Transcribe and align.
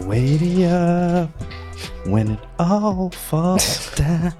Wait 0.00 0.64
up 0.66 1.30
when 2.06 2.30
it 2.32 2.38
all 2.58 3.10
falls 3.10 3.94
down. 3.94 4.34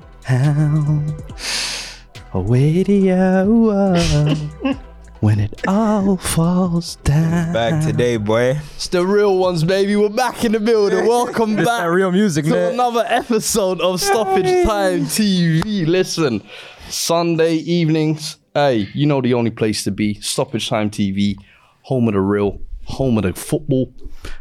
Wait 2.33 2.89
up 3.11 4.77
when 5.21 5.41
it 5.41 5.67
all 5.67 6.17
falls 6.17 6.97
down. 6.97 7.53
Back 7.53 7.85
today, 7.85 8.17
boy. 8.19 8.59
It's 8.77 8.89
the 8.89 9.05
real 9.05 9.37
ones, 9.39 9.65
baby. 9.65 9.97
We're 9.97 10.09
back 10.11 10.45
in 10.45 10.53
the 10.53 10.61
building. 10.61 11.07
Welcome 11.09 11.59
It's 11.59 11.67
back 11.67 11.83
that 11.83 11.87
real 11.91 12.13
music, 12.13 12.45
to 12.47 12.51
man. 12.53 12.75
another 12.75 13.05
episode 13.09 13.81
of 13.81 14.01
Stoppage 14.01 14.65
Time 14.67 15.01
TV. 15.07 15.87
Listen, 15.87 16.43
Sunday 16.89 17.55
evenings. 17.57 18.37
Hey, 18.55 18.89
you 18.95 19.07
know 19.07 19.21
the 19.21 19.35
only 19.35 19.51
place 19.51 19.83
to 19.85 19.91
be. 19.91 20.15
Stoppage 20.21 20.69
Time 20.69 20.91
TV, 20.91 21.37
home 21.83 22.07
of 22.09 22.15
the 22.15 22.21
real, 22.21 22.61
home 22.89 23.19
of 23.19 23.25
the 23.25 23.33
football. 23.33 23.93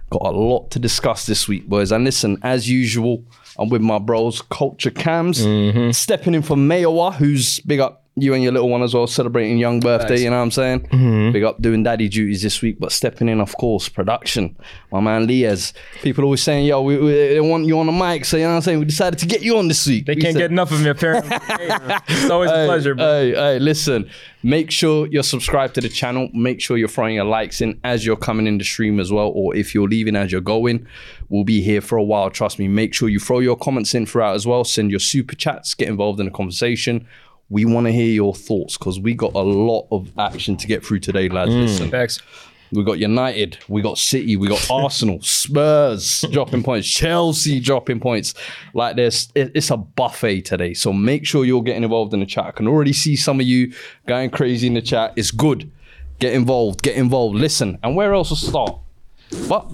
Got 0.10 0.26
a 0.26 0.32
lot 0.32 0.72
to 0.72 0.80
discuss 0.80 1.26
this 1.26 1.48
week, 1.48 1.68
boys. 1.68 1.92
And 1.92 2.04
listen, 2.04 2.38
as 2.42 2.70
usual, 2.70 3.24
I'm 3.60 3.70
with 3.70 3.82
my 3.82 4.00
bros, 4.00 4.42
Culture 4.42 4.92
Cams, 4.92 5.46
mm-hmm. 5.46 5.92
stepping 5.92 6.34
in 6.34 6.42
for 6.42 6.56
Mayowa, 6.56 7.14
who's 7.14 7.60
big 7.62 7.80
up 7.80 8.07
you 8.20 8.34
and 8.34 8.42
your 8.44 8.52
little 8.52 8.70
one 8.70 8.82
as 8.82 8.94
well, 8.94 9.06
celebrating 9.08 9.58
young 9.60 9.80
birthday. 9.80 10.20
You 10.24 10.30
know 10.32 10.38
what 10.38 10.42
I'm 10.44 10.52
saying? 10.52 10.80
Mm-hmm. 10.88 11.32
Big 11.34 11.44
up 11.44 11.62
doing 11.62 11.84
daddy 11.84 12.10
duties 12.10 12.42
this 12.42 12.62
week, 12.64 12.80
but 12.80 12.92
stepping 12.92 13.30
in, 13.30 13.40
of 13.40 13.56
course, 13.58 13.88
production. 13.90 14.56
My 14.92 15.00
man 15.00 15.28
Liaz. 15.28 15.74
People 16.02 16.24
always 16.24 16.42
saying, 16.42 16.66
"Yo, 16.66 16.82
we, 16.82 16.98
we 16.98 17.12
they 17.12 17.40
want 17.42 17.66
you 17.66 17.80
on 17.80 17.86
the 17.86 17.92
mic," 17.92 18.26
so 18.26 18.38
you 18.38 18.44
know 18.44 18.50
what 18.50 18.56
I'm 18.56 18.62
saying. 18.64 18.80
We 18.80 18.86
decided 18.86 19.20
to 19.20 19.26
get 19.28 19.42
you 19.44 19.58
on 19.58 19.68
this 19.68 19.86
week. 19.86 20.08
They 20.08 20.16
We 20.16 20.22
can't 20.22 20.34
said- 20.34 20.40
get 20.40 20.52
enough 20.52 20.72
of 20.72 20.82
me, 20.82 20.90
apparently. 20.90 21.38
It's 22.10 22.30
always 22.30 22.50
a 22.52 22.66
pleasure, 22.66 22.96
bro. 22.96 23.06
Hey, 23.06 23.34
hey, 23.34 23.60
listen. 23.60 24.10
Make 24.44 24.72
sure 24.72 25.08
you're 25.08 25.24
subscribed 25.24 25.76
to 25.76 25.82
the 25.82 25.90
channel. 25.90 26.30
Make 26.34 26.62
sure 26.62 26.78
you're 26.78 26.88
throwing 26.88 27.16
your 27.16 27.26
likes 27.26 27.60
in 27.60 27.80
as 27.84 28.06
you're 28.06 28.16
coming 28.16 28.48
in 28.48 28.58
the 28.58 28.64
stream 28.64 29.00
as 29.00 29.12
well, 29.12 29.32
or 29.36 29.56
if 29.56 29.74
you're 29.76 29.88
leaving 29.88 30.16
as 30.16 30.32
you're 30.32 30.42
going. 30.42 30.86
We'll 31.30 31.44
be 31.44 31.62
here 31.62 31.82
for 31.82 31.98
a 31.98 32.04
while. 32.04 32.30
Trust 32.30 32.58
me. 32.58 32.68
Make 32.68 32.94
sure 32.94 33.10
you 33.10 33.20
throw 33.20 33.40
your 33.40 33.58
comments 33.58 33.94
in 33.94 34.06
throughout 34.06 34.36
as 34.36 34.48
well. 34.48 34.64
Send 34.64 34.90
your 34.92 35.00
super 35.02 35.36
chats. 35.36 35.74
Get 35.76 35.90
involved 35.90 36.20
in 36.20 36.26
the 36.28 36.32
conversation. 36.32 37.06
We 37.50 37.66
want 37.66 37.88
to 37.88 37.92
hear 37.92 38.10
your 38.10 38.36
thoughts 38.36 38.78
because 38.78 39.00
we 39.00 39.14
got 39.14 39.34
a 39.34 39.40
lot 39.42 39.88
of 39.92 40.12
action 40.18 40.58
to 40.58 40.68
get 40.68 40.86
through 40.86 41.00
today, 41.00 41.30
lads. 41.30 41.52
Mm. 41.52 41.62
Listen, 41.62 41.90
Facts. 41.90 42.22
we 42.74 42.84
got 42.84 43.00
United, 43.00 43.58
we 43.70 43.82
got 43.82 43.98
City, 43.98 44.36
we 44.36 44.50
got 44.50 44.70
Arsenal, 44.70 45.20
Spurs 45.22 46.26
dropping 46.32 46.62
points, 46.64 46.88
Chelsea 46.90 47.60
dropping 47.62 48.02
points. 48.02 48.34
Like 48.74 48.98
this, 48.98 49.30
it's 49.36 49.72
a 49.72 49.78
buffet 49.78 50.42
today. 50.42 50.74
So 50.74 50.92
make 50.92 51.26
sure 51.26 51.46
you're 51.46 51.64
getting 51.64 51.84
involved 51.84 52.14
in 52.14 52.20
the 52.20 52.26
chat. 52.26 52.46
I 52.48 52.52
can 52.52 52.68
already 52.68 52.92
see 52.94 53.16
some 53.16 53.40
of 53.40 53.46
you 53.46 53.74
going 54.08 54.30
crazy 54.30 54.68
in 54.68 54.74
the 54.74 54.82
chat. 54.82 55.14
It's 55.16 55.32
good. 55.32 55.72
Get 56.20 56.34
involved, 56.34 56.82
get 56.82 56.96
involved. 56.98 57.36
Listen, 57.38 57.78
and 57.84 57.96
where 57.96 58.14
else 58.14 58.30
to 58.30 58.36
start? 58.36 58.76
But 59.48 59.70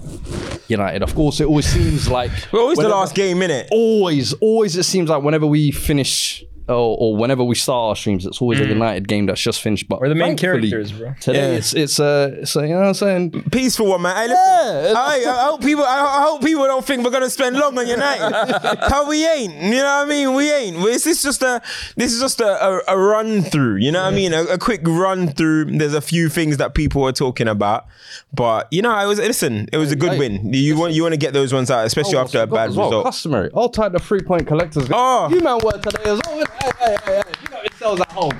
United, 0.68 1.02
of 1.02 1.14
course, 1.14 1.40
it 1.40 1.46
always 1.46 1.66
seems 1.66 2.08
like 2.08 2.30
Well, 2.52 2.62
always 2.62 2.78
the 2.78 2.88
last 2.88 3.14
game, 3.14 3.38
innit? 3.38 3.68
always, 3.72 4.32
always 4.34 4.76
it 4.76 4.82
seems 4.84 5.08
like 5.08 5.22
whenever 5.22 5.46
we 5.46 5.70
finish 5.70 6.44
or, 6.68 6.96
or 6.98 7.16
whenever 7.16 7.44
we 7.44 7.54
start 7.54 7.90
our 7.90 7.96
streams, 7.96 8.24
it's 8.24 8.40
always 8.40 8.58
a 8.58 8.64
mm. 8.64 8.70
United 8.70 9.06
game 9.06 9.26
that's 9.26 9.40
just 9.40 9.60
finished. 9.60 9.86
But 9.86 10.00
We're 10.00 10.08
the 10.08 10.14
main 10.14 10.36
characters, 10.36 10.92
bro. 10.92 11.14
Today 11.20 11.52
Yeah. 11.52 11.58
it's 11.58 11.74
it's 11.74 11.98
a 11.98 12.38
it's 12.40 12.56
a, 12.56 12.62
you 12.62 12.68
know 12.68 12.80
what 12.80 12.86
I'm 12.86 12.94
saying. 12.94 13.30
Peaceful 13.50 13.86
one, 13.86 14.02
man. 14.02 14.16
Hey, 14.16 14.28
listen, 14.28 14.92
Yeah. 14.92 14.98
I, 14.98 15.24
I 15.26 15.44
hope 15.44 15.62
people. 15.62 15.84
I, 15.84 16.00
I 16.00 16.22
hope 16.22 16.42
people 16.42 16.64
don't 16.64 16.84
think 16.84 17.04
we're 17.04 17.10
gonna 17.10 17.28
spend 17.28 17.56
long 17.56 17.76
on 17.78 17.86
United. 17.86 18.78
How 18.88 19.06
we 19.06 19.26
ain't. 19.26 19.52
You 19.54 19.70
know 19.72 19.84
what 19.84 20.06
I 20.06 20.08
mean? 20.08 20.34
We 20.34 20.50
ain't. 20.50 20.82
This 20.82 21.06
is 21.06 21.22
just 21.22 21.42
a. 21.42 21.60
This 21.96 22.12
is 22.12 22.20
just 22.20 22.40
a, 22.40 22.64
a, 22.64 22.94
a 22.94 22.98
run 22.98 23.42
through. 23.42 23.76
You 23.76 23.92
know 23.92 24.02
what 24.02 24.12
I 24.12 24.16
mean? 24.16 24.32
A, 24.32 24.44
a 24.44 24.58
quick 24.58 24.80
run 24.86 25.28
through. 25.28 25.66
There's 25.66 25.94
a 25.94 26.00
few 26.00 26.30
things 26.30 26.56
that 26.56 26.74
people 26.74 27.04
are 27.04 27.12
talking 27.12 27.48
about, 27.48 27.86
but 28.32 28.68
you 28.70 28.80
know, 28.80 28.92
I 28.92 29.04
was 29.04 29.18
listen. 29.18 29.68
It 29.70 29.76
was 29.76 29.92
a 29.92 29.96
good 29.96 30.12
hey, 30.12 30.18
win. 30.18 30.54
You 30.54 30.78
want 30.78 30.94
you 30.94 31.02
want 31.02 31.12
to 31.12 31.18
get 31.20 31.34
those 31.34 31.52
ones 31.52 31.70
out, 31.70 31.84
especially 31.84 32.16
oh, 32.16 32.22
after 32.22 32.40
a 32.40 32.46
bad 32.46 32.70
as 32.70 32.76
well, 32.76 32.86
result. 32.86 33.04
Customary. 33.04 33.50
All 33.50 33.68
type 33.68 33.92
of 33.92 34.02
three 34.02 34.22
point 34.22 34.46
collectors. 34.46 34.88
Oh. 34.90 35.28
You 35.28 35.40
man 35.40 35.58
work 35.62 35.82
today 35.82 36.02
as 36.04 36.20
well. 36.26 36.53
Hey, 36.64 36.70
hey, 36.78 36.96
hey, 37.04 37.22
hey. 37.26 37.32
You 37.42 37.48
got 37.48 37.62
yourselves 37.64 38.00
at 38.00 38.12
home. 38.12 38.38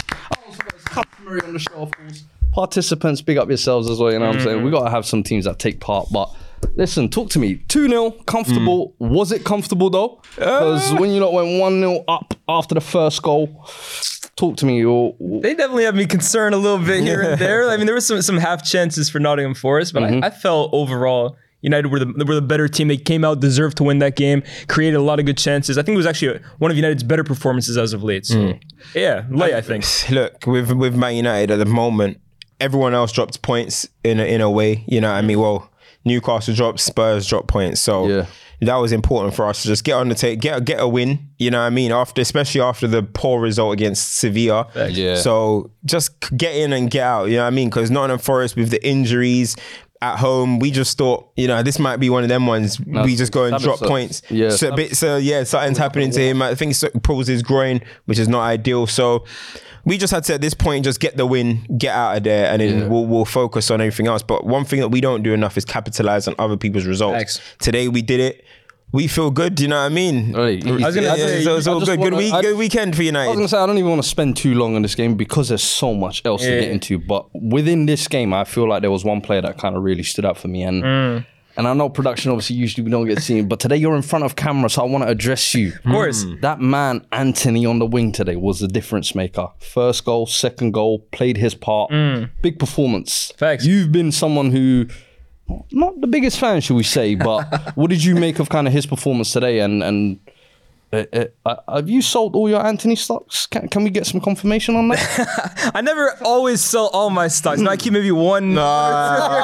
Was 0.49 0.59
it's 0.75 0.85
customary 0.85 1.41
on 1.43 1.53
the 1.53 1.59
show, 1.59 1.75
of 1.75 1.91
course. 1.91 2.25
Participants, 2.53 3.21
big 3.21 3.37
up 3.37 3.49
yourselves 3.49 3.91
as 3.91 3.99
well. 3.99 4.13
You 4.13 4.19
know 4.19 4.29
what 4.29 4.37
I'm 4.37 4.43
saying? 4.43 4.57
We 4.59 4.71
mm-hmm. 4.71 4.79
got 4.79 4.85
to 4.85 4.91
have 4.91 5.05
some 5.05 5.23
teams 5.23 5.45
that 5.45 5.59
take 5.59 5.81
part. 5.81 6.09
But 6.11 6.35
listen, 6.75 7.11
talk 7.11 7.29
to 7.31 7.39
me. 7.39 7.57
2 7.69 7.87
0, 7.89 8.13
comfortable. 8.27 8.95
Mm. 8.99 9.11
Was 9.11 9.31
it 9.31 9.45
comfortable 9.45 9.91
though? 9.91 10.23
Uh. 10.39 10.39
Because 10.39 10.95
when 10.95 11.11
you 11.11 11.21
lot 11.21 11.35
went 11.35 11.61
1 11.61 11.81
0 11.81 12.05
up 12.09 12.33
after 12.49 12.75
the 12.75 12.81
first 12.81 13.23
goal, 13.23 13.69
talk 14.37 14.57
to 14.57 14.65
me. 14.65 14.79
You're, 14.79 15.15
They 15.21 15.55
definitely 15.55 15.85
have 15.85 15.95
me 15.95 16.07
concerned 16.07 16.55
a 16.55 16.59
little 16.59 16.79
bit 16.79 17.03
here 17.03 17.21
and 17.21 17.39
there. 17.39 17.69
I 17.69 17.77
mean, 17.77 17.85
there 17.85 17.95
were 17.95 18.01
some 18.01 18.23
some 18.23 18.39
half 18.39 18.65
chances 18.65 19.11
for 19.11 19.19
Nottingham 19.19 19.55
Forest, 19.55 19.93
but 19.93 20.05
Mm-hmm. 20.05 20.25
I, 20.25 20.29
I 20.29 20.31
felt 20.31 20.71
overall 20.73 21.37
United 21.65 21.89
were 21.91 21.99
the 21.99 22.25
were 22.27 22.35
the 22.37 22.43
better 22.43 22.69
team. 22.69 22.89
They 22.89 22.97
came 22.97 23.25
out, 23.25 23.41
deserved 23.41 23.77
to 23.79 23.83
win 23.85 23.99
that 23.99 24.15
game, 24.17 24.43
created 24.69 24.97
a 24.97 25.03
lot 25.03 25.19
of 25.19 25.27
good 25.27 25.39
chances. 25.39 25.79
I 25.79 25.83
think 25.83 25.95
it 25.95 25.97
was 25.97 26.07
actually 26.07 26.39
one 26.59 26.71
of 26.71 26.77
United's 26.77 27.03
better 27.03 27.25
performances 27.25 27.77
as 27.79 27.93
of 27.93 28.03
late. 28.05 28.27
So, 28.27 28.37
Mm. 28.37 28.61
yeah, 28.95 29.25
late 29.31 29.55
I 29.55 29.61
think. 29.63 29.85
look 30.11 30.47
with 30.47 30.71
with 30.73 30.95
Man 30.95 31.15
United 31.17 31.51
at 31.51 31.59
the 31.59 31.65
moment, 31.65 32.21
everyone 32.61 32.95
else 32.95 33.11
dropped 33.13 33.43
points 33.43 33.89
in 34.05 34.21
a, 34.21 34.25
in 34.25 34.41
a 34.41 34.51
way. 34.51 34.85
You 34.87 35.01
know, 35.01 35.11
what 35.11 35.17
I 35.17 35.23
mean, 35.23 35.41
well, 35.41 35.71
Newcastle 36.05 36.55
dropped, 36.55 36.81
Spurs 36.81 37.27
dropped 37.27 37.49
points, 37.49 37.81
so 37.81 38.07
Yeah. 38.09 38.27
that 38.61 38.77
was 38.77 38.93
important 38.93 39.35
for 39.35 39.47
us 39.49 39.63
to 39.63 39.69
just 39.69 39.85
get 39.85 39.95
on 39.95 40.11
the 40.11 40.15
take, 40.15 40.39
get 40.41 40.59
a, 40.59 40.61
get 40.61 40.79
a 40.81 40.87
win. 40.87 41.19
You 41.39 41.51
know, 41.51 41.61
what 41.61 41.65
I 41.67 41.71
mean, 41.71 41.93
after 41.93 42.21
especially 42.21 42.61
after 42.61 42.87
the 42.87 43.03
poor 43.03 43.41
result 43.41 43.73
against 43.73 44.19
Sevilla. 44.19 44.67
Yeah. 44.91 45.17
So 45.17 45.71
just 45.87 46.11
get 46.37 46.55
in 46.55 46.73
and 46.75 46.91
get 46.91 47.03
out. 47.03 47.29
You 47.31 47.37
know 47.37 47.43
what 47.43 47.49
I 47.49 47.51
mean? 47.51 47.69
Because 47.71 47.91
Nottingham 47.91 48.19
Forest 48.19 48.55
with 48.57 48.71
the 48.71 48.87
injuries. 48.87 49.57
At 50.05 50.19
home, 50.19 50.59
we 50.59 50.71
just 50.71 50.99
thought, 50.99 51.31
you 51.35 51.47
know, 51.47 51.63
this 51.63 51.79
might 51.79 51.97
be 51.97 52.11
one 52.11 52.25
of 52.25 52.29
them 52.29 52.47
ones. 52.47 52.79
we 52.79 53.17
just 53.17 53.33
go 53.33 53.45
and 53.45 53.59
drop 53.59 53.79
points. 53.79 54.21
yeah, 54.29 54.51
so, 54.51 54.69
a 54.69 54.77
bit, 54.77 54.97
so 54.97 55.17
yeah, 55.17 55.45
something's 55.45 55.79
happening 55.79 56.11
to 56.11 56.21
him. 56.21 56.43
I 56.43 56.55
think 56.55 56.75
pulls 57.03 57.27
his 57.27 57.43
groin, 57.43 57.81
which 58.05 58.19
is 58.19 58.29
not 58.29 58.43
ideal. 58.43 58.87
So 58.87 59.25
we 59.87 59.97
just 59.97 60.13
had 60.13 60.25
to 60.25 60.35
at 60.35 60.43
this 60.43 60.53
point 60.53 60.85
just 60.85 61.01
get 61.01 61.17
the 61.17 61.25
win, 61.25 61.65
get 61.79 61.95
out 61.95 62.19
of 62.19 62.23
there, 62.25 62.51
and 62.51 62.61
then 62.61 62.91
we'll 62.91 63.07
we'll 63.07 63.25
focus 63.25 63.71
on 63.71 63.81
everything 63.81 64.07
else. 64.07 64.23
But 64.23 64.45
one 64.45 64.67
thing 64.67 64.81
that 64.81 64.89
we 64.89 65.01
don't 65.01 65.23
do 65.23 65.33
enough 65.33 65.57
is 65.57 65.65
capitalize 65.65 66.29
on 66.29 66.35
other 66.39 66.59
people's 66.59 66.85
results. 66.85 67.15
Today 67.61 67.89
we 67.89 68.03
did 68.03 68.21
it. 68.21 68.45
We 68.95 69.09
feel 69.09 69.33
good. 69.33 69.57
Do 69.57 69.65
you 69.65 69.69
know 69.71 69.77
what 69.81 69.87
I 69.87 69.89
mean? 69.89 70.33
Right. 70.33 70.65
I 70.65 70.71
was 70.71 70.95
gonna 70.95 71.09
Yeah, 71.09 71.15
say, 71.17 71.43
so 71.43 71.57
it's 71.57 71.67
all 71.67 71.81
good. 71.81 71.87
Good 71.87 71.99
wanna- 71.99 72.17
week. 72.17 72.33
I- 72.33 72.43
good 72.43 72.57
weekend 72.57 72.95
for 72.95 73.03
United. 73.03 73.27
I 73.27 73.31
was 73.31 73.37
gonna 73.39 73.49
say 73.49 73.59
I 73.59 73.67
don't 73.67 73.77
even 73.79 73.91
want 73.91 74.03
to 74.05 74.09
spend 74.09 74.37
too 74.37 74.55
long 74.55 74.77
on 74.77 74.83
this 74.83 74.95
game 74.95 75.17
because 75.17 75.49
there's 75.49 75.65
so 75.65 75.93
much 75.95 76.23
else 76.25 76.43
to 76.43 76.49
get 76.61 76.71
into. 76.71 76.99
But 77.01 77.27
within 77.35 77.87
this 77.87 78.07
game, 78.07 78.33
I 78.33 78.45
feel 78.45 78.69
like 78.69 78.83
there 78.83 78.93
was 78.93 79.05
one 79.05 79.21
player 79.21 79.43
that 79.43 79.59
kind 79.59 79.75
of 79.77 79.83
really 79.83 80.05
stood 80.05 80.25
out 80.25 80.39
for 80.39 80.47
me, 80.47 80.63
and 80.63 80.85
Mm. 80.85 81.27
and 81.57 81.67
I 81.69 81.75
know 81.75 81.89
production 81.89 82.31
obviously 82.31 82.55
usually 82.55 82.85
we 82.85 82.91
don't 82.93 83.07
get 83.09 83.21
seen, 83.21 83.49
but 83.49 83.59
today 83.59 83.77
you're 83.77 83.97
in 83.97 84.03
front 84.03 84.25
of 84.25 84.37
camera, 84.37 84.71
so 84.71 84.83
I 84.83 84.87
want 84.87 85.03
to 85.03 85.11
address 85.11 85.55
you. 85.57 85.73
Of 85.85 85.91
course. 85.91 86.25
that 86.43 86.61
man 86.61 87.05
Antony 87.11 87.67
on 87.67 87.81
the 87.81 87.87
wing 87.87 88.13
today 88.13 88.37
was 88.37 88.61
the 88.61 88.69
difference 88.69 89.13
maker. 89.15 89.49
First 89.59 90.05
goal, 90.05 90.27
second 90.27 90.71
goal, 90.73 91.01
played 91.11 91.37
his 91.39 91.55
part. 91.57 91.91
Big 92.43 92.61
performance. 92.61 93.33
Mm. 93.35 93.39
Facts. 93.39 93.67
You've 93.67 93.91
been 93.91 94.13
someone 94.13 94.53
who. 94.53 94.87
Not 95.71 96.01
the 96.01 96.07
biggest 96.07 96.39
fan, 96.39 96.61
should 96.61 96.77
we 96.77 96.83
say, 96.83 97.15
but 97.15 97.73
what 97.77 97.91
did 97.91 98.03
you 98.03 98.15
make 98.15 98.39
of 98.39 98.49
kind 98.49 98.67
of 98.67 98.73
his 98.73 98.87
performance 98.87 99.33
today? 99.33 99.61
And 99.61 99.83
and 99.83 100.19
uh, 100.95 101.05
uh, 101.13 101.27
uh, 101.45 101.77
have 101.77 101.89
you 101.89 102.01
sold 102.01 102.37
all 102.37 102.49
your 102.49 102.65
Antony 102.65 102.95
stocks? 102.95 103.47
Can, 103.47 103.67
can 103.69 103.83
we 103.83 103.91
get 103.91 104.07
some 104.07 104.21
confirmation 104.21 104.77
on 104.77 104.87
that? 104.89 105.73
I 105.75 105.81
never 105.81 106.17
always 106.23 106.61
sell 106.61 106.87
all 106.93 107.11
my 107.11 107.27
stocks. 107.27 107.61
No, 107.61 107.71
I 107.71 107.77
keep 107.77 107.93
maybe 107.93 108.13
one. 108.13 108.57
I'm 108.57 109.35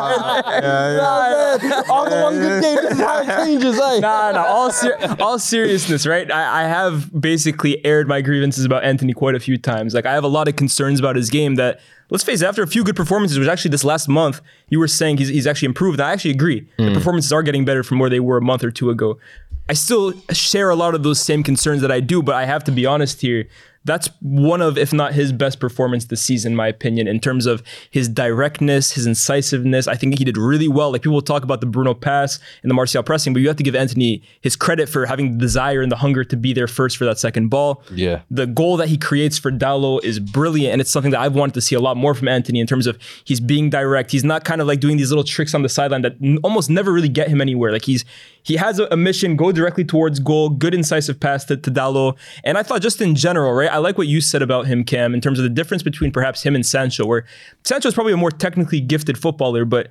the 1.60 2.20
one 2.22 2.34
good 2.34 2.62
game. 2.62 2.76
This 2.76 2.92
is 2.92 3.00
how 3.00 3.22
it 3.22 3.26
changes, 3.26 3.80
eh? 3.80 3.98
Nah, 3.98 4.30
nah. 4.32 4.44
All 4.44 4.70
ser- 4.70 5.16
all 5.18 5.40
seriousness, 5.40 6.06
right? 6.06 6.30
I, 6.30 6.64
I 6.64 6.68
have 6.68 7.10
basically 7.20 7.84
aired 7.84 8.06
my 8.06 8.20
grievances 8.20 8.64
about 8.64 8.84
Antony 8.84 9.12
quite 9.12 9.34
a 9.34 9.40
few 9.40 9.58
times. 9.58 9.92
Like 9.92 10.06
I 10.06 10.12
have 10.12 10.24
a 10.24 10.28
lot 10.28 10.46
of 10.46 10.54
concerns 10.54 11.00
about 11.00 11.16
his 11.16 11.30
game. 11.30 11.56
That 11.56 11.80
let's 12.10 12.24
face 12.24 12.42
it, 12.42 12.46
after 12.46 12.62
a 12.62 12.66
few 12.66 12.84
good 12.84 12.96
performances, 12.96 13.38
which 13.38 13.48
actually 13.48 13.70
this 13.70 13.84
last 13.84 14.08
month 14.08 14.40
you 14.68 14.78
were 14.78 14.88
saying 14.88 15.18
he's, 15.18 15.28
he's 15.28 15.46
actually 15.46 15.66
improved. 15.66 16.00
And 16.00 16.08
I 16.08 16.12
actually 16.12 16.32
agree. 16.32 16.68
The 16.76 16.84
mm. 16.84 16.94
performances 16.94 17.32
are 17.32 17.42
getting 17.42 17.64
better 17.64 17.82
from 17.82 17.98
where 17.98 18.10
they 18.10 18.20
were 18.20 18.36
a 18.36 18.42
month 18.42 18.64
or 18.64 18.70
two 18.70 18.90
ago. 18.90 19.18
I 19.68 19.74
still 19.74 20.14
share 20.32 20.68
a 20.70 20.74
lot 20.74 20.94
of 20.94 21.04
those 21.04 21.20
same 21.20 21.44
concerns 21.44 21.80
that 21.82 21.92
I 21.92 22.00
do, 22.00 22.22
but 22.22 22.34
I 22.34 22.44
have 22.44 22.64
to 22.64 22.72
be 22.72 22.86
honest 22.86 23.20
here. 23.20 23.46
That's 23.84 24.10
one 24.20 24.60
of, 24.60 24.76
if 24.76 24.92
not 24.92 25.14
his 25.14 25.32
best 25.32 25.58
performance 25.58 26.04
this 26.04 26.20
season, 26.20 26.52
in 26.52 26.56
my 26.56 26.68
opinion, 26.68 27.08
in 27.08 27.18
terms 27.18 27.46
of 27.46 27.62
his 27.90 28.08
directness, 28.08 28.92
his 28.92 29.06
incisiveness. 29.06 29.88
I 29.88 29.94
think 29.94 30.18
he 30.18 30.24
did 30.24 30.36
really 30.36 30.68
well. 30.68 30.92
Like 30.92 31.02
people 31.02 31.22
talk 31.22 31.44
about 31.44 31.60
the 31.60 31.66
Bruno 31.66 31.94
pass 31.94 32.38
and 32.62 32.70
the 32.70 32.74
Martial 32.74 33.02
pressing, 33.02 33.32
but 33.32 33.40
you 33.40 33.48
have 33.48 33.56
to 33.56 33.62
give 33.62 33.74
Antony 33.74 34.22
his 34.42 34.54
credit 34.54 34.88
for 34.88 35.06
having 35.06 35.32
the 35.32 35.38
desire 35.38 35.80
and 35.80 35.90
the 35.90 35.96
hunger 35.96 36.24
to 36.24 36.36
be 36.36 36.52
there 36.52 36.66
first 36.66 36.98
for 36.98 37.06
that 37.06 37.18
second 37.18 37.48
ball. 37.48 37.82
Yeah. 37.90 38.20
The 38.30 38.46
goal 38.46 38.76
that 38.76 38.88
he 38.88 38.98
creates 38.98 39.38
for 39.38 39.50
Dalot 39.50 40.04
is 40.04 40.20
brilliant, 40.20 40.72
and 40.72 40.80
it's 40.80 40.90
something 40.90 41.12
that 41.12 41.20
I've 41.20 41.34
wanted 41.34 41.54
to 41.54 41.62
see 41.62 41.74
a 41.74 41.80
lot 41.80 41.96
more 41.96 42.14
from 42.14 42.28
Antony 42.28 42.60
in 42.60 42.66
terms 42.66 42.86
of 42.86 42.98
he's 43.24 43.40
being 43.40 43.70
direct. 43.70 44.10
He's 44.10 44.24
not 44.24 44.44
kind 44.44 44.60
of 44.60 44.66
like 44.66 44.80
doing 44.80 44.98
these 44.98 45.10
little 45.10 45.24
tricks 45.24 45.54
on 45.54 45.62
the 45.62 45.68
sideline 45.70 46.02
that 46.02 46.16
n- 46.22 46.38
almost 46.42 46.68
never 46.68 46.92
really 46.92 47.08
get 47.08 47.28
him 47.28 47.40
anywhere. 47.40 47.72
Like 47.72 47.84
he's 47.84 48.04
he 48.42 48.56
has 48.56 48.78
a, 48.78 48.86
a 48.90 48.96
mission, 48.96 49.36
go 49.36 49.52
directly 49.52 49.84
towards 49.84 50.18
goal, 50.18 50.48
good 50.50 50.74
incisive 50.74 51.20
pass 51.20 51.44
to, 51.46 51.56
to 51.56 51.70
Dalot. 51.70 52.16
And 52.44 52.58
I 52.58 52.62
thought 52.62 52.82
just 52.82 53.00
in 53.00 53.14
general, 53.14 53.52
right? 53.52 53.70
I 53.70 53.78
like 53.78 53.98
what 53.98 54.06
you 54.06 54.20
said 54.20 54.42
about 54.42 54.66
him, 54.66 54.84
Cam, 54.84 55.14
in 55.14 55.20
terms 55.20 55.38
of 55.38 55.42
the 55.42 55.50
difference 55.50 55.82
between 55.82 56.12
perhaps 56.12 56.42
him 56.42 56.54
and 56.54 56.64
Sancho, 56.64 57.06
where 57.06 57.24
Sancho 57.64 57.88
is 57.88 57.94
probably 57.94 58.12
a 58.12 58.16
more 58.16 58.30
technically 58.30 58.80
gifted 58.80 59.18
footballer, 59.18 59.64
but 59.64 59.88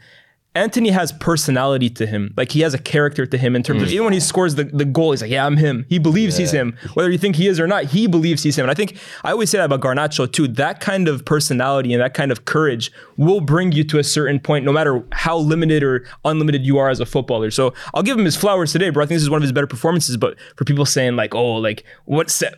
Antony 0.56 0.90
has 0.90 1.12
personality 1.12 1.90
to 1.92 2.08
him. 2.08 2.34
Like 2.36 2.52
he 2.52 2.62
has 2.62 2.74
a 2.74 2.80
character 2.80 3.26
to 3.26 3.38
him 3.38 3.56
in 3.56 3.62
terms 3.64 3.82
Mm. 3.82 3.86
of 3.86 3.92
even 3.92 4.04
when 4.06 4.14
he 4.14 4.20
scores 4.20 4.56
the, 4.56 4.64
the 4.64 4.84
goal, 4.84 5.12
he's 5.12 5.22
like, 5.22 5.30
yeah, 5.30 5.46
I'm 5.46 5.58
him. 5.58 5.86
He 5.90 6.00
believes 6.00 6.38
he's 6.38 6.52
him. 6.52 6.76
Whether 6.96 7.12
you 7.12 7.20
think 7.20 7.36
he 7.36 7.48
is 7.48 7.60
or 7.60 7.68
not, 7.68 7.86
he 7.86 8.08
believes 8.08 8.42
he's 8.42 8.58
him. 8.58 8.64
And 8.64 8.72
I 8.72 8.74
think 8.74 8.98
I 9.24 9.32
always 9.32 9.52
say 9.52 9.60
that 9.60 9.66
about 9.66 9.82
Garnacho 9.82 10.30
too. 10.32 10.48
That 10.48 10.80
kind 10.80 11.08
of 11.08 11.24
personality 11.24 11.94
and 11.94 12.02
that 12.02 12.16
kind 12.16 12.32
of 12.32 12.46
courage 12.46 12.92
will 13.16 13.42
bring 13.42 13.72
you 13.74 13.84
to 13.86 14.00
a 14.00 14.04
certain 14.04 14.40
point, 14.40 14.66
no 14.66 14.72
matter 14.74 15.04
how 15.12 15.38
limited 15.38 15.84
or 15.84 16.06
unlimited 16.26 16.66
you 16.66 16.80
are 16.80 16.90
as 16.90 17.00
a 17.00 17.06
footballer. 17.06 17.52
So 17.52 17.76
I'll 17.94 18.04
give 18.04 18.18
him 18.18 18.26
his 18.26 18.36
flowers 18.36 18.72
today, 18.72 18.90
bro. 18.90 19.04
I 19.04 19.06
think 19.06 19.18
this 19.18 19.24
is 19.24 19.30
one 19.30 19.38
of 19.38 19.44
his 19.44 19.52
better 19.52 19.68
performances. 19.68 20.18
But 20.18 20.36
for 20.56 20.66
people 20.66 20.86
saying 20.86 21.16
like, 21.16 21.36
oh, 21.36 21.56
like 21.58 21.86
what's 22.06 22.40
that, 22.40 22.56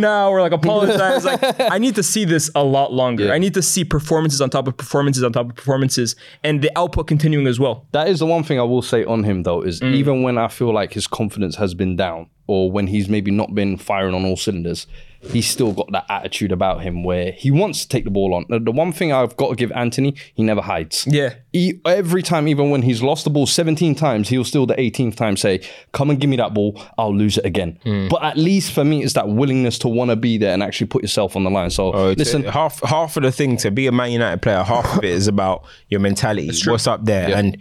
now, 0.00 0.30
or 0.30 0.40
like 0.40 0.52
apologize, 0.52 1.24
like 1.24 1.40
I 1.60 1.78
need 1.78 1.94
to 1.94 2.02
see 2.02 2.24
this 2.24 2.50
a 2.56 2.64
lot 2.64 2.92
longer. 2.92 3.26
Yeah. 3.26 3.32
I 3.34 3.38
need 3.38 3.54
to 3.54 3.62
see 3.62 3.84
performances 3.84 4.40
on 4.40 4.50
top 4.50 4.66
of 4.66 4.76
performances 4.76 5.22
on 5.22 5.32
top 5.32 5.50
of 5.50 5.54
performances, 5.54 6.16
and 6.42 6.60
the 6.60 6.70
output 6.76 6.87
continuing 6.88 7.46
as 7.46 7.58
well. 7.60 7.86
That 7.92 8.08
is 8.08 8.18
the 8.18 8.26
one 8.26 8.42
thing 8.42 8.58
I 8.58 8.62
will 8.64 8.82
say 8.82 9.04
on 9.04 9.24
him 9.24 9.42
though 9.44 9.62
is 9.62 9.80
Mm. 9.80 9.94
even 9.94 10.22
when 10.22 10.38
I 10.38 10.48
feel 10.48 10.72
like 10.72 10.92
his 10.94 11.06
confidence 11.06 11.56
has 11.56 11.74
been 11.74 11.96
down 11.96 12.26
or 12.48 12.70
when 12.72 12.88
he's 12.88 13.08
maybe 13.08 13.30
not 13.30 13.54
been 13.54 13.76
firing 13.76 14.14
on 14.14 14.24
all 14.24 14.36
cylinders, 14.36 14.86
he's 15.32 15.48
still 15.48 15.72
got 15.72 15.90
that 15.90 16.04
attitude 16.08 16.52
about 16.52 16.80
him 16.80 17.02
where 17.02 17.32
he 17.32 17.50
wants 17.50 17.82
to 17.82 17.88
take 17.88 18.04
the 18.04 18.10
ball 18.10 18.32
on. 18.34 18.44
The- 18.48 18.60
The 18.60 18.70
one 18.72 18.92
thing 18.92 19.12
I've 19.12 19.36
got 19.36 19.50
to 19.50 19.56
give 19.56 19.72
Antony, 19.72 20.14
he 20.34 20.42
never 20.44 20.60
hides. 20.62 21.06
Yeah. 21.10 21.34
He, 21.52 21.80
every 21.84 22.22
time, 22.22 22.46
even 22.46 22.70
when 22.70 22.82
he's 22.82 23.02
lost 23.02 23.24
the 23.24 23.30
ball 23.30 23.44
17 23.46 23.94
times, 23.96 24.28
he'll 24.28 24.44
still 24.44 24.64
the 24.64 24.76
18th 24.76 25.16
time 25.16 25.36
say, 25.36 25.60
"Come 25.92 26.10
and 26.10 26.20
give 26.20 26.30
me 26.30 26.36
that 26.36 26.54
ball, 26.54 26.80
I'll 26.96 27.14
lose 27.14 27.36
it 27.36 27.44
again." 27.44 27.78
Hmm. 27.82 28.06
But 28.08 28.22
at 28.22 28.36
least 28.36 28.72
for 28.72 28.84
me, 28.84 29.02
it's 29.02 29.14
that 29.14 29.28
willingness 29.28 29.78
to 29.80 29.88
want 29.88 30.10
to 30.10 30.16
be 30.16 30.38
there 30.38 30.52
and 30.54 30.62
actually 30.62 30.86
put 30.86 31.02
yourself 31.02 31.34
on 31.36 31.42
the 31.44 31.50
line. 31.50 31.70
So 31.70 31.92
Oh, 31.92 32.10
it's- 32.10 32.18
listen, 32.18 32.44
half 32.44 32.80
half 32.84 33.16
of 33.16 33.24
the 33.24 33.32
thing 33.32 33.56
to 33.58 33.70
be 33.72 33.86
a 33.88 33.92
Man 33.92 34.12
United 34.12 34.40
player, 34.40 34.62
half 34.62 34.96
of 34.98 35.04
it 35.04 35.10
is 35.10 35.26
about 35.26 35.64
your 35.88 36.00
mentality. 36.00 36.50
What's 36.66 36.86
up 36.86 37.04
there? 37.04 37.34
And 37.36 37.58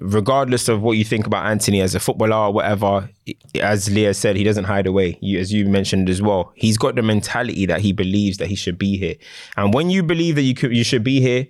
regardless 0.00 0.68
of 0.68 0.82
what 0.82 0.92
you 0.92 1.04
think 1.04 1.26
about 1.26 1.46
Antony 1.46 1.80
as 1.80 1.94
a 1.94 2.00
footballer 2.00 2.36
or 2.36 2.52
whatever, 2.52 3.08
as 3.60 3.90
Leah 3.90 4.14
said, 4.14 4.36
he 4.36 4.44
doesn't 4.44 4.64
hide 4.64 4.86
away. 4.86 5.18
You, 5.20 5.38
as 5.38 5.52
you 5.52 5.66
mentioned 5.66 6.08
as 6.08 6.22
well, 6.22 6.52
he's 6.54 6.78
got 6.78 6.94
the 6.94 7.02
mentality 7.02 7.66
that 7.66 7.80
he 7.80 7.92
believes 7.92 8.38
that 8.38 8.48
he 8.48 8.54
should 8.54 8.78
be 8.78 8.96
here. 8.96 9.16
And 9.56 9.74
when 9.74 9.90
you 9.90 10.02
believe 10.02 10.36
that 10.36 10.42
you 10.42 10.54
could, 10.54 10.74
you 10.74 10.84
should 10.84 11.04
be 11.04 11.20
here, 11.20 11.46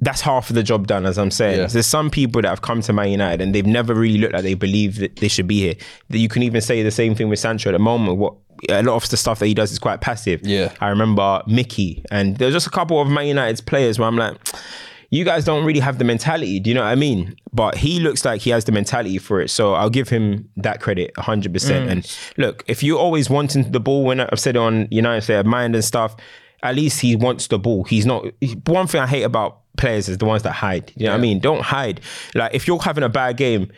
that's 0.00 0.20
half 0.20 0.50
of 0.50 0.56
the 0.56 0.64
job 0.64 0.88
done, 0.88 1.06
as 1.06 1.16
I'm 1.16 1.30
saying. 1.30 1.60
Yeah. 1.60 1.66
There's 1.66 1.86
some 1.86 2.10
people 2.10 2.42
that 2.42 2.48
have 2.48 2.62
come 2.62 2.80
to 2.82 2.92
Man 2.92 3.10
United 3.10 3.40
and 3.40 3.54
they've 3.54 3.64
never 3.64 3.94
really 3.94 4.18
looked 4.18 4.32
like 4.32 4.42
they 4.42 4.54
believe 4.54 4.98
that 4.98 5.16
they 5.16 5.28
should 5.28 5.46
be 5.46 5.60
here. 5.60 5.74
That 6.08 6.18
you 6.18 6.28
can 6.28 6.42
even 6.42 6.60
say 6.60 6.82
the 6.82 6.90
same 6.90 7.14
thing 7.14 7.28
with 7.28 7.38
Sancho 7.38 7.68
at 7.68 7.72
the 7.72 7.78
moment. 7.78 8.18
What 8.18 8.34
a 8.68 8.82
lot 8.82 8.96
of 8.96 9.08
the 9.08 9.16
stuff 9.16 9.38
that 9.38 9.46
he 9.46 9.54
does 9.54 9.70
is 9.70 9.78
quite 9.78 10.00
passive. 10.00 10.40
Yeah. 10.44 10.72
I 10.80 10.88
remember 10.88 11.42
Mickey, 11.46 12.04
and 12.10 12.36
there's 12.36 12.52
just 12.52 12.66
a 12.66 12.70
couple 12.70 13.00
of 13.00 13.08
Man 13.08 13.26
United's 13.26 13.60
players 13.60 13.98
where 13.98 14.08
I'm 14.08 14.16
like, 14.16 14.36
you 15.12 15.26
guys 15.26 15.44
don't 15.44 15.66
really 15.66 15.78
have 15.78 15.98
the 15.98 16.04
mentality. 16.04 16.58
Do 16.58 16.70
you 16.70 16.74
know 16.74 16.80
what 16.80 16.88
I 16.88 16.94
mean? 16.94 17.36
But 17.52 17.76
he 17.76 18.00
looks 18.00 18.24
like 18.24 18.40
he 18.40 18.48
has 18.48 18.64
the 18.64 18.72
mentality 18.72 19.18
for 19.18 19.42
it. 19.42 19.50
So 19.50 19.74
I'll 19.74 19.90
give 19.90 20.08
him 20.08 20.48
that 20.56 20.80
credit 20.80 21.12
100%. 21.18 21.70
And 21.86 22.02
mm. 22.02 22.38
look, 22.38 22.64
if 22.66 22.82
you're 22.82 22.98
always 22.98 23.28
wanting 23.28 23.72
the 23.72 23.78
ball, 23.78 24.04
when 24.04 24.20
I've 24.20 24.40
said 24.40 24.56
it 24.56 24.58
on 24.58 24.88
United 24.90 25.20
Fair 25.22 25.44
Mind 25.44 25.74
and 25.74 25.84
stuff, 25.84 26.16
at 26.62 26.74
least 26.76 27.02
he 27.02 27.14
wants 27.14 27.48
the 27.48 27.58
ball. 27.58 27.84
He's 27.84 28.06
not. 28.06 28.24
One 28.66 28.86
thing 28.86 29.02
I 29.02 29.06
hate 29.06 29.24
about 29.24 29.60
players 29.76 30.08
is 30.08 30.16
the 30.16 30.24
ones 30.24 30.44
that 30.44 30.52
hide. 30.52 30.90
You 30.96 31.04
know 31.06 31.12
what 31.12 31.18
I 31.18 31.20
mean? 31.20 31.40
Don't 31.40 31.62
hide. 31.62 32.00
Like 32.34 32.54
if 32.54 32.66
you're 32.66 32.80
having 32.80 33.04
a 33.04 33.10
bad 33.10 33.36
game, 33.36 33.70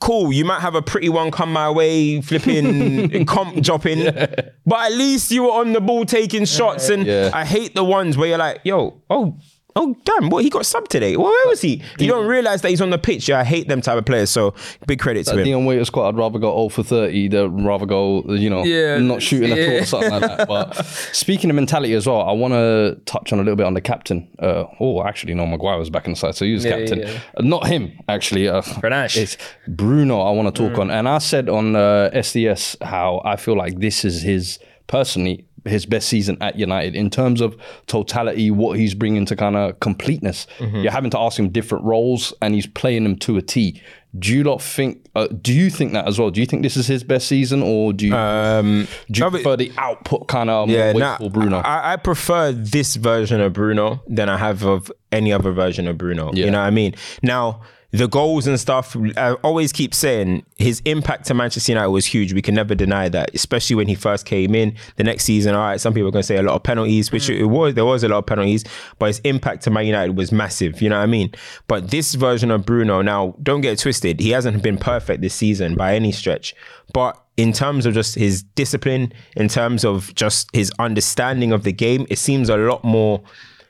cool. 0.00 0.32
You 0.32 0.44
might 0.44 0.60
have 0.60 0.74
a 0.74 0.82
pretty 0.82 1.08
one 1.08 1.30
come 1.30 1.52
my 1.52 1.70
way, 1.70 2.20
flipping 2.20 3.24
comp 3.26 3.62
dropping, 3.62 4.04
but 4.04 4.86
at 4.86 4.92
least 4.92 5.30
you 5.30 5.44
were 5.44 5.52
on 5.52 5.72
the 5.72 5.80
ball 5.80 6.04
taking 6.04 6.46
shots. 6.46 6.88
And 6.88 7.06
Yeah. 7.06 7.30
I 7.32 7.44
hate 7.44 7.76
the 7.76 7.84
ones 7.84 8.16
where 8.16 8.28
you're 8.28 8.38
like, 8.38 8.60
yo, 8.64 9.00
oh. 9.08 9.38
Oh 9.76 9.96
damn! 10.04 10.30
What 10.30 10.44
he 10.44 10.50
got 10.50 10.64
sub 10.66 10.86
today? 10.88 11.16
Well, 11.16 11.26
where 11.26 11.48
was 11.48 11.60
he? 11.60 11.82
You 11.98 12.06
don't 12.06 12.28
realize 12.28 12.62
that 12.62 12.68
he's 12.70 12.80
on 12.80 12.90
the 12.90 12.98
pitch. 12.98 13.28
Yeah, 13.28 13.40
I 13.40 13.44
hate 13.44 13.66
them 13.68 13.80
type 13.80 13.98
of 13.98 14.04
players. 14.06 14.30
So 14.30 14.54
big 14.86 15.00
credit 15.00 15.24
to 15.26 15.32
At 15.32 15.38
him. 15.38 15.44
Dion 15.44 15.64
Waiters 15.64 15.88
squad, 15.88 16.08
I'd 16.10 16.16
rather 16.16 16.38
go 16.38 16.54
0 16.54 16.68
for 16.68 16.84
30 16.84 17.28
than 17.28 17.64
rather 17.64 17.84
go, 17.84 18.22
you 18.28 18.48
know, 18.50 18.62
Yeah, 18.64 18.98
not 18.98 19.20
shooting 19.20 19.50
at 19.50 19.58
all 19.58 19.64
yeah. 19.64 19.80
or 19.80 19.84
something 19.84 20.10
like 20.12 20.20
that. 20.20 20.46
But 20.46 20.74
speaking 21.12 21.50
of 21.50 21.56
mentality 21.56 21.92
as 21.94 22.06
well, 22.06 22.20
I 22.22 22.30
want 22.32 22.54
to 22.54 23.00
touch 23.04 23.32
on 23.32 23.40
a 23.40 23.42
little 23.42 23.56
bit 23.56 23.66
on 23.66 23.74
the 23.74 23.80
captain. 23.80 24.28
Uh, 24.38 24.64
oh, 24.78 25.02
actually, 25.02 25.34
no, 25.34 25.44
Maguire 25.44 25.76
was 25.76 25.90
back 25.90 26.06
in 26.06 26.12
the 26.12 26.16
side, 26.16 26.36
so 26.36 26.44
he 26.44 26.52
was 26.52 26.64
Yeah, 26.64 26.78
captain. 26.78 26.98
yeah, 27.00 27.10
yeah. 27.10 27.18
Uh, 27.36 27.42
not 27.42 27.66
him, 27.66 27.98
actually. 28.08 28.46
Uh, 28.48 28.62
It's 28.84 29.36
Bruno 29.66 30.20
I 30.20 30.30
want 30.30 30.54
to 30.54 30.62
Mm. 30.62 30.68
talk 30.68 30.78
on. 30.78 30.90
And 30.92 31.08
I 31.08 31.18
said 31.18 31.48
on 31.48 31.74
uh, 31.74 32.10
SDS 32.14 32.76
how 32.80 33.20
I 33.24 33.34
feel 33.34 33.56
like 33.56 33.80
this 33.80 34.04
is 34.04 34.22
his, 34.22 34.60
personally, 34.86 35.46
his 35.64 35.86
best 35.86 36.08
season 36.08 36.36
at 36.40 36.58
United 36.58 36.94
in 36.94 37.10
terms 37.10 37.40
of 37.40 37.56
totality, 37.86 38.50
what 38.50 38.78
he's 38.78 38.94
bringing 38.94 39.24
to 39.26 39.36
kind 39.36 39.56
of 39.56 39.80
completeness. 39.80 40.46
Mm-hmm. 40.58 40.76
You're 40.78 40.92
having 40.92 41.10
to 41.10 41.18
ask 41.18 41.38
him 41.38 41.48
different 41.50 41.84
roles, 41.84 42.32
and 42.42 42.54
he's 42.54 42.66
playing 42.66 43.04
them 43.04 43.16
to 43.20 43.36
a 43.36 43.42
T. 43.42 43.80
Do 44.16 44.32
you 44.32 44.44
not 44.44 44.62
think? 44.62 45.06
Uh, 45.16 45.26
do 45.26 45.52
you 45.52 45.70
think 45.70 45.92
that 45.92 46.06
as 46.06 46.20
well? 46.20 46.30
Do 46.30 46.40
you 46.40 46.46
think 46.46 46.62
this 46.62 46.76
is 46.76 46.86
his 46.86 47.02
best 47.02 47.26
season, 47.26 47.62
or 47.62 47.92
do 47.92 48.06
you 48.06 48.14
Um, 48.14 48.86
do 49.10 49.24
you 49.24 49.30
prefer 49.30 49.56
the 49.56 49.72
output 49.76 50.28
kind 50.28 50.50
of 50.50 50.68
yeah, 50.68 50.92
nah, 50.92 51.18
Bruno? 51.28 51.58
I, 51.58 51.94
I 51.94 51.96
prefer 51.96 52.52
this 52.52 52.94
version 52.94 53.40
of 53.40 53.52
Bruno 53.52 54.02
than 54.06 54.28
I 54.28 54.36
have 54.36 54.64
of 54.64 54.92
any 55.10 55.32
other 55.32 55.50
version 55.50 55.88
of 55.88 55.98
Bruno. 55.98 56.30
Yeah. 56.32 56.44
You 56.46 56.50
know 56.52 56.60
what 56.60 56.66
I 56.66 56.70
mean? 56.70 56.94
Now, 57.22 57.62
the 57.94 58.08
goals 58.08 58.48
and 58.48 58.58
stuff, 58.58 58.96
I 59.16 59.34
always 59.44 59.72
keep 59.72 59.94
saying 59.94 60.44
his 60.58 60.82
impact 60.84 61.26
to 61.26 61.34
Manchester 61.34 61.70
United 61.70 61.90
was 61.90 62.04
huge. 62.04 62.32
We 62.32 62.42
can 62.42 62.56
never 62.56 62.74
deny 62.74 63.08
that, 63.08 63.32
especially 63.34 63.76
when 63.76 63.86
he 63.86 63.94
first 63.94 64.26
came 64.26 64.52
in. 64.56 64.74
The 64.96 65.04
next 65.04 65.22
season, 65.22 65.54
all 65.54 65.60
right, 65.60 65.80
some 65.80 65.94
people 65.94 66.08
are 66.08 66.10
going 66.10 66.22
to 66.22 66.26
say 66.26 66.36
a 66.36 66.42
lot 66.42 66.56
of 66.56 66.64
penalties, 66.64 67.12
which 67.12 67.28
mm. 67.28 67.38
it 67.38 67.44
was. 67.44 67.74
There 67.74 67.84
was 67.84 68.02
a 68.02 68.08
lot 68.08 68.18
of 68.18 68.26
penalties, 68.26 68.64
but 68.98 69.06
his 69.06 69.20
impact 69.20 69.62
to 69.64 69.70
Man 69.70 69.86
United 69.86 70.16
was 70.16 70.32
massive. 70.32 70.82
You 70.82 70.88
know 70.88 70.96
what 70.96 71.04
I 71.04 71.06
mean? 71.06 71.32
But 71.68 71.92
this 71.92 72.16
version 72.16 72.50
of 72.50 72.66
Bruno, 72.66 73.00
now, 73.00 73.36
don't 73.40 73.60
get 73.60 73.74
it 73.74 73.78
twisted. 73.78 74.18
He 74.18 74.30
hasn't 74.30 74.60
been 74.60 74.76
perfect 74.76 75.20
this 75.20 75.34
season 75.34 75.76
by 75.76 75.94
any 75.94 76.10
stretch. 76.10 76.52
But 76.92 77.16
in 77.36 77.52
terms 77.52 77.86
of 77.86 77.94
just 77.94 78.16
his 78.16 78.42
discipline, 78.42 79.12
in 79.36 79.46
terms 79.46 79.84
of 79.84 80.12
just 80.16 80.50
his 80.52 80.72
understanding 80.80 81.52
of 81.52 81.62
the 81.62 81.72
game, 81.72 82.08
it 82.10 82.18
seems 82.18 82.48
a 82.48 82.56
lot 82.56 82.82
more 82.82 83.22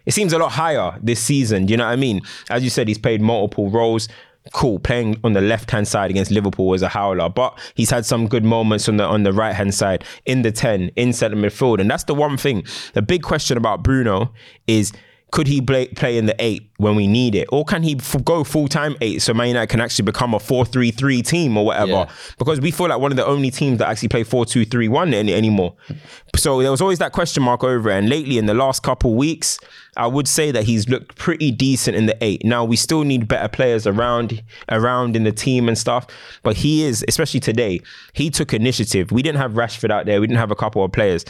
it 0.06 0.12
seems 0.12 0.32
a 0.32 0.38
lot 0.38 0.52
higher 0.52 0.98
this 1.02 1.20
season. 1.20 1.66
Do 1.66 1.72
you 1.72 1.76
know 1.76 1.86
what 1.86 1.92
I 1.92 1.96
mean? 1.96 2.20
As 2.50 2.62
you 2.62 2.70
said, 2.70 2.88
he's 2.88 2.98
played 2.98 3.20
multiple 3.20 3.70
roles. 3.70 4.08
Cool, 4.52 4.78
playing 4.78 5.18
on 5.24 5.32
the 5.32 5.40
left 5.40 5.70
hand 5.70 5.88
side 5.88 6.10
against 6.10 6.30
Liverpool 6.30 6.74
as 6.74 6.82
a 6.82 6.88
howler, 6.88 7.30
but 7.30 7.58
he's 7.74 7.88
had 7.88 8.04
some 8.04 8.28
good 8.28 8.44
moments 8.44 8.90
on 8.90 8.98
the 8.98 9.04
on 9.04 9.22
the 9.22 9.32
right 9.32 9.54
hand 9.54 9.72
side 9.74 10.04
in 10.26 10.42
the 10.42 10.52
ten 10.52 10.90
in 10.96 11.14
centre 11.14 11.36
midfield, 11.36 11.80
and 11.80 11.90
that's 11.90 12.04
the 12.04 12.14
one 12.14 12.36
thing. 12.36 12.62
The 12.92 13.00
big 13.00 13.22
question 13.22 13.56
about 13.56 13.82
Bruno 13.82 14.32
is. 14.66 14.92
Could 15.34 15.48
he 15.48 15.60
play, 15.60 15.88
play 15.88 16.16
in 16.16 16.26
the 16.26 16.36
eight 16.38 16.70
when 16.76 16.94
we 16.94 17.08
need 17.08 17.34
it? 17.34 17.48
Or 17.50 17.64
can 17.64 17.82
he 17.82 17.96
f- 17.96 18.24
go 18.24 18.44
full 18.44 18.68
time 18.68 18.94
eight 19.00 19.20
so 19.20 19.34
Man 19.34 19.48
United 19.48 19.66
can 19.66 19.80
actually 19.80 20.04
become 20.04 20.32
a 20.32 20.38
4 20.38 20.64
3 20.64 20.92
3 20.92 21.22
team 21.22 21.56
or 21.56 21.66
whatever? 21.66 21.90
Yeah. 21.90 22.10
Because 22.38 22.60
we 22.60 22.70
feel 22.70 22.86
like 22.86 23.00
one 23.00 23.10
of 23.10 23.16
the 23.16 23.26
only 23.26 23.50
teams 23.50 23.78
that 23.78 23.88
actually 23.88 24.10
play 24.10 24.22
4 24.22 24.46
2 24.46 24.64
3 24.64 24.86
1 24.86 25.12
any, 25.12 25.34
anymore. 25.34 25.74
So 26.36 26.62
there 26.62 26.70
was 26.70 26.80
always 26.80 27.00
that 27.00 27.10
question 27.10 27.42
mark 27.42 27.64
over 27.64 27.90
it. 27.90 27.94
And 27.94 28.08
lately, 28.08 28.38
in 28.38 28.46
the 28.46 28.54
last 28.54 28.84
couple 28.84 29.16
weeks, 29.16 29.58
I 29.96 30.06
would 30.06 30.28
say 30.28 30.52
that 30.52 30.62
he's 30.62 30.88
looked 30.88 31.16
pretty 31.16 31.50
decent 31.50 31.96
in 31.96 32.06
the 32.06 32.16
eight. 32.22 32.44
Now 32.44 32.64
we 32.64 32.76
still 32.76 33.02
need 33.02 33.26
better 33.26 33.48
players 33.48 33.88
around 33.88 34.40
around 34.70 35.16
in 35.16 35.24
the 35.24 35.32
team 35.32 35.66
and 35.66 35.76
stuff. 35.76 36.06
But 36.44 36.58
he 36.58 36.84
is, 36.84 37.04
especially 37.08 37.40
today, 37.40 37.80
he 38.12 38.30
took 38.30 38.54
initiative. 38.54 39.10
We 39.10 39.22
didn't 39.22 39.40
have 39.40 39.54
Rashford 39.54 39.90
out 39.90 40.06
there. 40.06 40.20
We 40.20 40.28
didn't 40.28 40.38
have 40.38 40.52
a 40.52 40.56
couple 40.56 40.84
of 40.84 40.92
players. 40.92 41.24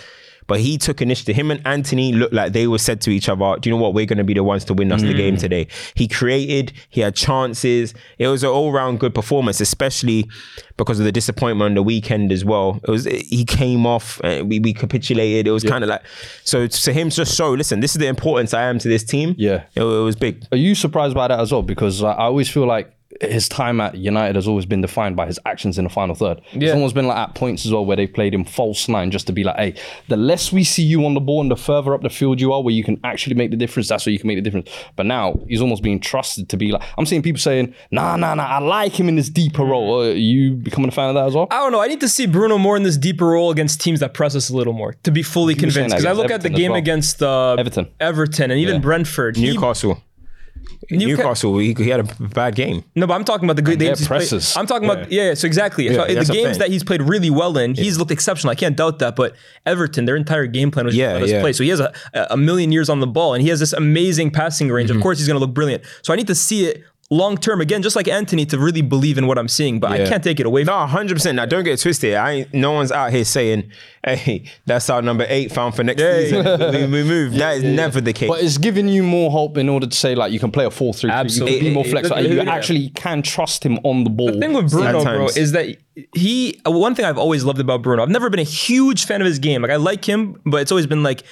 But 0.46 0.60
he 0.60 0.78
took 0.78 1.00
initiative. 1.00 1.36
Him 1.36 1.50
and 1.50 1.66
Antony 1.66 2.12
looked 2.12 2.34
like 2.34 2.52
they 2.52 2.66
were 2.66 2.78
said 2.78 3.00
to 3.02 3.10
each 3.10 3.28
other, 3.28 3.56
Do 3.58 3.68
you 3.68 3.76
know 3.76 3.80
what? 3.82 3.94
We're 3.94 4.06
going 4.06 4.18
to 4.18 4.24
be 4.24 4.34
the 4.34 4.44
ones 4.44 4.64
to 4.66 4.74
win 4.74 4.92
us 4.92 5.02
the 5.02 5.14
game 5.14 5.36
today. 5.36 5.66
He 5.94 6.08
created, 6.08 6.72
he 6.90 7.00
had 7.00 7.14
chances. 7.14 7.94
It 8.18 8.28
was 8.28 8.42
an 8.42 8.50
all 8.50 8.72
round 8.72 9.00
good 9.00 9.14
performance, 9.14 9.60
especially 9.60 10.28
because 10.76 10.98
of 10.98 11.04
the 11.04 11.12
disappointment 11.12 11.66
on 11.70 11.74
the 11.74 11.82
weekend 11.82 12.32
as 12.32 12.44
well. 12.44 12.80
It 12.86 12.90
was 12.90 13.04
He 13.04 13.44
came 13.44 13.86
off, 13.86 14.20
uh, 14.24 14.42
we, 14.44 14.58
we 14.60 14.72
capitulated. 14.72 15.46
It 15.46 15.52
was 15.52 15.64
kind 15.64 15.84
of 15.84 15.90
like, 15.90 16.02
so 16.44 16.66
to 16.66 16.92
him, 16.92 17.10
just 17.10 17.34
show, 17.34 17.52
listen, 17.52 17.80
this 17.80 17.92
is 17.92 17.98
the 17.98 18.06
importance 18.06 18.52
I 18.54 18.62
am 18.62 18.78
to 18.80 18.88
this 18.88 19.04
team. 19.04 19.34
Yeah. 19.38 19.64
It, 19.74 19.82
it 19.82 19.84
was 19.84 20.16
big. 20.16 20.44
Are 20.52 20.58
you 20.58 20.74
surprised 20.74 21.14
by 21.14 21.28
that 21.28 21.40
as 21.40 21.52
well? 21.52 21.62
Because 21.62 22.02
I 22.02 22.14
always 22.14 22.48
feel 22.48 22.66
like 22.66 22.93
his 23.20 23.48
time 23.48 23.80
at 23.80 23.94
United 23.96 24.34
has 24.34 24.48
always 24.48 24.66
been 24.66 24.80
defined 24.80 25.16
by 25.16 25.26
his 25.26 25.38
actions 25.46 25.78
in 25.78 25.84
the 25.84 25.90
final 25.90 26.14
third. 26.14 26.40
It's 26.52 26.72
almost 26.72 26.94
been 26.94 27.06
like 27.06 27.16
at 27.16 27.34
points 27.34 27.64
as 27.64 27.72
well 27.72 27.84
where 27.86 27.96
they've 27.96 28.12
played 28.12 28.34
him 28.34 28.44
false 28.44 28.88
nine 28.88 29.10
just 29.10 29.26
to 29.28 29.32
be 29.32 29.44
like, 29.44 29.56
hey, 29.56 29.74
the 30.08 30.16
less 30.16 30.52
we 30.52 30.64
see 30.64 30.82
you 30.82 31.04
on 31.06 31.14
the 31.14 31.20
ball 31.20 31.40
and 31.40 31.50
the 31.50 31.56
further 31.56 31.94
up 31.94 32.02
the 32.02 32.10
field 32.10 32.40
you 32.40 32.52
are 32.52 32.62
where 32.62 32.74
you 32.74 32.82
can 32.82 32.98
actually 33.04 33.34
make 33.36 33.50
the 33.50 33.56
difference, 33.56 33.88
that's 33.88 34.04
where 34.06 34.12
you 34.12 34.18
can 34.18 34.26
make 34.28 34.36
the 34.38 34.42
difference. 34.42 34.68
But 34.96 35.06
now 35.06 35.38
he's 35.48 35.60
almost 35.60 35.82
being 35.82 36.00
trusted 36.00 36.48
to 36.48 36.56
be 36.56 36.72
like, 36.72 36.82
I'm 36.98 37.06
seeing 37.06 37.22
people 37.22 37.38
saying, 37.40 37.74
nah, 37.90 38.16
nah, 38.16 38.34
nah, 38.34 38.44
I 38.46 38.58
like 38.58 38.98
him 38.98 39.08
in 39.08 39.16
this 39.16 39.28
deeper 39.30 39.64
role. 39.64 40.00
Uh, 40.00 40.04
you 40.08 40.52
becoming 40.54 40.88
a 40.88 40.92
fan 40.92 41.08
of 41.08 41.14
that 41.14 41.26
as 41.26 41.34
well? 41.34 41.46
I 41.50 41.58
don't 41.58 41.72
know. 41.72 41.80
I 41.80 41.86
need 41.86 42.00
to 42.00 42.08
see 42.08 42.26
Bruno 42.26 42.58
more 42.58 42.76
in 42.76 42.82
this 42.82 42.96
deeper 42.96 43.26
role 43.26 43.50
against 43.50 43.80
teams 43.80 44.00
that 44.00 44.14
press 44.14 44.34
us 44.34 44.50
a 44.50 44.56
little 44.56 44.72
more 44.72 44.94
to 45.04 45.10
be 45.10 45.22
fully 45.22 45.54
convinced. 45.54 45.90
Because 45.90 46.04
I 46.04 46.10
against 46.10 46.22
look 46.22 46.30
at 46.30 46.42
the 46.42 46.50
game 46.50 46.72
well. 46.72 46.78
against 46.78 47.22
uh, 47.22 47.54
Everton. 47.58 47.88
Everton, 48.00 48.50
and 48.50 48.60
even 48.60 48.74
Yeah. 48.76 48.80
Brentford. 48.80 49.36
He- 49.36 49.56
Newcastle. 50.90 51.58
He, 51.58 51.74
he 51.74 51.88
had 51.88 52.00
a 52.00 52.04
bad 52.24 52.54
game. 52.54 52.84
No, 52.94 53.06
but 53.06 53.14
I'm 53.14 53.24
talking 53.24 53.44
about 53.44 53.56
the 53.56 53.62
good 53.62 53.78
games 53.78 53.98
he's 54.00 54.08
played. 54.08 54.56
I'm 54.56 54.66
talking 54.66 54.88
about 54.88 55.10
yeah, 55.10 55.28
yeah, 55.28 55.34
so 55.34 55.46
exactly. 55.46 55.88
So 55.88 56.06
Yeah, 56.06 56.06
the 56.06 56.14
what 56.20 56.30
I'm 56.30 56.34
games 56.34 56.58
that 56.58 56.70
he's 56.70 56.84
played 56.84 57.02
really 57.02 57.30
well 57.30 57.56
in, 57.58 57.74
he's 57.74 57.98
looked 57.98 58.10
exceptional. 58.10 58.50
I 58.50 58.54
can't 58.54 58.76
doubt 58.76 58.98
that. 59.00 59.16
But 59.16 59.34
Everton, 59.66 60.04
their 60.04 60.16
entire 60.16 60.46
game 60.46 60.70
plan 60.70 60.86
was 60.86 60.96
Yeah, 60.96 61.18
yeah. 61.24 61.40
play. 61.40 61.52
So 61.52 61.62
he 61.62 61.70
has 61.70 61.80
a, 61.80 61.92
a 62.30 62.36
million 62.36 62.72
years 62.72 62.88
on 62.88 63.00
the 63.00 63.06
ball, 63.06 63.34
and 63.34 63.42
he 63.42 63.48
has 63.48 63.60
this 63.60 63.72
amazing 63.72 64.30
passing 64.30 64.70
range. 64.70 64.90
Mm-hmm. 64.90 64.98
Of 64.98 65.02
course, 65.02 65.18
he's 65.18 65.26
going 65.26 65.38
to 65.38 65.44
look 65.44 65.54
brilliant. 65.54 65.84
So 66.02 66.12
I 66.12 66.16
need 66.16 66.26
to 66.28 66.34
see 66.34 66.66
it 66.66 66.84
long 67.10 67.36
term 67.36 67.60
again, 67.60 67.82
just 67.82 67.96
like 67.96 68.08
Antony, 68.08 68.46
to 68.46 68.58
really 68.58 68.80
believe 68.82 69.18
in 69.18 69.26
what 69.26 69.38
I'm 69.38 69.48
seeing. 69.48 69.78
But 69.80 69.92
I 69.92 70.06
can't 70.06 70.24
take 70.24 70.40
it 70.40 70.46
away. 70.46 70.64
No, 70.64 70.86
hundred 70.86 71.14
percent. 71.14 71.36
Now, 71.36 71.44
don't 71.46 71.62
get 71.64 71.74
it 71.74 71.80
twisted. 71.82 72.14
I 72.14 72.30
ain't, 72.32 72.54
no 72.54 72.72
one's 72.72 72.90
out 72.90 73.12
here 73.12 73.24
saying, 73.24 73.70
"Hey, 74.04 74.44
that's 74.66 74.88
our 74.90 75.02
number 75.02 75.26
eight 75.28 75.52
found 75.52 75.74
for 75.76 75.84
next 75.84 76.00
Yeah, 76.00 76.18
season." 76.20 76.44
we, 76.72 77.02
we 77.02 77.04
move. 77.04 77.34
That 77.34 77.56
is 77.58 77.62
never 77.64 78.00
the 78.00 78.12
case. 78.12 78.28
But 78.28 78.42
it's 78.42 78.58
giving 78.58 78.88
you 78.88 79.02
more 79.02 79.30
hope 79.30 79.56
in 79.58 79.68
order 79.68 79.86
to 79.86 79.96
say 79.96 80.14
like 80.14 80.32
you 80.32 80.40
can 80.40 80.50
play 80.50 80.64
a 80.64 80.70
four 80.70 80.92
three. 80.94 81.10
You 81.10 81.16
Absolutely. 81.16 81.58
can 81.58 81.66
be 81.68 81.74
more 81.74 81.84
flexible. 81.84 82.16
and 82.16 82.28
You 82.28 82.36
Yeah. 82.42 82.50
actually 82.52 82.88
can 82.90 83.22
trust 83.22 83.64
him 83.64 83.78
on 83.84 84.04
the 84.04 84.10
ball. 84.10 84.32
The 84.32 84.40
thing 84.40 84.52
with 84.54 84.70
Bruno, 84.70 84.98
At 85.00 85.04
bro, 85.04 85.26
is 85.28 85.52
that 85.52 85.76
he. 86.14 86.60
uh, 86.66 86.70
One 86.70 86.94
thing 86.94 87.04
I've 87.04 87.18
always 87.18 87.44
loved 87.44 87.60
about 87.60 87.82
Bruno, 87.82 88.02
I've 88.02 88.08
never 88.10 88.30
been 88.30 88.40
a 88.40 88.42
huge 88.42 89.04
fan 89.06 89.20
of 89.20 89.26
his 89.26 89.38
game. 89.38 89.62
Like 89.62 89.70
I 89.70 89.76
like 89.76 90.04
him, 90.04 90.40
but 90.46 90.62
it's 90.62 90.72
always 90.72 90.86
been 90.86 91.02
like, 91.02 91.22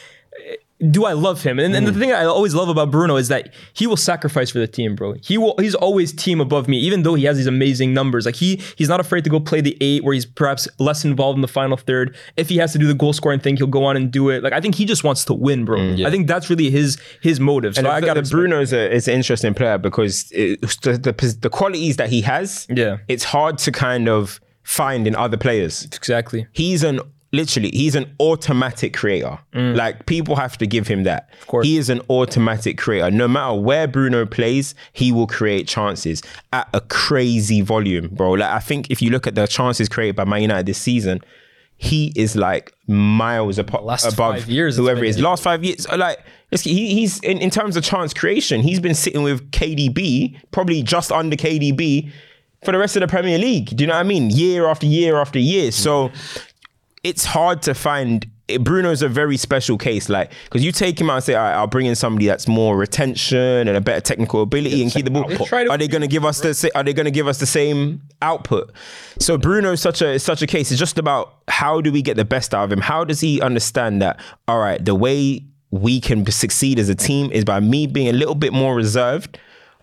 do 0.90 1.04
I 1.04 1.12
love 1.12 1.42
him? 1.42 1.58
And, 1.58 1.74
and 1.76 1.86
the 1.86 1.92
mm. 1.92 1.98
thing 1.98 2.12
I 2.12 2.24
always 2.24 2.54
love 2.54 2.68
about 2.68 2.90
Bruno 2.90 3.16
is 3.16 3.28
that 3.28 3.54
he 3.72 3.86
will 3.86 3.96
sacrifice 3.96 4.50
for 4.50 4.58
the 4.58 4.66
team, 4.66 4.96
bro. 4.96 5.14
He 5.22 5.38
will. 5.38 5.54
He's 5.58 5.74
always 5.74 6.12
team 6.12 6.40
above 6.40 6.68
me, 6.68 6.78
even 6.78 7.02
though 7.02 7.14
he 7.14 7.24
has 7.24 7.36
these 7.36 7.46
amazing 7.46 7.94
numbers. 7.94 8.26
Like 8.26 8.34
he, 8.36 8.60
he's 8.76 8.88
not 8.88 8.98
afraid 8.98 9.24
to 9.24 9.30
go 9.30 9.38
play 9.38 9.60
the 9.60 9.76
eight, 9.80 10.02
where 10.02 10.14
he's 10.14 10.26
perhaps 10.26 10.66
less 10.78 11.04
involved 11.04 11.36
in 11.36 11.42
the 11.42 11.48
final 11.48 11.76
third. 11.76 12.16
If 12.36 12.48
he 12.48 12.56
has 12.56 12.72
to 12.72 12.78
do 12.78 12.86
the 12.86 12.94
goal 12.94 13.12
scoring 13.12 13.40
thing, 13.40 13.56
he'll 13.56 13.66
go 13.66 13.84
on 13.84 13.96
and 13.96 14.10
do 14.10 14.28
it. 14.30 14.42
Like 14.42 14.52
I 14.52 14.60
think 14.60 14.74
he 14.74 14.84
just 14.84 15.04
wants 15.04 15.24
to 15.26 15.34
win, 15.34 15.64
bro. 15.64 15.78
Mm. 15.78 16.04
I 16.04 16.10
think 16.10 16.26
that's 16.26 16.50
really 16.50 16.70
his 16.70 16.98
his 17.20 17.38
motive. 17.38 17.74
So 17.74 17.80
And 17.80 17.88
I 17.88 18.00
got 18.00 18.14
the 18.14 18.22
Bruno 18.22 18.60
is, 18.60 18.72
a, 18.72 18.92
is 18.92 19.08
an 19.08 19.14
interesting 19.14 19.54
player 19.54 19.78
because 19.78 20.30
it, 20.32 20.60
the, 20.82 20.98
the 20.98 21.36
the 21.40 21.50
qualities 21.50 21.96
that 21.96 22.08
he 22.08 22.22
has, 22.22 22.66
Yeah. 22.68 22.98
it's 23.08 23.24
hard 23.24 23.58
to 23.58 23.72
kind 23.72 24.08
of 24.08 24.40
find 24.62 25.06
in 25.06 25.14
other 25.14 25.36
players. 25.36 25.84
exactly. 25.84 26.46
He's 26.52 26.82
an 26.82 27.00
literally 27.32 27.70
he's 27.70 27.94
an 27.94 28.14
automatic 28.20 28.94
creator. 28.94 29.38
Mm. 29.54 29.76
Like 29.76 30.06
people 30.06 30.36
have 30.36 30.58
to 30.58 30.66
give 30.66 30.86
him 30.86 31.04
that. 31.04 31.30
Of 31.40 31.46
course. 31.46 31.66
He 31.66 31.78
is 31.78 31.88
an 31.88 32.00
automatic 32.10 32.78
creator. 32.78 33.10
No 33.10 33.26
matter 33.26 33.54
where 33.54 33.88
Bruno 33.88 34.26
plays, 34.26 34.74
he 34.92 35.12
will 35.12 35.26
create 35.26 35.66
chances 35.66 36.22
at 36.52 36.68
a 36.74 36.80
crazy 36.80 37.62
volume, 37.62 38.08
bro. 38.08 38.32
Like 38.32 38.50
I 38.50 38.60
think 38.60 38.90
if 38.90 39.00
you 39.02 39.10
look 39.10 39.26
at 39.26 39.34
the 39.34 39.46
chances 39.46 39.88
created 39.88 40.16
by 40.16 40.24
Man 40.24 40.42
United 40.42 40.66
this 40.66 40.78
season, 40.78 41.20
he 41.76 42.12
is 42.14 42.36
like 42.36 42.72
miles 42.86 43.58
apo- 43.58 43.82
Last 43.82 44.04
above 44.04 44.34
five 44.34 44.48
years, 44.48 44.76
whoever 44.76 45.02
is. 45.02 45.18
Last 45.18 45.42
five 45.42 45.64
years, 45.64 45.88
like 45.88 46.18
he, 46.52 46.94
he's 46.94 47.18
in, 47.20 47.38
in 47.38 47.50
terms 47.50 47.76
of 47.76 47.82
chance 47.82 48.14
creation, 48.14 48.60
he's 48.60 48.78
been 48.78 48.94
sitting 48.94 49.22
with 49.22 49.50
KDB, 49.50 50.38
probably 50.52 50.82
just 50.82 51.10
under 51.10 51.34
KDB 51.34 52.12
for 52.64 52.70
the 52.70 52.78
rest 52.78 52.94
of 52.94 53.00
the 53.00 53.08
Premier 53.08 53.38
League. 53.38 53.74
Do 53.76 53.82
you 53.82 53.88
know 53.88 53.94
what 53.94 54.00
I 54.00 54.04
mean? 54.04 54.30
Year 54.30 54.68
after 54.68 54.86
year 54.86 55.16
after 55.16 55.40
year. 55.40 55.72
So 55.72 56.12
it's 57.04 57.24
hard 57.24 57.62
to 57.62 57.74
find. 57.74 58.26
Eh, 58.48 58.58
Bruno's 58.58 59.02
a 59.02 59.08
very 59.08 59.36
special 59.36 59.78
case, 59.78 60.08
like 60.08 60.32
because 60.44 60.64
you 60.64 60.72
take 60.72 61.00
him 61.00 61.10
out 61.10 61.16
and 61.16 61.24
say, 61.24 61.34
"All 61.34 61.42
right, 61.42 61.54
I'll 61.54 61.66
bring 61.66 61.86
in 61.86 61.94
somebody 61.94 62.26
that's 62.26 62.48
more 62.48 62.76
retention 62.76 63.38
and 63.68 63.76
a 63.76 63.80
better 63.80 64.00
technical 64.00 64.42
ability 64.42 64.82
and 64.82 64.90
keep 64.90 65.04
the 65.04 65.10
ball." 65.10 65.24
Are 65.52 65.78
they 65.78 65.88
going 65.88 66.02
to 66.02 66.08
give 66.08 66.24
us 66.24 66.40
the? 66.40 66.70
Are 66.74 66.82
they 66.82 66.92
going 66.92 67.04
to 67.04 67.10
give 67.10 67.28
us 67.28 67.38
the 67.38 67.46
same 67.46 68.02
output? 68.20 68.72
So 69.18 69.38
Bruno's 69.38 69.80
such 69.80 70.02
a 70.02 70.18
such 70.18 70.42
a 70.42 70.46
case. 70.46 70.70
It's 70.70 70.80
just 70.80 70.98
about 70.98 71.34
how 71.48 71.80
do 71.80 71.92
we 71.92 72.02
get 72.02 72.16
the 72.16 72.24
best 72.24 72.54
out 72.54 72.64
of 72.64 72.72
him? 72.72 72.80
How 72.80 73.04
does 73.04 73.20
he 73.20 73.40
understand 73.40 74.02
that? 74.02 74.20
All 74.48 74.58
right, 74.58 74.84
the 74.84 74.94
way 74.94 75.44
we 75.70 76.00
can 76.00 76.30
succeed 76.30 76.78
as 76.78 76.88
a 76.88 76.94
team 76.94 77.32
is 77.32 77.44
by 77.44 77.58
me 77.58 77.86
being 77.86 78.08
a 78.08 78.12
little 78.12 78.34
bit 78.34 78.52
more 78.52 78.74
reserved 78.74 79.38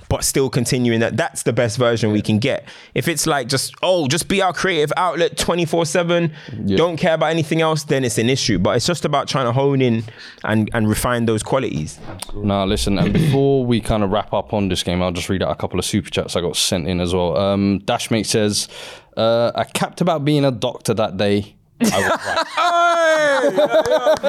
but 0.09 0.23
still 0.23 0.49
continuing 0.49 0.99
that 0.99 1.15
that's 1.15 1.43
the 1.43 1.53
best 1.53 1.77
version 1.77 2.11
we 2.11 2.21
can 2.21 2.39
get. 2.39 2.65
If 2.93 3.07
it's 3.07 3.25
like 3.25 3.47
just 3.47 3.73
oh, 3.81 4.07
just 4.07 4.27
be 4.27 4.41
our 4.41 4.51
creative 4.51 4.91
outlet 4.97 5.37
24/7, 5.37 6.75
don't 6.75 6.97
care 6.97 7.13
about 7.13 7.27
anything 7.31 7.61
else, 7.61 7.83
then 7.83 8.03
it's 8.03 8.17
an 8.17 8.29
issue. 8.29 8.59
But 8.59 8.75
it's 8.75 8.85
just 8.85 9.05
about 9.05 9.27
trying 9.27 9.45
to 9.45 9.51
hone 9.53 9.81
in 9.81 10.03
and 10.43 10.69
and 10.73 10.89
refine 10.89 11.25
those 11.25 11.43
qualities. 11.43 11.99
Now 12.33 12.65
listen, 12.65 12.97
and 12.97 13.13
before 13.13 13.65
we 13.65 13.79
kind 13.79 14.03
of 14.03 14.09
wrap 14.11 14.33
up 14.33 14.51
on 14.53 14.67
this 14.67 14.83
game, 14.83 15.01
I'll 15.01 15.11
just 15.11 15.29
read 15.29 15.43
out 15.43 15.51
a 15.51 15.55
couple 15.55 15.79
of 15.79 15.85
super 15.85 16.09
chats 16.09 16.35
I 16.35 16.41
got 16.41 16.57
sent 16.57 16.87
in 16.87 16.99
as 16.99 17.13
well. 17.13 17.37
Um, 17.37 17.79
Dashmate 17.85 18.25
says, 18.25 18.67
uh, 19.15 19.51
"I 19.55 19.63
capped 19.63 20.01
about 20.01 20.25
being 20.25 20.43
a 20.43 20.51
doctor 20.51 20.93
that 20.95 21.17
day." 21.17 21.55
I 21.81 21.85
was 22.01 22.09
right. 24.23 24.28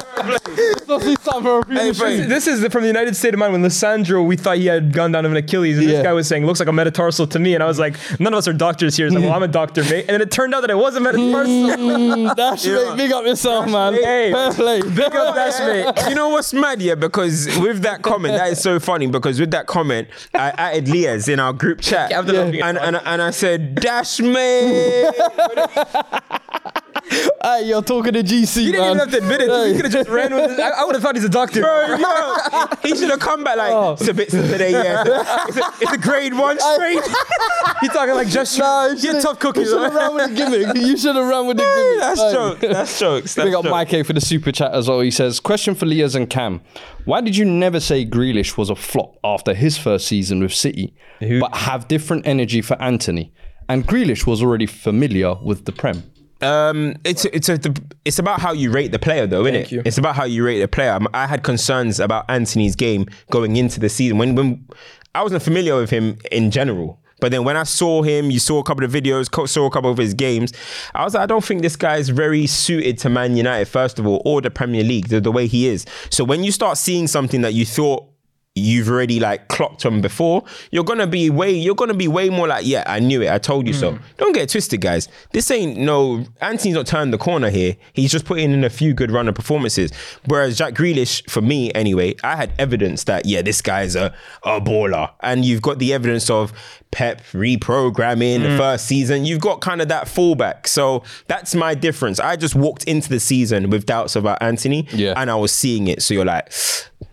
This 1.67 1.99
is, 2.01 2.27
this 2.27 2.47
is 2.47 2.65
from 2.71 2.81
the 2.81 2.87
United 2.87 3.15
State 3.15 3.33
of 3.33 3.39
Mind 3.39 3.53
when 3.53 3.61
Lisandro, 3.63 4.25
we 4.25 4.35
thought 4.37 4.57
he 4.57 4.65
had 4.67 4.93
gone 4.93 5.11
down 5.11 5.25
of 5.25 5.31
an 5.31 5.37
Achilles, 5.37 5.77
and 5.77 5.87
Yeah. 5.87 5.97
this 5.97 6.03
guy 6.03 6.13
was 6.13 6.27
saying, 6.27 6.45
looks 6.45 6.59
like 6.59 6.69
a 6.69 6.73
metatarsal 6.73 7.27
to 7.27 7.39
me. 7.39 7.53
And 7.53 7.63
I 7.63 7.67
was 7.67 7.79
like, 7.79 7.95
none 8.19 8.33
of 8.33 8.37
us 8.37 8.47
are 8.47 8.53
doctors 8.53 8.95
here. 8.97 9.07
He's 9.07 9.15
like, 9.15 9.23
well, 9.23 9.33
I'm 9.33 9.43
a 9.43 9.47
doctor, 9.47 9.83
mate. 9.83 10.01
And 10.07 10.09
then 10.09 10.21
it 10.21 10.31
turned 10.31 10.53
out 10.53 10.61
that 10.61 10.69
it 10.69 10.77
was 10.77 10.95
a 10.95 10.99
metatarsal. 10.99 12.35
Dashmate, 12.35 12.97
big 12.97 13.11
up 13.11 13.25
yourself, 13.25 13.69
man. 13.69 13.93
Hey, 13.93 14.31
Fair 14.31 14.51
play. 14.53 14.81
Big 14.81 15.15
up 15.15 15.35
Dash, 15.35 15.59
mate. 15.59 16.09
you 16.09 16.15
know 16.15 16.29
what's 16.29 16.53
mad, 16.53 16.81
yeah? 16.81 16.95
Because 16.95 17.47
with 17.59 17.81
that 17.83 18.01
comment, 18.01 18.35
that 18.37 18.51
is 18.51 18.61
so 18.61 18.79
funny. 18.79 19.07
Because 19.07 19.39
with 19.39 19.51
that 19.51 19.67
comment, 19.67 20.07
I 20.33 20.49
added 20.57 20.87
Liaz 20.89 21.27
in 21.29 21.39
our 21.39 21.53
group 21.53 21.81
chat, 21.81 22.11
Captain 22.11 22.35
of 22.35 22.51
the- 22.51 22.61
and, 22.61 22.77
and 22.77 22.95
and 22.97 23.21
I 23.21 23.31
said, 23.31 23.75
"Dash 23.75 24.19
me." 24.19 25.09
Hey, 27.43 27.63
you're 27.63 27.81
talking 27.81 28.13
to 28.13 28.21
GC, 28.21 28.55
He 28.59 28.65
didn't 28.71 28.81
man. 28.81 28.89
even 28.91 28.99
have 28.99 29.11
to 29.11 29.17
admit 29.17 29.41
it. 29.41 29.47
You 29.69 29.75
could 29.75 29.85
have 29.85 29.91
just 29.91 30.09
ran 30.09 30.31
with 30.33 30.51
it. 30.51 30.59
I, 30.59 30.69
I 30.69 30.83
would 30.83 30.93
have 30.93 31.01
thought 31.01 31.15
he's 31.15 31.23
a 31.25 31.29
doctor. 31.29 31.61
Bro, 31.61 31.97
yo, 31.97 32.65
he 32.83 32.95
should 32.95 33.09
have 33.09 33.19
come 33.19 33.43
back 33.43 33.57
like 33.57 33.71
oh. 33.73 33.93
it's 33.93 34.07
a 34.07 34.13
bit 34.13 34.29
today, 34.29 34.71
yeah. 34.71 35.03
It's 35.47 35.57
a, 35.57 35.63
it's 35.81 35.91
a 35.91 35.97
grade 35.97 36.35
one 36.35 36.59
straight. 36.59 37.01
He 37.81 37.87
talking 37.87 38.13
like 38.13 38.27
just 38.27 38.59
Nah, 38.59 38.87
you 38.87 38.93
Get 38.93 39.01
should've- 39.01 39.21
tough 39.23 39.39
cookie, 39.39 39.61
You 39.61 39.65
should 39.65 39.81
have 39.81 39.93
run 39.95 40.13
with 40.15 40.29
the 40.29 40.35
gimmick. 40.35 40.75
You 40.77 40.95
should 40.95 41.15
have 41.15 41.25
run 41.27 41.47
with 41.47 41.57
the 41.57 41.63
gimmick. 41.63 41.99
That's 41.99 42.21
Hey. 42.21 42.31
jokes. 42.31 42.61
That's 42.61 42.99
jokes. 42.99 43.33
That's 43.35 43.45
Big 43.47 43.55
up 43.55 43.63
jokes. 43.63 43.71
Mike 43.71 43.93
A 43.93 44.03
for 44.03 44.13
the 44.13 44.21
super 44.21 44.51
chat 44.51 44.71
as 44.71 44.87
well. 44.87 44.99
He 44.99 45.09
says, 45.09 45.39
question 45.39 45.73
for 45.73 45.87
Leas 45.87 46.13
and 46.13 46.29
Cam. 46.29 46.61
Why 47.05 47.21
did 47.21 47.35
you 47.35 47.45
never 47.45 47.79
say 47.79 48.05
Grealish 48.05 48.55
was 48.55 48.69
a 48.69 48.75
flop 48.75 49.15
after 49.23 49.55
his 49.55 49.79
first 49.79 50.07
season 50.07 50.41
with 50.41 50.53
City, 50.53 50.93
but 51.39 51.55
have 51.55 51.87
different 51.87 52.27
energy 52.27 52.61
for 52.61 52.79
Antony? 52.79 53.33
And 53.67 53.87
Grealish 53.87 54.27
was 54.27 54.43
already 54.43 54.67
familiar 54.67 55.33
with 55.35 55.65
the 55.65 55.71
Prem. 55.71 56.03
Um, 56.41 56.95
it's 57.03 57.25
it's 57.25 57.49
a, 57.49 57.59
it's 58.05 58.19
about 58.19 58.41
how 58.41 58.51
you 58.53 58.71
rate 58.71 58.91
the 58.91 58.99
player, 58.99 59.27
though, 59.27 59.45
isn't 59.45 59.55
it? 59.55 59.71
you. 59.71 59.81
It's 59.85 59.97
about 59.97 60.15
how 60.15 60.25
you 60.25 60.45
rate 60.45 60.59
the 60.59 60.67
player. 60.67 60.93
Um, 60.93 61.07
I 61.13 61.27
had 61.27 61.43
concerns 61.43 61.99
about 61.99 62.25
Antony's 62.29 62.75
game 62.75 63.07
going 63.29 63.55
into 63.55 63.79
the 63.79 63.89
season 63.89 64.17
when 64.17 64.35
when 64.35 64.67
I 65.13 65.23
wasn't 65.23 65.43
familiar 65.43 65.75
with 65.75 65.89
him 65.89 66.17
in 66.31 66.51
general. 66.51 66.99
But 67.19 67.31
then 67.31 67.43
when 67.43 67.55
I 67.55 67.63
saw 67.63 68.01
him, 68.01 68.31
you 68.31 68.39
saw 68.39 68.59
a 68.59 68.63
couple 68.63 68.83
of 68.83 68.91
videos, 68.91 69.47
saw 69.47 69.67
a 69.67 69.69
couple 69.69 69.91
of 69.91 69.97
his 69.97 70.15
games. 70.15 70.53
I 70.95 71.03
was 71.03 71.13
like, 71.13 71.21
I 71.21 71.25
don't 71.27 71.45
think 71.45 71.61
this 71.61 71.75
guy 71.75 71.97
is 71.97 72.09
very 72.09 72.47
suited 72.47 72.97
to 72.99 73.09
Man 73.09 73.37
United, 73.37 73.65
first 73.67 73.99
of 73.99 74.07
all, 74.07 74.23
or 74.25 74.41
the 74.41 74.49
Premier 74.49 74.83
League, 74.83 75.09
the, 75.09 75.21
the 75.21 75.31
way 75.31 75.45
he 75.45 75.67
is. 75.67 75.85
So 76.09 76.23
when 76.23 76.43
you 76.43 76.51
start 76.51 76.79
seeing 76.79 77.05
something 77.05 77.41
that 77.41 77.53
you 77.53 77.63
thought 77.63 78.10
you've 78.55 78.89
already 78.89 79.19
like 79.19 79.47
clocked 79.47 79.85
on 79.85 80.01
before, 80.01 80.43
you're 80.71 80.83
gonna 80.83 81.07
be 81.07 81.29
way 81.29 81.51
you're 81.51 81.75
gonna 81.75 81.93
be 81.93 82.07
way 82.07 82.29
more 82.29 82.47
like, 82.47 82.65
yeah, 82.65 82.83
I 82.85 82.99
knew 82.99 83.21
it, 83.21 83.31
I 83.31 83.37
told 83.37 83.65
you 83.65 83.73
so. 83.73 83.93
Hmm. 83.93 84.03
Don't 84.17 84.33
get 84.33 84.43
it 84.43 84.49
twisted, 84.49 84.81
guys. 84.81 85.07
This 85.31 85.49
ain't 85.51 85.77
no 85.77 86.25
Antony's 86.41 86.75
not 86.75 86.85
turned 86.85 87.13
the 87.13 87.17
corner 87.17 87.49
here. 87.49 87.77
He's 87.93 88.11
just 88.11 88.25
putting 88.25 88.51
in 88.51 88.63
a 88.63 88.69
few 88.69 88.93
good 88.93 89.11
runner 89.11 89.31
performances. 89.31 89.91
Whereas 90.25 90.57
Jack 90.57 90.73
Grealish, 90.73 91.29
for 91.29 91.41
me 91.41 91.71
anyway, 91.73 92.15
I 92.23 92.35
had 92.35 92.51
evidence 92.59 93.05
that 93.05 93.25
yeah, 93.25 93.41
this 93.41 93.61
guy's 93.61 93.95
a, 93.95 94.13
a 94.43 94.59
baller. 94.59 95.11
And 95.21 95.45
you've 95.45 95.61
got 95.61 95.79
the 95.79 95.93
evidence 95.93 96.29
of 96.29 96.51
Pep 96.91 97.21
reprogramming 97.31 98.41
the 98.41 98.49
mm. 98.49 98.57
first 98.57 98.85
season. 98.85 99.25
You've 99.25 99.39
got 99.39 99.61
kind 99.61 99.81
of 99.81 99.87
that 99.87 100.07
fallback. 100.07 100.67
So 100.67 101.03
that's 101.27 101.55
my 101.55 101.73
difference. 101.73 102.19
I 102.19 102.35
just 102.35 102.55
walked 102.55 102.83
into 102.83 103.09
the 103.09 103.19
season 103.19 103.69
with 103.69 103.85
doubts 103.85 104.15
about 104.15 104.41
Antony 104.41 104.87
Yeah. 104.91 105.13
and 105.15 105.31
I 105.31 105.35
was 105.35 105.51
seeing 105.51 105.87
it. 105.87 106.01
So 106.01 106.13
you're 106.13 106.25
like, 106.25 106.51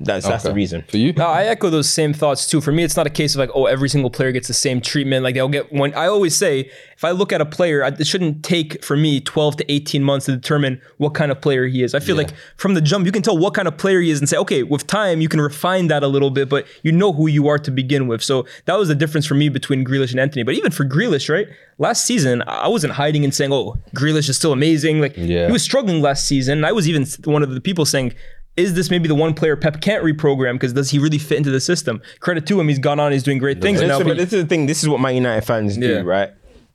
that's 0.00 0.26
that's 0.26 0.44
the 0.44 0.52
reason. 0.52 0.84
For 0.88 0.96
you? 0.96 1.12
No, 1.14 1.26
I 1.26 1.44
echo 1.44 1.70
those 1.70 1.88
same 1.88 2.12
thoughts 2.12 2.46
too. 2.46 2.60
For 2.60 2.72
me, 2.72 2.84
it's 2.84 2.96
not 2.96 3.06
a 3.06 3.10
case 3.10 3.34
of 3.34 3.40
like, 3.40 3.50
oh, 3.54 3.66
every 3.66 3.88
single 3.88 4.10
player 4.10 4.30
gets 4.32 4.46
the 4.46 4.54
same 4.54 4.80
treatment. 4.80 5.24
Like 5.24 5.34
they'll 5.34 5.48
get 5.48 5.72
one. 5.72 5.92
I 5.94 6.06
always 6.06 6.36
say, 6.36 6.70
if 6.96 7.04
I 7.04 7.10
look 7.10 7.32
at 7.32 7.40
a 7.40 7.46
player, 7.46 7.84
I- 7.84 7.88
it 7.88 8.06
shouldn't 8.06 8.44
take 8.44 8.84
for 8.84 8.96
me 8.96 9.20
12 9.20 9.56
to 9.56 9.72
18 9.72 10.02
months 10.02 10.26
to 10.26 10.32
determine 10.32 10.80
what 10.98 11.14
kind 11.14 11.32
of 11.32 11.40
player 11.40 11.66
he 11.66 11.82
is. 11.82 11.94
I 11.94 12.00
feel 12.00 12.16
like 12.16 12.30
from 12.56 12.74
the 12.74 12.80
jump, 12.80 13.06
you 13.06 13.12
can 13.12 13.22
tell 13.22 13.36
what 13.36 13.54
kind 13.54 13.66
of 13.66 13.76
player 13.76 14.00
he 14.00 14.10
is 14.10 14.20
and 14.20 14.28
say, 14.28 14.36
okay, 14.36 14.62
with 14.62 14.86
time, 14.86 15.20
you 15.20 15.28
can 15.28 15.40
refine 15.40 15.88
that 15.88 16.02
a 16.02 16.08
little 16.08 16.30
bit, 16.30 16.48
but 16.48 16.66
you 16.82 16.92
know 16.92 17.12
who 17.12 17.26
you 17.26 17.48
are 17.48 17.58
to 17.58 17.70
begin 17.70 18.06
with. 18.08 18.22
So 18.22 18.46
that 18.66 18.78
was 18.78 18.88
the 18.88 18.94
difference 18.94 19.26
for 19.26 19.34
me 19.34 19.48
between 19.48 19.67
Grealish 19.76 20.10
and 20.12 20.20
Antony. 20.20 20.42
But 20.42 20.54
even 20.54 20.70
for 20.70 20.84
Grealish, 20.84 21.28
right? 21.32 21.46
Last 21.78 22.04
season, 22.06 22.42
I 22.46 22.68
wasn't 22.68 22.92
hiding 22.94 23.24
and 23.24 23.34
saying, 23.34 23.52
oh, 23.52 23.76
Grealish 23.94 24.28
is 24.28 24.36
still 24.36 24.52
amazing. 24.52 25.00
Like 25.00 25.16
Yeah. 25.16 25.46
he 25.46 25.52
was 25.52 25.62
struggling 25.62 26.00
last 26.02 26.26
season. 26.26 26.64
I 26.64 26.72
was 26.72 26.88
even 26.88 27.06
one 27.24 27.42
of 27.42 27.50
the 27.50 27.60
people 27.60 27.84
saying, 27.84 28.14
is 28.56 28.74
this 28.74 28.90
maybe 28.90 29.06
the 29.06 29.14
one 29.14 29.34
player 29.34 29.54
Pep 29.56 29.80
can't 29.80 30.02
reprogram 30.04 30.54
because 30.54 30.72
does 30.72 30.90
he 30.90 30.98
really 30.98 31.18
fit 31.18 31.38
into 31.38 31.50
the 31.50 31.60
system? 31.60 32.02
Credit 32.20 32.44
to 32.46 32.60
him, 32.60 32.68
he's 32.68 32.80
gone 32.80 32.98
on, 32.98 33.12
he's 33.12 33.22
doing 33.22 33.38
great 33.38 33.60
things 33.62 33.80
now. 33.80 34.02
But 34.02 34.16
this 34.16 34.32
is 34.32 34.42
the 34.42 34.48
thing. 34.48 34.66
This 34.66 34.82
is 34.82 34.88
what 34.88 35.00
Man 35.00 35.14
United 35.14 35.42
fans 35.46 35.76
do, 35.76 35.86
Yeah. 35.86 36.00
right? 36.00 36.30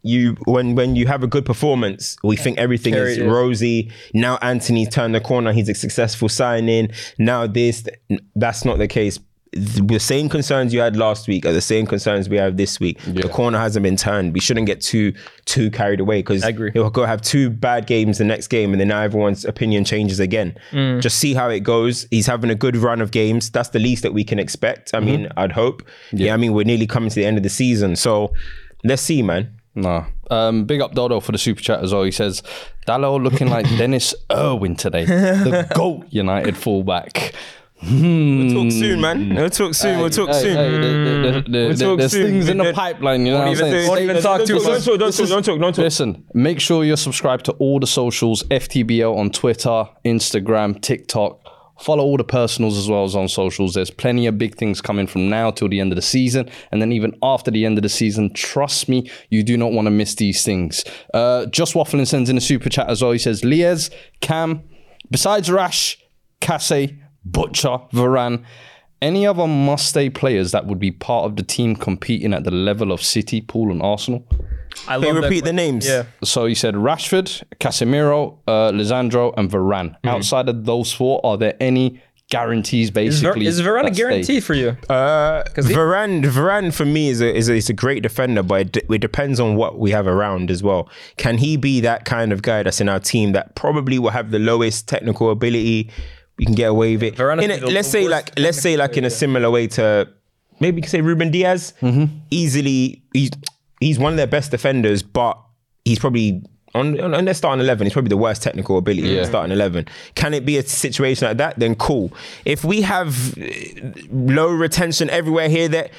You 0.05 0.35
when 0.45 0.75
when 0.75 0.95
you 0.97 1.07
have 1.07 1.23
a 1.23 1.27
good 1.27 1.45
performance, 1.45 2.17
we 2.23 2.35
think 2.35 2.57
everything 2.57 2.93
Carry 2.93 3.13
is 3.13 3.17
it. 3.19 3.23
rosy. 3.25 3.89
Now 4.13 4.37
Antony's 4.41 4.89
turned 4.89 5.15
the 5.15 5.21
corner. 5.21 5.53
He's 5.53 5.69
a 5.69 5.73
successful 5.73 6.27
signing. 6.27 6.89
Now 7.17 7.47
this, 7.47 7.85
that's 8.35 8.65
not 8.65 8.79
the 8.79 8.87
case. 8.89 9.17
Th- 9.53 9.87
the 9.87 9.99
same 9.99 10.29
concerns 10.29 10.73
you 10.73 10.79
had 10.79 10.95
last 10.97 11.27
week 11.27 11.45
are 11.45 11.53
the 11.53 11.61
same 11.61 11.85
concerns 11.85 12.27
we 12.27 12.37
have 12.37 12.57
this 12.57 12.79
week. 12.79 12.99
The 13.03 13.29
corner 13.29 13.57
hasn't 13.59 13.83
been 13.83 13.95
turned. 13.95 14.33
We 14.33 14.39
shouldn't 14.39 14.65
get 14.67 14.81
too 14.81 15.13
too 15.45 15.69
carried 15.71 15.99
away 15.99 16.19
because 16.19 16.43
he'll 16.73 16.89
go 16.89 17.05
have 17.05 17.21
two 17.21 17.49
bad 17.49 17.85
games 17.85 18.17
the 18.17 18.23
next 18.23 18.47
game, 18.47 18.71
and 18.71 18.79
then 18.81 18.87
now 18.87 19.01
everyone's 19.01 19.45
opinion 19.45 19.83
changes 19.85 20.19
again. 20.19 20.57
Mm. 20.71 21.01
Just 21.01 21.19
see 21.19 21.33
how 21.33 21.49
it 21.49 21.59
goes. 21.61 22.07
He's 22.11 22.27
having 22.27 22.49
a 22.49 22.55
good 22.55 22.75
run 22.75 22.99
of 23.01 23.11
games. 23.11 23.49
That's 23.51 23.69
the 23.69 23.79
least 23.79 24.03
that 24.03 24.13
we 24.13 24.23
can 24.23 24.39
expect. 24.39 24.93
I 24.93 24.99
mean, 24.99 25.25
Mm-hmm. 25.25 25.39
I'd 25.39 25.51
hope. 25.51 25.83
Yeah. 26.11 26.33
I 26.33 26.37
mean, 26.37 26.53
we're 26.53 26.65
nearly 26.65 26.87
coming 26.87 27.09
to 27.09 27.15
the 27.15 27.25
end 27.25 27.37
of 27.37 27.43
the 27.43 27.49
season, 27.49 27.95
so 27.95 28.33
let's 28.83 29.01
see, 29.01 29.21
man. 29.21 29.59
No. 29.75 30.05
Um, 30.31 30.65
big 30.65 30.81
up 30.81 30.93
Dodo 30.95 31.19
for 31.19 31.31
the 31.31 31.37
super 31.37 31.61
chat 31.61 31.81
as 31.83 31.93
well. 31.93 32.03
He 32.03 32.11
says, 32.11 32.41
Dalot 32.87 33.21
looking 33.23 33.49
like 33.49 33.65
Denis 33.77 34.13
Irwin 34.31 34.75
today, 34.75 35.05
the 35.05 35.67
GOAT 35.75 36.05
United 36.09 36.57
fullback. 36.57 37.33
We'll 37.91 38.53
talk 38.63 38.71
soon, 38.71 39.01
man. 39.01 39.35
We'll 39.35 39.49
talk 39.49 39.73
soon. 39.73 39.99
we'll 39.99 40.09
talk 40.09 40.33
soon. 40.33 40.53
the- 41.51 41.75
talk 41.77 41.97
there's 41.99 42.11
soon. 42.11 42.27
things 42.27 42.49
in 42.49 42.57
the 42.57 42.73
pipeline, 42.73 43.25
you 43.25 43.33
know 43.33 43.39
what 43.39 43.47
I'm 43.49 43.55
saying? 43.55 43.87
Don't 43.87 43.99
even 43.99 44.21
talk 44.21 44.41
too 44.45 44.55
Don't 44.59 44.63
much. 44.63 44.85
talk, 44.85 44.99
don't 44.99 45.11
talk, 45.13 45.27
don't 45.27 45.43
talk, 45.45 45.59
don't 45.59 45.75
talk. 45.75 45.83
Listen, 45.83 46.25
make 46.33 46.59
sure 46.59 46.83
you're 46.83 46.97
subscribed 46.97 47.45
to 47.45 47.51
all 47.53 47.79
the 47.79 47.87
socials 47.87 48.43
FTBL 48.43 49.15
on 49.17 49.31
Twitter, 49.31 49.85
Instagram, 50.05 50.79
TikTok. 50.81 51.39
Follow 51.79 52.03
all 52.03 52.17
the 52.17 52.23
personals 52.23 52.77
as 52.77 52.87
well 52.87 53.03
as 53.03 53.15
on 53.15 53.27
socials. 53.27 53.73
There's 53.73 53.89
plenty 53.89 54.27
of 54.27 54.37
big 54.37 54.55
things 54.55 54.79
coming 54.79 55.07
from 55.07 55.27
now 55.29 55.49
till 55.51 55.67
the 55.67 55.79
end 55.79 55.91
of 55.91 55.95
the 55.95 56.01
season. 56.03 56.49
And 56.71 56.81
then 56.81 56.91
even 56.91 57.13
after 57.23 57.49
the 57.51 57.65
end 57.65 57.77
of 57.77 57.81
the 57.81 57.89
season, 57.89 58.31
trust 58.33 58.87
me, 58.87 59.09
you 59.29 59.43
do 59.43 59.57
not 59.57 59.71
want 59.73 59.87
to 59.87 59.91
miss 59.91 60.15
these 60.15 60.43
things. 60.45 60.85
Uh, 61.13 61.47
Just 61.47 61.73
Waffling 61.73 62.07
sends 62.07 62.29
in 62.29 62.37
a 62.37 62.41
super 62.41 62.69
chat 62.69 62.89
as 62.89 63.01
well. 63.01 63.11
He 63.11 63.17
says, 63.17 63.43
Liez, 63.43 63.89
Cam, 64.21 64.61
besides 65.09 65.51
Rash, 65.51 65.97
Casse, 66.39 66.91
Butcher, 67.25 67.79
Varane, 67.93 68.43
any 69.01 69.27
other 69.27 69.47
must 69.47 69.89
stay 69.89 70.09
players 70.09 70.51
that 70.51 70.65
would 70.65 70.79
be 70.79 70.91
part 70.91 71.25
of 71.25 71.35
the 71.35 71.43
team 71.43 71.75
competing 71.75 72.33
at 72.33 72.43
the 72.43 72.51
level 72.51 72.91
of 72.91 73.01
City, 73.03 73.41
Pool, 73.41 73.71
and 73.71 73.81
Arsenal? 73.81 74.25
I 74.87 74.95
Can 74.95 75.03
you 75.03 75.13
love 75.13 75.23
repeat 75.25 75.43
the 75.43 75.53
names? 75.53 75.85
Yeah. 75.87 76.03
So 76.23 76.45
he 76.45 76.55
said 76.55 76.73
Rashford, 76.75 77.43
Casemiro, 77.59 78.37
uh, 78.47 78.71
Lisandro, 78.71 79.33
and 79.37 79.49
Varane. 79.49 79.95
Outside 80.03 80.49
of 80.49 80.65
those 80.65 80.91
four, 80.91 81.21
are 81.25 81.37
there 81.37 81.55
any 81.59 82.01
guarantees 82.29 82.87
Is, 82.87 82.89
Ver- 83.21 83.33
basically? 83.33 83.45
is 83.45 83.61
Varane 83.61 83.81
a 83.81 83.83
that 83.83 83.93
stay? 83.95 84.01
guarantee 84.03 84.39
for 84.39 84.53
you? 84.55 84.69
Uh, 84.89 85.43
he- 85.55 85.61
Varane, 85.61 86.23
Varane 86.23 86.73
for 86.73 86.85
me 86.85 87.09
is 87.09 87.21
a, 87.21 87.35
is 87.35 87.49
a 87.49 87.53
is 87.55 87.69
a 87.69 87.73
great 87.73 88.01
defender, 88.01 88.41
but 88.41 88.61
it, 88.61 88.71
d- 88.71 88.81
it 88.89 88.99
depends 88.99 89.39
on 89.39 89.55
what 89.55 89.77
we 89.77 89.91
have 89.91 90.07
around 90.07 90.49
as 90.49 90.63
well. 90.63 90.89
Can 91.17 91.37
he 91.37 91.55
be 91.57 91.79
that 91.81 92.05
kind 92.05 92.31
of 92.33 92.41
guy 92.41 92.63
that's 92.63 92.81
in 92.81 92.89
our 92.89 92.99
team 92.99 93.33
that 93.33 93.53
probably 93.55 93.99
will 93.99 94.09
have 94.11 94.31
the 94.31 94.39
lowest 94.39 94.87
technical 94.87 95.29
ability? 95.29 95.91
We 96.43 96.45
can 96.47 96.55
get 96.55 96.69
away 96.69 96.97
with 96.97 97.03
it. 97.03 97.15
Varane 97.15 97.41
In 97.41 97.51
is 97.51 97.61
a- 97.61 97.67
let's 97.67 97.87
say 97.87 98.07
like 98.07 98.37
let's 98.37 98.57
say 98.59 98.75
like 98.75 98.97
in 98.97 99.05
a 99.05 99.09
similar 99.09 99.49
way 99.49 99.67
to 99.67 100.09
maybe 100.59 100.77
you 100.77 100.81
could 100.81 100.91
say 100.91 100.99
Ruben 101.01 101.31
Dias. 101.31 101.73
Mm-hmm. 101.81 102.13
Easily, 102.31 103.01
he's 103.13 103.31
he's 103.79 103.97
one 103.97 104.11
of 104.11 104.17
their 104.17 104.27
best 104.27 104.51
defenders, 104.51 105.03
but 105.03 105.37
he's 105.85 105.99
probably. 105.99 106.43
On, 106.75 106.99
on 106.99 107.13
on 107.13 107.25
their 107.25 107.35
starting 107.35 107.61
11, 107.63 107.85
he's 107.85 107.93
probably 107.93 108.09
the 108.09 108.17
worst 108.17 108.41
technical 108.41 108.79
ability 108.79 109.15
in 109.15 109.23
starting 109.27 109.51
11. 109.51 109.87
Can 110.15 110.33
it 110.33 110.43
be 110.43 110.57
a 110.57 110.63
situation 110.63 111.27
like 111.27 111.37
that? 111.37 111.59
Then 111.59 111.75
cool. 111.75 112.11
If 112.45 112.65
we 112.65 112.81
have 112.81 113.37
low 114.11 114.47
retention 114.49 115.07
everywhere 115.11 115.49
here, 115.49 115.67
that 115.67 115.91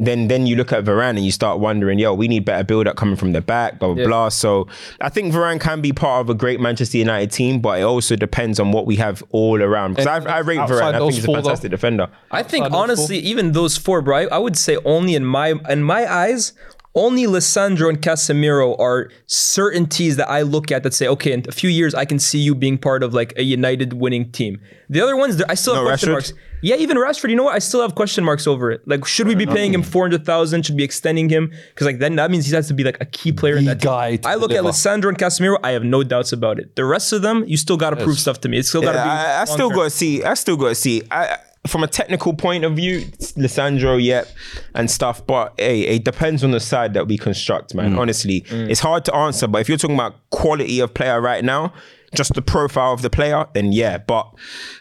then 0.00 0.28
then 0.28 0.46
you 0.46 0.56
look 0.56 0.72
at 0.72 0.82
Varane 0.84 1.10
and 1.10 1.24
you 1.24 1.30
start 1.30 1.60
wondering, 1.60 1.98
yo, 1.98 2.14
we 2.14 2.26
need 2.26 2.44
better 2.44 2.64
build 2.64 2.88
up 2.88 2.96
coming 2.96 3.16
from 3.16 3.32
the 3.32 3.40
back, 3.40 3.78
blah 3.78 3.94
blah 3.94 4.04
blah. 4.06 4.28
So 4.30 4.66
I 5.00 5.10
think 5.10 5.32
Varane 5.32 5.60
can 5.60 5.80
be 5.80 5.92
part 5.92 6.22
of 6.22 6.30
a 6.30 6.34
great 6.34 6.58
Manchester 6.58 6.98
United 6.98 7.30
team, 7.30 7.60
but 7.60 7.78
it 7.78 7.82
also 7.84 8.16
depends 8.16 8.58
on 8.58 8.72
what 8.72 8.86
we 8.86 8.96
have 8.96 9.22
all 9.30 9.62
around. 9.62 9.94
Because 9.96 10.06
I, 10.06 10.36
I 10.36 10.38
rate 10.38 10.58
outside 10.58 10.94
Varane. 10.94 10.94
I 10.94 10.98
think 10.98 11.12
he's 11.14 11.22
a 11.22 11.26
four, 11.26 11.36
though? 11.36 11.42
fantastic 11.42 11.70
defender. 11.70 12.08
I 12.30 12.42
think 12.42 12.64
Outside 12.64 12.72
those 12.72 12.82
honestly, 12.82 13.18
even 13.18 13.52
those 13.52 13.76
four, 13.76 14.02
bro, 14.02 14.16
I, 14.16 14.24
I 14.24 14.38
would 14.38 14.56
say 14.56 14.78
only 14.84 15.14
in 15.14 15.24
my 15.24 15.54
in 15.68 15.82
my 15.82 16.10
eyes, 16.10 16.54
only 16.94 17.24
Lisandro 17.26 17.88
and 17.88 18.00
Casemiro 18.02 18.76
are 18.80 19.10
certainties 19.26 20.16
that 20.16 20.28
I 20.28 20.42
look 20.42 20.72
at 20.72 20.82
that 20.82 20.94
say, 20.94 21.06
okay, 21.08 21.32
in 21.32 21.44
a 21.48 21.52
few 21.52 21.70
years 21.70 21.94
I 21.94 22.04
can 22.04 22.18
see 22.18 22.38
you 22.38 22.54
being 22.54 22.78
part 22.78 23.02
of 23.02 23.14
like 23.14 23.32
a 23.36 23.42
United 23.42 23.92
winning 23.92 24.32
team. 24.32 24.60
The 24.88 25.00
other 25.00 25.16
ones, 25.16 25.40
I 25.48 25.54
still 25.54 25.74
have 25.74 25.84
No, 25.84 25.88
question 25.88 26.08
Rashford? 26.08 26.12
marks. 26.12 26.32
Yeah, 26.62 26.76
even 26.76 26.96
Rashford, 26.96 27.30
you 27.30 27.36
know 27.36 27.44
what? 27.44 27.54
I 27.54 27.58
still 27.58 27.80
have 27.82 27.94
question 27.94 28.24
marks 28.24 28.46
over 28.46 28.70
it. 28.70 28.86
Like, 28.86 29.04
should 29.06 29.26
we 29.26 29.34
be 29.34 29.46
paying 29.46 29.72
him 29.72 29.82
four 29.82 30.04
hundred 30.04 30.24
thousand? 30.26 30.66
Should 30.66 30.76
be 30.76 30.84
extending 30.84 31.28
him? 31.28 31.52
Because 31.70 31.86
like 31.86 31.98
then 31.98 32.16
that 32.16 32.30
means 32.30 32.46
he 32.46 32.54
has 32.54 32.68
to 32.68 32.74
be 32.74 32.84
like 32.84 32.98
a 33.00 33.06
key 33.06 33.32
player 33.32 33.56
in 33.56 33.64
The 33.64 33.74
that 33.74 33.82
guy 33.82 34.16
to 34.16 34.28
I 34.28 34.34
look 34.34 34.50
deliver. 34.50 34.68
at 34.68 34.74
Lisandro 34.74 35.08
and 35.08 35.18
Casemiro. 35.18 35.58
I 35.62 35.70
have 35.70 35.84
no 35.84 36.02
doubts 36.02 36.32
about 36.32 36.58
it. 36.58 36.76
The 36.76 36.84
rest 36.84 37.12
of 37.12 37.22
them, 37.22 37.44
you 37.46 37.56
still 37.56 37.76
got 37.76 37.90
to 37.90 37.96
prove 37.96 38.18
stuff 38.18 38.40
to 38.42 38.48
me. 38.48 38.58
It's 38.58 38.68
still 38.68 38.82
got 38.82 38.92
to 38.92 38.98
be. 38.98 39.08
I, 39.08 39.42
I 39.42 39.44
still 39.44 39.66
long-term. 39.66 39.76
got 39.78 39.84
to 39.84 39.90
see. 39.90 40.22
I 40.22 40.34
still 40.34 40.56
got 40.56 40.68
to 40.68 40.74
see. 40.74 41.02
I, 41.10 41.38
from 41.66 41.82
a 41.84 41.86
technical 41.86 42.32
point 42.34 42.64
of 42.64 42.74
view, 42.74 43.06
it's 43.12 43.32
Lisandro, 43.32 44.02
yep, 44.02 44.28
and 44.74 44.90
stuff. 44.90 45.26
But 45.26 45.54
hey, 45.58 45.82
it 45.82 46.04
depends 46.04 46.42
on 46.42 46.52
the 46.52 46.60
side 46.60 46.94
that 46.94 47.06
we 47.06 47.18
construct, 47.18 47.74
man. 47.74 47.94
Mm. 47.94 47.98
Honestly, 47.98 48.42
mm. 48.42 48.68
it's 48.70 48.80
hard 48.80 49.04
to 49.06 49.14
answer. 49.14 49.46
But 49.46 49.60
if 49.60 49.68
you're 49.68 49.78
talking 49.78 49.96
about 49.96 50.30
quality 50.30 50.80
of 50.80 50.94
player 50.94 51.20
right 51.20 51.44
now, 51.44 51.72
just 52.14 52.34
the 52.34 52.42
profile 52.42 52.92
of 52.92 53.02
the 53.02 53.10
player, 53.10 53.46
then 53.52 53.72
yeah. 53.72 53.98
But 53.98 54.32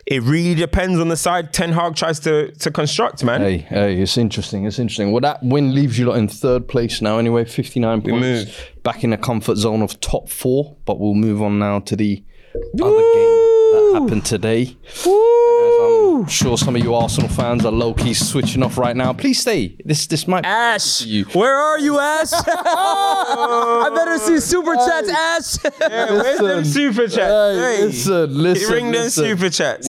it 0.05 0.23
really 0.23 0.55
depends 0.55 0.99
on 0.99 1.09
the 1.09 1.17
side 1.17 1.53
Ten 1.53 1.71
Hag 1.71 1.95
tries 1.95 2.19
to 2.21 2.51
to 2.51 2.71
construct, 2.71 3.23
man. 3.23 3.41
Hey, 3.41 3.57
hey, 3.57 4.01
it's 4.01 4.17
interesting. 4.17 4.65
It's 4.65 4.79
interesting. 4.79 5.11
Well, 5.11 5.21
that 5.21 5.43
win 5.43 5.73
leaves 5.73 5.97
you 5.99 6.07
lot 6.07 6.17
in 6.17 6.27
third 6.27 6.67
place 6.67 7.01
now, 7.01 7.17
anyway, 7.17 7.45
59 7.45 8.01
points. 8.01 8.19
move. 8.19 8.71
Back 8.83 9.03
in 9.03 9.11
the 9.11 9.17
comfort 9.17 9.57
zone 9.57 9.81
of 9.81 9.99
top 9.99 10.29
four, 10.29 10.77
but 10.85 10.99
we'll 10.99 11.13
move 11.13 11.41
on 11.41 11.59
now 11.59 11.79
to 11.79 11.95
the 11.95 12.23
other 12.81 13.13
game 13.13 13.58
that 13.71 13.99
happened 14.01 14.25
today. 14.25 14.77
I'm 15.05 16.27
sure 16.27 16.57
some 16.57 16.75
of 16.75 16.83
you 16.83 16.93
Arsenal 16.95 17.29
fans 17.29 17.65
are 17.65 17.71
low 17.71 17.93
key 17.93 18.13
switching 18.13 18.63
off 18.63 18.77
right 18.77 18.95
now. 18.95 19.13
Please 19.13 19.39
stay. 19.39 19.75
This 19.83 20.07
this 20.07 20.27
might 20.27 20.41
be 20.41 20.47
Ash, 20.47 21.01
you. 21.01 21.25
where 21.25 21.55
are 21.55 21.79
you, 21.79 21.99
Ash? 21.99 22.31
I 22.33 23.91
better 23.93 24.17
see 24.17 24.39
super 24.39 24.75
chats, 24.75 25.09
Ash. 25.09 25.71
Yeah, 25.81 26.11
where's 26.11 26.39
them 26.39 26.65
super 26.65 27.07
chats? 27.07 27.17
Hey, 27.19 27.85
listen, 27.85 28.43
listen, 28.43 28.73
ring 28.73 28.85
them 28.85 29.03
listen. 29.03 29.23
super 29.25 29.49
chats. 29.49 29.88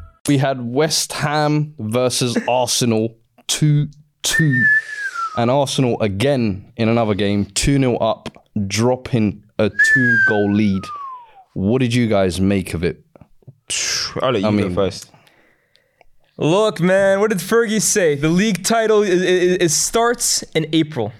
We 0.27 0.37
had 0.37 0.63
West 0.63 1.13
Ham 1.13 1.73
versus 1.79 2.37
Arsenal 2.47 3.17
2 3.47 3.87
2. 4.21 4.63
And 5.37 5.49
Arsenal 5.49 5.99
again 6.01 6.71
in 6.77 6.89
another 6.89 7.15
game, 7.15 7.45
2 7.45 7.79
0 7.79 7.95
up, 7.97 8.29
dropping 8.67 9.43
a 9.57 9.69
two 9.69 10.17
goal 10.27 10.51
lead. 10.51 10.83
What 11.53 11.79
did 11.79 11.93
you 11.93 12.07
guys 12.07 12.39
make 12.39 12.73
of 12.75 12.83
it? 12.83 13.03
I'll 14.21 14.31
let 14.31 14.41
you 14.43 14.51
mean- 14.51 14.69
go 14.69 14.75
first. 14.75 15.11
Look, 16.37 16.79
man, 16.79 17.19
what 17.19 17.29
did 17.29 17.39
Fergie 17.39 17.81
say? 17.81 18.15
The 18.15 18.29
league 18.29 18.63
title 18.63 19.03
is, 19.03 19.21
is, 19.21 19.57
is 19.57 19.75
starts 19.75 20.43
in 20.55 20.67
April. 20.73 21.13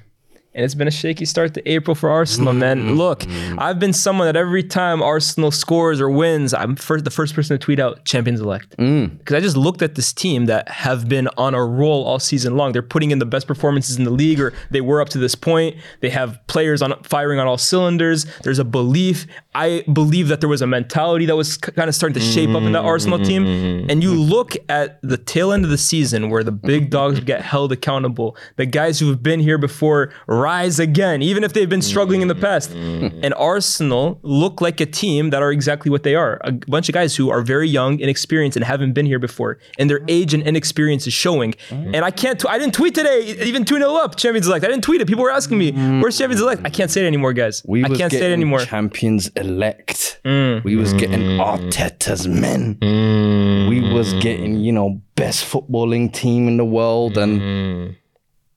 And 0.54 0.66
it's 0.66 0.76
been 0.76 0.88
a 0.88 0.92
shaky 0.92 1.24
start 1.24 1.54
to 1.54 1.70
April 1.70 1.96
for 1.96 2.10
Arsenal, 2.10 2.52
man. 2.52 2.80
Mm-hmm. 2.80 2.92
Look, 2.96 3.22
mm-hmm. 3.22 3.58
I've 3.58 3.80
been 3.80 3.94
someone 3.94 4.28
that 4.28 4.36
every 4.36 4.64
time 4.64 5.02
Arsenal 5.02 5.50
scores 5.50 6.02
or 6.02 6.10
wins, 6.10 6.54
I'm 6.54 6.76
first, 6.76 7.06
the 7.06 7.12
first 7.12 7.34
person 7.36 7.58
to 7.58 7.64
tweet 7.64 7.80
out 7.80 8.04
champions 8.04 8.42
elect. 8.42 8.76
Mm. 8.78 9.18
Because 9.18 9.36
I 9.36 9.40
just 9.40 9.56
looked 9.56 9.82
at 9.82 9.96
this 9.96 10.12
team 10.12 10.48
that 10.48 10.68
have 10.68 11.08
been 11.08 11.30
on 11.38 11.56
a 11.56 11.64
roll 11.64 12.04
all 12.04 12.20
season 12.20 12.58
long. 12.58 12.74
They're 12.74 12.82
putting 12.82 13.12
in 13.12 13.20
the 13.20 13.26
best 13.26 13.48
performances 13.48 13.96
in 13.96 14.04
the 14.04 14.12
league, 14.12 14.42
or 14.42 14.52
they 14.72 14.82
were 14.82 15.00
up 15.00 15.08
to 15.10 15.18
this 15.18 15.36
point. 15.36 15.78
They 16.02 16.10
have 16.10 16.38
players 16.48 16.82
on 16.82 17.02
firing 17.04 17.40
on 17.40 17.48
all 17.48 17.58
cylinders. 17.58 18.26
There's 18.44 18.60
a 18.60 18.66
belief. 18.66 19.28
I 19.56 19.86
believe 19.94 20.28
that 20.28 20.42
there 20.42 20.50
was 20.50 20.62
a 20.62 20.68
mentality 20.68 21.26
that 21.28 21.36
was 21.38 21.58
kind 21.58 21.88
of 21.88 21.96
starting 21.96 22.16
to 22.16 22.20
shape 22.20 22.50
up 22.50 22.64
in 22.64 22.74
that 22.74 22.84
Arsenal 22.84 23.20
team. 23.20 23.46
Mm-hmm. 23.46 23.90
And 23.90 24.04
you 24.04 24.14
look 24.14 24.58
at 24.68 25.00
the 25.02 25.18
tail 25.18 25.54
end 25.54 25.64
of 25.64 25.72
the 25.72 25.78
season 25.78 26.30
where 26.30 26.44
the 26.44 26.52
big 26.52 26.90
dogs 26.90 27.22
get 27.22 27.42
held 27.42 27.72
accountable. 27.72 28.36
The 28.58 28.66
guys 28.66 29.00
who 29.00 29.08
have 29.10 29.24
been 29.24 29.40
here 29.40 29.58
before 29.58 30.12
rise 30.42 30.80
again, 30.80 31.22
even 31.22 31.44
if 31.44 31.54
they've 31.54 31.70
been 31.70 31.82
struggling 31.82 32.22
in 32.22 32.28
the 32.28 32.36
past. 32.36 32.72
Mm-hmm. 32.72 33.20
And 33.24 33.34
Arsenal 33.36 34.20
look 34.24 34.62
like 34.62 34.82
a 34.82 34.86
team 34.86 35.30
that 35.30 35.42
are 35.42 35.52
exactly 35.52 35.92
what 35.92 36.04
they 36.04 36.16
are. 36.16 36.40
A 36.44 36.52
bunch 36.52 36.90
of 36.90 36.94
guys 36.94 37.16
who 37.16 37.30
are 37.30 37.42
very 37.42 37.70
young, 37.70 38.00
inexperienced, 38.00 38.58
and 38.58 38.66
haven't 38.66 38.94
been 38.94 39.06
here 39.06 39.20
before. 39.20 39.60
And 39.78 39.90
their 39.90 40.02
age 40.08 40.34
and 40.34 40.44
inexperience 40.44 41.06
is 41.08 41.14
showing. 41.14 41.54
Mm-hmm. 41.70 41.96
And 41.96 42.04
I 42.04 42.12
can't, 42.12 42.40
t- 42.40 42.48
I 42.50 42.58
didn't 42.58 42.74
tweet 42.74 42.96
today, 42.96 43.22
even 43.44 43.66
2 43.66 43.78
0 43.78 43.94
up, 43.96 44.16
Champions 44.16 44.48
Elect. 44.48 44.66
I 44.66 44.68
didn't 44.68 44.84
tweet 44.84 45.02
it. 45.02 45.08
People 45.08 45.24
were 45.24 45.32
asking 45.32 45.58
me, 45.58 45.72
where's 46.02 46.18
Champions 46.18 46.42
Elect? 46.42 46.62
I 46.66 46.70
can't 46.70 46.90
say 46.90 47.04
it 47.04 47.08
anymore, 47.08 47.34
guys. 47.34 47.64
We 47.66 47.84
I 47.84 47.88
was 47.88 47.98
can't 47.98 48.12
say 48.12 48.18
it 48.18 48.22
getting 48.22 48.34
anymore. 48.34 48.60
Champions 48.66 49.28
elect. 49.36 50.20
Mm. 50.26 50.64
We 50.64 50.76
was 50.76 50.94
getting 50.94 51.22
mm. 51.22 51.40
Arteta's 51.40 52.28
men. 52.28 52.76
Mm. 52.76 53.70
We 53.70 53.94
was 53.94 54.14
getting, 54.16 54.58
you 54.58 54.72
know, 54.72 55.02
best 55.16 55.46
footballing 55.46 56.14
team 56.14 56.48
in 56.48 56.58
the 56.58 56.66
world. 56.66 57.18
And 57.18 57.96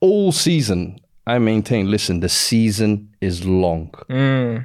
all 0.00 0.32
season, 0.32 1.00
I 1.26 1.38
maintain, 1.38 1.90
listen, 1.90 2.20
the 2.20 2.28
season 2.28 3.08
is 3.20 3.46
long. 3.46 3.94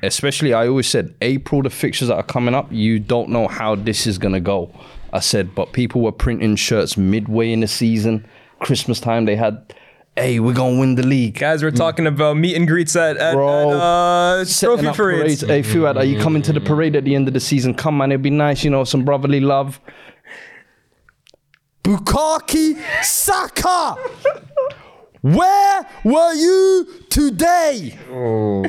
Especially, 0.04 0.54
I 0.54 0.68
always 0.68 0.88
said, 0.88 1.16
April, 1.22 1.62
the 1.62 1.70
fixtures 1.70 2.10
that 2.10 2.16
are 2.16 2.24
coming 2.24 2.54
up, 2.54 2.68
you 2.70 3.00
don't 3.00 3.30
know 3.30 3.48
how 3.48 3.76
this 3.76 4.06
is 4.06 4.18
going 4.18 4.34
to 4.34 4.42
go. 4.42 4.74
I 5.14 5.20
said, 5.20 5.56
but 5.56 5.72
people 5.72 6.02
were 6.02 6.12
printing 6.12 6.58
shirts 6.58 6.98
midway 6.98 7.54
in 7.54 7.62
the 7.62 7.68
season. 7.68 8.28
Christmas 8.60 9.00
time, 9.00 9.24
they 9.24 9.38
had, 9.38 9.74
hey, 10.18 10.42
we're 10.42 10.54
going 10.54 10.76
to 10.76 10.80
win 10.82 10.96
the 10.96 11.08
league. 11.08 11.40
Guys, 11.40 11.64
we're 11.64 11.72
talking 11.72 12.06
about 12.06 12.36
meet 12.36 12.58
and 12.58 12.68
greets 12.68 12.94
at, 12.98 13.16
at, 13.16 13.36
Bro, 13.36 13.72
at 13.72 13.76
uh, 13.78 14.46
trophy 14.46 14.88
up 14.88 14.98
parades. 14.98 15.40
Hey, 15.40 15.64
Fuad, 15.64 15.96
are 15.96 16.04
you 16.04 16.20
coming 16.20 16.42
to 16.42 16.52
the 16.52 16.60
parade 16.62 16.98
at 16.98 17.06
the 17.06 17.16
end 17.16 17.30
of 17.30 17.34
the 17.34 17.40
season? 17.40 17.74
Come, 17.74 17.98
man, 17.98 18.12
it'd 18.12 18.22
be 18.22 18.30
nice, 18.30 18.66
you 18.66 18.70
know, 18.70 18.84
some 18.84 19.06
brotherly 19.06 19.40
love. 19.40 19.80
Bukayo 21.86 22.78
Saka! 23.02 23.96
Where 25.22 25.86
were 26.06 26.34
you 26.34 26.88
today? 27.10 27.98
Oh. 28.10 28.62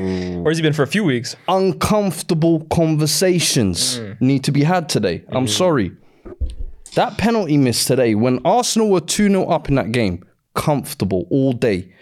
Where's 0.42 0.58
he 0.58 0.62
been 0.62 0.72
for 0.72 0.82
a 0.82 0.86
few 0.86 1.04
weeks? 1.04 1.36
Uncomfortable 1.46 2.64
conversations 2.66 3.98
hmm. 3.98 4.12
need 4.20 4.44
to 4.44 4.52
be 4.52 4.64
had 4.64 4.88
today. 4.88 5.24
I'm 5.28 5.44
hmm. 5.44 5.48
sorry. 5.48 5.92
That 6.94 7.18
penalty 7.18 7.56
miss 7.56 7.84
today, 7.84 8.16
when 8.16 8.40
Arsenal 8.44 8.90
were 8.90 9.00
2 9.00 9.28
0 9.28 9.44
up 9.44 9.68
in 9.68 9.76
that 9.76 9.92
game, 9.92 10.24
comfortable 10.54 11.26
all 11.30 11.52
day. 11.52 11.92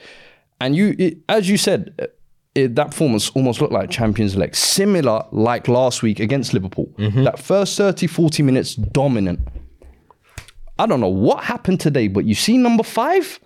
And 0.61 0.75
you, 0.75 0.97
it, 0.99 1.19
as 1.29 1.49
you 1.49 1.59
said, 1.59 1.95
uh, 2.01 2.07
it, 2.55 2.75
that 2.77 2.89
performance 2.89 3.29
almost 3.31 3.61
looked 3.61 3.73
like 3.73 3.91
Champions 3.91 4.35
League, 4.35 4.57
similar 4.57 5.25
like 5.31 5.69
last 5.69 6.03
week 6.03 6.21
against 6.21 6.55
Liverpool. 6.55 6.87
Mm-hmm. 6.99 7.25
That 7.25 7.39
first 7.39 7.77
30, 7.77 8.07
40 8.07 8.43
minutes, 8.43 8.75
dominant. 8.75 9.41
I 10.79 10.87
don't 10.87 11.01
know 11.01 11.09
what 11.09 11.45
happened 11.45 11.81
today, 11.81 12.09
but 12.09 12.25
you 12.25 12.35
see 12.35 12.57
number 12.57 12.83
five? 12.83 13.39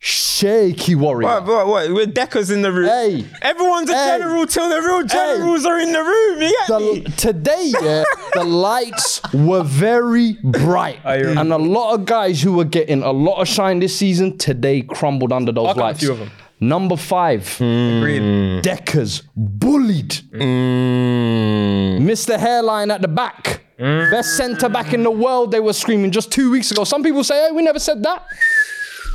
Shaky 0.00 0.94
warrior. 0.94 1.26
What, 1.26 1.44
what, 1.46 1.66
what? 1.66 1.90
With 1.92 2.14
Deckers 2.14 2.50
in 2.50 2.62
the 2.62 2.70
room. 2.70 2.86
Hey. 2.86 3.24
Everyone's 3.42 3.90
a 3.90 3.94
Hey. 3.94 4.18
general 4.18 4.46
till 4.46 4.68
the 4.68 4.80
real 4.80 5.02
generals 5.04 5.66
are 5.66 5.78
in 5.80 5.90
the 5.92 5.98
room. 6.00 6.42
You 6.42 6.56
get 6.68 6.80
me? 6.80 7.00
the, 7.00 7.10
today, 7.16 7.72
yeah, 7.82 8.04
the 8.34 8.44
lights 8.44 9.20
were 9.34 9.64
very 9.64 10.34
bright, 10.44 11.00
and 11.04 11.52
a 11.52 11.58
lot 11.58 11.94
of 11.94 12.04
guys 12.04 12.40
who 12.40 12.52
were 12.52 12.64
getting 12.64 13.02
a 13.02 13.10
lot 13.10 13.40
of 13.40 13.48
shine 13.48 13.80
this 13.80 13.96
season 13.96 14.38
today 14.38 14.82
crumbled 14.82 15.32
under 15.32 15.50
those 15.50 15.66
I'll 15.68 15.74
count 15.74 15.78
a 15.78 15.82
lights. 15.88 16.00
few 16.00 16.12
of 16.12 16.20
'em. 16.20 16.30
Number 16.60 16.96
five, 16.96 17.54
Agreed. 17.60 18.62
Deckers 18.62 19.22
bullied. 19.36 20.10
Mm. 20.32 22.00
Mr. 22.02 22.38
Hairline 22.38 22.90
at 22.92 23.00
the 23.00 23.08
back, 23.08 23.62
mm. 23.78 24.10
best 24.10 24.36
centre 24.36 24.68
back 24.68 24.92
in 24.92 25.02
the 25.02 25.10
world. 25.10 25.50
They 25.52 25.60
were 25.60 25.72
screaming 25.72 26.10
just 26.12 26.30
two 26.32 26.50
weeks 26.52 26.70
ago. 26.70 26.84
Some 26.84 27.02
people 27.02 27.22
say, 27.24 27.46
"Hey, 27.46 27.52
we 27.52 27.62
never 27.62 27.78
said 27.80 28.02
that." 28.04 28.24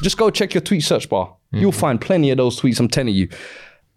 Just 0.01 0.17
go 0.17 0.29
check 0.29 0.53
your 0.53 0.62
tweet 0.62 0.84
search 0.84 1.10
bar. 1.10 1.36
You'll 1.51 1.71
find 1.71 2.01
plenty 2.01 2.32
of 2.32 2.38
those 2.38 2.60
tweets. 2.60 2.79
I'm 2.79 2.88
telling 2.88 3.13
you. 3.13 3.29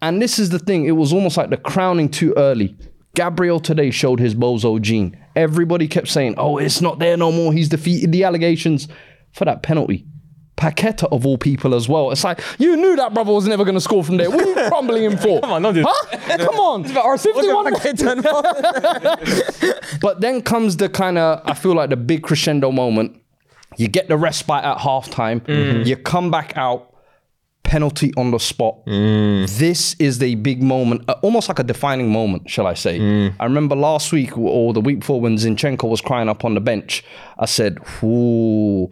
And 0.01 0.21
this 0.21 0.37
is 0.37 0.49
the 0.51 0.59
thing. 0.59 0.85
It 0.85 0.91
was 0.91 1.11
almost 1.11 1.37
like 1.37 1.49
the 1.49 1.57
crowning 1.57 2.07
too 2.09 2.33
early. 2.37 2.75
Gabriel 3.15 3.59
today 3.59 3.89
showed 3.89 4.19
his 4.19 4.35
bozo 4.35 4.79
gene. 4.79 5.17
Everybody 5.35 5.87
kept 5.87 6.07
saying, 6.07 6.35
"Oh, 6.37 6.57
it's 6.57 6.81
not 6.81 6.99
there 6.99 7.17
no 7.17 7.31
more. 7.31 7.51
He's 7.51 7.67
defeated 7.67 8.11
the 8.11 8.23
allegations 8.23 8.87
for 9.31 9.45
that 9.45 9.63
penalty." 9.63 10.05
Paqueta 10.55 11.07
of 11.11 11.25
all 11.25 11.37
people 11.37 11.73
as 11.75 11.87
well. 11.89 12.11
It's 12.11 12.23
like 12.23 12.41
you 12.59 12.75
knew 12.75 12.95
that 12.95 13.13
brother 13.15 13.31
was 13.31 13.47
never 13.47 13.63
going 13.63 13.75
to 13.75 13.81
score 13.81 14.03
from 14.03 14.17
there. 14.17 14.29
What 14.29 14.43
are 14.43 14.47
you 14.47 14.55
crumbling 14.69 15.03
him 15.03 15.17
for? 15.17 15.39
Come 15.41 15.51
on, 15.51 15.61
don't 15.63 15.73
do 15.73 15.83
Huh? 15.87 16.37
Come 16.37 16.59
on. 16.59 16.83
51 16.83 17.75
51. 17.75 18.21
but 20.01 20.21
then 20.21 20.41
comes 20.41 20.77
the 20.77 20.89
kind 20.89 21.17
of, 21.19 21.41
I 21.45 21.53
feel 21.53 21.75
like 21.75 21.91
the 21.91 21.97
big 21.97 22.23
crescendo 22.23 22.71
moment. 22.71 23.21
You 23.75 23.87
get 23.87 24.07
the 24.07 24.17
respite 24.17 24.63
at 24.63 24.77
halftime. 24.77 25.41
Mm-hmm. 25.41 25.83
You 25.87 25.97
come 25.97 26.31
back 26.31 26.53
out, 26.55 26.95
penalty 27.63 28.13
on 28.17 28.31
the 28.31 28.39
spot. 28.39 28.85
Mm. 28.87 29.49
This 29.57 29.95
is 29.99 30.19
the 30.19 30.35
big 30.35 30.63
moment, 30.63 31.03
uh, 31.07 31.15
almost 31.21 31.49
like 31.49 31.59
a 31.59 31.63
defining 31.63 32.09
moment, 32.09 32.49
shall 32.49 32.65
I 32.65 32.73
say. 32.73 32.97
Mm. 32.97 33.35
I 33.39 33.43
remember 33.43 33.75
last 33.75 34.11
week 34.11 34.37
or 34.37 34.73
the 34.73 34.81
week 34.81 34.99
before 34.99 35.19
when 35.19 35.35
Zinchenko 35.35 35.89
was 35.89 36.01
crying 36.01 36.29
up 36.29 36.45
on 36.45 36.53
the 36.53 36.61
bench, 36.61 37.03
I 37.37 37.45
said, 37.45 37.77
ooh, 38.03 38.89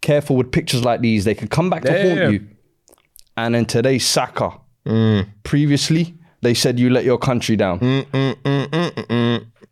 careful 0.00 0.36
with 0.36 0.52
pictures 0.52 0.84
like 0.84 1.00
these. 1.00 1.24
They 1.24 1.34
could 1.34 1.50
come 1.50 1.70
back 1.70 1.82
to 1.82 1.92
haunt 1.92 2.32
you. 2.32 2.46
And 3.36 3.54
then 3.54 3.64
today, 3.64 3.98
Saka. 3.98 4.52
Mm. 4.86 5.28
Previously, 5.42 6.14
they 6.42 6.54
said 6.54 6.78
you 6.78 6.90
let 6.90 7.04
your 7.04 7.18
country 7.18 7.56
down. 7.56 7.78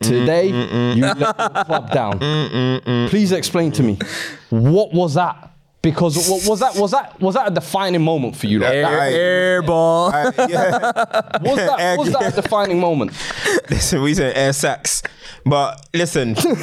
Today, 0.00 0.46
you 0.94 1.02
let 1.02 1.18
your 1.18 1.64
club 1.64 1.90
down. 1.92 2.18
Please 3.08 3.32
explain 3.32 3.72
to 3.72 3.82
me, 3.82 3.98
what 4.50 4.92
was 4.92 5.14
that? 5.14 5.50
Because 5.90 6.16
was 6.46 6.60
that? 6.60 6.76
Was 6.76 6.90
that 6.92 7.20
was 7.20 7.34
that 7.34 7.50
a 7.50 7.54
defining 7.54 8.02
moment 8.02 8.36
for 8.36 8.46
you? 8.46 8.60
Like, 8.60 8.74
Air, 8.74 8.86
Aye. 8.86 9.12
air 9.12 9.62
ball. 9.62 10.12
Uh, 10.14 10.32
yeah. 10.48 10.70
was 11.42 11.56
that 11.56 11.96
was 11.98 12.12
that 12.12 12.32
a 12.32 12.42
defining 12.42 12.78
moment? 12.80 13.12
listen, 13.70 14.02
we 14.02 14.14
said 14.14 14.36
air 14.36 14.52
sax. 14.52 15.02
But 15.44 15.86
listen, 15.94 16.36
Stacks, 16.36 16.56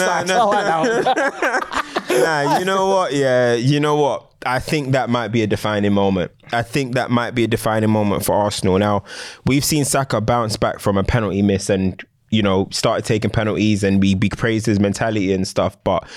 I 0.00 0.22
like 0.22 0.26
that 0.26 2.02
one. 2.08 2.20
nah, 2.22 2.58
you 2.58 2.64
know 2.64 2.88
what? 2.88 3.12
Yeah, 3.12 3.54
you 3.54 3.80
know 3.80 3.96
what? 3.96 4.28
I 4.44 4.58
think 4.58 4.92
that 4.92 5.08
might 5.08 5.28
be 5.28 5.42
a 5.42 5.46
defining 5.46 5.92
moment. 5.92 6.32
I 6.52 6.62
think 6.62 6.94
that 6.94 7.10
might 7.10 7.32
be 7.34 7.44
a 7.44 7.46
defining 7.46 7.90
moment 7.90 8.24
for 8.24 8.34
Arsenal. 8.34 8.78
Now, 8.78 9.04
we've 9.46 9.64
seen 9.64 9.84
Saka 9.84 10.20
bounce 10.20 10.56
back 10.56 10.80
from 10.80 10.96
a 10.96 11.04
penalty 11.04 11.42
miss 11.42 11.70
and, 11.70 12.02
you 12.30 12.42
know, 12.42 12.68
started 12.72 13.04
taking 13.04 13.30
penalties 13.30 13.84
and 13.84 14.00
we, 14.00 14.16
we 14.16 14.28
praised 14.30 14.66
his 14.66 14.80
mentality 14.80 15.32
and 15.32 15.46
stuff. 15.46 15.76
But 15.84 16.08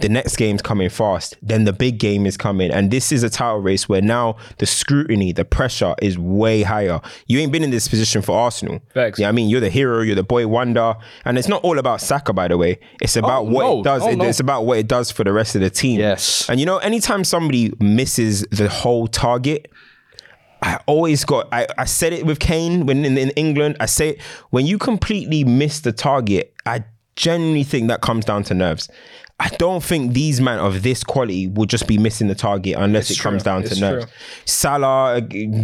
the 0.00 0.08
next 0.08 0.36
game's 0.36 0.62
coming 0.62 0.88
fast. 0.88 1.36
Then 1.42 1.64
the 1.64 1.72
big 1.72 1.98
game 1.98 2.26
is 2.26 2.36
coming. 2.36 2.70
And 2.70 2.90
this 2.90 3.10
is 3.10 3.22
a 3.22 3.30
title 3.30 3.58
race 3.58 3.88
where 3.88 4.00
now 4.00 4.36
the 4.58 4.66
scrutiny, 4.66 5.32
the 5.32 5.44
pressure 5.44 5.94
is 6.00 6.18
way 6.18 6.62
higher. 6.62 7.00
You 7.26 7.38
ain't 7.40 7.50
been 7.52 7.64
in 7.64 7.70
this 7.70 7.88
position 7.88 8.22
for 8.22 8.38
Arsenal. 8.38 8.80
Facts. 8.94 9.18
Yeah, 9.18 9.28
I 9.28 9.32
mean, 9.32 9.48
you're 9.48 9.60
the 9.60 9.70
hero, 9.70 10.02
you're 10.02 10.14
the 10.14 10.22
boy 10.22 10.46
wonder. 10.46 10.94
And 11.24 11.36
it's 11.36 11.48
not 11.48 11.62
all 11.64 11.78
about 11.78 12.00
Saka, 12.00 12.32
by 12.32 12.48
the 12.48 12.56
way. 12.56 12.78
It's 13.00 13.16
oh, 13.16 13.20
about 13.20 13.46
what 13.46 13.62
no. 13.64 13.80
it 13.80 13.84
does. 13.84 14.02
Oh, 14.02 14.08
It- 14.10 14.16
no. 14.16 14.24
It's 14.24 14.40
about 14.40 14.66
what 14.66 14.78
it 14.78 14.86
does 14.88 15.10
for 15.10 15.24
the 15.24 15.32
rest 15.32 15.54
of 15.54 15.60
the 15.62 15.70
team. 15.70 15.98
Yes. 16.00 16.48
And 16.48 16.60
you 16.60 16.66
know, 16.66 16.78
anytime 16.78 17.24
somebody 17.24 17.72
misses 17.80 18.42
the 18.50 18.68
whole 18.68 19.08
target, 19.08 19.70
I 20.62 20.80
always 20.86 21.24
got. 21.24 21.48
I, 21.52 21.66
I 21.76 21.84
said 21.84 22.12
it 22.12 22.26
with 22.26 22.40
Kane 22.40 22.86
when 22.86 23.04
in, 23.04 23.16
in 23.16 23.30
England. 23.30 23.76
I 23.80 23.86
say 23.86 24.10
it 24.10 24.22
when 24.50 24.66
you 24.66 24.78
completely 24.78 25.44
miss 25.44 25.80
the 25.80 25.92
target. 25.92 26.52
I 26.66 26.84
genuinely 27.16 27.64
think 27.64 27.88
that 27.88 28.00
comes 28.00 28.24
down 28.24 28.42
to 28.44 28.54
nerves. 28.54 28.88
I 29.40 29.50
don't 29.50 29.84
think 29.84 30.14
these 30.14 30.40
men 30.40 30.58
of 30.58 30.82
this 30.82 31.04
quality 31.04 31.46
will 31.46 31.66
just 31.66 31.86
be 31.86 31.96
missing 31.96 32.26
the 32.26 32.34
target 32.34 32.74
unless 32.76 33.08
it 33.08 33.20
comes 33.20 33.42
true. 33.44 33.52
down 33.52 33.62
It's 33.62 33.74
to 33.76 33.80
nerves. 33.80 34.04
true. 34.06 34.12
Salah 34.46 35.18
uh, 35.18 35.20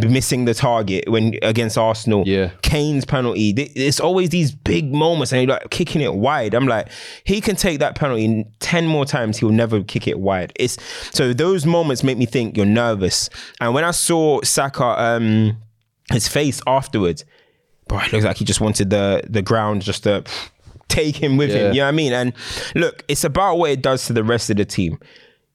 missing 0.09 0.45
the 0.45 0.53
target 0.53 1.09
when 1.09 1.37
against 1.41 1.77
Arsenal. 1.77 2.23
Yeah. 2.25 2.51
Kane's 2.61 3.03
penalty. 3.03 3.49
It's 3.49 3.99
always 3.99 4.29
these 4.29 4.51
big 4.53 4.93
moments 4.93 5.33
and 5.33 5.41
he's 5.41 5.49
like 5.49 5.69
kicking 5.71 5.99
it 6.01 6.13
wide. 6.13 6.53
I'm 6.53 6.67
like, 6.67 6.87
he 7.25 7.41
can 7.41 7.57
take 7.57 7.79
that 7.79 7.95
penalty 7.95 8.45
10 8.61 8.87
more 8.87 9.03
times, 9.03 9.39
he'll 9.39 9.49
never 9.49 9.83
kick 9.83 10.07
it 10.07 10.19
wide. 10.19 10.53
It's 10.55 10.77
so 11.11 11.33
those 11.33 11.65
moments 11.65 12.01
make 12.01 12.17
me 12.17 12.25
think 12.25 12.55
you're 12.55 12.65
nervous. 12.65 13.29
And 13.59 13.73
when 13.73 13.83
I 13.83 13.91
saw 13.91 14.41
Saka 14.41 14.85
um 14.85 15.57
his 16.13 16.29
face 16.29 16.61
afterwards, 16.65 17.25
bro, 17.89 17.99
it 17.99 18.13
looks 18.13 18.23
like 18.23 18.37
he 18.37 18.45
just 18.45 18.61
wanted 18.61 18.89
the 18.89 19.21
the 19.29 19.41
ground 19.41 19.81
just 19.81 20.03
to 20.03 20.23
take 20.89 21.15
him 21.15 21.37
with 21.37 21.49
Yeah. 21.49 21.69
him. 21.69 21.73
You 21.73 21.79
know 21.79 21.85
what 21.85 21.89
I 21.89 21.91
mean? 21.91 22.13
And 22.13 22.33
look, 22.75 23.03
it's 23.07 23.23
about 23.23 23.57
what 23.57 23.71
it 23.71 23.81
does 23.81 24.05
to 24.07 24.13
the 24.13 24.23
rest 24.23 24.49
of 24.49 24.57
the 24.57 24.65
team. 24.65 24.99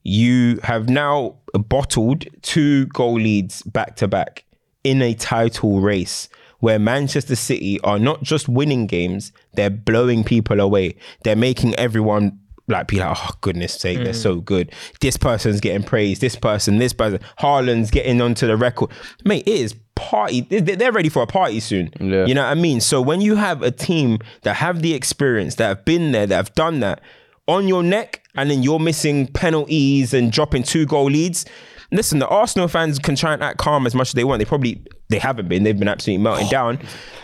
You 0.03 0.59
have 0.63 0.89
now 0.89 1.35
bottled 1.53 2.25
two 2.41 2.87
goal 2.87 3.13
leads 3.13 3.61
back 3.63 3.95
to 3.97 4.07
back 4.07 4.45
in 4.83 5.01
a 5.01 5.13
title 5.13 5.79
race 5.79 6.27
where 6.59 6.79
Manchester 6.79 7.35
City 7.35 7.79
are 7.81 7.99
not 7.99 8.21
just 8.21 8.47
winning 8.47 8.87
games, 8.87 9.31
they're 9.53 9.69
blowing 9.69 10.23
people 10.23 10.59
away. 10.59 10.95
They're 11.23 11.35
making 11.35 11.75
everyone 11.75 12.39
like 12.67 12.87
be 12.87 12.97
like, 12.97 13.17
oh 13.19 13.31
goodness 13.41 13.73
sake, 13.73 13.97
they're 13.97 14.13
mm. 14.13 14.15
so 14.15 14.35
good. 14.39 14.71
This 15.01 15.17
person's 15.17 15.59
getting 15.59 15.83
praised. 15.83 16.21
This 16.21 16.35
person, 16.35 16.77
this 16.77 16.93
person, 16.93 17.19
Haaland's 17.39 17.91
getting 17.91 18.21
onto 18.21 18.47
the 18.47 18.57
record. 18.57 18.91
Mate, 19.25 19.47
it 19.47 19.59
is 19.59 19.75
party. 20.09 20.41
They- 20.41 20.59
They're 20.75 20.91
ready 20.91 21.09
for 21.09 21.21
a 21.21 21.27
party 21.27 21.59
soon. 21.59 21.91
Yeah. 21.99 22.25
You 22.25 22.33
know 22.33 22.43
what 22.43 22.49
I 22.51 22.55
mean? 22.55 22.81
So 22.81 23.01
when 23.01 23.21
you 23.21 23.35
have 23.35 23.61
a 23.63 23.71
team 23.71 24.19
that 24.43 24.55
have 24.55 24.81
the 24.81 24.93
experience, 24.93 25.55
that 25.55 25.67
have 25.67 25.85
been 25.85 26.11
there, 26.11 26.25
that 26.27 26.35
have 26.35 26.53
done 26.55 26.79
that 26.81 27.01
on 27.47 27.67
your 27.67 27.83
neck, 27.83 28.21
and 28.35 28.49
then 28.49 28.63
you're 28.63 28.79
missing 28.79 29.27
penalties 29.27 30.13
and 30.13 30.31
dropping 30.31 30.63
two 30.63 30.85
goal 30.85 31.05
leads. 31.05 31.45
Listen, 31.93 32.19
the 32.19 32.27
Arsenal 32.27 32.67
fans 32.69 32.97
can 32.99 33.15
try 33.17 33.33
and 33.33 33.43
act 33.43 33.57
calm 33.57 33.85
as 33.85 33.93
much 33.93 34.09
as 34.09 34.13
they 34.13 34.23
want. 34.23 34.39
They 34.39 34.45
probably 34.45 34.81
they 35.09 35.19
haven't 35.19 35.49
been. 35.49 35.63
They've 35.63 35.77
been 35.77 35.89
absolutely 35.89 36.23
melting 36.23 36.47
down. 36.47 36.79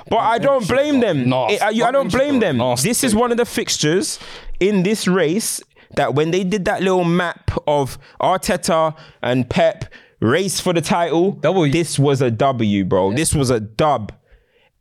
But 0.10 0.18
I 0.18 0.40
don't 0.40 0.68
blame 0.68 1.00
them. 1.00 1.30
Nasty. 1.30 1.62
I, 1.62 1.88
I 1.88 1.92
don't 1.92 2.12
blame 2.12 2.40
them. 2.40 2.58
This 2.84 3.04
is 3.04 3.16
one 3.16 3.32
of 3.32 3.38
the 3.38 3.46
fixtures 3.46 4.20
in 4.60 4.84
this 4.84 5.08
race 5.08 5.62
that 5.96 6.16
when 6.16 6.32
they 6.32 6.44
did 6.44 6.66
that 6.66 6.82
little 6.82 7.06
map 7.06 7.50
of 7.66 7.98
Arteta 8.20 8.94
and 9.22 9.50
Pep 9.50 9.86
race 10.20 10.60
for 10.60 10.74
the 10.74 10.82
title, 10.82 11.32
W. 11.32 11.72
this 11.72 12.00
was 12.00 12.22
a 12.22 12.32
W, 12.32 12.86
bro. 12.86 13.14
This 13.14 13.34
was 13.34 13.50
a 13.50 13.60
dub. 13.60 14.14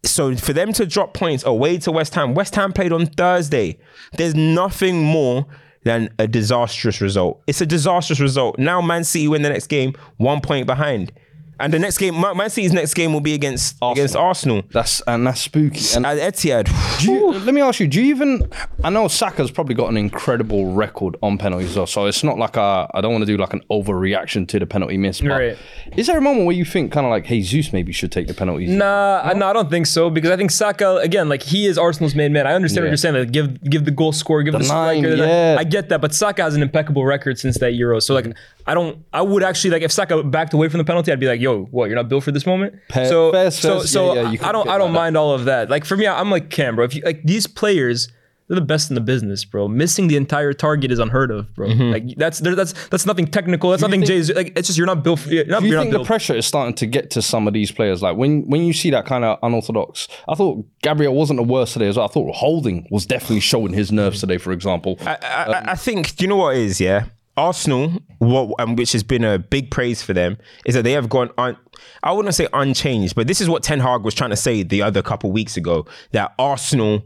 so 0.05 0.37
for 0.37 0.53
them 0.53 0.73
to 0.75 0.87
drop 0.87 1.15
points 1.15 1.45
away 1.45 1.79
to 1.79 1.93
West 1.93 2.15
Ham, 2.15 2.35
West 2.35 2.55
Ham 2.55 2.73
played 2.73 2.93
on 2.93 3.07
Thursday. 3.07 3.79
There's 4.17 4.35
nothing 4.35 5.03
more 5.03 5.47
than 5.85 6.11
a 6.19 6.27
disastrous 6.27 7.01
result. 7.01 7.43
It's 7.47 7.61
a 7.61 7.67
disastrous 7.67 8.21
result. 8.21 8.59
Now 8.59 8.81
Man 8.81 9.05
City 9.05 9.29
win 9.29 9.43
the 9.43 9.51
next 9.51 9.69
game, 9.69 9.95
one 10.17 10.41
point 10.41 10.67
behind. 10.67 11.13
And 11.59 11.73
the 11.73 11.79
next 11.79 11.99
game, 11.99 12.21
Man 12.21 12.37
Man 12.37 12.51
City's 12.51 12.73
next 12.73 12.93
game 12.95 13.13
will 13.15 13.21
be 13.21 13.33
against 13.35 13.77
Arsenal. 13.81 13.93
against 13.93 14.17
Arsenal. 14.17 14.63
That's 14.73 15.01
and 15.07 15.27
that's 15.27 15.41
spooky. 15.41 15.81
And 15.97 16.05
At 16.05 16.19
Etihad. 16.35 16.67
do 17.01 17.13
you, 17.13 17.31
let 17.33 17.55
me 17.55 17.61
ask 17.63 17.81
you: 17.81 17.89
Do 17.89 18.03
you 18.03 18.15
even? 18.15 18.51
I 18.85 18.91
know 18.91 19.09
Saka's 19.09 19.51
probably 19.51 19.75
got 19.75 19.89
an 19.89 19.97
incredible 19.97 20.73
record 20.75 21.17
on 21.23 21.39
penalties, 21.39 21.75
though, 21.75 21.87
so 21.87 22.05
it's 22.07 22.23
not 22.23 22.37
like 22.39 22.57
a. 22.57 22.89
I 22.93 23.01
don't 23.01 23.13
want 23.13 23.23
to 23.23 23.27
do 23.27 23.39
like 23.39 23.55
an 23.55 23.63
overreaction 23.71 24.47
to 24.49 24.59
the 24.59 24.67
penalty 24.67 24.99
miss. 24.99 25.21
But 25.21 25.29
Right. 25.31 25.59
Is 25.97 26.07
there 26.09 26.19
a 26.19 26.21
moment 26.21 26.47
where 26.47 26.55
you 26.55 26.65
think 26.65 26.93
kind 26.93 27.07
of 27.07 27.11
like, 27.11 27.25
hey, 27.27 27.41
Zeus 27.41 27.73
maybe 27.73 27.93
should 27.93 28.13
take 28.13 28.27
the 28.27 28.35
penalties? 28.35 28.69
Nah, 28.71 29.23
I- 29.25 29.33
no, 29.33 29.47
I 29.47 29.53
don't 29.53 29.71
think 29.71 29.87
so 29.87 30.11
because 30.11 30.31
I 30.31 30.37
think 30.37 30.51
Saka 30.51 30.97
again, 30.97 31.29
like 31.31 31.43
he 31.43 31.67
is 31.67 31.79
Arsenal's 31.79 32.15
main 32.15 32.33
man. 32.33 32.47
I 32.47 32.53
understand 32.55 32.83
what 32.85 32.89
Yeah. 32.89 32.91
you're 32.91 32.97
saying. 32.99 33.15
Like 33.15 33.33
give 33.33 33.63
give 33.65 33.85
the 33.87 33.91
goal 33.91 34.13
scorer, 34.13 34.43
give 34.43 34.53
the, 34.53 34.59
nine, 34.59 35.03
striker. 35.03 35.15
yeah. 35.17 35.57
I 35.59 35.65
get 35.65 35.89
that, 35.89 36.01
but 36.03 36.13
Saka 36.15 36.43
has 36.43 36.55
an 36.55 36.63
impeccable 36.63 37.05
record 37.07 37.39
since 37.39 37.59
that 37.61 37.73
Euro. 37.75 37.99
So 38.01 38.13
like, 38.15 38.27
I 38.67 38.75
don't. 38.75 39.05
I 39.13 39.23
would 39.23 39.43
actually 39.43 39.71
like 39.71 39.83
if 39.83 39.93
Saka 39.93 40.23
backed 40.23 40.53
away 40.53 40.69
from 40.69 40.79
the 40.79 40.85
penalty, 40.85 41.13
I'd 41.13 41.21
be 41.21 41.27
like, 41.29 41.41
yo, 41.41 41.65
what? 41.67 41.87
You're 41.87 41.97
not 41.97 42.09
built 42.09 42.25
for 42.25 42.33
this 42.33 42.47
moment. 42.47 42.75
Fair- 42.91 43.09
so 43.09 43.33
fair, 43.33 43.51
so 43.51 43.79
fair. 43.79 43.87
so 43.87 44.15
Yeah, 44.15 44.23
yeah, 44.23 44.31
you 44.33 44.39
I 44.43 44.53
don't 44.53 44.69
I 44.69 44.77
don't 44.79 44.93
that. 44.93 44.99
mind 44.99 45.17
all 45.17 45.33
of 45.33 45.45
that. 45.45 45.71
Like 45.71 45.85
for 45.85 45.97
me, 45.97 46.07
I'm 46.07 46.31
like 46.31 46.51
Cam, 46.51 46.77
bro. 46.77 46.85
If 46.85 46.95
you 46.95 47.03
like 47.05 47.23
these 47.25 47.47
players. 47.47 48.09
They're 48.49 48.55
the 48.55 48.61
best 48.61 48.93
in 48.93 48.95
the 48.95 49.01
business, 49.01 49.45
bro. 49.45 49.67
Missing 49.67 50.07
the 50.07 50.15
entire 50.15 50.53
target 50.53 50.93
is 50.93 51.01
unheard 51.01 51.33
of, 51.33 51.53
bro. 51.57 51.67
Mm-hmm. 51.67 51.91
Like 51.91 52.17
that's 52.17 52.39
there, 52.39 52.55
that's 52.55 52.75
that's 52.91 53.05
nothing 53.05 53.27
technical. 53.27 53.71
That's 53.71 53.83
nothing. 53.83 54.05
Jay's 54.05 54.33
like 54.33 54.53
it's 54.57 54.69
just 54.69 54.79
you're 54.79 54.87
not 54.87 55.03
built. 55.03 55.19
For, 55.19 55.31
you're 55.31 55.45
not, 55.47 55.63
Do 55.63 55.67
you 55.67 55.73
you're 55.73 55.81
think 55.83 55.93
not 55.93 55.99
the 55.99 56.05
pressure 56.05 56.33
is 56.33 56.47
starting 56.47 56.73
to 56.77 56.87
get 56.87 57.11
to 57.11 57.23
some 57.23 57.49
of 57.49 57.55
these 57.55 57.73
players? 57.73 58.03
Like 58.05 58.17
when 58.17 58.49
when 58.49 58.61
you 58.63 58.73
see 58.73 58.91
that 58.91 59.05
kind 59.05 59.25
of 59.25 59.41
unorthodox, 59.43 60.07
I 60.29 60.37
thought 60.37 60.65
Gabriel 60.83 61.13
wasn't 61.13 61.39
the 61.39 61.43
worst 61.43 61.73
today 61.73 61.89
as 61.89 61.97
well. 61.97 62.07
I 62.07 62.09
thought 62.13 62.33
Holding 62.37 62.87
was 62.89 63.05
definitely 63.05 63.41
showing 63.41 63.73
his 63.73 63.91
nerves 63.91 64.21
today, 64.21 64.39
for 64.39 64.53
example. 64.53 64.97
I, 65.01 65.17
I, 65.23 65.63
I 65.73 65.75
think. 65.75 66.15
Do 66.15 66.23
you 66.25 66.29
know 66.29 66.37
what 66.37 66.55
it 66.55 66.63
is? 66.63 66.81
Yeah, 66.81 67.07
Arsenal, 67.37 67.93
what 68.19 68.55
um, 68.59 68.77
which 68.77 68.93
has 68.93 69.03
been 69.03 69.25
a 69.25 69.39
big 69.39 69.71
praise 69.71 70.03
for 70.03 70.13
them, 70.13 70.39
is 70.65 70.75
that 70.75 70.83
they 70.83 70.93
have 70.93 71.09
gone 71.09 71.31
on. 71.37 71.57
I 72.03 72.13
wouldn't 72.13 72.35
say 72.35 72.49
unchanged, 72.53 73.15
but 73.15 73.27
this 73.27 73.41
is 73.41 73.49
what 73.49 73.63
Ten 73.63 73.81
Hag 73.81 74.03
was 74.03 74.15
trying 74.15 74.31
to 74.31 74.37
say 74.37 74.63
the 74.63 74.83
other 74.83 75.03
couple 75.03 75.31
weeks 75.33 75.57
ago 75.57 75.87
that 76.13 76.35
Arsenal 76.39 77.05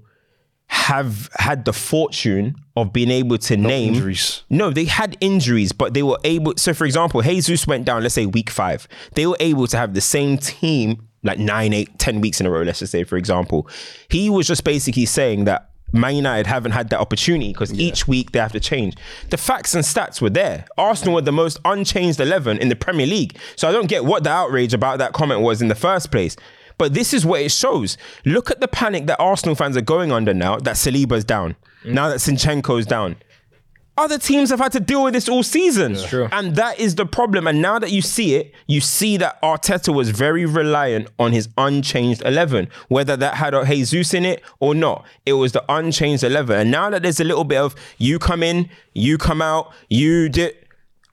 have 0.69 1.29
had 1.35 1.65
the 1.65 1.73
fortune 1.73 2.55
of 2.77 2.93
being 2.93 3.11
able 3.11 3.37
to 3.39 3.57
name 3.57 3.95
injuries. 3.95 4.45
No, 4.49 4.71
they 4.71 4.85
had 4.85 5.17
injuries, 5.21 5.73
but 5.73 5.95
they 5.95 6.05
were 6.05 6.19
able. 6.23 6.55
So, 6.57 6.73
for 6.75 6.85
example, 6.85 7.23
Jesus 7.23 7.67
went 7.67 7.85
down. 7.85 8.03
Let's 8.03 8.15
say 8.15 8.27
week 8.27 8.51
five. 8.51 8.87
They 9.15 9.27
were 9.27 9.37
able 9.41 9.67
to 9.67 9.77
have 9.77 9.95
the 9.95 10.01
same 10.01 10.39
team 10.39 11.09
like 11.25 11.39
nine, 11.39 11.73
eight, 11.73 11.99
ten 11.99 12.21
weeks 12.21 12.41
in 12.41 12.47
a 12.47 12.51
row. 12.51 12.63
Let's 12.63 12.79
just 12.79 12.93
say, 12.93 13.03
for 13.03 13.17
example, 13.17 13.69
he 14.09 14.31
was 14.31 14.47
just 14.47 14.63
basically 14.63 15.07
saying 15.07 15.45
that. 15.47 15.70
Man 15.93 16.17
United 16.17 16.47
haven't 16.47 16.73
had 16.73 16.91
that 16.91 17.01
opportunity 17.01 17.53
because 17.53 17.73
each 17.75 18.07
week 18.07 18.33
they 18.33 18.39
have 18.39 18.53
to 18.53 18.61
change. 18.61 18.97
The 19.31 19.37
facts 19.37 19.75
and 19.75 19.85
stats 19.85 20.21
were 20.21 20.31
there. 20.31 20.67
Arsenal 20.79 21.15
were 21.15 21.21
the 21.21 21.33
most 21.33 21.59
unchanged 21.65 22.21
11 22.21 22.59
in 22.59 22.69
the 22.69 22.77
Premier 22.77 23.07
League. 23.07 23.37
So 23.57 23.69
I 23.69 23.73
don't 23.73 23.89
get 23.89 24.05
what 24.05 24.25
the 24.25 24.31
outrage 24.31 24.75
about 24.75 24.99
that 24.99 25.13
comment 25.13 25.41
was 25.41 25.61
in 25.61 25.69
the 25.69 25.75
first 25.75 26.11
place. 26.11 26.37
But 26.79 26.95
this 26.95 27.13
is 27.13 27.27
what 27.27 27.43
it 27.43 27.53
shows. 27.53 27.99
Look 28.25 28.51
at 28.51 28.61
the 28.61 28.69
panic 28.69 29.07
that 29.07 29.21
Arsenal 29.21 29.55
fans 29.55 29.77
are 29.77 29.83
going 29.83 30.13
under 30.13 30.33
now 30.33 30.57
that 30.59 30.77
Saliba's 30.77 31.25
down. 31.25 31.57
Mm. 31.85 31.93
Now 31.93 32.09
that 32.09 32.19
Zinchenko's 32.19 32.87
down. 32.87 33.17
Other 34.01 34.17
teams 34.17 34.49
have 34.49 34.61
had 34.61 34.73
to 34.73 34.81
deal 34.81 35.05
with 35.05 35.13
this 35.13 35.29
all 35.29 35.43
season. 35.43 35.95
true. 35.95 36.27
And 36.33 36.57
that 36.57 36.81
is 36.81 36.95
the 36.95 37.05
problem. 37.05 37.47
And 37.47 37.61
now 37.61 37.79
that 37.79 37.93
you 37.93 38.01
see 38.01 38.35
it, 38.35 38.55
you 38.67 38.81
see 38.81 39.19
that 39.19 39.41
Arteta 39.43 39.95
was 39.95 40.09
very 40.09 40.47
reliant 40.47 41.09
on 41.19 41.33
his 41.33 41.51
unchanged 41.59 42.23
11, 42.25 42.71
whether 42.89 43.15
that 43.19 43.35
had 43.35 43.53
a 43.53 43.67
Jesus 43.67 44.15
in 44.15 44.25
it 44.25 44.43
or 44.59 44.75
not. 44.75 45.05
It 45.27 45.35
was 45.35 45.53
the 45.53 45.63
unchanged 45.69 46.25
11. 46.25 46.59
And 46.59 46.71
now 46.71 46.89
that 46.89 47.03
there's 47.03 47.21
a 47.21 47.25
little 47.25 47.45
bit 47.45 47.59
of 47.59 47.75
you 47.99 48.19
come 48.19 48.43
in, 48.43 48.71
you 48.95 49.19
come 49.19 49.43
out, 49.43 49.71
you 49.91 50.31
did. 50.31 50.57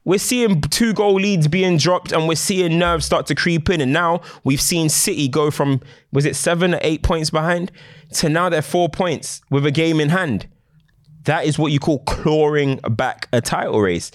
We're 0.05 0.17
seeing 0.17 0.61
two 0.61 0.93
goal 0.93 1.15
leads 1.15 1.49
being 1.49 1.75
dropped 1.75 2.13
and 2.13 2.25
we're 2.25 2.35
seeing 2.35 2.79
nerves 2.79 3.05
start 3.05 3.25
to 3.25 3.35
creep 3.35 3.69
in. 3.69 3.81
And 3.81 3.91
now 3.91 4.21
we've 4.45 4.61
seen 4.61 4.87
City 4.87 5.27
go 5.27 5.51
from, 5.51 5.81
was 6.13 6.23
it 6.23 6.37
seven 6.37 6.73
or 6.73 6.79
eight 6.81 7.03
points 7.03 7.31
behind 7.31 7.69
to 8.13 8.29
now 8.29 8.47
they're 8.47 8.61
four 8.61 8.87
points 8.87 9.41
with 9.49 9.65
a 9.65 9.71
game 9.71 9.99
in 9.99 10.07
hand. 10.07 10.47
That 11.25 11.45
is 11.45 11.59
what 11.59 11.71
you 11.71 11.79
call 11.79 11.99
clawing 11.99 12.77
back 12.91 13.27
a 13.33 13.41
title 13.41 13.79
race. 13.81 14.11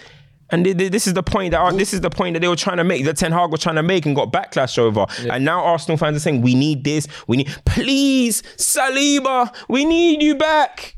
And 0.50 0.64
th- 0.64 0.76
th- 0.76 0.92
this 0.92 1.06
is 1.06 1.14
the 1.14 1.22
point 1.22 1.52
that 1.52 1.76
this 1.78 1.94
is 1.94 2.02
the 2.02 2.10
point 2.10 2.34
that 2.34 2.40
they 2.40 2.48
were 2.48 2.56
trying 2.56 2.76
to 2.76 2.84
make, 2.84 3.04
that 3.06 3.16
Ten 3.16 3.32
Hag 3.32 3.50
was 3.50 3.60
trying 3.62 3.76
to 3.76 3.82
make 3.82 4.04
and 4.04 4.14
got 4.14 4.32
backlash 4.32 4.76
over. 4.78 5.06
And 5.30 5.44
now 5.46 5.64
Arsenal 5.64 5.96
fans 5.96 6.16
are 6.16 6.20
saying, 6.20 6.42
we 6.42 6.54
need 6.54 6.84
this, 6.84 7.06
we 7.26 7.38
need, 7.38 7.48
please, 7.64 8.42
Saliba, 8.58 9.54
we 9.68 9.84
need 9.84 10.22
you 10.22 10.34
back. 10.34 10.96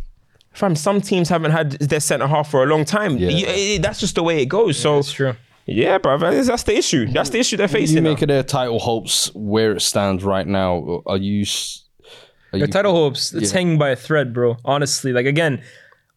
Fam, 0.52 0.74
some 0.76 1.00
teams 1.00 1.28
haven't 1.28 1.50
had 1.52 1.72
their 1.72 2.00
centre 2.00 2.26
half 2.28 2.50
for 2.50 2.62
a 2.62 2.66
long 2.66 2.84
time. 2.84 3.16
Yeah. 3.16 3.28
You- 3.30 3.46
eh, 3.46 3.78
that's 3.80 4.00
just 4.00 4.14
the 4.16 4.22
way 4.22 4.40
it 4.42 4.46
goes. 4.46 4.76
so 4.78 4.96
That's 4.96 5.12
true. 5.12 5.34
yeah, 5.66 5.98
bro, 5.98 6.18
that's 6.18 6.46
that's 6.48 6.62
the 6.64 6.76
issue. 6.76 7.06
That's 7.06 7.30
the 7.30 7.38
issue 7.38 7.56
they're 7.56 7.66
Do 7.68 7.74
you 7.74 7.86
facing. 7.86 8.02
make 8.04 8.18
now. 8.18 8.22
of 8.24 8.28
their 8.28 8.42
title 8.42 8.78
hopes 8.80 9.32
where 9.34 9.72
it 9.72 9.80
stands 9.82 10.22
right 10.24 10.46
now? 10.46 11.02
Are 11.06 11.16
you? 11.16 11.42
s- 11.42 11.82
Are 12.52 12.58
The 12.58 12.66
you 12.66 12.72
title 12.72 12.92
hopes, 12.94 13.32
it's 13.32 13.50
Yeah. 13.52 13.58
hanging 13.58 13.78
by 13.78 13.90
a 13.90 13.96
thread, 13.96 14.32
bro. 14.32 14.56
Honestly, 14.64 15.12
like 15.12 15.26
again, 15.26 15.62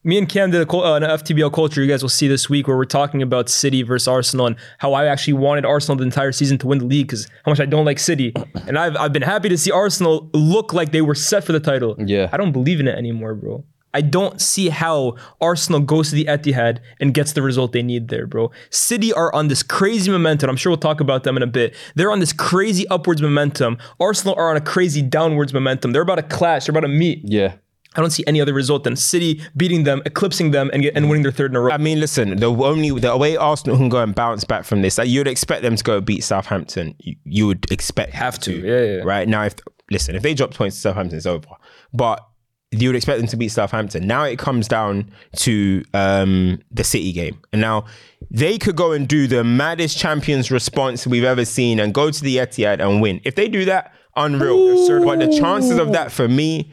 me 0.07 0.17
and 0.17 0.27
Cam 0.29 0.51
did 0.51 0.65
a, 0.65 0.73
uh, 0.73 0.95
an 0.95 1.03
FTBL 1.03 1.51
culture 1.51 1.83
you 1.83 1.87
guys 1.87 2.01
will 2.01 2.09
see 2.09 2.29
this 2.29 2.49
week 2.49 2.67
where 2.67 2.77
we're 2.77 2.85
talking 2.85 3.21
about 3.21 3.49
City 3.49 3.83
versus 3.83 4.07
Arsenal 4.07 4.47
and 4.47 4.55
how 4.77 4.93
I 4.93 5.05
actually 5.05 5.33
wanted 5.33 5.65
Arsenal 5.65 5.97
the 5.97 6.05
entire 6.05 6.31
season 6.31 6.57
to 6.59 6.67
win 6.67 6.79
the 6.79 6.85
league 6.85 7.07
because 7.07 7.27
how 7.43 7.51
much 7.51 7.59
I 7.59 7.65
don't 7.65 7.83
like 7.83 7.99
City. 7.99 8.33
And 8.65 8.79
I've, 8.79 8.95
I've 8.95 9.11
been 9.11 9.21
happy 9.21 9.49
to 9.49 9.57
see 9.57 9.69
Arsenal 9.69 10.29
look 10.33 10.71
like 10.71 10.93
they 10.93 11.01
were 11.01 11.13
set 11.13 11.43
for 11.43 11.51
the 11.51 11.59
title. 11.59 11.95
Yeah. 11.99 12.29
I 12.31 12.37
don't 12.37 12.53
believe 12.53 12.79
in 12.79 12.87
it 12.87 12.97
anymore, 12.97 13.35
bro. 13.35 13.65
I 13.93 14.01
don't 14.01 14.39
see 14.39 14.69
how 14.69 15.17
Arsenal 15.41 15.81
goes 15.81 16.09
to 16.09 16.15
the 16.15 16.25
Etihad 16.25 16.79
and 17.01 17.13
gets 17.13 17.33
the 17.33 17.41
result 17.41 17.73
they 17.73 17.83
need 17.83 18.07
there, 18.07 18.27
bro. 18.27 18.51
City 18.69 19.11
are 19.11 19.33
on 19.35 19.49
this 19.49 19.61
crazy 19.61 20.09
momentum. 20.09 20.49
I'm 20.49 20.55
sure 20.55 20.69
we'll 20.69 20.77
talk 20.77 21.01
about 21.01 21.25
them 21.25 21.35
in 21.35 21.43
a 21.43 21.47
bit. 21.47 21.75
They're 21.95 22.11
on 22.11 22.19
this 22.19 22.31
crazy 22.31 22.87
upwards 22.87 23.21
momentum. 23.21 23.77
Arsenal 23.99 24.35
are 24.35 24.51
on 24.51 24.55
a 24.55 24.61
crazy 24.61 25.01
downwards 25.01 25.53
momentum. 25.53 25.91
They're 25.91 26.01
about 26.01 26.15
to 26.15 26.23
clash. 26.23 26.65
They're 26.65 26.73
about 26.73 26.87
to 26.87 26.93
meet. 26.93 27.21
Yeah. 27.23 27.55
I 27.97 28.01
don't 28.01 28.11
see 28.11 28.23
any 28.27 28.39
other 28.39 28.53
result 28.53 28.83
than 28.83 28.95
City 28.95 29.41
beating 29.57 29.83
them, 29.83 30.03
eclipsing 30.05 30.51
them, 30.51 30.69
and, 30.71 30.83
get, 30.83 30.95
and 30.95 31.09
winning 31.09 31.23
their 31.23 31.31
third 31.31 31.51
in 31.51 31.57
a 31.57 31.61
row. 31.61 31.71
I 31.71 31.77
mean, 31.77 31.99
listen, 31.99 32.37
the 32.37 32.45
only 32.45 32.91
the 32.91 33.17
way 33.17 33.35
Arsenal 33.35 33.75
can 33.75 33.89
go 33.89 34.01
and 34.03 34.13
bounce 34.13 34.43
back 34.43 34.65
from 34.65 34.83
this, 34.83 34.99
like, 34.99 35.09
you'd 35.09 35.27
expect 35.27 35.63
them 35.63 35.75
to 35.75 35.83
go 35.83 35.99
beat 35.99 36.23
Southampton. 36.23 36.95
You, 36.99 37.15
you 37.25 37.47
would 37.47 37.69
expect 37.71 38.13
Have 38.13 38.37
to, 38.41 38.53
yeah, 38.53 38.97
yeah. 38.97 39.03
Right 39.03 39.27
now, 39.27 39.45
if 39.45 39.55
listen, 39.89 40.15
if 40.15 40.21
they 40.21 40.35
drop 40.35 40.53
points 40.53 40.75
to 40.77 40.81
Southampton, 40.81 41.17
it's 41.17 41.25
over. 41.25 41.47
But 41.91 42.23
you 42.69 42.89
would 42.89 42.95
expect 42.95 43.19
them 43.19 43.27
to 43.29 43.37
beat 43.37 43.49
Southampton. 43.49 44.05
Now 44.05 44.25
it 44.25 44.37
comes 44.37 44.67
down 44.67 45.09
to 45.37 45.83
um, 45.95 46.59
the 46.69 46.83
City 46.83 47.11
game, 47.13 47.39
and 47.51 47.61
now 47.61 47.85
they 48.29 48.59
could 48.59 48.75
go 48.75 48.91
and 48.91 49.07
do 49.07 49.25
the 49.25 49.43
maddest 49.43 49.97
champions 49.97 50.51
response 50.51 51.07
we've 51.07 51.23
ever 51.23 51.45
seen 51.45 51.79
and 51.79 51.95
go 51.95 52.11
to 52.11 52.21
the 52.21 52.37
Etihad 52.37 52.79
and 52.79 53.01
win. 53.01 53.21
If 53.23 53.33
they 53.33 53.47
do 53.47 53.65
that, 53.65 53.91
unreal. 54.15 55.03
But 55.03 55.19
the 55.19 55.35
chances 55.35 55.79
of 55.79 55.93
that 55.93 56.11
for 56.11 56.27
me. 56.27 56.71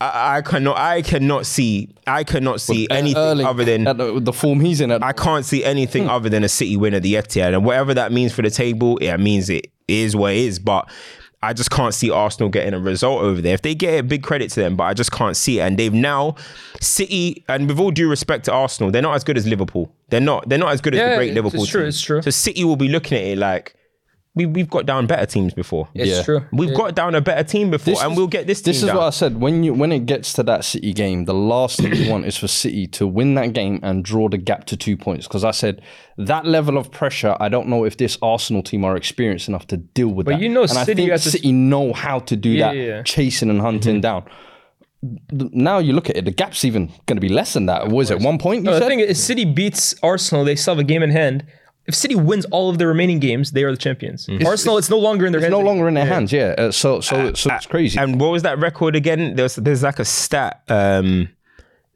I, 0.00 0.38
I 0.38 0.42
cannot. 0.42 0.76
I 0.76 1.02
cannot 1.02 1.46
see. 1.46 1.94
I 2.06 2.24
cannot 2.24 2.60
see 2.60 2.86
uh, 2.88 2.94
anything 2.94 3.22
Erling, 3.22 3.46
other 3.46 3.64
than 3.64 3.84
the, 3.84 4.20
the 4.20 4.32
form 4.32 4.60
he's 4.60 4.80
in. 4.80 4.90
At, 4.90 5.02
I 5.02 5.12
can't 5.12 5.44
see 5.44 5.64
anything 5.64 6.04
hmm. 6.04 6.10
other 6.10 6.28
than 6.28 6.44
a 6.44 6.48
City 6.48 6.76
win 6.76 6.94
at 6.94 7.02
the 7.02 7.14
Etihad, 7.14 7.54
and 7.54 7.64
whatever 7.64 7.94
that 7.94 8.12
means 8.12 8.32
for 8.32 8.42
the 8.42 8.50
table, 8.50 8.98
yeah, 9.00 9.14
it 9.14 9.20
means 9.20 9.48
it 9.48 9.70
is 9.88 10.14
what 10.14 10.32
it 10.32 10.38
is. 10.38 10.58
But 10.58 10.90
I 11.42 11.52
just 11.52 11.70
can't 11.70 11.94
see 11.94 12.10
Arsenal 12.10 12.50
getting 12.50 12.74
a 12.74 12.78
result 12.78 13.22
over 13.22 13.40
there. 13.40 13.54
If 13.54 13.62
they 13.62 13.74
get 13.74 13.94
it, 13.94 14.08
big 14.08 14.22
credit 14.22 14.50
to 14.50 14.60
them, 14.60 14.76
but 14.76 14.84
I 14.84 14.94
just 14.94 15.12
can't 15.12 15.36
see 15.36 15.60
it. 15.60 15.62
And 15.62 15.78
they've 15.78 15.92
now 15.92 16.34
City, 16.80 17.44
and 17.48 17.66
with 17.68 17.78
all 17.78 17.90
due 17.90 18.10
respect 18.10 18.44
to 18.46 18.52
Arsenal, 18.52 18.90
they're 18.90 19.00
not 19.00 19.14
as 19.14 19.24
good 19.24 19.38
as 19.38 19.46
Liverpool. 19.46 19.90
They're 20.10 20.20
not. 20.20 20.48
They're 20.48 20.58
not 20.58 20.72
as 20.72 20.82
good 20.82 20.94
as 20.94 20.98
Yeah, 20.98 21.10
the 21.10 21.16
great 21.16 21.28
it's 21.28 21.36
Liverpool. 21.36 21.64
true, 21.64 21.82
team. 21.82 21.88
it's 21.88 22.02
true. 22.02 22.20
So 22.20 22.30
City 22.30 22.64
will 22.64 22.76
be 22.76 22.88
looking 22.88 23.16
at 23.16 23.24
it 23.24 23.38
like 23.38 23.74
we 24.36 24.46
we've 24.46 24.70
got 24.70 24.86
down 24.86 25.06
better 25.08 25.26
teams 25.26 25.54
before. 25.54 25.88
it's 25.94 26.10
yeah. 26.10 26.22
true. 26.22 26.42
We've 26.52 26.74
got 26.76 26.94
down 26.94 27.14
a 27.16 27.20
better 27.20 27.42
team 27.42 27.70
before, 27.70 27.94
This 27.94 28.02
and 28.02 28.12
is- 28.12 28.18
we'll 28.18 28.26
get 28.28 28.46
this 28.46 28.60
team 28.62 28.70
This 28.72 28.82
is 28.82 28.86
down. 28.88 28.96
what 28.98 29.06
I 29.06 29.10
said. 29.10 29.40
When 29.40 29.64
you 29.64 29.72
when 29.74 29.90
it 29.90 30.06
gets 30.06 30.32
to 30.34 30.42
that 30.44 30.64
City 30.64 30.92
game, 30.92 31.24
the 31.24 31.34
last 31.34 31.80
thing 31.80 31.94
you 31.94 32.10
want 32.10 32.26
is 32.26 32.36
for 32.36 32.46
City 32.46 32.86
to 32.88 33.06
win 33.06 33.34
that 33.34 33.54
game 33.54 33.80
and 33.82 34.04
draw 34.04 34.28
the 34.28 34.38
gap 34.38 34.66
to 34.66 34.76
two 34.76 34.96
points. 34.96 35.26
Because 35.26 35.42
I 35.42 35.50
said 35.52 35.80
that 36.18 36.44
level 36.46 36.76
of 36.78 36.90
pressure, 36.92 37.34
I 37.40 37.48
don't 37.48 37.66
know 37.66 37.84
if 37.84 37.96
this 37.96 38.16
Arsenal 38.22 38.62
team 38.62 38.84
are 38.84 38.94
experienced 38.96 39.48
enough 39.48 39.66
to 39.68 39.78
deal 39.78 40.08
with 40.08 40.26
that. 40.26 40.38
you 40.40 40.48
know 40.50 40.62
and 40.62 40.72
I 40.78 40.84
City 40.84 41.02
think 41.02 41.10
has 41.12 41.24
to- 41.24 41.30
City 41.30 41.50
know 41.52 41.92
how 41.94 42.18
to 42.20 42.36
do 42.36 42.50
Yeah, 42.50 42.68
that, 42.68 42.76
yeah, 42.76 42.82
yeah. 42.84 43.02
chasing 43.02 43.50
and 43.50 43.60
hunting 43.60 44.00
down. 44.02 44.24
Now 45.30 45.78
you 45.78 45.92
look 45.92 46.10
at 46.10 46.16
it, 46.16 46.24
the 46.24 46.30
gap's 46.30 46.64
even 46.64 46.86
going 47.06 47.16
to 47.16 47.20
be 47.20 47.28
less 47.28 47.52
than 47.52 47.66
that. 47.66 47.88
Was 47.88 48.10
it 48.10 48.20
one 48.20 48.38
point? 48.38 48.64
You 48.64 48.70
No, 48.70 48.78
the 48.78 48.86
thing 48.86 49.00
is, 49.00 49.22
City 49.22 49.44
beats 49.44 49.94
Arsenal. 50.02 50.44
They 50.44 50.56
still 50.56 50.74
have 50.74 50.80
a 50.80 50.84
game 50.84 51.02
in 51.02 51.10
hand. 51.10 51.44
If 51.86 51.94
City 51.94 52.14
wins 52.16 52.44
all 52.46 52.68
of 52.68 52.78
the 52.78 52.86
remaining 52.86 53.20
games, 53.20 53.52
they 53.52 53.62
are 53.62 53.70
the 53.70 53.76
champions. 53.76 54.28
Arsenal, 54.44 54.76
it's 54.78 54.90
no 54.90 54.98
longer 54.98 55.24
in 55.26 55.32
their 55.32 55.40
it's 55.40 55.44
hands. 55.44 55.52
no 55.52 55.60
longer 55.60 55.86
in 55.88 55.94
their 55.94 56.06
hands. 56.06 56.32
Yeah. 56.32 56.54
Uh, 56.58 56.70
so 56.72 57.00
so 57.00 57.32
so 57.34 57.54
it's 57.54 57.66
crazy. 57.66 57.98
And 57.98 58.20
what 58.20 58.30
was 58.32 58.42
that 58.42 58.58
record 58.58 58.96
again? 58.96 59.36
There's 59.36 59.56
there's 59.56 59.82
like 59.82 59.98
a 59.98 60.04
stat 60.04 60.62
um, 60.68 61.28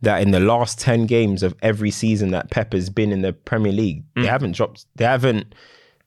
that 0.02 0.22
in 0.22 0.30
the 0.30 0.40
last 0.40 0.78
ten 0.78 1.06
games 1.06 1.42
of 1.42 1.54
every 1.62 1.90
season 1.90 2.30
that 2.30 2.50
Pep 2.50 2.72
has 2.72 2.88
been 2.88 3.10
in 3.10 3.22
the 3.22 3.32
Premier 3.32 3.72
League, 3.72 4.04
they 4.14 4.26
haven't 4.26 4.52
dropped. 4.52 4.86
They 4.96 5.04
haven't 5.04 5.54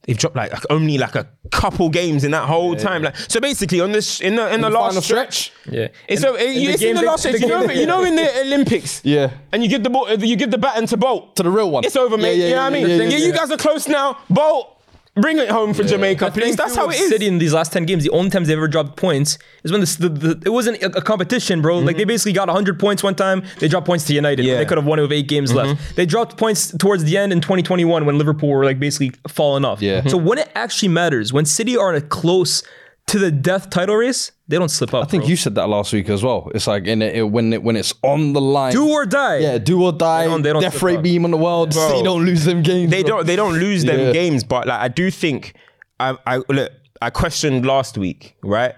They've 0.03 0.17
dropped 0.17 0.35
like 0.35 0.51
only 0.69 0.97
like 0.97 1.15
a 1.15 1.27
couple 1.49 1.89
games 1.89 2.25
in 2.25 2.31
that 2.31 2.45
whole 2.45 2.75
time. 2.75 3.03
Like 3.03 3.15
so, 3.15 3.39
basically 3.39 3.79
on 3.79 3.93
this 3.93 4.19
in 4.19 4.35
the 4.35 4.53
in 4.53 4.59
the, 4.59 4.69
last 4.69 4.89
final 4.89 5.01
stretch. 5.01 5.51
Yeah. 5.71 5.87
It's, 6.09 6.23
And- 6.23 6.35
a, 6.35 6.39
and 6.39 6.53
you, 6.55 6.77
the 6.77 6.89
in 6.89 6.95
the 6.97 7.03
last 7.03 7.21
stretch. 7.21 7.35
the 7.39 7.47
You 7.47 7.47
know, 7.47 7.63
you 7.71 7.85
know, 7.85 8.03
in 8.03 8.15
the 8.17 8.41
Olympics. 8.41 8.99
Yeah. 9.05 9.31
And 9.53 9.63
you 9.63 9.69
give 9.69 9.83
the 9.83 9.89
ball, 9.89 10.11
you 10.13 10.35
give 10.35 10.51
the 10.51 10.57
baton 10.57 10.87
to 10.87 10.97
Bolt. 10.97 11.37
To 11.37 11.43
the 11.43 11.49
real 11.49 11.71
one. 11.71 11.85
It's 11.85 11.95
over, 11.95 12.17
mate. 12.17 12.35
Yeah, 12.37 12.43
yeah, 12.43 12.49
you 12.49 12.55
know 12.55 12.63
what 12.63 12.67
I 12.67 12.75
mean? 12.75 12.89
yeah, 12.89 12.95
Yeah, 12.97 13.17
yeah, 13.17 13.25
you 13.27 13.33
guys 13.33 13.49
are 13.49 13.57
close 13.57 13.87
now. 13.87 14.17
Bolt, 14.29 14.72
bring 15.15 15.37
it 15.37 15.49
home 15.49 15.73
for 15.73 15.83
Jamaica, 15.83 16.25
The 16.25 16.31
please. 16.31 16.55
That's 16.55 16.75
how 16.75 16.89
it 16.89 16.99
is. 16.99 17.09
City 17.09 17.27
in 17.27 17.37
these 17.37 17.53
last 17.53 17.71
ten 17.71 17.85
games, 17.85 18.03
the 18.03 18.09
only 18.09 18.29
times 18.29 18.47
they 18.47 18.53
ever 18.53 18.67
dropped 18.67 18.97
points 18.97 19.37
is 19.63 19.71
when 19.71 19.81
the, 19.81 19.95
the, 19.99 20.09
the 20.09 20.41
it 20.45 20.49
wasn't 20.49 20.81
a, 20.81 20.97
a 20.97 21.01
competition, 21.01 21.61
bro. 21.61 21.79
Like 21.79 21.95
they 21.95 22.03
mm-hmm. 22.03 22.09
basically 22.09 22.33
got 22.33 22.47
100 22.47 22.79
points 22.79 23.03
one 23.03 23.15
time. 23.15 23.43
They 23.59 23.67
dropped 23.67 23.85
points 23.85 24.05
to 24.05 24.13
United. 24.13 24.45
Yeah. 24.45 24.57
They 24.57 24.65
could 24.65 24.77
have 24.77 24.87
won 24.87 24.99
it 24.99 25.03
with 25.03 25.11
eight 25.11 25.27
games 25.27 25.51
mm-hmm. 25.51 25.69
left. 25.69 25.95
They 25.95 26.05
dropped 26.05 26.37
points 26.37 26.75
towards 26.77 27.03
the 27.03 27.17
end 27.17 27.31
in 27.31 27.41
2021 27.41 28.05
when 28.05 28.17
Liverpool 28.17 28.49
were 28.49 28.65
like 28.65 28.79
basically 28.79 29.11
falling 29.27 29.65
off. 29.65 29.81
Yeah. 29.81 30.05
So 30.07 30.17
when 30.17 30.37
it 30.37 30.49
actually 30.55 30.89
matters, 30.89 31.31
when 31.31 31.45
City 31.45 31.77
are 31.77 31.93
in 31.93 32.01
a 32.01 32.05
close 32.05 32.63
to 33.07 33.19
the 33.19 33.31
death 33.31 33.69
title 33.69 33.95
race, 33.95 34.31
they 34.47 34.57
don't 34.57 34.69
slip 34.69 34.93
up. 34.93 35.03
I 35.03 35.07
think 35.07 35.27
you 35.27 35.35
said 35.35 35.55
that 35.55 35.67
last 35.67 35.93
week 35.93 36.09
as 36.09 36.23
well. 36.23 36.49
It's 36.55 36.67
like 36.67 36.85
in 36.87 37.01
it, 37.01 37.15
it- 37.15 37.23
when 37.29 37.53
it, 37.53 37.61
when 37.63 37.75
it's 37.75 37.93
on 38.01 38.33
the 38.33 38.41
line. 38.41 38.71
do 38.73 38.89
or 38.89 39.05
die. 39.05 39.37
yeah, 39.37 39.57
do 39.57 39.83
or 39.83 39.91
die. 39.91 40.25
don't- 40.25 40.41
they 40.41 40.51
don't 40.53 40.61
death 40.61 40.73
slip 40.73 40.83
rate 40.83 40.97
up. 40.97 41.03
beam 41.03 41.25
on 41.25 41.31
the 41.31 41.37
world. 41.37 41.71
Bro. 41.73 41.87
City 41.89 42.03
don't 42.03 42.25
lose 42.25 42.45
them 42.45 42.61
games. 42.63 42.89
They 42.91 43.01
bro. 43.03 43.17
don't. 43.17 43.27
They 43.27 43.35
don't 43.35 43.53
lose 43.59 43.83
them 43.83 43.99
Yeah. 43.99 44.11
games, 44.13 44.43
but 44.43 44.67
like 44.67 44.79
I 44.79 44.87
do 44.87 45.11
think 45.11 45.53
I, 45.99 46.17
I 46.25 46.37
look. 46.49 46.71
I 47.01 47.09
questioned 47.09 47.65
last 47.65 47.97
week, 47.97 48.35
right? 48.43 48.73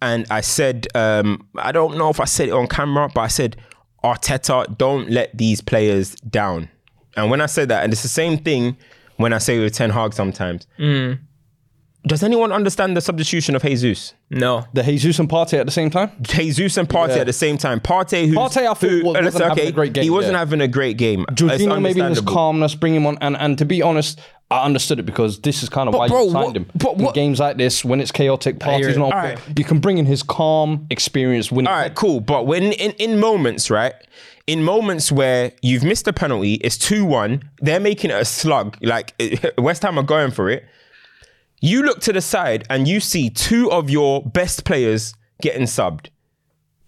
And 0.00 0.26
I 0.30 0.40
said, 0.40 0.86
um, 0.94 1.46
I 1.56 1.70
don't 1.72 1.96
know 1.98 2.08
if 2.08 2.18
I 2.20 2.24
said 2.24 2.48
it 2.48 2.52
on 2.52 2.66
camera, 2.68 3.08
but 3.14 3.20
I 3.20 3.28
said, 3.28 3.56
Arteta, 4.02 4.76
don't 4.78 5.10
let 5.10 5.36
these 5.36 5.60
players 5.60 6.14
down. 6.16 6.68
And 7.16 7.30
when 7.30 7.40
I 7.40 7.46
said 7.46 7.68
that, 7.68 7.84
and 7.84 7.92
it's 7.92 8.02
the 8.02 8.08
same 8.08 8.38
thing 8.38 8.76
when 9.16 9.32
I 9.32 9.38
say 9.38 9.58
with 9.60 9.74
Ten 9.74 9.90
Hag 9.90 10.12
sometimes. 10.12 10.66
Does 12.04 12.24
anyone 12.24 12.50
understand 12.50 12.96
the 12.96 13.00
substitution 13.00 13.54
of 13.54 13.62
Jesus? 13.62 14.14
No. 14.28 14.64
The 14.72 14.82
Jesus 14.82 15.18
and 15.20 15.28
Partey 15.28 15.58
at 15.60 15.66
the 15.66 15.72
same 15.72 15.88
time. 15.88 16.10
Jesus 16.20 16.76
and 16.76 16.88
Partey 16.88 17.10
Yeah. 17.14 17.20
at 17.20 17.26
the 17.26 17.32
same 17.32 17.56
time. 17.58 17.78
Partey, 17.78 18.26
who 18.26 18.34
Partey, 18.34 18.66
I 18.68 18.74
thought, 18.74 19.04
wa- 19.04 19.12
wasn't 19.12 19.24
listen, 19.26 19.42
having 19.48 19.66
a 19.68 19.72
great 19.72 19.92
game, 19.92 20.02
He 20.04 20.10
wasn't 20.10 20.32
yeah. 20.32 20.38
having 20.40 20.60
a 20.60 20.66
great 20.68 20.96
game. 20.96 21.24
It's 21.28 21.40
Jorginho 21.40 21.80
maybe 21.80 22.00
in 22.00 22.06
his 22.08 22.20
calmness, 22.20 22.74
bring 22.74 22.94
him 22.94 23.06
on, 23.06 23.18
and 23.20 23.36
and 23.36 23.56
to 23.58 23.64
be 23.64 23.82
honest, 23.82 24.20
I 24.50 24.64
understood 24.64 24.98
it 24.98 25.04
because 25.06 25.40
this 25.42 25.62
is 25.62 25.68
kind 25.68 25.88
of 25.88 25.94
why 25.94 26.08
bro, 26.08 26.24
you 26.24 26.30
signed 26.30 26.44
what- 26.46 26.56
him. 26.56 26.66
but 26.74 26.92
in 26.98 27.04
what- 27.04 27.14
games 27.14 27.38
like 27.38 27.56
this, 27.56 27.84
when 27.84 28.00
it's 28.00 28.10
chaotic, 28.10 28.60
hear 28.62 28.72
parties 28.72 28.96
it. 28.96 28.98
not. 28.98 29.12
Alright. 29.12 29.38
You 29.56 29.64
can 29.64 29.78
bring 29.78 29.98
in 29.98 30.04
his 30.06 30.22
calm, 30.24 30.86
experience, 30.90 31.52
winning. 31.52 31.68
All 31.68 31.74
right, 31.78 31.94
cool. 31.94 32.20
But 32.20 32.46
when 32.46 32.72
in, 32.72 32.90
in 32.98 33.20
moments, 33.20 33.70
right? 33.70 33.94
In 34.48 34.64
moments 34.64 35.12
where 35.12 35.52
you've 35.62 35.84
missed 35.84 36.08
a 36.08 36.12
penalty, 36.12 36.54
it's 36.54 36.76
2 36.76 37.04
1, 37.04 37.44
they're 37.60 37.78
making 37.78 38.10
it 38.10 38.20
a 38.20 38.24
slug. 38.24 38.76
Like 38.82 39.14
West 39.58 39.82
Ham 39.84 39.98
are 39.98 40.02
going 40.02 40.32
for 40.32 40.50
it. 40.50 40.64
You 41.64 41.84
look 41.84 42.00
to 42.00 42.12
the 42.12 42.20
side 42.20 42.66
and 42.68 42.88
you 42.88 42.98
see 42.98 43.30
two 43.30 43.70
of 43.70 43.88
your 43.88 44.20
best 44.20 44.64
players 44.64 45.14
getting 45.40 45.62
subbed. 45.62 46.08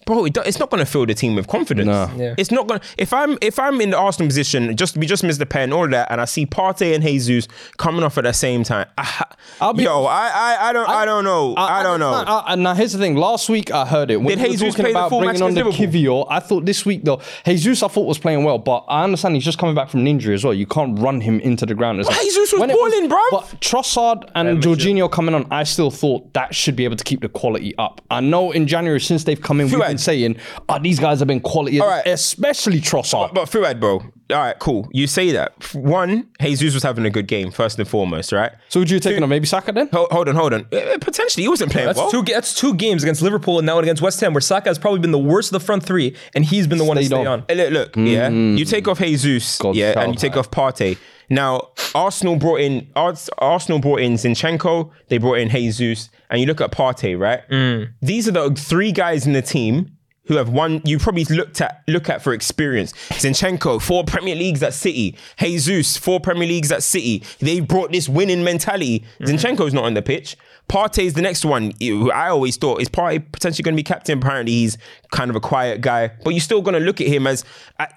Bro, 0.06 0.26
it 0.26 0.32
do- 0.34 0.42
it's 0.44 0.58
not 0.58 0.70
going 0.70 0.84
to 0.84 0.90
fill 0.90 1.06
the 1.06 1.14
team 1.14 1.34
with 1.34 1.46
confidence. 1.48 1.86
No. 1.86 2.10
Yeah. 2.16 2.34
It's 2.36 2.50
not 2.50 2.66
going. 2.66 2.80
to 2.80 2.86
If 2.98 3.12
I'm 3.12 3.38
if 3.40 3.58
I'm 3.58 3.80
in 3.80 3.90
the 3.90 3.98
Arsenal 3.98 4.28
position, 4.28 4.76
just 4.76 4.96
we 4.96 5.06
just 5.06 5.24
missed 5.24 5.38
the 5.38 5.46
pen, 5.46 5.72
all 5.72 5.84
of 5.84 5.90
that, 5.92 6.10
and 6.10 6.20
I 6.20 6.24
see 6.26 6.46
Partey 6.46 6.94
and 6.94 7.02
Jesus 7.02 7.48
coming 7.78 8.02
off 8.02 8.18
at 8.18 8.24
the 8.24 8.32
same 8.32 8.64
time. 8.64 8.86
I, 8.98 9.24
I'll 9.60 9.72
be- 9.74 9.84
yo, 9.84 10.04
I, 10.04 10.28
I 10.34 10.68
I 10.68 10.72
don't 10.72 10.88
I, 10.88 11.04
don't 11.04 11.24
know. 11.24 11.54
I, 11.56 11.82
don't 11.82 12.00
know. 12.00 12.12
I- 12.12 12.52
I- 12.52 12.54
now 12.54 12.74
here's 12.74 12.92
the 12.92 12.98
thing. 12.98 13.16
Last 13.16 13.48
week 13.48 13.70
I 13.70 13.86
heard 13.86 14.10
it. 14.10 14.16
When 14.20 14.38
Did 14.38 14.50
Jesus 14.52 14.70
talking 14.74 14.84
play 14.84 14.92
the 14.92 14.98
about 14.98 15.10
full 15.10 15.20
bringing 15.20 15.34
match 15.40 15.42
on 15.42 15.54
the 15.54 15.60
against 15.66 15.78
Kiwior, 15.94 16.26
I 16.30 16.40
thought 16.40 16.64
this 16.64 16.84
week 16.86 17.04
though, 17.04 17.20
Jesus 17.46 17.82
I 17.82 17.88
thought 17.88 18.06
was 18.06 18.18
playing 18.18 18.44
well, 18.44 18.58
but 18.58 18.84
I 18.88 19.04
understand 19.04 19.34
he's 19.34 19.44
just 19.44 19.58
coming 19.58 19.74
back 19.74 19.88
from 19.90 20.00
an 20.00 20.06
injury 20.06 20.34
as 20.34 20.44
well. 20.44 20.54
You 20.54 20.66
can't 20.66 20.98
run 20.98 21.20
him 21.20 21.40
into 21.40 21.66
the 21.66 21.74
ground. 21.74 22.00
As 22.00 22.08
Well, 22.08 22.22
Jesus 22.22 22.52
was 22.52 22.60
balling, 22.60 23.08
bruv. 23.08 23.30
But 23.30 23.60
Trossard 23.60 24.30
and 24.34 24.62
Jorginho 24.62 25.10
coming 25.10 25.34
on, 25.34 25.46
I 25.50 25.64
still 25.64 25.90
thought 25.90 26.32
that 26.34 26.54
should 26.54 26.76
be 26.76 26.84
able 26.84 26.96
to 26.96 27.04
keep 27.04 27.20
the 27.20 27.28
quality 27.28 27.74
up. 27.78 28.00
I 28.10 28.20
know 28.20 28.50
in 28.52 28.66
January 28.66 29.00
since 29.00 29.24
they've 29.24 29.40
come 29.40 29.60
in, 29.60 29.70
we've 29.70 29.93
Fuad. 29.94 29.96
been 29.96 29.98
saying, 29.98 30.36
oh, 30.68 30.78
these 30.80 30.98
guys 31.00 31.18
have 31.20 31.28
been 31.28 31.40
quality, 31.40 31.80
All 31.80 31.88
right. 31.88 32.06
especially 32.06 32.80
Trossard. 32.80 33.34
But 33.34 33.46
Fuad, 33.48 33.80
bro. 33.80 34.02
All 34.30 34.38
right, 34.38 34.58
cool. 34.58 34.88
You 34.92 35.06
say 35.06 35.32
that. 35.32 35.52
One, 35.74 36.28
Jesus 36.40 36.72
was 36.72 36.82
having 36.82 37.04
a 37.04 37.10
good 37.10 37.26
game 37.26 37.50
first 37.50 37.78
and 37.78 37.86
foremost, 37.86 38.32
right? 38.32 38.52
so 38.70 38.80
would 38.80 38.88
you 38.90 38.98
take 38.98 39.20
on 39.20 39.28
maybe 39.28 39.46
Saka 39.46 39.70
then? 39.72 39.88
Hold, 39.92 40.10
hold 40.10 40.28
on, 40.30 40.34
hold 40.34 40.54
on. 40.54 40.66
Eh, 40.72 40.96
Potentially, 40.98 41.42
he 41.44 41.48
wasn't 41.48 41.70
playing 41.70 41.86
That's 41.88 41.98
well. 41.98 42.10
two. 42.10 42.22
That's 42.22 42.54
two 42.54 42.74
games 42.74 43.02
against 43.02 43.20
Liverpool 43.20 43.58
and 43.58 43.66
now 43.66 43.78
against 43.78 44.00
West 44.00 44.18
Ham, 44.20 44.32
where 44.32 44.40
Saka 44.40 44.70
has 44.70 44.78
probably 44.78 45.00
been 45.00 45.10
the 45.12 45.18
worst 45.18 45.48
of 45.52 45.60
the 45.60 45.64
front 45.66 45.82
three, 45.84 46.16
and 46.34 46.44
he's 46.44 46.66
been 46.66 46.78
the 46.78 46.84
one 46.84 46.96
to 46.96 47.02
Stayed 47.04 47.14
stay 47.16 47.26
on. 47.26 47.40
on. 47.40 47.44
Eh, 47.50 47.54
Look, 47.54 47.72
look 47.72 47.96
yeah. 47.96 48.30
You 48.30 48.64
take 48.64 48.88
off 48.88 48.98
Jesus, 48.98 49.58
God 49.58 49.76
yeah, 49.76 50.00
and 50.00 50.14
you 50.14 50.18
take 50.18 50.32
man. 50.32 50.38
off 50.38 50.50
Partey. 50.50 50.96
Now, 51.30 51.68
Arsenal 51.94 52.36
brought 52.36 52.60
in 52.60 52.88
Arsenal 52.96 53.78
brought 53.78 54.00
in 54.00 54.14
Zinchenko. 54.14 54.90
They 55.08 55.18
brought 55.18 55.38
in 55.38 55.48
Jesus, 55.50 56.08
and 56.30 56.40
you 56.40 56.46
look 56.46 56.60
at 56.60 56.72
Partey, 56.72 57.18
right? 57.18 57.48
Mm. 57.48 57.92
These 58.00 58.28
are 58.28 58.32
the 58.32 58.50
three 58.50 58.92
guys 58.92 59.26
in 59.26 59.32
the 59.32 59.42
team 59.42 59.96
who 60.26 60.36
have 60.36 60.48
won. 60.48 60.80
You 60.84 60.98
probably 60.98 61.24
looked 61.24 61.60
at 61.60 61.82
look 61.86 62.08
at 62.08 62.22
for 62.22 62.32
experience. 62.32 62.92
Zinchenko, 63.10 63.80
four 63.80 64.04
Premier 64.04 64.34
Leagues 64.34 64.62
at 64.62 64.74
City. 64.74 65.16
Jesus, 65.38 65.96
four 65.96 66.20
Premier 66.20 66.48
Leagues 66.48 66.72
at 66.72 66.82
City. 66.82 67.22
They 67.40 67.60
brought 67.60 67.92
this 67.92 68.08
winning 68.08 68.42
mentality. 68.42 69.04
Mm. 69.20 69.26
Zinchenko's 69.26 69.74
not 69.74 69.84
on 69.84 69.94
the 69.94 70.02
pitch. 70.02 70.36
Partey's 70.68 71.12
the 71.12 71.20
next 71.20 71.44
one. 71.44 71.72
I 71.82 72.28
always 72.28 72.56
thought 72.56 72.80
is 72.80 72.88
Partey 72.88 73.30
potentially 73.30 73.62
going 73.62 73.74
to 73.74 73.76
be 73.76 73.82
captain. 73.82 74.18
Apparently, 74.18 74.52
he's 74.52 74.78
kind 75.12 75.28
of 75.28 75.36
a 75.36 75.40
quiet 75.40 75.82
guy, 75.82 76.10
but 76.24 76.30
you're 76.30 76.40
still 76.40 76.62
going 76.62 76.74
to 76.74 76.80
look 76.80 77.02
at 77.02 77.06
him 77.06 77.26
as 77.26 77.44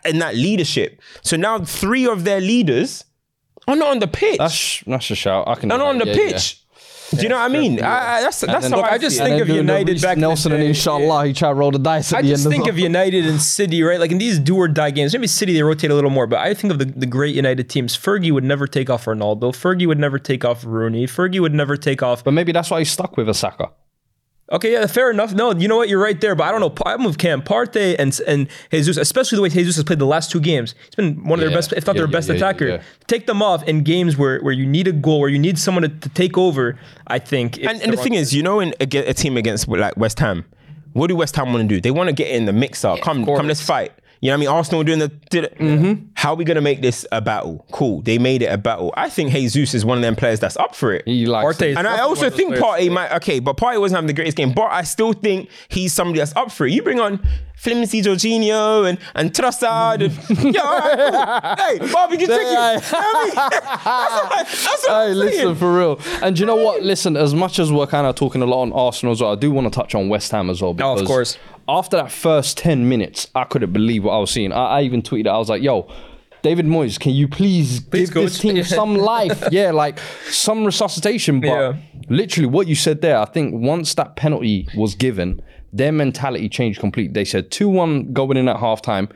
in 0.04 0.20
that 0.20 0.36
leadership. 0.36 1.02
So 1.22 1.38
now 1.38 1.60
three 1.60 2.06
of 2.06 2.26
their 2.26 2.42
leaders 2.42 3.06
are 3.70 3.76
not 3.78 3.92
on 3.92 4.00
the 4.00 4.08
pitch. 4.08 4.38
That's, 4.38 4.84
that's 4.86 5.12
a 5.12 5.16
shout. 5.16 5.48
I 5.48 5.56
can. 5.56 5.70
They're 5.70 5.78
not 5.78 5.88
on 5.88 5.98
the 5.98 6.08
yeah, 6.08 6.14
yeah. 6.14 6.40
Pitch. 7.10 7.20
Do 7.20 7.24
you 7.24 7.30
know 7.30 7.38
what 7.38 7.52
I 7.52 7.54
mean? 7.54 7.82
I, 7.82 8.18
I, 8.18 8.22
that's 8.22 8.42
that's 8.42 8.68
how 8.68 8.78
Look, 8.78 8.86
I, 8.86 8.96
I 8.96 8.98
just 8.98 9.18
think 9.18 9.42
of 9.42 9.48
then 9.48 9.56
doing 9.56 9.66
the 9.66 9.74
United 9.74 10.02
back 10.02 10.18
Nelson 10.18 10.52
and 10.52 10.64
inshallah, 10.64 11.28
he 11.28 11.34
tried 11.34 11.50
to 11.50 11.56
roll 11.56 11.72
the 11.72 11.80
dice 11.80 12.14
at 12.14 12.20
I 12.20 12.22
the 12.22 12.30
just 12.30 12.46
end 12.46 12.54
think 12.54 12.68
of. 12.68 12.78
United 12.78 13.26
and 13.26 13.42
City, 13.42 13.82
right? 13.84 14.00
Like 14.00 14.12
in 14.12 14.18
these 14.18 14.40
do 14.40 14.56
or 14.58 14.68
die 14.68 14.92
games, 14.92 15.14
maybe 15.14 15.28
City 15.28 15.54
they 15.54 15.64
rotate 15.64 15.92
a 15.92 15.96
little 15.96 16.10
more, 16.10 16.28
but 16.28 16.40
I 16.40 16.54
think 16.54 16.74
of 16.74 16.80
the, 16.80 16.86
the 16.86 17.06
great 17.06 17.36
United 17.36 17.70
teams. 17.70 17.98
Fergie 17.98 18.32
would 18.32 18.44
never 18.44 18.68
take 18.68 18.90
off 18.90 19.06
Ronaldo. 19.06 19.52
Fergie 19.54 19.88
would 19.88 20.00
never 20.00 20.20
take 20.20 20.46
off 20.46 20.64
Rooney. 20.66 21.08
Fergie 21.08 21.40
would 21.40 21.54
never 21.54 21.78
take 21.78 22.04
off. 22.04 22.24
But 22.24 22.32
maybe 22.32 22.52
that's 22.52 22.70
why 22.70 22.80
he's 22.80 22.92
stuck 22.92 23.18
with 23.18 23.30
a 23.30 23.34
Saka. 23.34 23.72
Okay, 24.50 24.72
yeah, 24.72 24.88
fair 24.88 25.12
enough. 25.12 25.34
No, 25.34 25.54
you 25.54 25.68
know 25.68 25.76
what? 25.76 25.90
You're 25.90 26.02
right 26.02 26.20
there, 26.22 26.34
but 26.34 26.46
I 26.46 26.52
don't 26.52 26.62
know. 26.62 26.74
I'm 26.86 27.04
with 27.04 27.18
Cam 27.18 27.42
Partey 27.42 27.98
and 28.00 28.18
and 28.26 28.48
Jesus, 28.72 28.96
especially 28.96 29.36
the 29.36 29.42
way 29.42 29.50
Jesus 29.50 29.76
has 29.76 29.84
played 29.84 30.00
the 30.00 30.06
last 30.06 30.32
two 30.32 30.40
games. 30.40 30.74
He's 30.86 30.96
been 30.96 31.22
one 31.26 31.40
of 31.40 31.42
their 31.42 31.50
Yeah. 31.50 31.56
best, 31.58 31.74
if 31.74 31.86
not 31.86 31.96
Yeah, 31.98 32.04
their 32.04 32.08
best 32.08 32.30
yeah, 32.30 32.36
yeah, 32.36 32.38
attacker. 32.38 32.68
yeah. 32.68 32.82
Take 33.08 33.28
them 33.28 33.42
off 33.42 33.64
in 33.68 33.84
games 33.84 34.16
where, 34.16 34.40
where 34.40 34.54
you 34.54 34.66
need 34.66 34.88
a 34.88 34.94
goal, 34.94 35.20
where 35.20 35.30
you 35.30 35.38
need 35.40 35.60
someone 35.60 35.82
to, 35.84 35.90
to 35.90 36.10
take 36.10 36.38
over. 36.38 36.80
I 37.08 37.20
think. 37.20 37.58
it's 37.58 37.68
And, 37.68 37.82
and 37.82 37.92
the 37.92 37.98
wrong 37.98 38.04
thing 38.06 38.14
is, 38.14 38.34
you 38.34 38.42
know, 38.42 38.62
in 38.62 38.74
a, 38.80 38.86
a 39.10 39.14
team 39.14 39.36
against 39.36 39.68
like 39.68 39.98
West 39.98 40.20
Ham, 40.20 40.46
what 40.94 41.08
do 41.08 41.18
West 41.18 41.36
Ham 41.36 41.52
want 41.52 41.68
to 41.68 41.76
do? 41.76 41.82
They 41.82 41.92
want 41.92 42.08
to 42.08 42.14
get 42.16 42.30
in 42.30 42.46
the 42.46 42.54
mixer. 42.54 42.96
come, 43.02 43.26
come, 43.26 43.48
let's 43.48 43.62
fight. 43.62 43.92
You 44.22 44.30
know 44.30 44.34
what 44.34 44.38
I 44.38 44.40
mean? 44.40 44.50
Arsenal 44.50 44.84
doing 44.84 45.00
the. 45.00 45.08
Did 45.30 45.46
it. 45.46 45.58
Mm-hmm. 45.58 46.06
How 46.16 46.34
are 46.34 46.36
we 46.36 46.44
gonna 46.44 46.62
make 46.62 46.82
this 46.82 47.06
a 47.12 47.22
battle? 47.22 47.66
Cool. 47.72 48.02
They 48.02 48.18
made 48.18 48.42
it 48.42 48.48
a 48.48 48.58
battle. 48.58 48.94
I 48.98 49.10
think 49.10 49.32
Jesus 49.32 49.74
is 49.74 49.86
one 49.86 49.98
of 49.98 50.02
them 50.02 50.16
players 50.16 50.40
that's 50.40 50.58
up 50.58 50.76
for 50.76 50.94
it. 50.94 51.04
He 51.06 51.26
likes 51.26 51.58
Partey 51.58 51.76
And 51.78 51.88
I 51.88 52.00
also 52.00 52.28
of 52.28 52.32
those 52.32 52.38
think 52.38 52.56
players. 52.58 52.90
Might 52.90 53.12
okay, 53.18 53.40
but 53.40 53.58
Partey 53.58 53.80
wasn't 53.80 53.98
having 53.98 54.08
the 54.08 54.14
greatest 54.14 54.38
game. 54.38 54.54
But 54.54 54.72
I 54.72 54.84
still 54.84 55.14
think 55.14 55.50
he's 55.70 55.94
somebody 55.94 56.20
that's 56.20 56.36
up 56.36 56.52
for 56.52 56.66
it. 56.66 56.74
You 56.74 56.82
bring 56.82 57.00
on 57.00 57.26
Flimsy 57.56 58.02
Jorginho 58.02 58.88
and 58.90 58.98
and 59.16 59.34
Trossard 59.34 60.04
and 60.04 60.54
yeah, 60.56 60.62
all 60.62 60.80
right, 60.80 61.78
cool. 61.80 61.88
hey, 61.88 61.94
barbecue 61.94 62.28
chicken. 62.28 62.46
You 62.46 62.54
know 62.54 62.74
what 62.76 62.94
I 62.94 63.24
mean? 63.26 63.34
that's, 63.36 64.66
that's 64.66 64.88
what 64.88 65.08
Hey, 65.08 65.14
listen 65.14 65.40
saying. 65.40 65.56
for 65.56 65.78
real. 65.78 66.00
And 66.22 66.36
do 66.36 66.40
you 66.42 66.46
know 66.46 66.56
what? 66.56 66.84
Listen, 66.84 67.18
as 67.18 67.34
much 67.34 67.60
as 67.60 67.72
we're 67.72 67.88
kind 67.88 68.08
of 68.08 68.16
talking 68.16 68.42
a 68.42 68.46
lot 68.46 68.62
on 68.64 68.74
Arsenal 68.74 69.12
as 69.14 69.22
well, 69.22 69.32
I 69.34 69.36
do 69.36 69.52
want 69.52 69.72
to 69.72 69.80
touch 69.80 69.96
on 69.96 70.10
West 70.10 70.32
Ham 70.32 70.50
as 70.50 70.62
well. 70.62 70.76
Oh, 70.80 70.98
of 71.00 71.06
course. 71.08 71.38
After 71.70 71.98
that 71.98 72.12
first 72.12 72.58
10 72.60 72.88
minutes, 72.88 73.28
I 73.36 73.44
couldn't 73.44 73.74
believe 73.74 74.04
what 74.06 74.14
I 74.14 74.20
was 74.20 74.32
seeing. 74.32 74.52
I, 74.54 74.80
I 74.80 74.82
even 74.84 75.02
tweeted, 75.02 75.28
I 75.28 75.38
was 75.38 75.50
like, 75.50 75.62
yo, 75.62 75.92
David 76.42 76.66
Moyes, 76.66 77.00
can 77.00 77.14
you 77.14 77.28
please, 77.28 77.82
Please, 77.82 78.10
give 78.10 78.24
this 78.24 78.42
coach. 78.42 78.42
team 78.54 78.64
some 78.64 78.96
life? 78.96 79.44
yeah, 79.52 79.72
like 79.72 80.00
some 80.30 80.64
resuscitation. 80.64 81.42
But 81.42 81.48
Yeah. 81.48 81.74
literally 82.10 82.48
what 82.48 82.68
you 82.68 82.76
said 82.76 83.02
there, 83.02 83.18
I 83.18 83.26
think 83.26 83.54
once 83.56 83.94
that 83.96 84.16
penalty 84.16 84.68
was 84.78 84.96
given, 84.96 85.42
their 85.74 85.92
mentality 85.92 86.48
changed 86.48 86.80
completely. 86.80 87.12
They 87.14 87.26
said 87.26 87.52
2 87.52 87.68
1 87.68 88.14
going 88.14 88.38
in 88.38 88.48
at 88.48 88.58
halftime. 88.58 89.12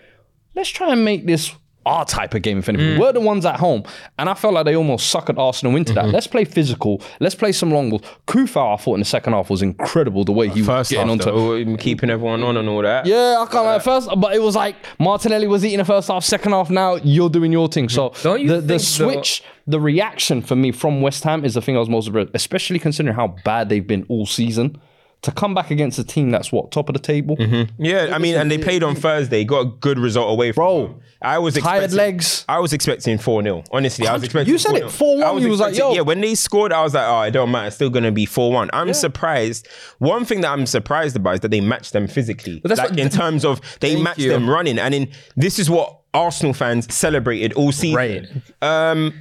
Let's 0.55 0.69
try 0.69 0.91
and 0.91 1.05
make 1.05 1.25
this 1.27 1.53
our 1.85 2.05
type 2.05 2.33
of 2.33 2.41
game, 2.41 2.59
if 2.59 2.69
anything. 2.69 2.97
Mm. 2.97 2.99
We're 2.99 3.11
the 3.13 3.19
ones 3.21 3.45
at 3.45 3.59
home. 3.59 3.83
And 4.19 4.29
I 4.29 4.33
felt 4.35 4.53
like 4.53 4.65
they 4.65 4.75
almost 4.75 5.13
suckered 5.13 5.37
Arsenal 5.37 5.75
into 5.75 5.93
that. 5.93 6.05
Mm-hmm. 6.05 6.13
Let's 6.13 6.27
play 6.27 6.45
physical. 6.45 7.01
Let's 7.19 7.35
play 7.35 7.51
some 7.51 7.71
long 7.71 7.89
balls. 7.89 8.03
Kufa, 8.27 8.59
I 8.59 8.77
thought 8.77 8.93
in 8.95 8.99
the 9.01 9.05
second 9.05 9.33
half 9.33 9.49
was 9.49 9.61
incredible 9.61 10.23
the 10.23 10.31
way 10.31 10.49
he 10.49 10.61
was 10.61 10.67
First 10.67 10.91
getting 10.91 11.07
half, 11.17 11.25
onto. 11.27 11.65
though, 11.65 11.77
keeping 11.77 12.09
everyone 12.09 12.43
on 12.43 12.57
and 12.57 12.69
all 12.69 12.81
that. 12.83 13.05
Yeah, 13.05 13.37
I 13.39 13.45
can't 13.51 13.65
like 13.65 13.77
uh, 13.77 13.79
first, 13.79 14.09
but 14.17 14.35
it 14.35 14.41
was 14.41 14.55
like 14.55 14.75
Martinelli 14.99 15.47
was 15.47 15.65
eating 15.65 15.79
the 15.79 15.85
first 15.85 16.07
half, 16.07 16.23
second 16.23 16.51
half. 16.51 16.69
Now 16.69 16.95
you're 16.95 17.29
doing 17.29 17.51
your 17.51 17.67
thing. 17.67 17.89
So 17.89 18.13
Don't 18.21 18.41
you 18.41 18.47
the, 18.49 18.55
the 18.61 18.61
think, 18.61 18.81
though- 18.97 19.11
switch, 19.13 19.43
the 19.67 19.79
reaction 19.79 20.41
for 20.41 20.55
me 20.55 20.71
from 20.71 21.01
West 21.01 21.23
Ham 21.23 21.43
is 21.45 21.53
the 21.55 21.61
thing 21.61 21.75
I 21.75 21.79
was 21.79 21.89
most, 21.89 22.07
impressed, 22.07 22.29
especially 22.33 22.79
considering 22.79 23.15
how 23.15 23.35
bad 23.43 23.69
they've 23.69 23.85
been 23.85 24.05
all 24.09 24.25
season. 24.25 24.79
To 25.23 25.31
come 25.31 25.53
back 25.53 25.69
against 25.69 25.99
a 25.99 26.03
team 26.03 26.31
that's 26.31 26.51
what 26.51 26.71
top 26.71 26.89
of 26.89 26.93
the 26.93 26.99
table, 26.99 27.37
Yeah, 27.77 28.09
I 28.11 28.17
mean, 28.17 28.35
and 28.35 28.49
they 28.49 28.57
played 28.57 28.81
on 28.83 28.95
Thursday, 28.95 29.43
got 29.43 29.59
a 29.59 29.65
good 29.65 29.99
result 29.99 30.31
away 30.31 30.51
from 30.51 30.61
Bro, 30.63 30.87
home. 30.87 31.01
I 31.21 31.37
was 31.37 31.53
tired 31.53 31.83
expecting, 31.83 31.97
legs. 31.97 32.45
I 32.49 32.57
was 32.59 32.73
expecting 32.73 33.19
4 33.19 33.43
0. 33.43 33.63
Honestly, 33.71 34.07
I 34.07 34.13
was 34.13 34.23
expecting 34.23 34.51
You 34.51 34.57
said 34.57 34.73
it 34.75 34.85
4-0. 34.85 35.19
4-1, 35.19 35.23
I 35.23 35.37
you 35.37 35.49
was 35.49 35.59
like, 35.59 35.75
yo. 35.77 35.93
Yeah, 35.93 36.01
when 36.01 36.21
they 36.21 36.33
scored, 36.33 36.73
I 36.73 36.81
was 36.81 36.95
like, 36.95 37.05
oh, 37.07 37.21
it 37.21 37.31
don't 37.31 37.51
matter. 37.51 37.67
It's 37.67 37.75
still 37.75 37.91
going 37.91 38.03
to 38.05 38.11
be 38.11 38.25
4 38.25 38.51
1. 38.51 38.71
I'm 38.73 38.93
surprised. 38.95 39.67
One 39.99 40.25
thing 40.25 40.41
that 40.41 40.51
I'm 40.51 40.65
surprised 40.65 41.15
about 41.15 41.35
is 41.35 41.39
that 41.41 41.51
they 41.51 41.61
matched 41.61 41.93
them 41.93 42.07
physically. 42.07 42.59
that's 42.63 42.79
like, 42.79 42.89
what- 42.89 42.99
in 42.99 43.09
terms 43.09 43.45
of 43.45 43.61
they 43.79 43.91
Thank 43.93 44.03
matched 44.03 44.19
you. 44.19 44.29
them 44.31 44.49
running. 44.49 44.79
And 44.79 44.95
in 44.95 45.11
this 45.35 45.59
is 45.59 45.69
what 45.69 45.99
Arsenal 46.15 46.53
fans 46.53 46.91
celebrated 46.91 47.53
all 47.53 47.71
season. 47.71 47.95
Right. 47.95 48.27
Um, 48.63 49.13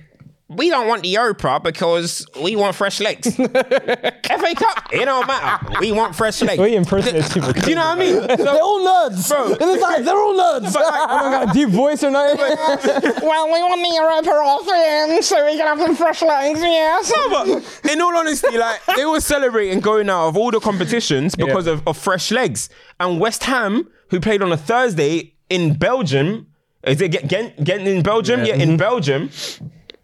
we 0.50 0.68
don't 0.68 0.88
want 0.88 1.04
the 1.04 1.14
Oprah 1.14 1.62
because 1.62 2.26
we 2.42 2.56
want 2.56 2.74
fresh 2.74 2.98
legs. 2.98 3.36
FA 3.36 4.54
Cup, 4.56 4.88
it 4.92 5.04
don't 5.04 5.24
matter. 5.24 5.78
We 5.78 5.92
want 5.92 6.16
fresh 6.16 6.42
legs. 6.42 6.60
We 6.60 6.74
impersonate 6.74 7.30
people. 7.32 7.52
Do 7.52 7.70
you 7.70 7.76
know 7.76 7.84
what 7.84 7.98
I 7.98 8.00
mean? 8.00 8.26
They're 8.26 8.60
all 8.60 8.84
nuts, 8.84 9.28
Bro. 9.28 9.56
It's 9.60 9.82
like, 9.82 10.04
they're 10.04 10.16
all 10.16 10.36
nuts. 10.36 10.72
But 10.72 10.82
like- 10.82 11.08
I 11.08 11.20
don't 11.20 11.32
got 11.32 11.50
a 11.50 11.52
deep 11.58 11.68
voice 11.68 12.02
or 12.02 12.10
nothing. 12.10 12.38
Well, 12.38 13.46
we 13.46 13.62
want 13.62 13.80
the 13.80 13.94
Europa 13.94 14.30
off 14.30 14.66
him 14.66 15.22
so 15.22 15.46
we 15.46 15.56
can 15.56 15.66
have 15.66 15.78
some 15.78 15.94
fresh 15.94 16.20
legs, 16.22 16.60
yes. 16.60 17.12
No, 17.14 17.28
but 17.30 17.90
in 17.92 18.00
all 18.00 18.16
honesty, 18.16 18.58
like 18.58 18.80
they 18.96 19.04
were 19.04 19.20
celebrating 19.20 19.78
going 19.78 20.10
out 20.10 20.28
of 20.28 20.36
all 20.36 20.50
the 20.50 20.58
competitions 20.58 21.36
because 21.36 21.68
of, 21.68 21.86
of 21.86 21.96
fresh 21.96 22.32
legs. 22.32 22.68
And 22.98 23.20
West 23.20 23.44
Ham, 23.44 23.88
who 24.08 24.18
played 24.18 24.42
on 24.42 24.50
a 24.50 24.56
Thursday 24.56 25.34
in 25.48 25.74
Belgium, 25.74 26.48
is 26.82 27.00
it 27.00 27.10
Gent, 27.28 27.62
Gent 27.62 27.86
in 27.86 28.02
Belgium? 28.02 28.44
Yeah, 28.44 28.54
in 28.54 28.70
mm-hmm. 28.70 28.76
Belgium, 28.76 29.30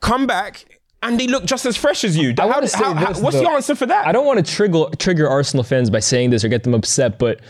come 0.06 0.26
back 0.26 0.64
and 1.02 1.18
they 1.20 1.26
look 1.26 1.44
just 1.44 1.66
as 1.66 1.76
fresh 1.76 2.04
as 2.04 2.16
you. 2.16 2.32
How- 2.38 2.48
how- 2.74 2.94
how- 2.94 3.12
this, 3.12 3.20
what's 3.20 3.36
though. 3.36 3.42
the 3.42 3.50
answer 3.50 3.74
for 3.74 3.86
that? 3.86 4.06
I 4.06 4.12
don't 4.12 4.26
want 4.26 4.38
to 4.44 4.52
trigger 4.58 4.84
trigger 4.98 5.28
Arsenal 5.28 5.64
fans 5.64 5.88
by 5.90 6.00
saying 6.00 6.30
this 6.30 6.44
or 6.44 6.48
get 6.48 6.62
them 6.64 6.74
upset, 6.74 7.18
but 7.18 7.40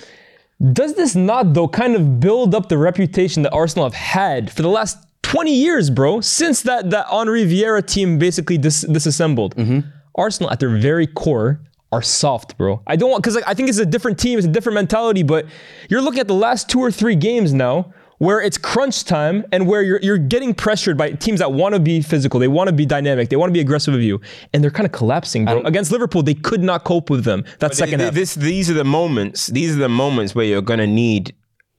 does 0.73 0.95
this 0.95 1.15
not 1.15 1.55
though 1.55 1.69
kind 1.69 1.95
of 1.95 2.19
build 2.21 2.55
up 2.55 2.69
the 2.69 2.79
reputation 2.79 3.43
that 3.45 3.53
Arsenal 3.53 3.85
have 3.85 3.95
had 3.95 4.51
for 4.51 4.63
the 4.63 4.69
last 4.71 4.97
20 5.23 5.55
years, 5.55 5.91
bro? 5.91 6.21
Since 6.21 6.63
that 6.63 6.91
that 6.91 7.07
Henry 7.09 7.45
Vieira 7.45 7.85
team 7.87 8.19
basically 8.19 8.59
dis- 8.59 8.83
disassembled. 8.83 9.55
Mm-hmm. 9.57 9.81
Arsenal 10.15 10.51
at 10.51 10.61
their 10.61 10.71
very 10.79 11.07
core 11.07 11.61
are 11.93 12.03
soft, 12.03 12.57
bro. 12.59 12.81
I 12.87 12.97
don't 12.97 13.11
want 13.11 13.23
because 13.23 13.35
like, 13.37 13.47
I 13.47 13.55
think 13.55 13.69
it's 13.69 13.79
a 13.79 13.87
different 13.87 14.19
team, 14.19 14.39
it's 14.39 14.47
a 14.47 14.51
different 14.51 14.75
mentality, 14.75 15.23
but 15.23 15.47
you're 15.91 16.01
looking 16.03 16.21
at 16.21 16.27
the 16.27 16.35
last 16.35 16.69
two 16.71 16.81
or 16.81 16.91
three 16.91 17.17
games 17.17 17.53
now 17.53 17.93
where 18.19 18.41
it's 18.41 18.57
crunch 18.59 19.05
time 19.05 19.45
and 19.53 19.67
where 19.67 19.83
you're 19.83 20.01
you're 20.03 20.19
getting 20.19 20.55
pressured 20.55 20.97
by 20.97 21.13
teams 21.13 21.39
that 21.41 21.53
want 21.53 21.75
to 21.75 21.81
be 21.81 22.01
physical, 22.01 22.41
they 22.41 22.49
want 22.49 22.69
to 22.69 22.73
be 22.73 22.87
dynamic, 22.87 23.29
they 23.29 23.37
want 23.37 23.51
to 23.51 23.53
be 23.53 23.61
aggressive 23.61 23.95
of 23.95 24.01
you, 24.03 24.21
and 24.55 24.63
they're 24.63 24.71
kind 24.71 24.87
of 24.87 24.93
collapsing, 24.93 25.45
bro. 25.45 25.61
Against 25.63 25.93
Liverpool, 25.93 26.23
they 26.23 26.35
could 26.35 26.63
not 26.63 26.85
cope 26.85 27.11
with 27.11 27.25
them. 27.25 27.45
That 27.59 27.75
second 27.75 27.99
Th- 27.99 28.07
half. 28.07 28.15
This, 28.15 28.35
these 28.35 28.71
are 28.71 28.75
the 28.75 28.85
moments. 28.85 29.49
These 29.49 29.77
are 29.77 29.79
the 29.79 29.89
moments 29.89 30.35
where 30.35 30.45
you're 30.47 30.63
gonna 30.63 30.87
need 30.87 31.35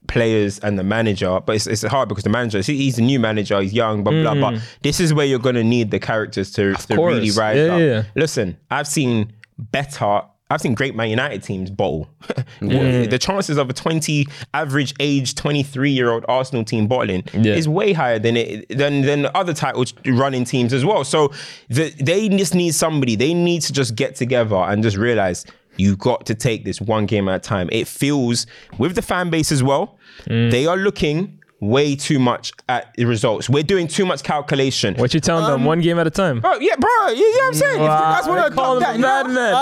players 0.07 0.59
and 0.59 0.79
the 0.79 0.83
manager. 0.83 1.39
But 1.45 1.57
it's, 1.57 1.67
it's 1.67 1.83
hard 1.83 2.07
because 2.09 2.23
the 2.23 2.29
manager, 2.29 2.61
he's 2.61 2.97
a 2.97 3.01
new 3.01 3.19
manager, 3.19 3.59
he's 3.61 3.73
young, 3.73 4.03
blah 4.03 4.13
blah 4.13 4.33
blah. 4.35 4.51
Mm. 4.51 4.61
This 4.81 4.99
is 4.99 5.13
where 5.13 5.25
you're 5.25 5.39
gonna 5.39 5.63
need 5.63 5.91
the 5.91 5.99
characters 5.99 6.51
to, 6.53 6.73
to 6.75 6.95
course. 6.95 7.13
really 7.15 7.31
rise 7.31 7.57
Yeah, 7.57 7.73
up. 7.73 7.79
yeah, 7.79 7.85
yeah. 7.85 8.03
Listen, 8.15 8.57
I've 8.71 8.87
seen 8.87 9.33
better. 9.57 10.21
I've 10.49 10.61
seen 10.61 10.75
great 10.75 10.95
Man 10.95 11.09
United 11.09 11.43
teams 11.43 11.69
bottle. 11.69 12.07
The 12.59 13.17
chances 13.19 13.57
of 13.57 13.69
a 13.69 13.73
20 13.73 14.25
average 14.53 14.93
age 14.99 15.35
23 15.35 15.91
year 15.91 16.09
old 16.11 16.25
Arsenal 16.27 16.63
team 16.63 16.87
bottling 16.87 17.23
Yeah. 17.33 17.53
is 17.55 17.67
way 17.67 17.93
higher 17.93 18.19
than 18.19 18.37
it 18.37 18.67
than 18.69 19.01
than 19.01 19.27
other 19.35 19.53
title 19.53 19.85
running 20.05 20.45
teams 20.45 20.73
as 20.73 20.83
well. 20.85 21.03
So 21.03 21.31
the, 21.69 21.89
they 22.01 22.29
just 22.29 22.55
need 22.55 22.73
somebody. 22.75 23.15
They 23.15 23.33
need 23.33 23.61
to 23.63 23.73
just 23.73 23.95
get 23.95 24.15
together 24.15 24.55
and 24.55 24.81
just 24.83 24.97
realize 24.97 25.45
you 25.77 25.95
got 25.95 26.25
to 26.25 26.33
take 26.35 26.65
this 26.65 26.81
one 26.81 27.05
game 27.05 27.27
at 27.29 27.35
a 27.35 27.39
time. 27.39 27.69
It 27.71 27.87
feels 27.87 28.47
with 28.79 28.95
the 28.95 29.01
fan 29.01 29.29
base 29.29 29.51
as 29.51 29.61
well. 29.61 29.97
Mm. 30.25 30.49
They 30.49 30.65
are 30.65 30.77
looking 30.77 31.39
way 31.59 31.95
too 31.95 32.19
much 32.19 32.53
at 32.69 32.93
the 32.95 33.05
results. 33.05 33.49
We're 33.49 33.63
doing 33.63 33.87
too 33.87 34.05
much 34.05 34.21
calculation. 34.21 34.93
what 34.95 35.13
you 35.15 35.19
telling 35.19 35.45
them? 35.45 35.61
Um, 35.61 35.65
one 35.65 35.81
game 35.81 35.97
at 35.97 36.05
a 36.05 36.11
time. 36.11 36.39
Bro, 36.39 36.59
yeah, 36.59 36.75
bro, 36.75 37.07
you 37.09 37.21
know 37.21 37.37
what 37.39 37.47
I'm 37.47 37.53
saying? 37.55 37.73
If 37.75 37.79
you 37.81 37.85
Wow, 37.87 38.15
guys 38.15 38.27
want 38.27 38.43
they 38.43 38.49
to 38.49 38.55
call 38.55 38.79
that, 38.79 38.95
him 38.95 39.03
a 39.03 39.07
madman. 39.07 39.53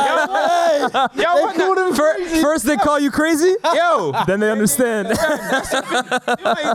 Yo, 1.15 1.21
yo, 1.23 1.41
what 1.45 1.55
the- 1.55 1.95
Fir- 1.95 2.41
First 2.41 2.65
they 2.65 2.75
call 2.75 2.99
you 2.99 3.11
crazy, 3.11 3.55
yo, 3.63 4.11
then 4.27 4.41
they 4.41 4.51
understand. 4.51 5.07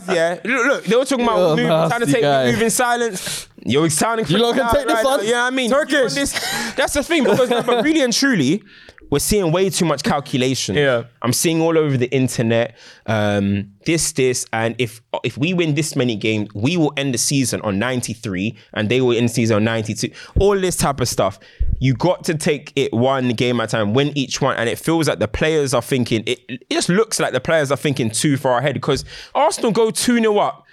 yeah. 0.08 0.40
Look, 0.44 0.66
look, 0.66 0.84
they 0.84 0.96
were 0.96 1.04
talking 1.04 1.24
about 1.24 1.50
moving, 1.50 1.66
trying 1.66 2.00
to 2.00 2.06
take 2.06 2.22
guy. 2.22 2.50
move 2.50 2.62
in 2.62 2.70
silence. 2.70 3.48
You're 3.62 3.90
sounding. 3.90 4.26
You 4.26 4.38
lot 4.38 4.54
can 4.54 4.72
take 4.74 4.86
this 4.86 4.94
right 4.94 5.04
on? 5.06 5.26
Yeah, 5.26 5.44
I 5.44 5.50
mean, 5.50 5.70
Turkish. 5.70 6.14
this- 6.14 6.32
That's 6.76 6.94
the 6.94 7.02
thing 7.02 7.24
because, 7.24 7.48
but 7.50 7.84
really 7.84 8.00
and 8.00 8.12
truly, 8.12 8.62
we're 9.10 9.18
seeing 9.18 9.52
way 9.52 9.68
too 9.68 9.84
much 9.84 10.02
calculation. 10.02 10.76
Yeah. 10.76 11.04
I'm 11.22 11.32
seeing 11.32 11.60
all 11.60 11.76
over 11.76 11.96
the 11.96 12.10
internet, 12.10 12.76
um, 13.06 13.72
this, 13.84 14.12
this, 14.12 14.46
and 14.52 14.74
if 14.78 15.02
if 15.24 15.36
we 15.36 15.52
win 15.52 15.74
this 15.74 15.96
many 15.96 16.16
games, 16.16 16.48
we 16.54 16.76
will 16.76 16.92
end 16.96 17.12
the 17.12 17.18
season 17.18 17.60
on 17.62 17.78
93, 17.78 18.56
and 18.72 18.88
they 18.88 19.00
will 19.00 19.16
end 19.16 19.28
the 19.28 19.32
season 19.32 19.56
on 19.56 19.64
92. 19.64 20.10
All 20.38 20.58
this 20.58 20.76
type 20.76 21.00
of 21.00 21.08
stuff. 21.08 21.38
You 21.80 21.94
got 21.94 22.24
to 22.24 22.34
take 22.34 22.72
it 22.76 22.92
one 22.92 23.30
game 23.30 23.60
at 23.60 23.72
a 23.72 23.76
time, 23.76 23.94
win 23.94 24.16
each 24.16 24.40
one, 24.40 24.56
and 24.56 24.68
it 24.68 24.78
feels 24.78 25.08
like 25.08 25.18
the 25.18 25.28
players 25.28 25.74
are 25.74 25.82
thinking. 25.82 26.22
It, 26.26 26.40
it 26.48 26.70
just 26.70 26.88
looks 26.88 27.18
like 27.18 27.32
the 27.32 27.40
players 27.40 27.70
are 27.72 27.76
thinking 27.76 28.10
too 28.10 28.36
far 28.36 28.58
ahead 28.58 28.74
because 28.74 29.04
Arsenal 29.34 29.72
go 29.72 29.90
two 29.90 30.18
0 30.18 30.38
up. 30.38 30.66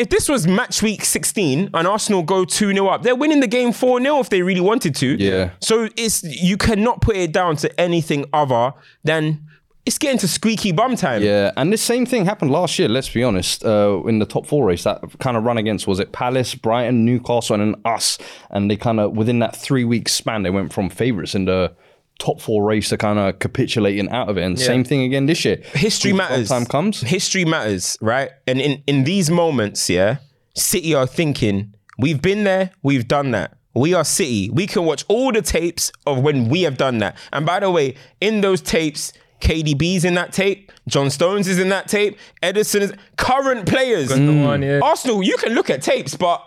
If 0.00 0.08
this 0.08 0.30
was 0.30 0.46
match 0.46 0.82
week 0.82 1.04
16 1.04 1.72
and 1.74 1.86
Arsenal 1.86 2.22
go 2.22 2.46
2 2.46 2.72
0 2.72 2.86
up, 2.86 3.02
they're 3.02 3.14
winning 3.14 3.40
the 3.40 3.46
game 3.46 3.70
4 3.70 4.00
0 4.00 4.20
if 4.20 4.30
they 4.30 4.40
really 4.40 4.62
wanted 4.62 4.94
to. 4.94 5.22
Yeah. 5.22 5.50
So 5.60 5.90
it's 5.94 6.22
you 6.22 6.56
cannot 6.56 7.02
put 7.02 7.16
it 7.16 7.32
down 7.32 7.56
to 7.56 7.80
anything 7.80 8.24
other 8.32 8.72
than 9.04 9.44
it's 9.84 9.98
getting 9.98 10.16
to 10.20 10.28
squeaky 10.28 10.72
bum 10.72 10.96
time. 10.96 11.22
Yeah, 11.22 11.52
and 11.54 11.70
this 11.70 11.82
same 11.82 12.06
thing 12.06 12.24
happened 12.24 12.50
last 12.50 12.78
year. 12.78 12.88
Let's 12.88 13.10
be 13.10 13.22
honest. 13.22 13.62
Uh, 13.62 14.02
in 14.06 14.20
the 14.20 14.24
top 14.24 14.46
four 14.46 14.64
race, 14.64 14.84
that 14.84 15.02
kind 15.18 15.36
of 15.36 15.44
run 15.44 15.58
against 15.58 15.86
was 15.86 16.00
it 16.00 16.12
Palace, 16.12 16.54
Brighton, 16.54 17.04
Newcastle, 17.04 17.60
and 17.60 17.74
then 17.74 17.82
us. 17.84 18.16
And 18.48 18.70
they 18.70 18.76
kind 18.76 19.00
of 19.00 19.14
within 19.14 19.38
that 19.40 19.54
three 19.54 19.84
week 19.84 20.08
span, 20.08 20.44
they 20.44 20.50
went 20.50 20.72
from 20.72 20.88
favourites 20.88 21.34
in 21.34 21.44
the 21.44 21.74
top 22.20 22.40
four 22.40 22.62
race 22.62 22.90
to 22.90 22.96
kind 22.96 23.18
of 23.18 23.40
capitulating 23.40 24.08
out 24.10 24.28
of 24.28 24.38
it. 24.38 24.42
And 24.42 24.58
same 24.58 24.84
thing 24.84 25.02
again 25.02 25.26
this 25.26 25.44
year. 25.44 25.56
History 25.72 26.12
matters. 26.12 26.50
Time 26.50 26.66
comes. 26.66 27.00
History 27.00 27.44
matters, 27.44 27.98
right? 28.00 28.30
And 28.46 28.60
in, 28.60 28.82
in 28.86 29.02
these 29.04 29.30
moments, 29.30 29.90
yeah, 29.90 30.18
City 30.54 30.94
are 30.94 31.06
thinking, 31.06 31.74
we've 31.98 32.22
been 32.22 32.44
there, 32.44 32.70
we've 32.82 33.08
done 33.08 33.32
that. 33.32 33.56
We 33.74 33.94
are 33.94 34.04
City. 34.04 34.50
We 34.50 34.66
can 34.66 34.84
watch 34.84 35.04
all 35.08 35.32
the 35.32 35.42
tapes 35.42 35.90
of 36.06 36.22
when 36.22 36.48
we 36.48 36.62
have 36.62 36.76
done 36.76 36.98
that. 36.98 37.16
And 37.32 37.46
by 37.46 37.60
the 37.60 37.70
way, 37.70 37.94
in 38.20 38.40
those 38.40 38.60
tapes, 38.60 39.12
KDB's 39.40 40.04
in 40.04 40.14
that 40.14 40.32
tape, 40.32 40.70
John 40.86 41.08
Stones 41.08 41.48
is 41.48 41.58
in 41.58 41.70
that 41.70 41.88
tape, 41.88 42.18
Ederson 42.42 42.80
is 42.80 42.92
current 43.16 43.66
players. 43.66 44.10
one, 44.10 44.62
yeah. 44.62 44.80
Arsenal, 44.82 45.22
you 45.22 45.36
can 45.36 45.54
look 45.54 45.70
at 45.70 45.82
tapes, 45.82 46.14
but 46.14 46.44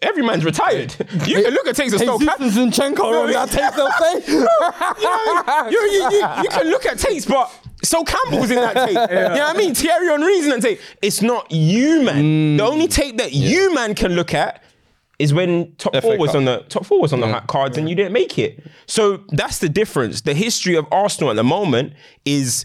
every 0.00 0.22
man's 0.22 0.44
retired. 0.44 0.94
You 1.26 1.42
can 1.42 1.52
look 1.54 1.66
at 1.66 1.78
and 1.78 1.90
still 1.92 2.18
Jesus 2.18 2.56
Zinchenko 2.56 3.00
on 3.00 3.32
that 3.32 3.50
tape, 3.50 3.74
they'll 3.74 3.90
say. 3.92 4.32
you, 5.70 5.80
you, 5.80 6.10
you, 6.10 6.42
you 6.42 6.48
can 6.48 6.68
look 6.68 6.86
at 6.86 6.98
tapes, 6.98 7.26
but 7.26 7.50
Sol 7.84 8.04
Campbell's 8.04 8.50
in 8.50 8.56
that 8.56 8.74
tape. 8.74 8.88
You 9.10 9.38
know 9.38 9.44
what 9.46 9.56
I 9.56 9.58
mean? 9.58 9.74
Thierry 9.74 10.08
Henry's 10.08 10.44
in 10.44 10.50
that 10.50 10.62
tape. 10.62 10.80
It's 11.00 11.22
not 11.22 11.50
you, 11.50 12.02
man. 12.02 12.22
Mm. 12.22 12.56
The 12.58 12.64
only 12.64 12.88
tape 12.88 13.18
that 13.18 13.32
you, 13.32 13.74
man, 13.74 13.94
can 13.94 14.12
look 14.14 14.34
at 14.34 14.62
is 15.18 15.32
when 15.32 15.74
top 15.76 15.94
FA 15.94 16.00
four 16.00 16.18
was 16.18 16.30
Cup. 16.30 16.36
on 16.36 16.44
the 16.46 16.64
top 16.68 16.84
four 16.84 17.00
was 17.00 17.12
on 17.12 17.20
the 17.20 17.28
hot 17.28 17.46
cards 17.46 17.78
and 17.78 17.88
you 17.88 17.94
didn't 17.94 18.12
make 18.12 18.38
it. 18.38 18.64
So 18.86 19.18
that's 19.28 19.58
the 19.58 19.68
difference. 19.68 20.22
The 20.22 20.34
history 20.34 20.74
of 20.74 20.86
Arsenal 20.90 21.30
at 21.30 21.36
the 21.36 21.44
moment 21.44 21.92
is 22.24 22.64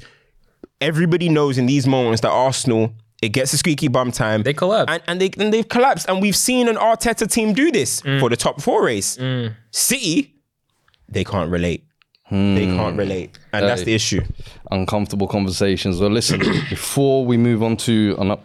everybody 0.81 1.29
knows 1.29 1.57
in 1.57 1.65
these 1.67 1.85
moments 1.87 2.21
that 2.21 2.29
Arsenal 2.31 2.93
it 3.21 3.29
gets 3.29 3.53
a 3.53 3.57
squeaky 3.57 3.87
bum 3.87 4.11
time. 4.11 4.43
They 4.43 4.53
collapse. 4.53 4.91
and, 4.91 5.01
and 5.07 5.19
they 5.21 5.31
and 5.43 5.51
they've 5.53 5.67
collapsed. 5.67 6.07
And 6.09 6.21
we've 6.21 6.35
seen 6.35 6.67
an 6.67 6.75
Arteta 6.75 7.29
team 7.29 7.53
do 7.53 7.71
this 7.71 8.01
Mm. 8.01 8.19
for 8.19 8.29
the 8.29 8.37
top 8.37 8.61
four 8.61 8.83
race. 8.85 9.17
City, 9.71 10.35
they 11.09 11.23
can't 11.23 11.49
relate. 11.51 11.83
They 12.29 12.65
can't 12.65 12.97
relate, 12.97 13.39
and 13.53 13.63
that's 13.65 13.83
the 13.83 13.93
issue. 13.95 14.19
uncomfortable 14.69 15.27
conversations. 15.29 16.01
Well, 16.01 16.09
listen, 16.09 16.39
before 16.69 17.25
we 17.25 17.37
move 17.37 17.63
on 17.63 17.77
to 17.77 18.17
ano- 18.19 18.41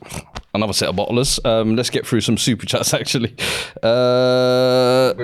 another 0.54 0.72
set 0.72 0.88
of 0.88 0.94
bottlers, 0.94 1.44
um, 1.44 1.74
let's 1.74 1.90
get 1.90 2.06
through 2.06 2.20
some 2.20 2.38
super 2.38 2.64
chats 2.64 2.94
actually. 3.00 3.34
Uh, 3.82 5.14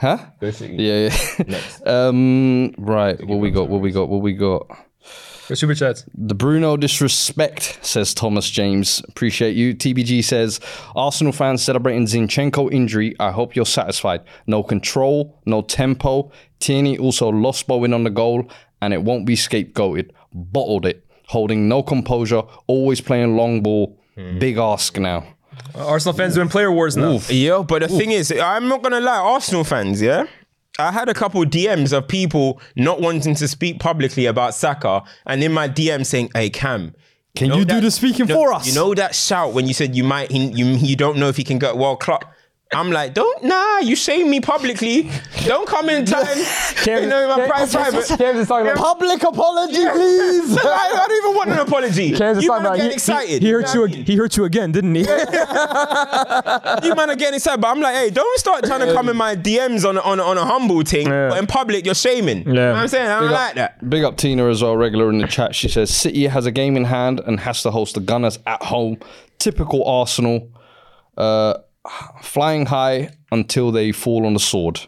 huh? 0.00 0.18
Yeah, 0.62 1.10
yeah. 1.46 1.60
um, 1.86 2.72
right, 2.78 3.22
what 3.26 3.36
we 3.38 3.50
got? 3.50 3.68
What 3.68 3.82
we 3.82 3.90
got? 3.90 4.08
What 4.08 4.22
we 4.22 4.32
got? 4.32 4.66
Super 5.54 5.74
chats. 5.74 6.04
The 6.14 6.34
Bruno 6.34 6.76
disrespect, 6.76 7.78
says 7.82 8.14
Thomas 8.14 8.50
James. 8.50 9.02
Appreciate 9.08 9.56
you. 9.56 9.74
TBG 9.74 10.22
says 10.22 10.60
Arsenal 10.94 11.32
fans 11.32 11.62
celebrating 11.62 12.06
Zinchenko 12.06 12.72
injury. 12.72 13.14
I 13.18 13.30
hope 13.30 13.56
you're 13.56 13.66
satisfied. 13.66 14.22
No 14.46 14.62
control, 14.62 15.40
no 15.46 15.62
tempo. 15.62 16.30
Tierney 16.60 16.98
also 16.98 17.28
lost 17.28 17.66
Bowen 17.66 17.92
on 17.92 18.04
the 18.04 18.10
goal, 18.10 18.48
and 18.80 18.94
it 18.94 19.02
won't 19.02 19.26
be 19.26 19.34
scapegoated. 19.34 20.10
Bottled 20.32 20.86
it. 20.86 21.04
Holding 21.28 21.68
no 21.68 21.82
composure, 21.82 22.42
always 22.66 23.00
playing 23.00 23.36
long 23.36 23.62
ball. 23.62 23.98
Hmm. 24.16 24.38
Big 24.38 24.58
ask 24.58 24.98
now. 24.98 25.24
Arsenal 25.74 26.14
fans 26.14 26.34
doing 26.34 26.48
player 26.48 26.72
wars 26.72 26.96
now. 26.96 27.20
Yeah, 27.28 27.62
but 27.66 27.82
the 27.82 27.88
thing 27.88 28.10
is, 28.10 28.32
I'm 28.32 28.68
not 28.68 28.82
gonna 28.82 29.00
lie, 29.00 29.18
Arsenal 29.18 29.64
fans, 29.64 30.00
yeah, 30.02 30.24
I 30.78 30.92
had 30.92 31.08
a 31.08 31.14
couple 31.14 31.42
DMs 31.44 31.92
of 31.92 32.08
people 32.08 32.60
not 32.76 33.00
wanting 33.00 33.34
to 33.36 33.48
speak 33.48 33.80
publicly 33.80 34.26
about 34.26 34.54
Saka, 34.54 35.02
and 35.26 35.42
in 35.42 35.52
my 35.52 35.68
DM 35.68 36.04
saying, 36.04 36.30
"Hey 36.34 36.50
Cam, 36.50 36.94
Can 37.34 37.48
know 37.48 37.58
you 37.58 37.64
do 37.64 37.80
the 37.80 37.90
speaking 37.90 38.28
you 38.28 38.34
know- 38.34 38.42
for 38.42 38.52
us? 38.52 38.66
You 38.66 38.74
know 38.74 38.94
that 38.94 39.14
shout 39.14 39.52
when 39.52 39.66
you 39.66 39.74
said 39.74 39.94
you 39.94 40.04
might, 40.04 40.30
he, 40.30 40.46
you 40.46 40.66
you 40.66 40.96
don't 40.96 41.18
know 41.18 41.28
if 41.28 41.36
he 41.36 41.44
can 41.44 41.58
get 41.58 41.76
World 41.76 42.00
Club." 42.00 42.24
I'm 42.72 42.92
like, 42.92 43.14
don't 43.14 43.42
nah, 43.42 43.78
you 43.78 43.96
shame 43.96 44.30
me 44.30 44.40
publicly. 44.40 45.10
Don't 45.44 45.66
come 45.68 45.88
in 45.88 46.04
time. 46.04 46.24
you 46.86 47.06
know, 47.06 47.26
my 47.36 47.46
private, 47.48 47.72
private. 47.72 48.06
Cam 48.16 48.36
is 48.36 48.46
talking 48.46 48.66
about. 48.68 48.76
Public 48.76 49.20
apology, 49.24 49.74
please. 49.90 50.56
I, 50.56 50.62
I 51.02 51.06
don't 51.08 51.16
even 51.24 51.34
want 51.36 51.50
an 51.50 51.58
apology. 51.58 52.12
Cam's 52.16 52.38
is 52.38 52.44
you 52.44 52.50
talking 52.50 52.62
man 52.62 52.72
are 52.72 52.74
about. 52.74 52.76
getting 52.76 52.90
He, 52.90 52.94
excited. 52.94 53.42
he, 53.42 53.48
he 53.48 53.52
hurt 53.52 53.62
what 53.64 53.74
you. 53.74 53.82
I 53.82 53.86
ag- 53.86 54.06
He 54.06 54.16
hurt 54.16 54.36
you 54.36 54.44
again, 54.44 54.70
didn't 54.70 54.94
he? 54.94 55.00
you 55.04 55.06
man 56.94 57.10
are 57.10 57.16
getting 57.16 57.34
excited, 57.34 57.60
but 57.60 57.68
I'm 57.68 57.80
like, 57.80 57.94
hey, 57.96 58.10
don't 58.10 58.38
start 58.38 58.64
trying 58.64 58.86
to 58.86 58.92
come 58.92 59.08
in 59.08 59.16
my 59.16 59.34
DMs 59.34 59.84
on 59.88 59.96
a, 59.96 60.00
on 60.02 60.20
a, 60.20 60.22
on 60.22 60.38
a 60.38 60.44
humble 60.44 60.82
thing, 60.82 61.08
Yeah. 61.08 61.30
but 61.30 61.38
in 61.38 61.46
public 61.48 61.84
you're 61.84 61.94
shaming. 61.96 62.46
You 62.46 62.52
know 62.52 62.72
what 62.72 62.82
I'm 62.82 62.88
saying? 62.88 63.08
I 63.08 63.18
don't 63.20 63.28
Big 63.28 63.32
up- 63.32 63.40
like 63.46 63.54
that. 63.56 63.90
Big 63.90 64.04
up 64.04 64.16
Tina 64.16 64.48
as 64.48 64.62
well, 64.62 64.76
regular 64.76 65.10
in 65.10 65.18
the 65.18 65.26
chat. 65.26 65.56
She 65.56 65.68
says 65.68 65.90
City 65.94 66.26
has 66.28 66.46
a 66.46 66.52
game 66.52 66.76
in 66.76 66.84
hand 66.84 67.18
and 67.26 67.40
has 67.40 67.62
to 67.62 67.70
host 67.72 67.94
the 67.94 68.00
Gunners 68.00 68.38
at 68.46 68.62
home. 68.62 68.98
Typical 69.38 69.84
Arsenal. 69.84 70.48
Uh, 71.16 71.54
flying 72.22 72.66
high 72.66 73.10
until 73.32 73.70
they 73.72 73.92
fall 73.92 74.26
on 74.26 74.34
the 74.34 74.40
sword. 74.40 74.80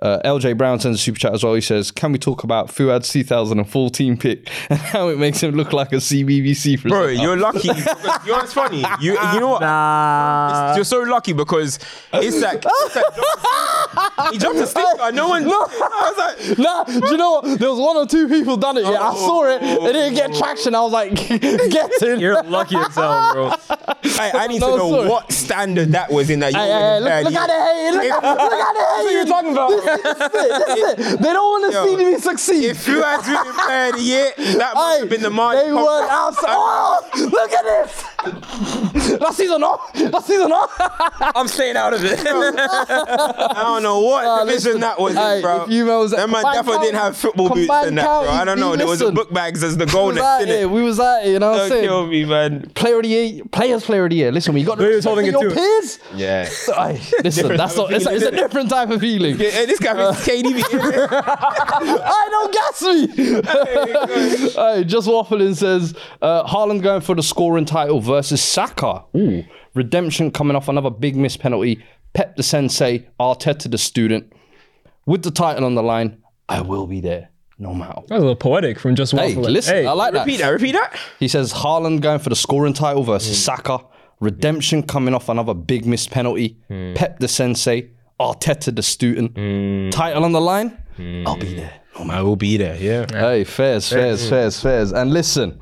Uh, 0.00 0.18
LJ 0.24 0.56
Brown 0.56 0.80
sends 0.80 0.98
a 0.98 1.02
super 1.02 1.18
chat 1.18 1.34
as 1.34 1.44
well. 1.44 1.54
He 1.54 1.60
says, 1.60 1.90
"Can 1.90 2.12
we 2.12 2.18
talk 2.18 2.44
about 2.44 2.70
Fuad's 2.70 3.10
2014 3.12 4.16
pick 4.16 4.48
and 4.70 4.78
how 4.78 5.08
it 5.08 5.18
makes 5.18 5.42
him 5.42 5.54
look 5.54 5.72
like 5.72 5.92
a 5.92 5.96
CBBC 5.96 6.82
Bro, 6.88 7.08
you're 7.08 7.36
lucky. 7.36 7.68
you 7.68 7.74
know 7.74 8.38
what's 8.38 8.52
funny? 8.54 8.84
You 9.00 9.12
you 9.32 9.40
know 9.40 9.48
what? 9.48 9.60
nah. 9.60 10.74
You're 10.74 10.84
so 10.84 11.00
lucky 11.00 11.32
because 11.32 11.78
it's 12.12 12.40
like, 12.42 12.62
it's 12.64 12.96
like 12.96 13.04
he 14.32 14.38
jumped 14.38 14.60
a 14.60 14.66
stick. 14.66 14.84
No 15.12 15.28
one. 15.28 15.44
I 15.44 15.48
was 15.48 16.18
like, 16.18 16.58
Nah, 16.58 16.84
do 16.84 17.10
you 17.10 17.16
know 17.16 17.40
what? 17.40 17.58
There 17.58 17.70
was 17.70 17.78
one 17.78 17.96
or 17.96 18.06
two 18.06 18.28
people 18.28 18.56
done 18.56 18.76
it. 18.76 18.82
Yeah, 18.84 19.00
I 19.00 19.14
saw 19.14 19.44
it. 19.44 19.62
It 19.62 19.92
didn't 19.92 20.14
get 20.14 20.34
traction. 20.34 20.74
I 20.74 20.80
was 20.82 20.92
like, 20.92 21.14
get 21.28 22.02
in. 22.02 22.20
You're 22.20 22.42
lucky 22.42 22.76
as 22.76 22.94
hell, 22.94 23.32
bro. 23.32 23.52
I, 24.18 24.30
I 24.34 24.46
need 24.46 24.60
No, 24.60 24.70
to 24.72 24.76
know 24.76 24.90
sorry. 24.90 25.08
what 25.08 25.32
standard 25.32 25.92
that 25.92 26.10
was 26.10 26.30
in 26.30 26.40
that. 26.40 26.52
You 26.52 26.58
Hey, 26.58 26.66
hey, 26.66 26.78
hey, 26.80 27.00
look, 27.00 27.24
look 27.24 27.34
at 27.34 27.46
it, 27.94 28.10
look, 28.10 28.22
at- 28.24 28.36
look 28.38 28.52
at 28.52 28.76
it, 28.76 29.06
hey. 29.08 29.12
you're 29.14 29.24
talking 29.26 29.52
about. 29.52 29.70
This 29.70 29.84
this 29.84 30.78
is 30.78 31.14
it. 31.14 31.20
They 31.20 31.32
don't 31.32 31.60
want 31.62 31.72
to 31.72 31.82
see 31.84 31.96
me 31.96 32.18
succeed. 32.18 32.64
If 32.70 32.86
you 32.88 33.02
had 33.02 33.22
been 33.24 33.94
of 33.94 33.96
the 33.96 34.02
year, 34.02 34.32
that 34.58 34.72
Hey, 34.76 35.00
have 35.00 35.08
been 35.08 35.22
the 35.22 35.30
mark. 35.30 35.58
They 35.62 35.72
were 35.72 36.06
outside. 36.10 36.48
Uh, 36.50 36.54
oh, 36.56 37.28
look 37.32 37.52
at 37.52 37.64
this. 37.64 38.04
Last 39.20 39.36
season 39.36 39.62
off. 39.62 39.90
Last 39.98 40.26
season 40.26 40.52
off. 40.52 40.70
I'm 41.34 41.48
staying 41.48 41.76
out 41.76 41.94
of 41.94 42.04
it. 42.04 42.18
I 42.26 43.52
don't 43.64 43.82
know 43.82 44.00
what 44.00 44.24
Uh, 44.24 44.44
division 44.44 44.72
listen, 44.74 44.80
that 44.82 44.98
was, 45.00 45.14
hey, 45.14 45.36
in, 45.36 45.42
bro. 45.42 45.62
if 45.64 45.70
you 45.70 45.86
was- 45.86 46.10
that 46.12 46.28
man 46.28 46.36
combined 46.42 46.54
definitely 46.54 46.72
count- 46.74 46.84
didn't 46.84 47.00
have 47.00 47.16
football 47.16 47.48
boots 47.48 47.86
in 47.86 47.94
that, 47.96 48.04
bro. 48.04 48.28
I 48.28 48.44
don't 48.44 48.58
know. 48.60 48.76
There 48.76 48.86
was 48.86 49.00
a 49.00 49.10
book 49.12 49.32
bags 49.32 49.62
as 49.64 49.76
the 49.76 49.86
goal 49.86 50.06
was 50.06 50.16
next, 50.16 50.26
out 50.26 50.38
didn't 50.40 50.62
it? 50.62 50.70
We 50.70 50.82
was 50.82 51.00
out 51.00 51.22
here. 51.22 51.32
You 51.34 51.38
know 51.38 51.50
what 51.50 51.60
I'm 51.62 51.68
Don't 51.68 51.76
saying? 51.78 51.84
kill 51.88 52.06
me, 52.06 52.24
man. 52.24 52.70
Player 52.74 52.96
of 52.96 53.02
the 53.02 53.08
year, 53.08 53.44
players 53.50 53.84
player 53.84 54.04
of 54.04 54.10
the 54.10 54.16
year. 54.16 54.32
Listen, 54.32 54.54
we 54.54 54.64
got 54.64 54.78
to 54.78 54.88
He 54.94 55.00
holding 55.00 55.26
it 55.26 55.32
your 55.32 55.48
too. 55.48 55.54
peers. 55.54 55.98
Yeah. 56.14 56.48
Aye, 56.76 57.00
listen, 57.24 57.56
that's 57.56 57.76
not, 57.76 57.92
it's, 57.92 58.06
a, 58.06 58.14
it's 58.14 58.24
a 58.24 58.30
different 58.30 58.70
type 58.70 58.90
of 58.90 59.00
feeling. 59.00 59.36
Hey, 59.38 59.66
this 59.66 59.78
guy 59.78 59.92
is 60.10 60.16
KDB. 60.16 60.62
I 61.22 62.28
don't 62.30 62.52
gas 62.52 62.82
me. 62.82 63.06
hey, 64.52 64.84
just 64.84 65.08
waffling 65.08 65.56
says 65.56 65.94
uh, 66.22 66.44
Haaland 66.46 66.82
going 66.82 67.00
for 67.00 67.14
the 67.14 67.22
scoring 67.22 67.64
title 67.64 68.00
versus 68.10 68.42
Saka. 68.42 69.04
Ooh, 69.16 69.44
redemption 69.74 70.30
coming 70.30 70.56
off 70.56 70.68
another 70.68 70.90
big 70.90 71.16
miss 71.16 71.36
penalty. 71.36 71.82
Pep 72.12 72.36
the 72.36 72.42
sensei, 72.42 73.06
Arteta 73.20 73.70
the 73.70 73.78
student. 73.78 74.32
With 75.06 75.22
the 75.22 75.30
title 75.30 75.64
on 75.64 75.74
the 75.76 75.82
line, 75.82 76.18
I 76.48 76.60
will 76.60 76.86
be 76.86 77.00
there 77.00 77.28
no 77.58 77.72
matter. 77.72 77.94
what. 78.00 78.08
That 78.08 78.14
was 78.16 78.22
a 78.22 78.26
little 78.26 78.36
poetic 78.36 78.80
from 78.80 78.96
just 78.96 79.12
Hey, 79.12 79.34
waffling. 79.34 79.50
listen, 79.50 79.74
Hey, 79.74 79.86
I 79.86 79.92
like 79.92 80.12
that. 80.12 80.26
repeat 80.26 80.38
that. 80.38 80.48
Repeat 80.48 80.72
that. 80.72 80.98
He 81.20 81.28
says 81.28 81.52
Haaland 81.52 82.00
going 82.00 82.18
for 82.18 82.30
the 82.30 82.36
scoring 82.36 82.72
title 82.72 83.04
versus 83.04 83.36
hmm. 83.36 83.42
Saka. 83.42 83.78
Redemption 84.18 84.82
coming 84.82 85.14
off 85.14 85.28
another 85.28 85.54
big 85.54 85.86
missed 85.86 86.10
penalty. 86.10 86.58
Hmm. 86.68 86.94
Pep 86.94 87.20
the 87.20 87.28
sensei, 87.28 87.90
Arteta 88.18 88.74
the 88.74 88.82
student. 88.82 89.34
Title 89.92 90.24
on 90.24 90.32
the 90.32 90.40
line, 90.40 90.76
I'll 91.26 91.36
be 91.36 91.54
there. 91.54 91.80
No 91.98 92.12
I 92.12 92.22
will 92.22 92.36
be 92.36 92.56
there. 92.56 92.76
Yeah. 92.76 93.06
Hey, 93.10 93.44
fairs, 93.44 93.88
fairs, 93.88 94.28
fairs, 94.28 94.60
fairs. 94.60 94.92
And 94.92 95.12
listen, 95.12 95.60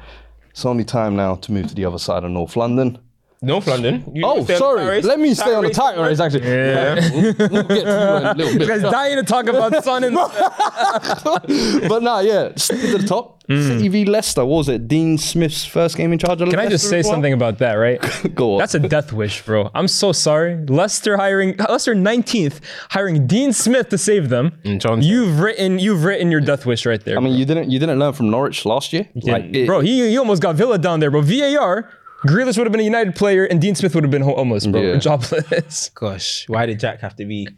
it's 0.51 0.67
only 0.67 0.85
time 0.85 1.17
now 1.17 1.37
to 1.37 1.53
move 1.53 1.69
to 1.69 1.75
the 1.75 1.85
other 1.85 1.99
side 1.99 2.25
of 2.25 2.31
North 2.31 2.57
London. 2.57 2.99
North 3.41 3.67
London. 3.69 4.05
You 4.15 4.25
Oh, 4.27 4.43
stay 4.45 4.55
on 4.55 4.59
sorry. 4.59 5.03
Let 5.03 5.21
me 5.21 5.33
stay 5.35 5.55
on 5.55 5.65
the 5.65 5.71
title 5.71 6.05
race, 6.05 6.19
actually. 6.21 6.47
Yeah. 6.49 6.95
We'll, 7.49 7.63
get 7.63 7.69
to 7.69 7.75
you 7.75 7.81
in 7.81 7.87
a 7.89 8.35
little 8.35 8.53
you 8.53 8.59
bit. 8.59 8.69
guys 8.69 8.83
dying 8.83 9.17
to 9.17 9.23
talk 9.23 9.47
about 9.47 9.85
Son 9.85 10.05
and 10.05 10.15
but 11.89 12.03
nah, 12.03 12.21
yeah, 12.21 12.53
stick 12.57 12.81
to 12.81 12.99
the 12.99 13.07
top. 13.07 13.37
Hmm. 13.49 13.63
City 13.63 13.89
v 13.89 14.05
Leicester. 14.05 14.45
What 14.45 14.59
was 14.59 14.69
it? 14.69 14.89
Dean 14.89 15.17
Smith's 15.17 15.65
first 15.65 15.97
game 15.97 16.13
in 16.13 16.19
charge 16.19 16.43
of 16.43 16.51
Can 16.51 16.59
I 16.59 16.69
just 16.69 16.89
say 16.91 17.01
something 17.01 17.33
about 17.33 17.57
that, 17.59 17.75
right? 17.75 17.99
Go 18.35 18.55
on. 18.55 18.59
That's 18.59 18.75
a 18.75 18.79
death 18.79 19.11
wish, 19.11 19.43
bro. 19.43 19.71
I'm 19.75 19.89
so 19.89 20.13
sorry. 20.13 20.67
Leicester 20.67 21.17
hiring 21.17 21.57
Leicester 21.57 21.95
19th, 21.95 22.61
hiring 22.91 23.27
Dean 23.27 23.55
Smith 23.55 23.89
to 23.89 23.97
save 23.97 24.29
them. 24.29 24.53
Mm, 24.65 24.81
Johnson. 24.81 25.03
You've 25.11 25.41
written 25.41 25.79
you've 25.79 26.05
written 26.05 26.31
your 26.31 26.43
death 26.43 26.67
wish 26.67 26.85
right 26.85 27.03
there. 27.03 27.17
I 27.17 27.21
mean, 27.21 27.35
you 27.35 27.47
didn't 27.47 27.71
you 27.71 27.79
didn't 27.79 27.99
learn 27.99 28.13
from 28.13 28.29
Norwich 28.29 28.67
last 28.67 28.93
year, 28.93 29.09
bro, 29.15 29.81
he, 29.81 30.11
he 30.11 30.19
almost 30.19 30.43
got 30.43 30.57
Villa 30.57 30.77
down 30.79 31.01
there, 31.01 31.11
bro. 31.11 31.23
VAR, 31.23 31.91
Grealish 32.27 32.57
would 32.59 32.67
have 32.67 32.73
been 32.73 32.81
a 32.81 32.85
United 32.85 33.15
player, 33.15 33.45
and 33.45 33.61
Dean 33.61 33.75
Smith 33.75 33.95
would 33.95 34.05
have 34.05 34.11
been 34.11 34.23
homeless, 34.23 34.67
bro. 34.67 34.81
Yeah. 34.81 34.97
Jobless. 34.97 35.89
Gosh, 35.95 36.49
why 36.49 36.67
did 36.67 36.81
Jack 36.81 37.01
have 37.01 37.15
to 37.17 37.25
be 37.25 37.49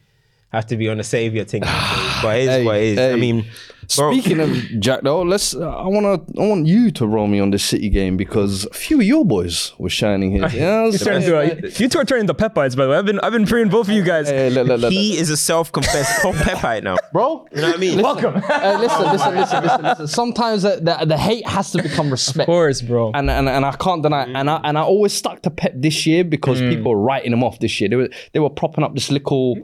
have 0.52 0.66
to 0.66 0.76
be 0.76 0.88
on 0.88 0.98
the 0.98 1.04
savior 1.04 1.44
thing? 1.44 1.62
but 2.22 2.38
it 2.38 2.42
is 2.42 2.48
Hey, 2.48 2.64
what 2.64 2.76
it 2.76 2.82
is. 2.82 2.98
I 2.98 3.16
mean, 3.16 3.42
bro, 3.42 3.50
Speaking 3.90 4.40
of 4.40 4.50
Jack, 4.80 5.00
though, 5.02 5.22
let's. 5.22 5.54
Uh, 5.54 5.68
I 5.68 5.86
want 5.88 6.04
to. 6.28 6.40
I 6.40 6.46
want 6.46 6.66
you 6.66 6.90
to 6.92 7.06
roll 7.06 7.26
me 7.26 7.40
on 7.40 7.50
this 7.50 7.64
City 7.64 7.88
game 7.88 8.16
because 8.16 8.64
a 8.66 8.74
few 8.74 9.00
of 9.00 9.06
your 9.06 9.24
boys 9.24 9.72
were 9.78 9.88
shining 9.88 10.30
here. 10.30 10.46
Yeah, 10.48 10.86
You 10.86 10.98
turned 10.98 11.24
into 11.24 11.38
a, 11.38 11.68
you 11.78 11.88
two 11.88 11.98
are 11.98 12.04
turning 12.04 12.22
into 12.22 12.34
Pepites, 12.34 12.76
by 12.76 12.84
the 12.84 12.90
way. 12.90 12.96
I've 12.96 13.04
been 13.06 13.18
I've 13.20 13.32
been 13.32 13.46
praying 13.46 13.68
both 13.70 13.88
of 13.88 13.94
you 13.94 14.02
guys. 14.04 14.28
Hey, 14.28 14.50
look, 14.50 14.68
look, 14.68 14.80
look, 14.80 14.92
he 14.92 15.16
is 15.18 15.30
a 15.30 15.36
self-confessed 15.36 16.22
pop 16.22 16.34
Pepite 16.36 16.84
now. 16.84 16.96
bro. 17.12 17.46
You 17.52 17.62
know 17.62 17.68
what 17.68 17.76
I 17.76 17.80
mean? 17.80 18.00
Welcome. 18.00 18.34
Hey, 18.42 18.76
listen, 18.76 19.02
listen, 19.12 19.34
listen, 19.34 19.62
listen, 19.64 19.82
listen. 19.82 20.06
Sometimes 20.08 20.62
the, 20.62 20.76
the, 20.76 21.06
the 21.06 21.18
hate 21.18 21.46
has 21.46 21.72
to 21.72 21.82
become 21.82 22.10
respect. 22.10 22.40
Of 22.48 22.52
course, 22.52 22.80
bro. 22.82 23.10
And, 23.14 23.28
and 23.30 23.48
and 23.48 23.64
I 23.64 23.72
can't 23.72 24.02
deny, 24.02 24.24
and 24.24 24.48
I 24.48 24.60
and 24.62 24.78
I 24.78 24.82
always 24.82 25.12
stuck 25.12 25.42
to 25.42 25.50
Pep 25.50 25.72
this 25.74 26.06
year 26.06 26.22
because 26.24 26.60
people 26.60 26.92
were 26.92 27.00
writing 27.00 27.32
him 27.32 27.42
off 27.42 27.58
this 27.58 27.80
year. 27.80 27.88
They 27.90 27.96
were 27.96 28.08
they 28.32 28.38
were 28.40 28.50
propping 28.50 28.84
up 28.84 28.94
this 28.94 29.10
little 29.10 29.56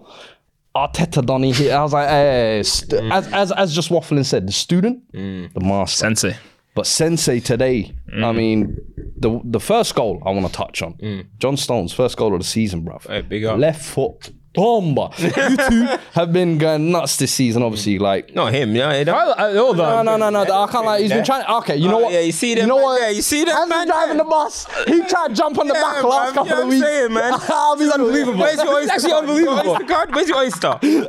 Ah, 0.77 0.89
Arteta 0.89 1.24
Donny 1.24 1.53
here. 1.53 1.74
I 1.74 1.83
was 1.83 1.93
like, 1.93 2.09
hey, 2.09 2.62
st- 2.62 3.03
mm. 3.03 3.12
as 3.12 3.33
as 3.33 3.53
as 3.53 3.74
just 3.74 3.89
waffling 3.89 4.24
said, 4.24 4.47
the 4.47 4.53
student, 4.53 5.11
mm. 5.12 5.53
the 5.55 5.61
master. 5.61 5.99
Sensei. 5.99 6.37
But 6.74 6.87
Sensei 6.87 7.41
today, 7.41 7.95
mm. 8.12 8.22
I 8.22 8.33
mean, 8.33 8.77
the 9.16 9.41
the 9.45 9.61
first 9.61 9.95
goal 9.95 10.22
I 10.27 10.31
want 10.31 10.47
to 10.47 10.53
touch 10.53 10.83
on. 10.83 10.99
John 11.39 11.57
Stones 11.57 11.93
first 11.95 12.16
goal 12.18 12.35
of 12.35 12.41
the 12.41 12.47
season, 12.47 12.85
bruv. 12.85 13.07
Hey, 13.07 13.22
big 13.22 13.45
up. 13.45 13.59
Left 13.59 13.83
foot 13.83 14.31
bomba. 14.57 15.11
you 15.18 15.57
two 15.57 15.86
have 16.14 16.32
been 16.32 16.59
going 16.59 16.90
nuts 16.90 17.16
this 17.16 17.32
season, 17.32 17.62
obviously. 17.62 17.98
Like, 17.98 18.34
Not 18.34 18.52
him. 18.52 18.74
Yeah, 18.74 18.88
I, 18.88 19.02
I, 19.50 19.54
hold 19.54 19.76
no, 19.76 20.02
no, 20.02 20.16
no, 20.16 20.30
no. 20.30 20.40
I 20.42 20.66
can't 20.70 20.84
like. 20.86 21.02
He's 21.02 21.12
been 21.12 21.24
trying. 21.24 21.44
Okay, 21.46 21.76
you 21.76 21.88
know 21.88 21.98
Oh, 21.98 22.02
what? 22.04 22.12
yeah, 22.12 22.20
you 22.20 22.32
see 22.32 22.54
them 22.54 22.62
You 22.62 22.68
know 22.68 22.76
what? 22.76 22.98
there, 23.00 23.11
you 23.12 23.22
see 23.22 23.44
them 23.44 23.57
As 23.57 23.68
man 23.68 23.80
he's 23.86 23.90
driving 23.92 24.16
there. 24.16 24.24
the 24.24 24.30
bus, 24.30 24.66
he 24.86 25.00
tried 25.04 25.28
to 25.28 25.34
jump 25.34 25.59
on 25.59 25.68
the 25.68 25.74
Yeah, 25.74 25.82
back 25.82 26.02
last 26.04 26.34
couple 26.34 26.46
you 26.48 26.52
of 26.52 26.59
what 26.59 26.62
I'm 26.64 26.68
weeks. 26.70 26.84
saying, 26.86 27.12
man? 27.12 27.32
I'll 27.48 27.76
be 27.76 27.90
unbelievable. 27.92 28.38
Where's 28.40 28.57
your 28.57 28.80
It's 28.80 28.90
oyster? 28.90 28.92
actually 28.94 29.11
card? 29.11 29.24
unbelievable. 29.24 29.70
Oyster 29.72 29.84
card? 29.86 30.14
Where's 30.14 30.28
your 30.28 30.38
oyster? 30.38 30.78
You're 30.82 31.04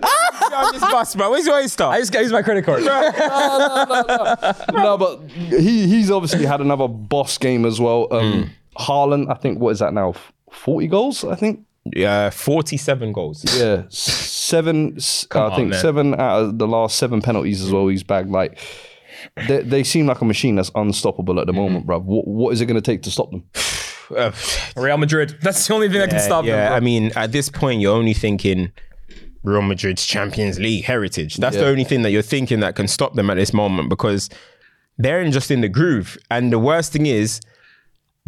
on 0.55 0.73
this 0.73 0.81
bus, 0.81 1.15
bro. 1.15 1.31
Where's 1.31 1.45
your 1.45 1.55
oyster? 1.55 1.83
I 1.85 1.99
just 1.99 2.11
got 2.13 2.21
use 2.23 2.31
my 2.31 2.41
credit 2.41 2.65
card. 2.65 2.83
no, 2.85 3.11
no, 3.11 4.05
no, 4.07 4.83
no. 4.83 4.97
but 4.97 5.21
he 5.31 5.87
he's 5.87 6.11
obviously 6.11 6.45
had 6.45 6.61
another 6.61 6.87
boss 6.87 7.37
game 7.37 7.65
as 7.65 7.79
well. 7.79 8.07
Um, 8.11 8.51
Haaland, 8.77 9.29
I 9.31 9.35
think 9.35 9.59
what 9.59 9.69
is 9.71 9.79
that 9.79 9.93
now? 9.93 10.13
Forty 10.51 10.87
goals, 10.87 11.23
I 11.23 11.35
think. 11.35 11.65
Yeah, 11.95 12.29
47 12.29 13.11
goals. 13.13 13.43
Yeah, 13.57 13.83
seven. 13.89 14.97
I 15.31 15.55
think 15.55 15.69
man. 15.69 15.79
seven 15.79 16.13
out 16.13 16.41
of 16.41 16.59
the 16.59 16.67
last 16.67 16.97
seven 16.97 17.21
penalties 17.21 17.61
as 17.61 17.71
well. 17.71 17.87
He's 17.87 18.03
bagged 18.03 18.29
like. 18.29 18.59
They, 19.47 19.63
they 19.63 19.83
seem 19.83 20.05
like 20.05 20.21
a 20.21 20.25
machine 20.25 20.55
that's 20.55 20.69
unstoppable 20.75 21.39
at 21.39 21.47
the 21.47 21.53
moment, 21.53 21.87
bruv. 21.87 22.03
What, 22.03 22.27
what 22.27 22.53
is 22.53 22.61
it 22.61 22.67
going 22.67 22.79
to 22.79 22.81
take 22.81 23.01
to 23.03 23.11
stop 23.11 23.31
them? 23.31 23.43
Uh, 24.15 24.31
Real 24.77 24.97
Madrid. 24.97 25.37
That's 25.41 25.67
the 25.67 25.73
only 25.73 25.89
thing 25.89 25.99
that 25.99 26.09
can 26.09 26.19
stop 26.19 26.45
yeah, 26.45 26.69
them. 26.69 26.73
I 26.73 26.79
mean, 26.79 27.11
at 27.15 27.31
this 27.31 27.49
point, 27.49 27.81
you're 27.81 27.95
only 27.95 28.13
thinking 28.13 28.71
Real 29.43 29.61
Madrid's 29.61 30.05
Champions 30.05 30.59
League 30.59 30.83
heritage. 30.85 31.37
That's 31.37 31.55
the 31.55 31.65
only 31.65 31.83
thing 31.83 32.03
that 32.03 32.11
you're 32.11 32.21
thinking 32.21 32.59
that 32.59 32.75
can 32.75 32.87
stop 32.87 33.15
them 33.15 33.29
at 33.29 33.35
this 33.35 33.53
moment 33.53 33.89
because 33.89 34.29
they're 34.97 35.21
in 35.21 35.31
just 35.31 35.51
in 35.51 35.61
the 35.61 35.69
groove. 35.69 36.17
And 36.29 36.51
the 36.51 36.59
worst 36.59 36.93
thing 36.93 37.05
is, 37.05 37.41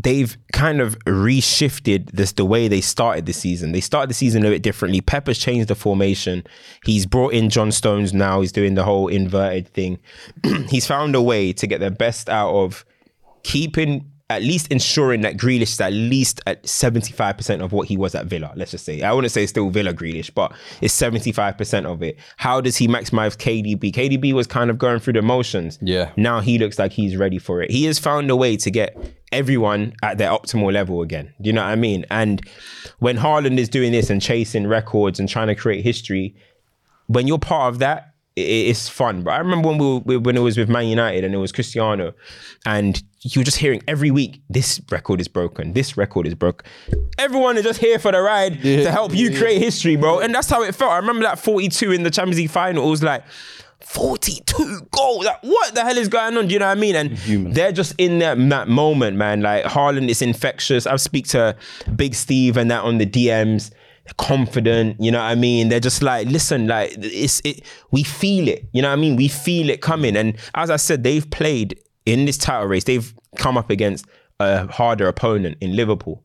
they've 0.02 0.38
kind 0.54 0.80
of 0.80 0.98
reshifted 1.00 2.12
this 2.12 2.32
the 2.32 2.46
way 2.46 2.70
they 2.70 2.80
started 2.80 3.26
the 3.26 3.34
season. 3.34 3.74
They 3.74 3.82
started 3.82 4.10
the 4.10 4.14
season 4.14 4.46
a 4.46 4.50
bit 4.50 4.64
differently. 4.64 5.02
Pepper's 5.02 5.38
changed 5.38 5.68
the 5.68 5.76
formation. 5.76 6.46
He's 6.86 7.06
brought 7.06 7.34
in 7.34 7.50
John 7.50 7.72
Stones 7.74 8.14
now. 8.14 8.40
He's 8.40 8.54
doing 8.54 8.76
the 8.76 8.86
whole 8.86 9.10
inverted 9.10 9.68
thing. 9.68 10.00
He's 10.70 10.88
found 10.88 11.16
a 11.16 11.22
way 11.22 11.52
to 11.52 11.68
get 11.68 11.82
the 11.82 11.92
best 11.92 12.30
out 12.30 12.56
of 12.56 12.86
keeping 13.44 14.10
at 14.30 14.44
least 14.44 14.72
ensuring 14.72 15.22
that 15.22 15.38
Grealish 15.38 15.64
is 15.64 15.82
at 15.82 15.92
least 15.92 16.40
at 16.46 16.64
75% 16.64 17.64
of 17.64 17.72
what 17.72 17.88
he 17.88 17.98
was 17.98 18.14
at 18.14 18.28
Villa, 18.28 18.54
let's 18.56 18.72
just 18.72 18.86
say. 18.86 19.02
I 19.02 19.12
wouldn't 19.12 19.32
say 19.32 19.44
it's 19.44 19.50
still 19.50 19.72
Villa 19.72 19.92
Grealish, 19.92 20.32
but 20.34 20.54
it's 20.82 20.96
75% 21.00 21.86
of 21.86 22.04
it. 22.04 22.18
How 22.38 22.62
does 22.62 22.78
he 22.78 22.88
maximize 22.88 23.36
KDB? 23.36 23.92
KDB 23.92 24.34
was 24.34 24.46
kind 24.46 24.70
of 24.70 24.78
going 24.78 25.00
through 25.00 25.14
the 25.14 25.24
motions. 25.24 25.80
Yeah. 25.82 26.12
Now 26.16 26.42
he 26.42 26.60
looks 26.60 26.78
like 26.78 26.92
he's 26.92 27.18
ready 27.18 27.40
for 27.40 27.64
it. 27.64 27.72
He 27.72 27.86
has 27.86 27.98
found 27.98 28.30
a 28.30 28.36
way 28.36 28.56
to 28.58 28.70
get 28.70 28.96
everyone 29.32 29.94
at 30.04 30.20
their 30.20 30.30
optimal 30.30 30.72
level 30.72 31.02
again. 31.02 31.34
Do 31.42 31.48
you 31.48 31.54
know 31.54 31.64
what 31.64 31.72
I 31.72 31.76
mean? 31.76 32.06
And 32.12 32.48
when 33.00 33.18
Haaland 33.18 33.58
is 33.58 33.68
doing 33.68 33.92
this 33.92 34.12
and 34.12 34.22
chasing 34.22 34.68
records 34.68 35.20
and 35.20 35.28
trying 35.28 35.48
to 35.48 35.56
create 35.56 35.84
history, 35.84 36.36
when 37.08 37.28
you're 37.28 37.40
part 37.40 37.74
of 37.74 37.80
that, 37.80 38.09
it's 38.36 38.88
fun. 38.88 39.24
But 39.24 39.32
I 39.32 39.38
remember 39.40 39.70
when 39.70 39.78
we 39.78 40.16
were, 40.16 40.20
when 40.20 40.38
it 40.38 40.42
was 40.42 40.58
with 40.58 40.70
Man 40.70 40.88
United 40.88 41.24
and 41.24 41.34
it 41.34 41.38
was 41.38 41.52
Cristiano, 41.52 42.14
and 42.66 43.02
you 43.22 43.42
were 43.42 43.46
just 43.46 43.58
hearing 43.58 43.82
every 43.88 44.12
week, 44.12 44.42
this 44.50 44.82
record 44.92 45.20
is 45.20 45.28
broken, 45.28 45.74
this 45.74 45.98
record 45.98 46.28
is 46.28 46.36
broke. 46.36 46.64
Everyone 47.18 47.58
is 47.58 47.64
just 47.64 47.80
here 47.80 48.00
for 48.00 48.12
the 48.12 48.22
ride 48.22 48.62
to 48.62 48.92
help 48.92 49.14
you 49.14 49.36
create 49.38 49.62
history, 49.62 49.96
bro. 49.96 50.20
And 50.20 50.34
that's 50.34 50.50
how 50.50 50.64
it 50.64 50.74
felt. 50.76 50.92
I 50.92 50.98
remember 50.98 51.24
that 51.24 51.40
42 51.40 51.92
in 51.92 52.04
the 52.04 52.12
Champions 52.12 52.38
League 52.38 52.50
final. 52.50 52.88
It 52.88 52.90
was 52.90 53.04
like 53.04 53.24
42 53.82 54.88
goals. 54.92 55.26
Like, 55.26 55.42
what 55.42 55.76
the 55.76 55.84
hell 55.84 55.98
is 55.98 56.08
going 56.08 56.38
on? 56.38 56.48
Do 56.48 56.54
you 56.54 56.60
know 56.60 56.68
what 56.68 56.78
I 56.78 56.80
mean? 56.80 56.96
And 56.96 57.18
they're 57.54 57.72
just 57.72 57.96
in 57.98 58.20
that, 58.20 58.38
that 58.50 58.68
moment, 58.68 59.18
man. 59.18 59.42
Like 59.42 59.66
Haaland 59.66 60.10
is 60.10 60.22
infectious. 60.22 60.86
I 60.88 60.96
speak 60.98 61.28
to 61.30 61.56
Big 61.96 62.16
Steve 62.16 62.58
and 62.58 62.70
that 62.72 62.84
on 62.84 63.00
the 63.00 63.06
DMs 63.06 63.72
confident, 64.18 64.98
you 65.00 65.12
know 65.12 65.20
what 65.20 65.26
I 65.26 65.36
mean? 65.36 65.70
They're 65.70 65.80
just 65.80 66.02
like, 66.02 66.28
listen, 66.28 66.68
like 66.68 66.94
it's 66.98 67.42
it 67.44 67.64
we 67.92 68.04
feel 68.04 68.48
it, 68.48 68.68
you 68.74 68.82
know 68.82 68.90
what 68.90 68.98
I 68.98 69.02
mean? 69.02 69.16
We 69.16 69.28
feel 69.28 69.70
it 69.70 69.82
coming. 69.82 70.16
And 70.16 70.38
as 70.56 70.70
I 70.70 70.78
said, 70.78 71.04
they've 71.04 71.30
played 71.30 71.80
in 72.06 72.26
this 72.26 72.38
title 72.38 72.68
race, 72.68 72.84
they've 72.84 73.14
come 73.38 73.58
up 73.58 73.70
against 73.70 74.06
a 74.40 74.68
harder 74.68 75.08
opponent 75.08 75.58
in 75.62 75.76
Liverpool. 75.76 76.24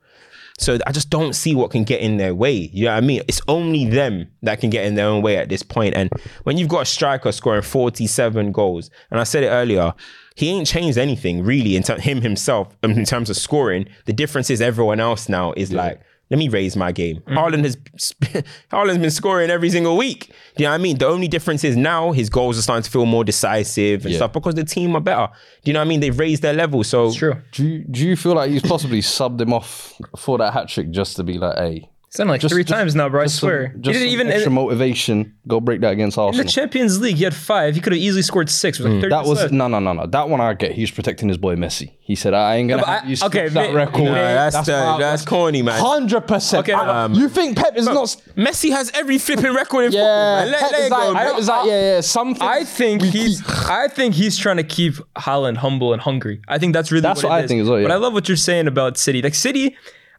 So 0.57 0.79
I 0.87 0.93
just 0.93 1.11
don't 1.11 1.33
see 1.33 1.55
what 1.55 1.73
can 1.73 1.83
get 1.83 2.01
in 2.01 2.17
their 2.17 2.35
way. 2.35 2.71
You 2.73 2.85
know 2.85 2.93
what 2.93 3.03
I 3.03 3.07
mean? 3.07 3.23
It's 3.27 3.41
only 3.49 3.87
them 3.87 4.29
that 4.43 4.61
can 4.61 4.71
get 4.71 4.85
in 4.85 4.95
their 4.95 5.09
own 5.09 5.21
way 5.21 5.37
at 5.37 5.49
this 5.49 5.65
point. 5.65 5.95
And 5.97 6.11
when 6.45 6.59
you've 6.59 6.69
got 6.69 6.83
a 6.83 6.87
striker 6.87 7.33
scoring 7.33 7.63
47 7.63 8.53
goals, 8.53 8.89
and 9.11 9.19
I 9.19 9.25
said 9.25 9.43
it 9.43 9.49
earlier, 9.49 9.95
he 10.37 10.51
ain't 10.51 10.69
changed 10.69 10.97
anything 10.97 11.43
really 11.43 11.75
in 11.75 11.83
ter- 11.83 11.99
him 11.99 12.21
himself 12.21 12.77
um, 12.85 12.93
in 12.93 13.05
terms 13.05 13.31
of 13.31 13.37
scoring. 13.37 13.89
The 14.05 14.13
difference 14.13 14.49
is 14.49 14.61
everyone 14.61 15.01
else 15.01 15.29
now 15.29 15.55
is 15.57 15.73
like, 15.73 16.01
let 16.35 16.39
me 16.39 16.49
raise 16.49 16.75
my 16.77 16.91
game. 16.91 17.19
Mm-hmm. 17.21 17.39
Haaland 17.39 17.63
has 17.63 17.77
Haaland's 18.73 18.99
been 18.99 19.11
scoring 19.13 19.51
every 19.51 19.71
single 19.71 19.97
week. 19.97 20.27
Do 20.57 20.63
you 20.63 20.65
know 20.65 20.71
what 20.71 20.81
I 20.81 20.83
mean? 20.83 20.99
The 20.99 21.07
only 21.07 21.29
difference 21.29 21.63
is 21.63 21.77
now 21.77 22.11
his 22.11 22.29
goals 22.29 22.59
are 22.59 22.63
starting 22.63 22.83
to 22.83 22.91
feel 22.91 23.07
more 23.07 23.23
decisive 23.23 24.05
and 24.05 24.11
Yeah. 24.13 24.19
stuff 24.19 24.33
because 24.33 24.57
the 24.57 24.65
team 24.65 24.97
are 24.97 25.01
better. 25.01 25.29
Do 25.63 25.71
you 25.71 25.75
know 25.75 25.79
what 25.79 25.85
I 25.87 25.89
mean? 25.89 26.01
They've 26.01 26.19
raised 26.19 26.43
their 26.43 26.53
level. 26.53 26.83
So 26.83 27.13
True. 27.13 27.37
Do 27.53 27.65
you, 27.65 27.85
do 27.85 28.01
you 28.05 28.17
feel 28.17 28.35
like 28.35 28.51
he's 28.51 28.63
possibly 28.63 29.01
subbed 29.01 29.41
him 29.41 29.53
off 29.53 29.95
for 30.19 30.37
that 30.39 30.53
hat 30.53 30.69
trick 30.69 30.91
just 30.91 31.15
to 31.17 31.23
be 31.23 31.39
like, 31.39 31.57
hey, 31.57 31.89
It's 32.17 32.29
like 32.29 32.41
just- 32.41 32.55
three 32.55 32.63
just- 32.65 32.73
times 32.73 32.95
now, 32.95 33.09
bro. 33.09 33.23
I 33.23 33.25
just 33.25 33.41
some- 33.41 33.49
swear. 33.49 33.67
he 33.69 33.81
just 33.81 33.83
didn't 33.99 34.01
some 34.03 34.09
even 34.09 34.29
extra 34.29 34.49
in, 34.51 34.55
motivation. 34.55 35.33
Go 35.49 35.61
break 35.61 35.81
that 35.81 35.93
against 35.93 36.17
Arsenal. 36.17 36.41
in 36.41 36.47
the 36.47 36.53
Champions 36.53 37.01
League. 37.01 37.17
He 37.17 37.25
had 37.25 37.35
five. 37.35 37.75
He 37.75 37.81
could 37.81 37.93
have 37.93 38.01
easily 38.01 38.23
scored 38.23 38.49
six. 38.49 38.79
It 38.79 38.85
was 38.85 38.93
like 38.93 39.03
30 39.03 39.13
Mm. 39.15 39.23
that 39.23 39.29
was 39.29 39.39
left. 39.41 39.53
no, 39.53 39.69
no, 39.69 39.79
no, 39.81 39.93
no. 39.93 40.07
That 40.07 40.29
one 40.29 40.41
I 40.41 40.55
get. 40.55 40.73
He 40.73 40.83
was 40.83 40.91
protecting 40.91 41.29
his 41.29 41.37
boy 41.39 41.57
Messi. 41.57 41.91
He 42.01 42.15
said, 42.15 42.35
"I 42.35 42.57
ain't 42.57 42.69
gonna 42.69 42.83
but 42.83 42.89
have 42.89 43.05
I- 43.05 43.09
you 43.09 43.17
okay, 43.25 43.27
okay, 43.27 43.49
that 43.49 43.71
may- 43.71 43.75
record." 43.75 44.05
no, 44.05 44.13
that's 44.15 44.67
the- 44.67 44.97
that's 44.99 45.25
corny, 45.25 45.63
man. 45.63 45.81
Hundred 45.81 46.21
percent. 46.23 46.69
Okay, 46.69 46.73
no, 46.73 47.09
you 47.13 47.29
think 47.29 47.57
Pep 47.57 47.77
is 47.77 47.87
not? 47.87 47.95
Messi 48.37 48.71
has 48.71 48.91
every 48.95 49.19
flipping 49.19 49.53
record 49.55 49.87
in 49.87 49.91
football. 49.93 50.07
Yeah, 50.07 50.45
man. 50.45 50.51
Let, 50.53 50.63
let 50.63 50.81
is 50.81 50.87
it 50.87 50.91
go, 50.91 50.97
like, 51.13 51.27
bro. 51.27 51.39
Like, 51.39 51.67
yeah, 51.67 51.81
yeah. 51.95 52.01
Something. 52.01 52.47
I 52.47 52.65
think 52.65 53.03
he's. 53.03 53.41
keep- 53.41 53.71
I 53.71 53.89
think 53.89 54.15
he's 54.15 54.37
trying 54.37 54.59
to 54.59 54.63
keep 54.65 54.95
Haaland 55.17 55.57
humble 55.57 55.93
and 55.93 56.01
hungry. 56.03 56.41
I 56.47 56.59
think 56.59 56.75
that's 56.75 56.93
really 56.93 57.03
That's 57.03 57.23
what, 57.23 57.31
what 57.31 57.43
I 57.43 57.47
think 57.47 57.63
as 57.63 57.69
well, 57.69 57.83
But. 57.83 57.91
I 57.91 57.97
love 57.97 58.13
what 58.13 58.29
you're 58.29 58.37
saying 58.37 58.67
about 58.67 58.99
City. 58.99 59.21
Like 59.23 59.35
City, 59.35 59.75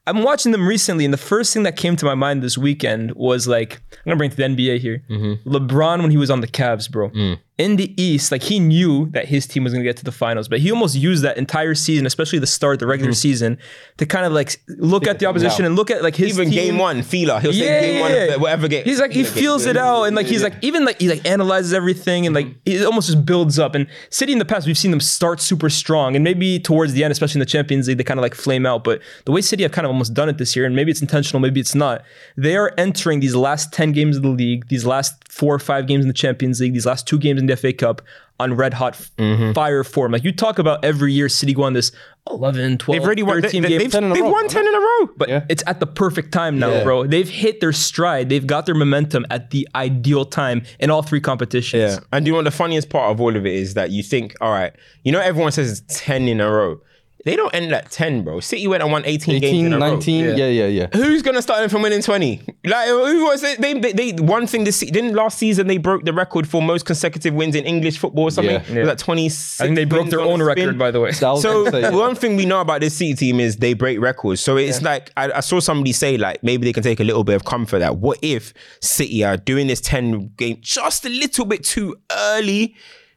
I'm 0.07 0.21
watching 0.21 0.51
them 0.51 0.67
recently, 0.67 1.03
and 1.05 1.13
the 1.13 1.17
first 1.17 1.53
thing 1.53 1.63
that 1.63 1.77
came 1.77 1.95
to 1.95 2.05
my 2.05 2.13
mind 2.13 2.43
this 2.43 2.57
weekend 2.57 3.13
was 3.15 3.47
like, 3.47 3.81
I'm 3.91 3.97
gonna 4.05 4.17
bring 4.17 4.31
it 4.31 4.35
to 4.35 4.37
the 4.37 4.43
NBA 4.43 4.79
here. 4.79 5.03
Mm-hmm. 5.09 5.49
LeBron 5.49 6.01
when 6.01 6.11
he 6.11 6.17
was 6.17 6.29
on 6.29 6.41
the 6.41 6.47
Cavs, 6.47 6.89
bro. 6.89 7.09
Mm. 7.09 7.39
In 7.57 7.77
the 7.77 8.01
East, 8.01 8.33
like 8.33 8.43
he 8.43 8.59
knew 8.59 9.09
that 9.11 9.29
his 9.29 9.47
team 9.47 9.63
was 9.63 9.71
gonna 9.71 9.85
get 9.85 9.95
to 9.97 10.03
the 10.03 10.11
finals, 10.11 10.49
but 10.49 10.59
he 10.59 10.71
almost 10.71 10.95
used 10.95 11.23
that 11.23 11.37
entire 11.37 11.73
season, 11.73 12.05
especially 12.05 12.37
the 12.37 12.47
start, 12.47 12.79
the 12.79 12.87
regular 12.87 13.11
hmm. 13.11 13.15
season, 13.15 13.57
to 13.97 14.05
kind 14.05 14.25
of 14.25 14.33
like 14.33 14.61
look 14.67 15.07
at 15.07 15.19
the 15.19 15.25
opposition 15.25 15.63
and 15.63 15.77
look 15.77 15.89
at 15.89 16.03
like 16.03 16.17
his 16.17 16.37
Even 16.37 16.49
team. 16.49 16.55
game 16.55 16.77
one, 16.77 17.01
feeler. 17.01 17.39
He'll 17.39 17.53
say 17.53 17.93
game 17.93 18.01
one, 18.01 18.35
of 18.35 18.41
whatever 18.41 18.67
game. 18.67 18.83
He's 18.83 18.99
like 18.99 19.11
he 19.11 19.23
feels 19.23 19.65
it 19.65 19.77
out, 19.77 20.03
and 20.03 20.17
like 20.17 20.25
he's 20.27 20.43
like 20.43 20.55
even 20.61 20.83
like 20.83 20.99
he 20.99 21.07
like 21.07 21.25
analyzes 21.25 21.73
everything, 21.73 22.25
and 22.25 22.35
like 22.35 22.47
mm-hmm. 22.47 22.71
it 22.71 22.85
almost 22.85 23.07
just 23.07 23.25
builds 23.25 23.57
up. 23.57 23.73
And 23.73 23.87
City 24.09 24.33
in 24.33 24.39
the 24.39 24.45
past, 24.45 24.67
we've 24.67 24.77
seen 24.77 24.91
them 24.91 24.99
start 24.99 25.39
super 25.39 25.69
strong, 25.69 26.15
and 26.15 26.25
maybe 26.25 26.59
towards 26.59 26.91
the 26.91 27.05
end, 27.05 27.13
especially 27.13 27.39
in 27.39 27.45
the 27.45 27.45
Champions 27.45 27.87
League, 27.87 27.97
they 27.97 28.03
kind 28.03 28.19
of 28.19 28.21
like 28.21 28.35
flame 28.35 28.65
out. 28.65 28.83
But 28.83 29.01
the 29.23 29.31
way 29.31 29.39
City 29.39 29.63
have 29.63 29.71
kind 29.71 29.85
of 29.85 29.91
almost 29.91 30.13
done 30.13 30.27
it 30.27 30.37
this 30.37 30.57
year, 30.57 30.65
and 30.65 30.75
maybe 30.75 30.91
it's 30.91 31.01
intentional, 31.01 31.39
maybe 31.39 31.61
it's 31.61 31.75
not. 31.75 32.03
They 32.35 32.57
are 32.57 32.73
entering 32.77 33.21
these 33.21 33.33
last 33.35 33.71
ten 33.71 33.93
games 33.93 34.17
of 34.17 34.23
the 34.23 34.29
league, 34.29 34.67
these 34.67 34.85
last 34.85 35.25
four 35.31 35.53
or 35.53 35.59
five 35.59 35.87
games 35.87 36.03
in 36.03 36.07
the 36.07 36.13
Champions 36.13 36.59
League, 36.59 36.73
these 36.73 36.85
last 36.85 37.07
two 37.07 37.17
games 37.17 37.39
in 37.45 37.55
the 37.55 37.57
FA 37.57 37.73
Cup 37.73 38.01
on 38.39 38.53
red 38.53 38.73
hot 38.73 38.93
mm-hmm. 39.17 39.53
fire 39.53 39.83
form. 39.83 40.11
Like 40.11 40.23
you 40.23 40.31
talk 40.31 40.59
about 40.59 40.83
every 40.83 41.13
year, 41.13 41.29
City 41.29 41.53
go 41.53 41.63
on 41.63 41.73
this 41.73 41.91
11, 42.29 42.79
12, 42.79 42.95
They've 42.99 43.05
already 43.05 43.23
won. 43.23 43.41
They, 43.41 43.59
they, 43.59 43.77
they've 43.77 43.91
10 43.91 44.03
in 44.03 44.11
a 44.11 44.13
they've 44.13 44.23
row, 44.23 44.31
won 44.31 44.47
ten 44.47 44.67
in 44.67 44.73
a 44.73 44.79
row. 44.79 45.09
but 45.15 45.29
Yeah. 45.29 45.45
it's 45.47 45.63
at 45.67 45.79
the 45.79 45.85
perfect 45.85 46.31
time 46.31 46.57
now, 46.59 46.71
Yeah. 46.71 46.83
bro. 46.83 47.05
They've 47.05 47.29
hit 47.29 47.61
their 47.61 47.71
stride. 47.71 48.29
They've 48.29 48.45
got 48.45 48.65
their 48.65 48.75
momentum 48.75 49.25
at 49.29 49.51
the 49.51 49.67
ideal 49.75 50.25
time 50.25 50.63
in 50.79 50.89
all 50.89 51.01
three 51.03 51.21
competitions. 51.21 51.93
Yeah. 51.93 51.99
And 52.11 52.25
you 52.25 52.33
know 52.33 52.37
what 52.37 52.45
the 52.45 52.51
funniest 52.51 52.89
part 52.89 53.11
of 53.11 53.21
all 53.21 53.35
of 53.35 53.45
it 53.45 53.53
is 53.53 53.75
that 53.75 53.91
you 53.91 54.03
think, 54.03 54.35
all 54.41 54.51
right, 54.51 54.73
you 55.03 55.11
know, 55.11 55.19
everyone 55.19 55.51
says 55.51 55.79
it's 55.79 55.99
10 56.01 56.27
in 56.27 56.41
a 56.41 56.51
row. 56.51 56.81
They 57.25 57.35
don't 57.35 57.53
end 57.55 57.73
at 57.73 57.89
10, 57.91 58.23
bro. 58.23 58.39
City 58.39 58.67
went 58.67 58.83
and 58.83 58.91
won 58.91 59.03
18, 59.03 59.41
games 59.41 59.43
18, 59.51 59.65
in 59.65 59.73
a 59.73 59.77
19. 59.79 60.25
row. 60.25 60.35
Yeah, 60.35 60.45
yeah, 60.45 60.65
yeah. 60.67 60.87
Who's 60.93 61.23
gonna 61.23 61.41
start 61.41 61.59
them 61.59 61.69
from 61.69 61.81
winning 61.81 62.01
20? 62.03 62.41
Like 62.65 62.87
who 62.87 63.25
was 63.25 63.43
it? 63.43 63.59
They, 63.59 63.73
they, 63.73 63.91
they 63.93 64.11
one 64.13 64.45
thing 64.47 64.63
this 64.63 64.77
se- 64.77 64.91
didn't 64.91 65.13
last 65.15 65.37
season 65.39 65.65
they 65.67 65.77
broke 65.77 66.05
the 66.05 66.13
record 66.13 66.47
for 66.47 66.61
most 66.61 66.85
consecutive 66.85 67.33
wins 67.33 67.55
in 67.55 67.65
English 67.65 67.97
football 67.97 68.25
or 68.25 68.31
something. 68.31 68.53
Yeah. 68.53 68.71
It 68.75 68.79
was 68.79 68.87
like 68.89 68.97
26. 68.99 69.59
I 69.59 69.63
think 69.65 69.75
they 69.75 69.85
broke 69.85 70.09
their 70.09 70.21
on 70.21 70.27
a 70.27 70.29
own 70.29 70.39
spin. 70.39 70.47
record, 70.67 70.77
by 70.77 70.91
the 70.91 70.99
way. 71.01 71.11
That 71.11 71.37
So 71.39 71.69
say, 71.71 71.81
yeah. 71.81 71.89
one 71.89 72.13
thing 72.15 72.35
we 72.35 72.45
know 72.45 72.61
about 72.61 72.81
this 72.81 72.93
City 72.95 73.15
team 73.15 73.39
is 73.39 73.57
they 73.57 73.73
break 73.73 73.99
records. 73.99 74.39
So 74.41 74.57
it's 74.57 74.83
like 74.83 75.11
I, 75.17 75.31
I 75.31 75.39
saw 75.39 75.59
somebody 75.59 75.93
say 75.93 76.17
like 76.17 76.43
maybe 76.43 76.65
they 76.65 76.73
can 76.73 76.83
take 76.83 76.99
a 76.99 77.03
little 77.03 77.23
bit 77.23 77.35
of 77.35 77.43
comfort 77.43 77.79
that 77.79 77.97
what 77.97 78.19
if 78.21 78.53
City 78.81 79.23
are 79.23 79.35
doing 79.37 79.65
this 79.65 79.81
10 79.81 80.33
game 80.37 80.59
just 80.61 81.05
a 81.05 81.09
little 81.09 81.45
bit 81.45 81.63
too 81.63 81.95
early 82.11 82.75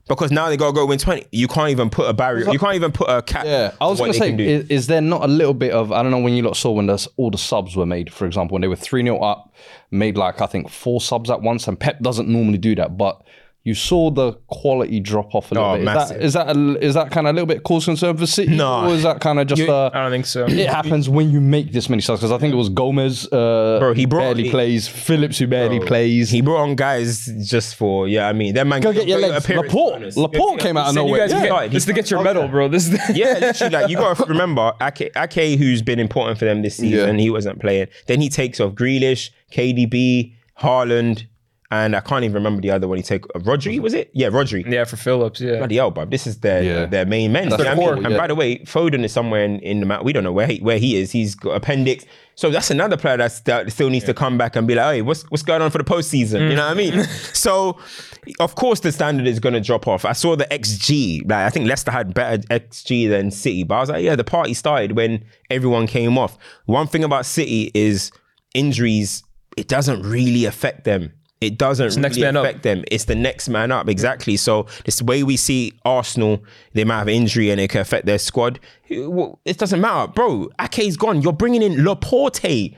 because 0.08 0.30
now 0.30 0.48
they 0.48 0.56
gotta 0.56 0.72
go 0.72 0.86
win 0.86 0.98
20. 0.98 1.26
You 1.30 1.48
can't 1.48 1.70
even 1.70 1.90
put 1.90 2.08
a 2.08 2.12
barrier. 2.12 2.50
You 2.50 2.58
can't 2.58 2.74
even 2.74 2.92
put 2.92 3.08
a 3.08 3.22
cap. 3.22 3.44
Yeah, 3.44 3.72
I 3.80 3.86
was 3.86 4.00
gonna 4.00 4.14
say, 4.14 4.34
is, 4.34 4.68
is 4.68 4.86
there 4.86 5.00
not 5.00 5.22
a 5.22 5.28
little 5.28 5.54
bit 5.54 5.72
of 5.72 5.92
I 5.92 6.02
don't 6.02 6.10
know 6.10 6.18
when 6.18 6.34
you 6.34 6.42
lot 6.42 6.56
saw 6.56 6.72
when 6.72 6.86
the, 6.86 7.06
all 7.16 7.30
the 7.30 7.38
subs 7.38 7.76
were 7.76 7.86
made, 7.86 8.12
for 8.12 8.26
example, 8.26 8.54
when 8.54 8.62
they 8.62 8.68
were 8.68 8.76
three 8.76 9.02
0 9.02 9.18
up, 9.18 9.54
made 9.90 10.16
like 10.16 10.40
I 10.40 10.46
think 10.46 10.68
four 10.68 11.00
subs 11.00 11.30
at 11.30 11.42
once, 11.42 11.68
and 11.68 11.78
Pep 11.78 12.00
doesn't 12.00 12.28
normally 12.28 12.58
do 12.58 12.74
that, 12.76 12.96
but 12.96 13.22
you 13.68 13.74
saw 13.74 14.10
the 14.10 14.32
quality 14.48 14.98
drop 15.00 15.34
off 15.34 15.50
a 15.52 15.54
little 15.54 15.68
Oh, 15.70 15.76
bit. 15.76 15.86
Is 15.86 16.08
that, 16.08 16.20
is 16.22 16.32
that 16.34 16.56
a, 16.56 16.84
is 16.88 16.94
that 16.94 17.10
kind 17.10 17.26
of 17.26 17.32
a 17.32 17.34
little 17.34 17.46
bit 17.46 17.62
cause 17.62 17.84
concern 17.84 18.16
for 18.16 18.26
City? 18.26 18.56
No. 18.56 18.86
or 18.88 18.94
is 18.94 19.02
that 19.04 19.20
kind 19.20 19.38
of 19.38 19.46
just 19.46 19.62
You- 19.62 19.70
uh, 19.72 19.90
I 19.92 20.02
don't 20.02 20.10
think 20.10 20.26
so. 20.26 20.46
it 20.46 20.68
happens 20.68 21.08
when 21.08 21.30
you 21.30 21.40
make 21.40 21.72
this 21.72 21.88
many 21.88 22.02
subs? 22.02 22.20
Because 22.20 22.32
I 22.32 22.38
think 22.38 22.52
it 22.54 22.56
was 22.56 22.68
Gomez, 22.70 23.26
uh, 23.32 23.76
Bro, 23.80 23.94
he 23.94 24.06
brought- 24.06 24.20
barely 24.22 24.44
he- 24.44 24.50
plays, 24.50 24.88
Phillips 24.88 25.38
who 25.38 25.46
barely 25.46 25.80
plays. 25.80 26.30
He 26.30 26.40
brought 26.40 26.62
on 26.62 26.74
guys 26.74 27.26
just 27.44 27.76
for 27.76 28.08
yeah. 28.08 28.28
I 28.28 28.32
mean, 28.32 28.54
that 28.54 28.66
man 28.66 28.80
Go 28.80 28.92
get 28.92 29.06
your 29.06 29.18
legs. 29.20 29.44
appearance 29.44 29.66
Laporte, 29.72 29.92
bonus. 29.94 30.16
Laporte 30.16 30.60
came 30.60 30.76
out 30.76 30.88
of 30.88 30.94
So 30.94 31.00
you 31.02 31.06
nowhere. 31.06 31.28
guys 31.28 31.32
Yeah. 31.44 31.60
get, 31.62 31.70
this 31.72 31.84
to 31.84 31.92
get 31.92 32.10
your 32.10 32.22
medal, 32.22 32.48
bro. 32.48 32.68
This 32.68 32.88
is 32.88 32.98
Yeah, 33.16 33.38
literally, 33.40 33.74
like 33.76 33.90
you 33.90 33.96
gotta 33.98 34.24
remember 34.24 34.72
Ake, 34.80 35.10
Ake, 35.16 35.58
who's 35.58 35.82
been 35.82 35.98
important 35.98 36.38
for 36.38 36.44
them 36.46 36.62
this 36.62 36.76
season, 36.76 37.16
Yeah. 37.18 37.22
he 37.22 37.28
wasn't 37.30 37.60
playing. 37.60 37.88
Then 38.06 38.20
he 38.20 38.28
takes 38.30 38.60
off 38.60 38.72
Grealish, 38.72 39.30
KDB, 39.52 40.32
Haaland, 40.62 41.24
and 41.70 41.94
I 41.94 42.00
can't 42.00 42.24
even 42.24 42.34
remember 42.34 42.62
the 42.62 42.70
other 42.70 42.88
one. 42.88 42.96
He 42.96 43.02
take 43.02 43.24
uh, 43.34 43.40
Rodri, 43.40 43.78
was 43.78 43.92
it? 43.92 44.10
Yeah, 44.14 44.28
Rodri. 44.28 44.64
yeah 44.70 44.84
for 44.84 44.96
Phillips. 44.96 45.38
Yeah. 45.40 45.58
Bloody 45.58 45.76
hell, 45.76 45.92
bruv. 45.92 46.10
This 46.10 46.26
is 46.26 46.38
their 46.40 46.62
Yeah. 46.62 46.86
their 46.86 47.04
main 47.04 47.30
men. 47.32 47.50
You 47.50 47.56
know 47.58 47.64
I 47.64 47.74
mean? 47.74 47.84
core, 47.84 47.94
And 47.94 48.10
yeah. 48.10 48.16
by 48.16 48.26
the 48.26 48.34
way, 48.34 48.58
Foden 48.60 49.04
is 49.04 49.12
somewhere 49.12 49.44
in, 49.44 49.60
in 49.60 49.80
the 49.80 49.86
map. 49.86 50.02
We 50.02 50.14
don't 50.14 50.24
know 50.24 50.32
where 50.32 50.46
he, 50.46 50.58
where 50.60 50.78
he 50.78 50.96
is. 50.96 51.12
He's 51.12 51.34
got 51.34 51.50
appendix. 51.50 52.06
So 52.36 52.50
that's 52.50 52.70
another 52.70 52.96
player 52.96 53.18
that's, 53.18 53.40
that 53.40 53.70
still 53.70 53.90
needs 53.90 54.06
to 54.06 54.14
come 54.14 54.38
back 54.38 54.56
and 54.56 54.66
be 54.66 54.76
like, 54.76 54.94
hey, 54.94 55.02
what's 55.02 55.24
what's 55.24 55.42
going 55.42 55.60
on 55.60 55.70
for 55.70 55.78
the 55.78 55.84
postseason? 55.84 56.48
You 56.48 56.56
know 56.56 56.64
what 56.66 56.70
I 56.70 56.74
mean? 56.74 57.04
so, 57.34 57.78
of 58.40 58.54
course, 58.54 58.80
the 58.80 58.90
standard 58.92 59.26
is 59.26 59.38
going 59.38 59.54
to 59.54 59.60
drop 59.60 59.86
off. 59.88 60.04
I 60.06 60.12
saw 60.12 60.36
the 60.36 60.44
XG. 60.46 61.22
Like 61.28 61.46
I 61.46 61.50
think 61.50 61.66
Leicester 61.66 61.90
had 61.90 62.14
better 62.14 62.42
XG 62.48 63.10
than 63.10 63.30
City, 63.30 63.64
but 63.64 63.74
I 63.74 63.80
was 63.80 63.90
like, 63.90 64.04
yeah, 64.04 64.16
the 64.16 64.24
party 64.24 64.54
started 64.54 64.92
when 64.92 65.22
everyone 65.50 65.86
came 65.86 66.16
off. 66.16 66.38
One 66.64 66.86
thing 66.86 67.04
about 67.04 67.26
City 67.26 67.70
is 67.74 68.10
injuries. 68.54 69.22
It 69.56 69.68
doesn't 69.68 70.02
really 70.02 70.44
affect 70.44 70.84
them. 70.84 71.12
It 71.40 71.56
doesn't 71.56 72.00
next 72.00 72.16
really 72.16 72.26
man 72.26 72.36
up. 72.36 72.44
affect 72.44 72.62
them. 72.64 72.84
It's 72.90 73.04
the 73.04 73.14
next 73.14 73.48
man 73.48 73.70
up, 73.70 73.88
exactly. 73.88 74.36
So 74.36 74.66
this 74.84 75.00
way 75.00 75.22
we 75.22 75.36
see 75.36 75.72
Arsenal, 75.84 76.42
they 76.72 76.82
might 76.84 76.98
have 76.98 77.08
injury 77.08 77.50
and 77.50 77.60
it 77.60 77.68
can 77.70 77.80
affect 77.80 78.06
their 78.06 78.18
squad. 78.18 78.58
Well, 78.90 79.38
It 79.44 79.56
doesn't 79.58 79.80
matter, 79.80 80.10
bro. 80.12 80.50
Ake's 80.58 80.96
gone. 80.96 81.22
You're 81.22 81.32
bringing 81.32 81.62
in 81.62 81.84
Laporte, 81.84 82.74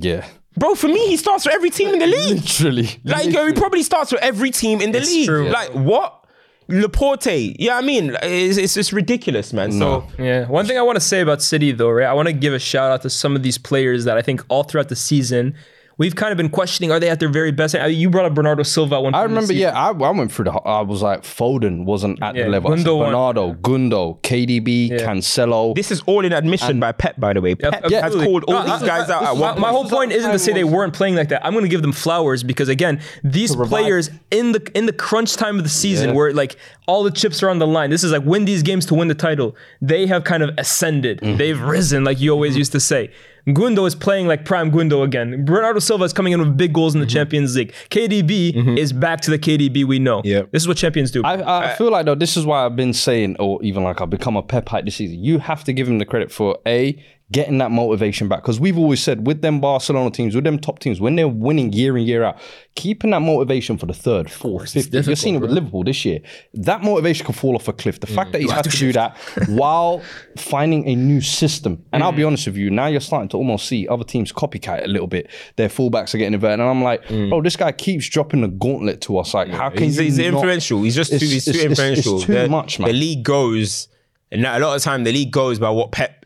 yeah, 0.00 0.26
bro. 0.56 0.74
For 0.74 0.88
me, 0.88 1.06
he 1.08 1.16
starts 1.16 1.44
for 1.44 1.50
every 1.50 1.70
team 1.70 1.90
in 1.90 1.98
the 1.98 2.06
league. 2.06 2.36
literally. 2.42 2.88
Like 3.04 3.26
yo, 3.32 3.46
he 3.46 3.52
probably 3.52 3.82
starts 3.82 4.10
for 4.10 4.18
every 4.20 4.50
team 4.50 4.80
in 4.80 4.92
the 4.92 4.98
It's 4.98 5.10
league. 5.12 5.26
true. 5.26 5.48
Like 5.50 5.70
what? 5.72 6.20
Laporte. 6.68 7.26
Yeah, 7.60 7.76
I 7.76 7.82
mean, 7.82 8.16
it's, 8.22 8.56
it's 8.56 8.72
just 8.74 8.92
ridiculous, 8.92 9.52
man. 9.52 9.72
So 9.72 10.06
Yeah. 10.18 10.46
One 10.46 10.64
thing 10.66 10.78
I 10.78 10.82
want 10.82 10.96
to 10.96 11.00
say 11.00 11.20
about 11.20 11.42
City, 11.42 11.72
though, 11.72 11.90
right? 11.90 12.06
I 12.06 12.14
want 12.14 12.28
to 12.28 12.32
give 12.32 12.54
a 12.54 12.58
shout 12.58 12.90
out 12.90 13.02
to 13.02 13.10
some 13.10 13.36
of 13.36 13.42
these 13.42 13.58
players 13.58 14.04
that 14.06 14.16
I 14.16 14.22
think 14.22 14.42
all 14.48 14.62
throughout 14.62 14.88
the 14.88 14.96
season 14.96 15.54
we've 15.98 16.14
kind 16.14 16.32
of 16.32 16.36
been 16.36 16.48
questioning: 16.50 16.90
Are 16.90 17.00
they 17.00 17.08
at 17.10 17.20
their 17.20 17.28
very 17.28 17.52
best? 17.52 17.74
I- 17.74 17.86
You 17.86 18.10
brought 18.10 18.24
up 18.26 18.34
Bernardo 18.34 18.62
Silva. 18.62 19.00
One 19.00 19.14
I 19.14 19.22
remember, 19.22 19.52
yeah, 19.52 19.70
I, 19.70 19.88
I 19.90 20.10
went 20.10 20.32
through 20.32 20.46
the. 20.46 20.52
I 20.52 20.80
was 20.82 21.02
like, 21.02 21.22
Foden 21.22 21.84
wasn't 21.84 22.22
at 22.22 22.34
Yeah, 22.34 22.44
the 22.44 22.50
level. 22.50 22.76
Said 22.76 22.86
Gundo 22.86 22.98
won. 22.98 23.06
Bernardo, 23.08 23.52
Gundo, 23.54 24.20
KDB, 24.22 24.90
Cancelo. 25.00 25.74
this 25.74 25.90
is 25.90 26.00
all 26.06 26.24
in 26.24 26.32
admission 26.32 26.80
by 26.80 26.92
Pep, 26.92 27.18
by 27.18 27.32
the 27.32 27.40
way. 27.40 27.54
Pep 27.54 27.82
has 27.82 27.92
absolutely. 27.92 28.26
called 28.26 28.44
all 28.44 28.54
No, 28.54 28.72
these 28.72 28.82
I- 28.82 28.86
guys 28.86 29.10
out 29.10 29.22
at 29.22 29.36
my, 29.36 29.58
my 29.58 29.68
whole 29.70 29.88
point 29.88 30.12
isn't 30.12 30.30
to 30.32 30.38
say 30.38 30.52
they 30.52 30.64
weren't 30.64 30.94
playing 30.94 31.14
like 31.14 31.28
that. 31.28 31.44
I'm 31.44 31.52
going 31.52 31.64
to 31.64 31.68
give 31.70 31.82
them 31.82 31.92
flowers 31.92 32.42
because 32.42 32.68
again, 32.68 33.00
these 33.22 33.54
players 33.54 34.10
in 34.30 34.52
the 34.52 34.70
in 34.74 34.86
the 34.86 34.92
crunch 34.92 35.36
time 35.36 35.58
of 35.58 35.62
the 35.64 35.70
season, 35.70 36.14
where 36.14 36.32
like 36.32 36.56
all 36.86 37.02
the 37.02 37.10
chips 37.10 37.42
are 37.42 37.48
on 37.50 37.58
the 37.58 37.66
line. 37.66 37.90
This 37.90 38.04
is 38.04 38.12
like 38.12 38.24
win 38.24 38.44
these 38.44 38.62
games 38.62 38.86
to 38.86 38.94
win 38.94 39.08
the 39.08 39.14
title. 39.14 39.56
They 39.80 40.06
have 40.06 40.24
kind 40.24 40.42
of 40.42 40.50
ascended. 40.58 41.20
Mm-hmm. 41.20 41.36
They've 41.38 41.60
risen, 41.60 42.04
like 42.04 42.20
you 42.20 42.30
always 42.32 42.56
used 42.56 42.72
to 42.72 42.80
say. 42.80 43.10
Gundo 43.48 43.86
is 43.86 43.94
playing 43.94 44.26
like 44.26 44.44
prime 44.44 44.70
Gundo 44.70 45.02
again. 45.04 45.44
Bernardo 45.44 45.78
Silva 45.78 46.04
is 46.04 46.12
coming 46.12 46.32
in 46.32 46.40
with 46.40 46.56
big 46.56 46.72
goals 46.72 46.94
in 46.94 47.00
the 47.00 47.06
Champions 47.06 47.56
League. 47.56 47.72
KDB 47.90 48.78
is 48.78 48.92
back 48.92 49.20
to 49.22 49.30
the 49.30 49.38
KDB 49.38 49.84
we 49.84 49.98
know. 49.98 50.18
Mm-hmm. 50.18 50.28
Yep. 50.28 50.52
This 50.52 50.62
is 50.62 50.68
what 50.68 50.76
champions 50.76 51.10
do. 51.10 51.22
I, 51.24 51.72
I 51.72 51.74
feel 51.76 51.90
like 51.90 52.06
though 52.06 52.14
this 52.14 52.36
is 52.36 52.46
why 52.46 52.64
I've 52.64 52.76
been 52.76 52.92
saying, 52.92 53.36
or 53.38 53.62
even 53.62 53.82
like 53.82 54.00
I've 54.00 54.10
become 54.10 54.36
a 54.36 54.42
pep 54.42 54.68
hype 54.68 54.84
this 54.84 54.96
season. 54.96 55.22
You 55.22 55.38
have 55.38 55.64
to 55.64 55.72
give 55.72 55.88
him 55.88 55.98
the 55.98 56.06
credit 56.06 56.32
for 56.32 56.58
a 56.66 56.98
getting 57.32 57.58
that 57.58 57.70
motivation 57.70 58.28
back 58.28 58.42
because 58.42 58.60
we've 58.60 58.76
always 58.76 59.02
said 59.02 59.26
with 59.26 59.40
them 59.40 59.60
Barcelona 59.60 60.10
teams, 60.10 60.34
with 60.34 60.44
them 60.44 60.58
top 60.58 60.78
teams, 60.78 61.00
when 61.00 61.16
they're 61.16 61.26
winning 61.26 61.72
year 61.72 61.96
in 61.96 62.04
year 62.04 62.22
out, 62.22 62.38
keeping 62.74 63.10
that 63.10 63.20
motivation 63.20 63.78
for 63.78 63.86
the 63.86 63.94
third, 63.94 64.30
fourth, 64.30 64.72
fifth. 64.72 64.92
You're 64.92 65.16
seeing 65.16 65.36
it 65.36 65.40
with 65.40 65.50
Liverpool 65.50 65.84
this 65.84 66.04
year. 66.04 66.20
That 66.52 66.82
motivation 66.82 67.24
can 67.24 67.34
fall 67.34 67.54
off 67.54 67.66
a 67.66 67.72
cliff. 67.72 68.00
The 68.00 68.06
fact 68.06 68.28
mm. 68.28 68.32
that 68.32 68.42
he's 68.42 68.50
had 68.50 68.64
to 68.64 68.76
do 68.76 68.92
that 68.92 69.16
while 69.48 70.02
finding 70.36 70.86
a 70.86 70.94
new 70.94 71.20
system, 71.22 71.84
and 71.92 72.02
I'll 72.02 72.12
be 72.12 72.22
mm. 72.22 72.26
honest 72.26 72.46
with 72.46 72.56
you, 72.56 72.70
now 72.70 72.86
you're 72.86 73.00
starting 73.00 73.30
to 73.30 73.38
almost 73.38 73.66
see 73.66 73.88
other 73.88 74.04
teams 74.04 74.30
copycat 74.30 74.84
a 74.84 74.88
little 74.88 75.08
bit. 75.08 75.30
Their 75.56 75.68
fullbacks 75.68 76.14
are 76.14 76.18
getting 76.18 76.34
inverted, 76.34 76.60
and 76.60 76.68
I'm 76.68 76.82
like, 76.82 77.04
mm. 77.06 77.30
bro, 77.30 77.40
this 77.40 77.56
guy 77.56 77.72
keeps 77.72 78.08
dropping 78.08 78.42
the 78.42 78.48
gauntlet 78.48 79.00
to 79.02 79.18
us. 79.18 79.32
Like, 79.32 79.48
how 79.48 79.70
can 79.70 79.84
He's, 79.84 79.96
you 79.96 80.04
he's 80.04 80.18
not- 80.18 80.26
influential. 80.26 80.82
He's 80.82 80.94
just 80.94 81.10
too, 81.10 81.16
It's- 81.16 81.30
he's 81.30 81.44
too 81.46 81.50
it's- 81.50 81.64
it's- 81.64 81.78
influential. 81.78 82.16
It's 82.16 82.26
too 82.26 82.34
the, 82.34 82.48
much, 82.48 82.78
man. 82.78 82.88
The 82.88 82.94
league 82.94 83.22
goes, 83.22 83.88
and 84.30 84.44
a 84.44 84.58
lot 84.58 84.76
of 84.76 84.82
time 84.82 85.04
the 85.04 85.12
league 85.12 85.30
goes 85.30 85.58
by 85.58 85.70
what 85.70 85.90
Pep 85.90 86.23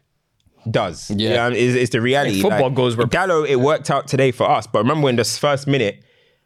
does. 0.73 1.11
Yeah. 1.11 1.49
Yeah, 1.49 1.49
is 1.51 1.75
is 1.75 1.91
the 1.91 2.01
reality. 2.01 2.41
football 2.43 2.69
Like, 2.69 2.75
goes 2.75 2.97
where- 2.97 3.07
Gallo. 3.07 3.45
It 3.45 3.57
worked 3.57 3.91
out 3.91 4.07
today 4.09 4.31
for 4.33 4.49
us, 4.49 4.67
but 4.67 4.81
remember 4.81 5.09
in 5.09 5.17
this 5.17 5.39
first 5.39 5.67
minute, 5.67 6.03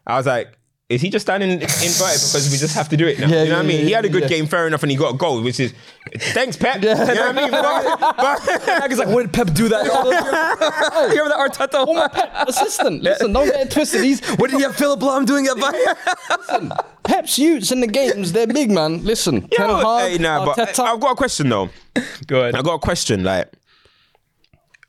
I 0.06 0.16
was 0.16 0.26
like. 0.26 0.58
Is 0.88 1.00
he 1.00 1.08
just 1.08 1.24
standing 1.24 1.52
inverted 1.52 2.20
because 2.20 2.50
we 2.52 2.58
just 2.58 2.74
have 2.74 2.90
to 2.90 2.98
do 2.98 3.06
it 3.06 3.18
now? 3.18 3.26
Yeah, 3.26 3.44
you 3.44 3.48
know 3.48 3.56
what 3.56 3.64
I 3.64 3.68
yeah, 3.70 3.76
mean? 3.78 3.86
He 3.86 3.92
had 3.92 4.04
a 4.04 4.10
good 4.10 4.24
yeah. 4.24 4.28
game, 4.28 4.46
fair 4.46 4.66
enough, 4.66 4.82
and 4.82 4.90
he 4.90 4.96
got 4.98 5.14
a 5.14 5.16
goal, 5.16 5.42
which 5.42 5.58
is 5.58 5.72
thanks, 6.18 6.54
Pep. 6.58 6.82
You 6.82 6.94
know 6.94 6.98
what 6.98 7.18
I 7.18 7.32
mean? 7.32 7.50
But, 7.50 8.16
but, 8.80 8.90
He's 8.90 8.98
like, 8.98 9.08
what 9.08 9.22
did 9.22 9.32
Pep 9.32 9.54
do 9.54 9.70
that? 9.70 9.86
you 9.86 11.22
remember 11.22 11.30
that 11.30 11.50
Arteta? 11.50 11.86
Oh, 11.88 11.94
my 11.94 12.08
Pep 12.08 12.46
assistant. 12.46 13.02
Listen, 13.02 13.32
don't 13.32 13.46
get 13.46 13.68
it 13.68 13.70
twisted. 13.70 14.02
He's 14.02 14.20
What 14.34 14.50
did 14.50 14.60
you 14.60 14.66
have 14.66 14.76
Philipp 14.76 15.00
Lahm 15.00 15.24
doing 15.24 15.46
at 15.46 15.56
Bayern? 15.56 16.84
Pep's 17.04 17.38
youths 17.38 17.72
in 17.72 17.80
the 17.80 17.86
games. 17.86 18.32
They're 18.32 18.46
big, 18.46 18.70
man. 18.70 19.02
Listen, 19.02 19.48
Ten 19.48 19.70
Yo, 19.70 19.76
Hag, 19.76 20.10
hey, 20.12 20.18
nah, 20.18 20.44
but 20.44 20.78
I've 20.78 21.00
got 21.00 21.12
a 21.12 21.16
question 21.16 21.48
though. 21.48 21.70
Go 22.26 22.40
ahead. 22.40 22.54
I've 22.54 22.64
got 22.64 22.74
a 22.74 22.78
question. 22.80 23.24
Like, 23.24 23.50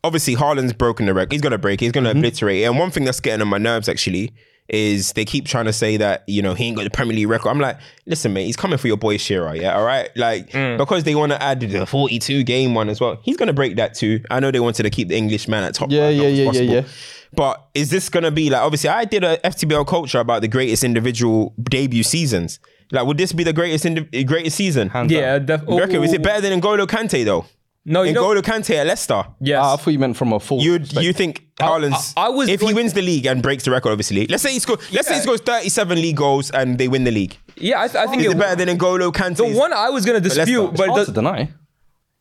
obviously, 0.03 0.35
Haaland's 0.35 0.73
broken 0.73 1.05
the 1.05 1.13
record. 1.13 1.31
He's 1.31 1.41
gonna 1.41 1.57
break. 1.57 1.79
He's 1.79 1.91
gonna 1.91 2.09
Mm-hmm. 2.09 2.19
obliterate. 2.19 2.61
it. 2.61 2.65
And 2.65 2.77
one 2.79 2.91
thing 2.91 3.03
that's 3.05 3.19
getting 3.19 3.41
on 3.41 3.47
my 3.47 3.57
nerves 3.57 3.87
actually 3.89 4.33
is 4.69 5.11
they 5.13 5.25
keep 5.25 5.45
trying 5.45 5.65
to 5.65 5.73
say 5.73 5.97
that 5.97 6.23
you 6.25 6.41
know 6.41 6.53
he 6.53 6.65
ain't 6.65 6.77
got 6.77 6.83
the 6.85 6.89
Premier 6.89 7.15
League 7.15 7.27
record. 7.27 7.49
I'm 7.49 7.59
like, 7.59 7.77
listen, 8.05 8.31
mate, 8.33 8.45
he's 8.45 8.55
coming 8.55 8.77
for 8.77 8.87
your 8.87 8.95
boy 8.97 9.17
Shearer. 9.17 9.55
Yeah, 9.55 9.75
all 9.77 9.83
right. 9.83 10.09
Like 10.15 10.51
Mm. 10.51 10.77
because 10.77 11.03
they 11.03 11.15
want 11.15 11.31
to 11.33 11.41
add 11.43 11.59
the 11.59 11.85
42 11.85 12.43
game 12.43 12.73
one 12.73 12.87
as 12.89 13.01
well. 13.01 13.19
He's 13.23 13.35
gonna 13.37 13.51
break 13.53 13.75
that 13.75 13.93
too. 13.93 14.21
I 14.31 14.39
know 14.39 14.51
they 14.51 14.61
wanted 14.61 14.83
to 14.83 14.89
keep 14.89 15.09
the 15.09 15.17
English 15.17 15.47
man 15.47 15.63
at 15.63 15.73
top. 15.75 15.91
Yeah, 15.91 16.05
right, 16.05 16.09
yeah, 16.15 16.45
not 16.45 16.55
as 16.55 16.61
yeah, 16.61 16.67
yeah, 16.71 16.79
yeah. 16.81 16.87
But 17.35 17.67
is 17.73 17.89
this 17.89 18.09
gonna 18.09 18.31
be 18.31 18.49
like? 18.49 18.61
Obviously, 18.61 18.89
I 18.89 19.05
did 19.05 19.23
a 19.23 19.37
FTBL 19.43 19.85
culture 19.87 20.19
about 20.19 20.41
the 20.43 20.47
greatest 20.47 20.83
individual 20.83 21.53
debut 21.63 22.03
seasons. 22.03 22.59
Like, 22.91 23.05
would 23.07 23.17
this 23.17 23.33
be 23.33 23.43
the 23.43 23.53
greatest 23.53 23.85
indi- 23.85 24.23
greatest 24.23 24.55
season? 24.55 24.91
Yeah, 25.09 25.39
def- 25.39 25.63
You 25.67 25.79
reckon, 25.79 26.03
is 26.03 26.13
it 26.13 26.21
better 26.21 26.41
than 26.41 26.61
N'Golo 26.61 26.85
Kante 26.85 27.25
though? 27.25 27.45
No, 27.85 28.03
you 28.03 28.13
know. 28.13 28.23
N'Golo 28.23 28.41
Kante 28.41 28.75
at 28.75 28.87
Leicester. 28.87 29.25
Yes. 29.41 29.59
Ah, 29.61 29.73
I 29.73 29.75
thought 29.77 29.91
you 29.91 29.99
meant 29.99 30.15
from 30.15 30.31
a 30.31 30.39
full. 30.39 30.61
You 30.61 30.79
perspective. 30.79 31.03
you 31.03 31.11
think 31.13 31.45
Haaland's? 31.59 32.13
I- 32.15 32.27
I 32.27 32.29
was 32.29 32.47
if 32.47 32.61
he 32.61 32.67
going- 32.67 32.75
wins 32.75 32.93
the 32.93 33.01
league 33.01 33.25
and 33.25 33.41
breaks 33.43 33.65
the 33.65 33.71
record, 33.71 33.89
obviously. 33.91 34.25
Let's 34.27 34.41
say 34.41 34.53
he 34.53 34.59
scores. 34.59 34.79
Let's 34.93 35.07
say 35.07 35.15
he 35.15 35.19
Yeah. 35.19 35.23
scores 35.23 35.41
thirty-seven 35.41 36.01
league 36.01 36.15
goals 36.15 36.49
and 36.51 36.77
they 36.77 36.87
win 36.87 37.03
the 37.03 37.11
league. 37.11 37.35
yeah, 37.57 37.81
I, 37.81 37.87
th- 37.89 37.97
I 37.97 38.07
think 38.07 38.21
Is 38.21 38.27
it, 38.27 38.31
it 38.31 38.39
better 38.39 38.55
than 38.65 38.77
N'Golo 38.77 39.11
Kante? 39.11 39.35
the 39.37 39.57
one 39.57 39.73
I 39.73 39.89
was 39.89 40.05
gonna 40.05 40.21
dispute, 40.21 40.61
Leicester. 40.61 40.77
but 40.77 40.87
hard 40.89 41.01
the, 41.01 41.05
to 41.07 41.11
deny. 41.11 41.49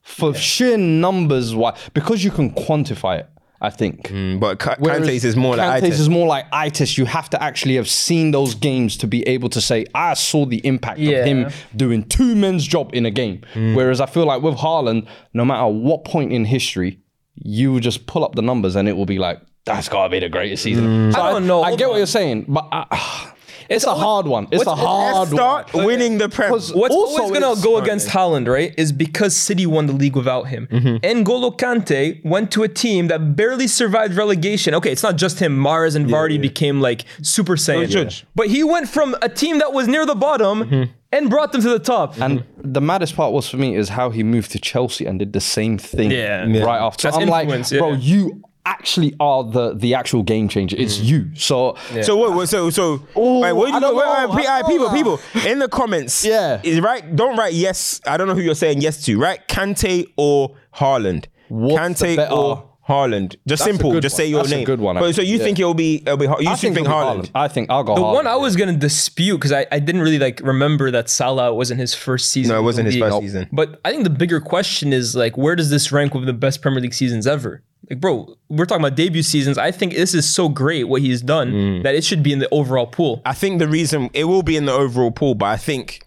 For 0.02 0.34
sheer 0.34 0.76
numbers, 0.76 1.54
why? 1.54 1.76
Because 1.94 2.24
you 2.24 2.32
can 2.32 2.50
quantify 2.50 3.20
it. 3.20 3.28
I 3.64 3.70
think. 3.70 4.10
but 4.40 4.58
Ka- 4.58 4.74
Whereas 4.80 5.06
Kante's 5.06 5.24
is 5.24 5.36
more 5.36 5.54
like 5.56 5.68
eye 5.68 5.80
Kante's 5.80 6.00
is 6.00 6.08
more 6.08 6.26
like 6.26 6.46
eye 6.52 6.68
test. 6.68 6.98
You 6.98 7.04
have 7.04 7.30
to 7.30 7.40
actually 7.42 7.76
have 7.76 7.88
seen 7.88 8.32
those 8.32 8.54
games 8.56 8.96
to 8.98 9.06
be 9.06 9.22
able 9.28 9.48
to 9.50 9.60
say, 9.60 9.86
I 9.94 10.14
saw 10.14 10.44
the 10.46 10.58
impact 10.66 10.98
Yeah. 10.98 11.18
of 11.18 11.26
him 11.26 11.50
doing 11.76 12.02
two 12.08 12.34
men's 12.34 12.66
job 12.66 12.90
in 12.92 13.06
a 13.06 13.10
game. 13.10 13.42
Hmm. 13.54 13.74
Whereas 13.76 14.00
I 14.00 14.06
feel 14.06 14.26
like 14.26 14.42
with 14.42 14.56
Haaland, 14.56 15.06
no 15.32 15.44
matter 15.44 15.68
what 15.68 16.04
point 16.04 16.32
in 16.32 16.44
history, 16.44 16.98
you 17.36 17.78
just 17.80 18.06
pull 18.06 18.24
up 18.24 18.34
the 18.34 18.42
numbers 18.42 18.74
and 18.74 18.88
it 18.88 18.96
will 18.96 19.06
be 19.06 19.18
like, 19.18 19.40
that's 19.64 19.88
got 19.88 20.02
to 20.04 20.08
be 20.10 20.18
the 20.18 20.28
greatest 20.28 20.64
season. 20.64 21.12
So 21.12 21.20
I 21.20 21.30
don't 21.30 21.46
know. 21.46 21.62
I, 21.62 21.76
get 21.76 21.88
what 21.88 21.96
you're 21.98 22.06
saying, 22.06 22.46
but 22.48 22.66
I, 22.72 23.31
it's 23.74 23.84
a 23.84 23.94
hard 23.94 24.26
one. 24.26 24.48
It's 24.52 24.62
a 24.62 24.66
what's- 24.66 24.80
hard 24.80 25.28
Start 25.28 25.74
one. 25.74 25.84
winning 25.86 26.18
the 26.18 26.28
Prem. 26.28 26.50
What's 26.50 26.70
Also, 26.70 26.94
always 26.94 27.38
going 27.40 27.56
to 27.56 27.62
go 27.62 27.78
against 27.78 28.08
Haaland, 28.08 28.48
right, 28.48 28.74
is 28.76 28.92
because 28.92 29.34
City 29.36 29.66
won 29.66 29.86
the 29.86 29.92
league 29.92 30.16
without 30.16 30.48
him. 30.48 30.66
Mm-hmm. 30.70 30.96
N'Golo 31.22 31.56
Kante 31.56 32.24
went 32.24 32.50
to 32.52 32.62
a 32.62 32.68
team 32.68 33.08
that 33.08 33.36
barely 33.36 33.66
survived 33.66 34.14
relegation. 34.14 34.74
Okay, 34.74 34.92
it's 34.92 35.02
not 35.02 35.16
just 35.16 35.38
him. 35.40 35.58
Mahrez 35.58 35.96
and 35.96 36.06
Vardy 36.06 36.40
became 36.40 36.80
like 36.80 37.04
Super 37.22 37.56
Saiyan. 37.56 37.88
judge. 37.88 38.24
But 38.34 38.48
he 38.48 38.62
went 38.64 38.88
from 38.88 39.16
a 39.22 39.28
team 39.28 39.58
that 39.58 39.72
was 39.72 39.88
near 39.88 40.04
the 40.06 40.14
bottom 40.14 40.64
mm-hmm. 40.64 40.92
and 41.12 41.30
brought 41.30 41.52
them 41.52 41.60
to 41.62 41.68
the 41.68 41.78
top. 41.78 42.12
Mm-hmm. 42.14 42.22
And 42.22 42.44
the 42.58 42.80
maddest 42.80 43.16
part 43.16 43.32
was 43.32 43.48
for 43.48 43.56
me 43.56 43.76
is 43.76 43.88
how 43.90 44.10
he 44.10 44.22
moved 44.22 44.50
to 44.52 44.58
Chelsea 44.58 45.06
and 45.06 45.18
did 45.18 45.32
the 45.32 45.40
same 45.40 45.78
thing 45.78 46.10
Yeah. 46.10 46.46
Yeah. 46.46 46.64
right 46.64 46.80
after. 46.80 47.08
That's 47.08 47.16
I'm 47.16 47.28
like, 47.28 47.44
influence, 47.44 47.70
bro, 47.72 47.92
you 47.92 48.42
actually 48.64 49.14
are 49.20 49.44
the 49.44 49.74
the 49.74 49.94
actual 49.94 50.22
game 50.22 50.48
changer. 50.48 50.76
It's 50.78 50.98
mm. 50.98 51.04
you. 51.04 51.30
So 51.34 51.76
So 52.02 52.16
what? 52.16 52.34
what- 52.34 52.48
So 52.48 52.70
so. 52.70 52.94
Ooh, 53.16 53.40
wait, 53.40 53.52
what 53.52 53.66
do 53.68 53.74
you 53.74 53.80
don't 53.80 53.96
wait, 53.96 54.34
wait, 54.36 54.46
wait, 54.46 54.64
people, 54.66 54.90
people 54.90 55.20
in 55.46 55.58
the 55.58 55.68
comments. 55.68 56.24
Yeah. 56.32 56.60
is 56.62 56.80
right. 56.80 57.14
Don't 57.16 57.36
write 57.36 57.54
yes. 57.54 58.00
I 58.06 58.16
don't 58.16 58.26
know 58.28 58.34
who 58.34 58.40
you're 58.42 58.54
saying 58.54 58.80
yes 58.80 59.04
to. 59.04 59.18
Right, 59.18 59.40
Kante 59.48 60.06
or 60.16 60.56
Haaland. 60.76 61.26
What's 61.48 62.00
the 62.00 62.06
Kante 62.06 62.16
better- 62.16 62.34
or 62.34 62.68
Haaland. 62.88 63.36
Just 63.46 63.46
That's 63.46 63.62
simple. 63.64 63.92
good 63.92 64.02
Just 64.02 64.14
one. 64.14 64.18
say 64.18 64.26
your 64.26 64.40
That's 64.42 64.52
a 64.52 64.56
name. 64.56 64.64
good 64.64 64.80
one, 64.80 64.96
But, 64.96 65.14
so 65.14 65.22
you 65.22 65.34
actually, 65.34 65.44
think 65.44 65.58
it'll 65.60 65.72
be? 65.74 66.02
It'll 66.04 66.16
be. 66.16 66.24
You 66.24 66.32
I 66.32 66.56
think, 66.56 66.74
think, 66.74 66.78
it'll 66.78 66.88
Haaland? 66.88 67.30
I 67.32 67.46
think 67.46 67.70
I'll 67.70 67.84
go. 67.84 67.94
the 67.94 68.00
Haaland. 68.00 68.14
one 68.14 68.26
I 68.26 68.34
was 68.36 68.56
gonna 68.56 68.72
dispute 68.76 69.36
because 69.36 69.52
I, 69.52 69.66
I 69.70 69.78
didn't 69.78 70.00
really 70.00 70.18
like 70.18 70.40
remember 70.42 70.90
that 70.90 71.08
Salah 71.08 71.54
wasn't 71.54 71.78
his 71.78 71.94
first 71.94 72.30
season. 72.32 72.52
No, 72.54 72.58
it 72.60 72.64
wasn't 72.64 72.86
his 72.86 72.96
league. 72.96 73.04
first 73.04 73.18
season. 73.20 73.48
But 73.52 73.80
I 73.84 73.92
think 73.92 74.02
the 74.04 74.10
bigger 74.10 74.40
question 74.40 74.92
is 74.92 75.14
like, 75.14 75.36
where 75.38 75.54
does 75.54 75.70
this 75.70 75.92
rank 75.92 76.12
with 76.12 76.26
the 76.26 76.32
best 76.32 76.60
Premier 76.60 76.80
League 76.80 76.92
seasons 76.94 77.26
ever? 77.26 77.62
Like, 77.90 78.00
bro, 78.00 78.36
we're 78.48 78.64
talking 78.66 78.84
about 78.84 78.96
debut 78.96 79.22
seasons. 79.22 79.58
I 79.58 79.70
think 79.70 79.94
this 79.94 80.14
is 80.14 80.28
so 80.28 80.48
great 80.48 80.84
what 80.84 81.02
he's 81.02 81.20
done 81.22 81.52
Mm. 81.52 81.82
that 81.82 81.94
it 81.94 82.04
should 82.04 82.22
be 82.22 82.32
in 82.32 82.38
the 82.38 82.48
overall 82.50 82.86
pool. 82.86 83.22
I 83.26 83.34
think 83.34 83.58
the 83.58 83.68
reason 83.68 84.10
it 84.14 84.24
will 84.24 84.42
be 84.42 84.56
in 84.56 84.66
the 84.66 84.72
overall 84.72 85.10
pool, 85.10 85.34
but 85.34 85.46
I 85.46 85.56
think, 85.56 86.06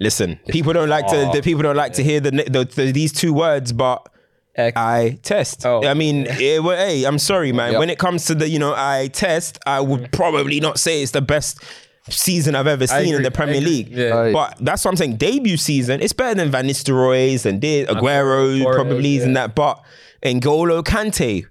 listen, 0.00 0.38
people 0.48 0.72
don't 0.72 0.88
like 0.88 1.06
to. 1.08 1.30
The 1.32 1.42
people 1.42 1.62
don't 1.62 1.76
like 1.76 1.92
to 1.94 2.02
hear 2.02 2.20
the, 2.20 2.30
the, 2.30 2.64
the 2.64 2.92
these 2.92 3.12
two 3.12 3.32
words, 3.32 3.72
but. 3.72 4.08
Ex- 4.56 4.76
eye 4.76 5.18
test. 5.24 5.66
Oh. 5.66 5.84
I 5.84 5.94
mean, 5.94 6.26
eh, 6.30 6.58
well, 6.58 6.76
hey, 6.76 7.04
I'm 7.04 7.18
sorry, 7.18 7.52
man. 7.52 7.72
Yep. 7.72 7.78
When 7.80 7.90
it 7.90 7.98
comes 7.98 8.26
to 8.26 8.36
the, 8.36 8.48
you 8.48 8.60
know, 8.60 8.72
eye 8.72 9.10
test, 9.12 9.58
I 9.66 9.80
would 9.80 10.12
probably 10.12 10.60
not 10.60 10.78
say 10.78 11.02
it's 11.02 11.10
the 11.10 11.20
best 11.20 11.60
season 12.08 12.54
I've 12.54 12.66
ever 12.68 12.86
seen 12.86 13.14
in 13.14 13.22
the 13.22 13.30
Premier 13.32 13.60
League. 13.60 13.88
Yeah. 13.88 14.30
But 14.32 14.56
that's 14.60 14.84
what 14.84 14.92
I'm 14.92 14.96
saying. 14.96 15.16
Debut 15.16 15.56
season, 15.56 16.00
it's 16.00 16.12
better 16.12 16.36
than 16.36 16.50
Van 16.52 16.68
Nistelrooy's 16.68 17.46
and 17.46 17.60
De- 17.60 17.84
Aguero's, 17.86 18.62
Torres, 18.62 18.76
probably 18.76 19.18
and 19.22 19.28
yeah. 19.34 19.46
that. 19.48 19.54
But 19.56 19.82
N'Golo 20.24 20.82
Kante, 20.82 21.44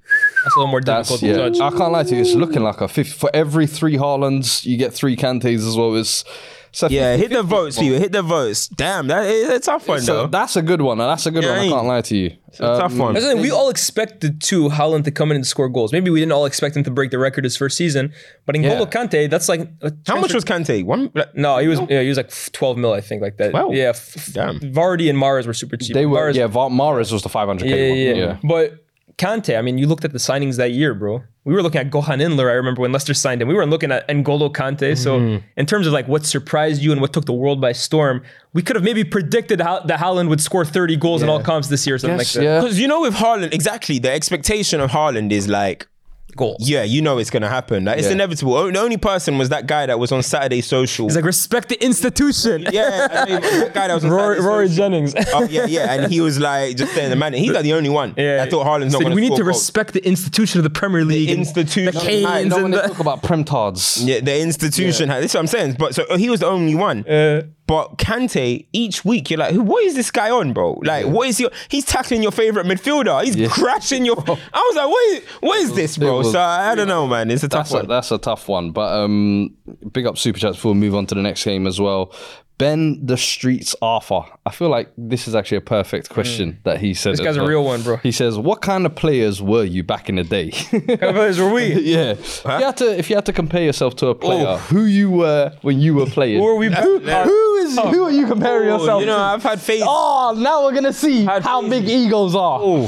That's 0.44 0.56
a 0.56 0.60
little 0.60 0.68
more 0.68 0.82
That's, 0.82 1.10
difficult 1.10 1.30
yeah. 1.30 1.38
to 1.44 1.52
judge. 1.52 1.62
I 1.62 1.78
can't 1.78 1.92
lie 1.92 2.04
to 2.04 2.16
you. 2.16 2.22
It's 2.22 2.34
looking 2.34 2.64
like 2.64 2.82
a 2.82 2.88
50. 2.88 3.12
For 3.12 3.30
every 3.34 3.68
three 3.68 3.98
Haalands, 3.98 4.66
you 4.66 4.78
get 4.78 4.94
three 4.94 5.16
Kantes 5.16 5.66
as 5.68 5.78
well. 5.78 5.96
It's, 5.96 6.24
it's 6.74 6.82
a 6.82 6.90
yeah, 6.92 7.16
hit 7.16 7.30
the 7.32 7.44
votes, 7.44 7.78
people. 7.78 8.00
Hit 8.00 8.12
the 8.12 8.24
votes. 8.24 8.68
Damn, 8.68 9.06
that 9.08 9.28
is 9.28 9.48
a 9.48 9.60
tough 9.60 9.88
one, 9.88 10.02
So 10.02 10.24
though. 10.24 10.28
that's 10.28 10.56
a 10.56 10.62
good 10.64 10.82
one. 10.82 10.98
That's 10.98 11.28
a 11.28 11.32
good 11.32 11.44
Yeah, 11.44 11.52
one. 11.52 11.60
I 11.60 11.64
ain't- 11.64 11.74
can't 11.74 11.86
lie 11.88 12.02
to 12.02 12.18
you. 12.18 12.32
It's 12.48 12.60
a 12.60 12.64
tough 12.64 12.96
one. 12.98 13.14
That's 13.14 13.26
the 13.26 13.34
thing, 13.34 13.42
we 13.42 13.52
all 13.52 13.70
expected 13.70 14.42
too 14.42 14.70
Haaland 14.70 15.04
to 15.06 15.12
come 15.12 15.30
in 15.32 15.36
and 15.36 15.46
score 15.46 15.70
goals. 15.70 15.92
Maybe 15.94 16.10
we 16.10 16.20
didn't 16.20 16.32
all 16.32 16.46
expect 16.46 16.76
him 16.76 16.84
to 16.84 16.92
break 16.92 17.12
the 17.12 17.18
record 17.20 17.44
his 17.44 17.56
first 17.58 17.78
season, 17.78 18.12
but 18.48 18.56
in 18.56 18.64
Yeah. 18.64 18.76
N'Golo 18.80 18.92
Kante, 18.92 19.30
that's 19.30 19.48
like 19.50 19.68
How 20.08 20.20
much 20.20 20.34
was 20.34 20.44
Kante? 20.46 20.84
One. 20.84 21.12
like, 21.14 21.36
No, 21.36 21.58
he 21.60 21.68
was 21.68 21.80
yeah, 21.90 22.02
he 22.02 22.08
was 22.10 22.18
like 22.18 22.32
12 22.52 22.78
mil, 22.78 22.92
I 22.94 23.02
think, 23.02 23.22
like 23.22 23.38
that. 23.38 23.54
Wow. 23.54 23.70
Yeah, 23.72 23.90
f- 23.90 24.14
f- 24.18 24.34
Damn. 24.34 24.60
Vardy 24.60 25.10
and 25.10 25.18
Mahrez 25.20 25.46
were 25.48 25.54
super 25.54 25.78
cheap. 25.78 25.94
They 25.94 26.06
were, 26.08 26.18
Mahrez, 26.32 26.36
yeah, 26.36 26.48
Va- 26.48 26.70
Mahrez 26.70 27.12
was 27.12 27.22
the 27.22 27.30
500k 27.30 27.70
yeah, 27.70 27.90
one. 27.90 27.98
yeah, 27.98 28.14
yeah. 28.14 28.38
But 28.44 28.74
Kante, 29.18 29.58
I 29.58 29.62
mean, 29.62 29.78
you 29.78 29.86
looked 29.88 30.04
at 30.06 30.12
the 30.12 30.18
signings 30.18 30.58
that 30.58 30.72
year, 30.72 30.94
bro. 30.94 31.24
We 31.46 31.54
were 31.54 31.62
looking 31.62 31.82
at 31.82 31.90
Gokhan 31.92 32.22
Inler. 32.22 32.50
I 32.50 32.54
remember 32.54 32.82
when 32.82 32.92
Leicester 32.92 33.14
signed 33.14 33.42
him. 33.42 33.48
We 33.48 33.54
weren't 33.54 33.70
looking 33.70 33.92
at 33.92 34.08
N'Golo 34.08 34.52
Kante. 34.52 34.98
So, 34.98 35.20
Mm-hmm. 35.20 35.46
in 35.58 35.66
terms 35.66 35.86
of 35.88 35.94
like 35.94 36.08
what 36.08 36.26
surprised 36.26 36.82
you 36.82 36.92
and 36.92 37.00
what 37.02 37.14
took 37.14 37.26
the 37.26 37.34
world 37.34 37.60
by 37.62 37.74
storm, 37.74 38.24
we 38.54 38.62
could 38.62 38.76
have 38.76 38.84
maybe 38.84 39.04
predicted 39.04 39.60
how, 39.62 39.82
that 39.82 40.00
Haaland 40.00 40.30
would 40.30 40.42
score 40.42 40.66
30 40.66 40.96
goals 40.98 41.22
in 41.22 41.30
all 41.30 41.42
comps 41.42 41.68
this 41.68 41.86
year 41.86 41.96
or 41.96 42.00
something 42.00 42.18
Yes, 42.18 42.36
like 42.36 42.42
that. 42.44 42.50
yeah. 42.50 42.60
Because 42.62 42.80
you 42.80 42.88
know, 42.88 43.02
with 43.02 43.14
Haaland, 43.16 43.54
exactly, 43.54 44.00
the 44.00 44.12
expectation 44.12 44.80
of 44.80 44.92
Haaland 44.92 45.32
is 45.32 45.48
like, 45.48 45.88
Goals. 46.36 46.68
yeah, 46.70 46.84
you 46.84 47.02
know 47.02 47.18
it's 47.20 47.30
gonna 47.30 47.50
happen. 47.50 47.86
Like, 47.86 47.98
it's 48.00 48.08
Yeah. 48.08 48.14
inevitable. 48.14 48.56
O- 48.56 48.72
The 48.72 48.80
only 48.80 48.98
person 48.98 49.38
was 49.38 49.50
that 49.50 49.68
guy 49.68 49.86
that 49.86 50.00
was 50.00 50.12
on 50.12 50.24
Saturday 50.24 50.62
Social. 50.62 51.06
He's 51.08 51.16
like, 51.16 51.26
respect 51.26 51.70
the 51.70 51.84
institution. 51.84 52.66
yeah, 52.72 53.08
I 53.12 53.26
mean, 53.26 53.42
that 53.42 53.74
guy 53.74 53.88
that 53.88 53.94
was 53.94 54.04
on 54.06 54.12
Rory, 54.12 54.36
Saturday 54.36 54.48
Rory 54.48 54.68
Social. 54.68 54.84
Jennings. 54.84 55.16
Oh, 55.34 55.44
yeah, 55.50 55.66
yeah, 55.66 55.94
and 55.94 56.12
he 56.12 56.22
was 56.22 56.40
like 56.40 56.76
just 56.78 56.94
saying 56.94 57.10
the 57.10 57.16
man. 57.16 57.34
He's 57.34 57.52
like 57.52 57.64
the 57.64 57.74
only 57.74 57.90
one. 57.90 58.14
Yeah. 58.18 58.44
I 58.46 58.50
thought 58.50 58.66
Haaland's 58.66 58.94
not 58.94 59.00
Said, 59.00 59.04
going 59.06 59.16
we 59.16 59.22
need 59.22 59.36
to 59.36 59.44
goals. 59.44 59.48
respect 59.48 59.94
the 59.94 60.06
institution 60.06 60.60
of 60.60 60.64
the 60.64 60.70
Premier 60.70 61.04
League. 61.06 61.30
and 61.30 61.40
institution. 61.40 61.94
The 61.94 62.00
Canes 62.00 62.44
You 62.44 62.50
know 62.50 62.56
when 62.58 62.66
and 62.66 62.74
they 62.74 62.82
the, 62.82 62.88
talk 62.88 63.00
about 63.00 63.22
premtards. 63.24 64.02
Yeah, 64.06 64.20
the 64.22 64.40
institution. 64.40 65.10
This 65.10 65.26
is 65.26 65.34
what 65.34 65.40
I'm 65.42 65.48
saying. 65.48 65.76
But 65.80 65.96
so 65.96 66.18
he 66.18 66.30
was 66.30 66.40
the 66.40 66.48
only 66.48 66.76
one. 66.76 67.08
Uh, 67.08 67.44
But 67.66 67.98
Kante, 67.98 68.66
each 68.74 69.06
week 69.06 69.30
you're 69.30 69.40
like. 69.40 69.56
What 69.56 69.84
is 69.86 69.96
this 69.96 70.12
guy 70.12 70.30
on, 70.30 70.52
bro? 70.54 70.80
Like, 70.84 71.06
what 71.06 71.30
is 71.30 71.38
he? 71.38 71.48
He's 71.70 71.86
tackling 71.86 72.22
your 72.22 72.32
favorite 72.34 72.66
midfielder. 72.66 73.24
He's 73.24 73.52
crashing 73.52 74.06
your. 74.06 74.18
I 74.28 74.60
was 74.72 74.76
like, 74.76 74.88
what 74.90 75.08
is, 75.14 75.24
what 75.40 75.60
is 75.60 75.74
this, 75.76 75.98
bro? 75.98 76.18
was- 76.18 76.32
so 76.34 76.40
I 76.42 76.76
don't 76.76 76.90
know, 76.90 77.08
man. 77.08 77.32
It's 77.32 77.44
a 77.44 77.48
tough 77.48 77.70
That's 77.70 77.72
a, 77.74 77.78
one. 77.78 77.88
that's 77.88 78.12
a 78.12 78.18
tough 78.18 78.48
one. 78.50 78.72
But 78.72 78.94
um, 79.04 79.56
big 79.92 80.06
up 80.06 80.18
Super 80.18 80.40
Chats 80.40 80.58
before 80.58 80.74
we 80.74 80.80
move 80.80 80.94
on 80.96 81.06
to 81.08 81.16
the 81.16 81.22
next 81.22 81.46
game 81.46 81.66
as 81.66 81.80
well. 81.80 82.14
Ben 82.58 83.06
the 83.06 83.18
Streets 83.18 83.76
Arthur. 83.82 84.22
I 84.46 84.52
feel 84.52 84.70
like 84.70 84.92
this 84.98 85.28
is 85.28 85.36
actually 85.36 85.58
a 85.58 85.62
perfect 85.62 86.10
question 86.10 86.54
mm. 86.54 86.64
that 86.64 86.80
he 86.80 86.94
said. 86.94 87.14
This 87.14 87.20
as 87.20 87.26
guy's 87.26 87.38
a 87.38 87.40
well. 87.40 87.50
real 87.50 87.64
one, 87.64 87.82
bro. 87.82 87.98
He 87.98 88.12
says, 88.12 88.38
"What 88.38 88.62
kind 88.62 88.86
of 88.86 88.96
players 88.96 89.42
were 89.42 89.64
you 89.64 89.84
back 89.84 90.10
in 90.10 90.16
the 90.16 90.24
day?" 90.24 90.52
kind 90.52 90.90
of 90.90 91.16
players 91.16 91.40
were 91.40 91.52
we? 91.52 91.74
yeah. 91.82 92.12
If 92.12 92.44
you 92.46 92.52
had 92.52 92.78
to, 92.78 92.98
if 92.98 93.10
you 93.10 93.16
had 93.16 93.26
to 93.26 93.34
compare 93.34 93.64
yourself 93.64 93.96
to 93.98 94.08
a 94.08 94.10
oh, 94.10 94.16
player, 94.16 94.46
Oh. 94.48 94.58
who 94.58 94.86
you 94.86 95.10
were 95.10 95.54
when 95.62 95.80
you 95.80 95.96
were 95.96 96.06
playing, 96.06 96.40
Who 96.40 96.48
are 96.48 96.56
we? 96.56 96.68
Who, 96.68 97.00
who 97.00 97.56
is 97.58 97.78
oh. 97.78 97.90
who 97.90 98.04
are 98.04 98.12
you 98.12 98.28
comparing 98.28 98.70
oh, 98.70 98.78
yourself? 98.78 99.02
you 99.02 99.08
know, 99.08 99.18
to? 99.18 99.22
I've 99.22 99.44
had 99.44 99.60
faith. 99.60 99.84
Oh, 99.86 100.36
now 100.38 100.64
we're 100.64 100.74
gonna 100.74 100.94
see 100.94 101.26
how 101.26 101.62
faith. 101.62 101.70
big 101.70 101.90
egos 101.90 102.36
are. 102.36 102.88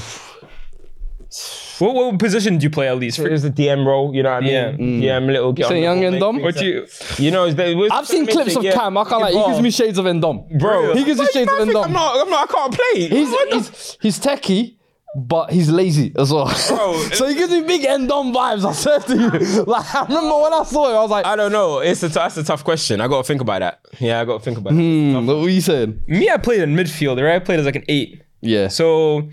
What, 1.79 1.93
what 1.95 2.19
position 2.19 2.57
do 2.57 2.63
you 2.63 2.69
play 2.69 2.87
at 2.87 2.97
least? 2.97 3.19
It 3.19 3.31
was 3.31 3.43
the 3.43 3.49
DM 3.49 3.85
role, 3.85 4.13
you 4.15 4.23
know 4.23 4.31
what 4.31 4.43
I 4.43 4.45
mean? 4.77 5.01
Yeah. 5.01 5.19
DM 5.19 5.27
little. 5.27 5.53
Get 5.53 5.67
Say 5.67 5.85
on 5.85 5.97
the 5.97 6.01
young 6.01 6.01
ball, 6.01 6.07
and 6.07 6.19
dumb? 6.19 6.35
things 6.35 6.55
What 6.55 7.19
you? 7.19 7.25
You 7.25 7.31
know, 7.31 7.51
there 7.51 7.75
was- 7.75 7.91
I've 7.91 8.07
seen 8.07 8.25
clips 8.27 8.55
of 8.55 8.63
yeah. 8.63 8.73
Cam. 8.73 8.97
I 8.97 9.03
can't 9.03 9.21
like. 9.21 9.33
He 9.33 9.45
gives 9.45 9.61
me 9.61 9.71
shades 9.71 9.97
of 9.97 10.05
Endom, 10.05 10.59
Bro, 10.59 10.93
He 10.95 11.03
gives 11.03 11.19
me 11.19 11.25
you 11.25 11.31
shades 11.33 11.51
of 11.51 11.57
man 11.59 11.67
think 11.67 11.77
Endom. 11.77 11.85
I'm 11.85 11.93
not, 11.93 12.21
I'm 12.21 12.29
not, 12.29 12.49
I 12.49 12.53
can't 12.53 12.73
play. 12.73 13.07
He's, 13.09 13.29
What 13.29 13.49
the- 13.49 13.55
he's 13.57 13.97
he's 14.01 14.19
techie, 14.19 14.77
but 15.17 15.51
he's 15.51 15.69
lazy 15.69 16.13
as 16.17 16.31
well. 16.31 16.47
so 16.49 17.27
he 17.27 17.35
gives 17.35 17.51
me 17.51 17.61
big 17.61 17.81
Endom 17.83 18.33
vibes. 18.33 18.65
I 18.65 18.71
said 18.73 18.99
to 19.07 19.15
you, 19.17 19.63
like 19.67 19.95
I 19.95 20.03
remember 20.05 20.39
when 20.41 20.53
I 20.53 20.63
saw 20.63 20.89
him, 20.89 20.97
I 20.97 21.01
was 21.01 21.09
like, 21.11 21.25
I 21.25 21.35
don't 21.35 21.51
know. 21.51 21.79
It's 21.79 22.03
a, 22.03 22.09
that's 22.09 22.37
a 22.37 22.43
tough 22.43 22.63
question. 22.63 23.01
I 23.01 23.07
got 23.07 23.21
to 23.23 23.27
think 23.27 23.41
about 23.41 23.59
that. 23.59 23.79
Yeah, 23.99 24.19
I 24.21 24.25
got 24.25 24.39
to 24.39 24.43
think 24.43 24.57
about 24.57 24.73
it. 24.73 24.75
hmm, 24.77 25.25
what 25.25 25.37
were 25.37 25.49
you 25.49 25.61
saying? 25.61 26.01
Me, 26.07 26.29
I 26.29 26.37
played 26.37 26.61
in 26.61 26.75
midfield, 26.75 27.21
right? 27.23 27.35
I 27.35 27.39
played 27.39 27.59
as 27.59 27.65
like 27.65 27.75
an 27.77 27.85
eight. 27.89 28.21
Yeah. 28.41 28.67
So 28.67 29.29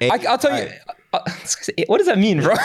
I, 0.00 0.18
I'll 0.28 0.38
tell 0.38 0.58
you. 0.58 0.70
Uh, 1.12 1.20
this 1.42 1.54
guy's 1.56 1.70
eight. 1.76 1.88
what 1.88 1.98
does 1.98 2.06
that 2.06 2.18
mean, 2.18 2.40
bro? 2.40 2.54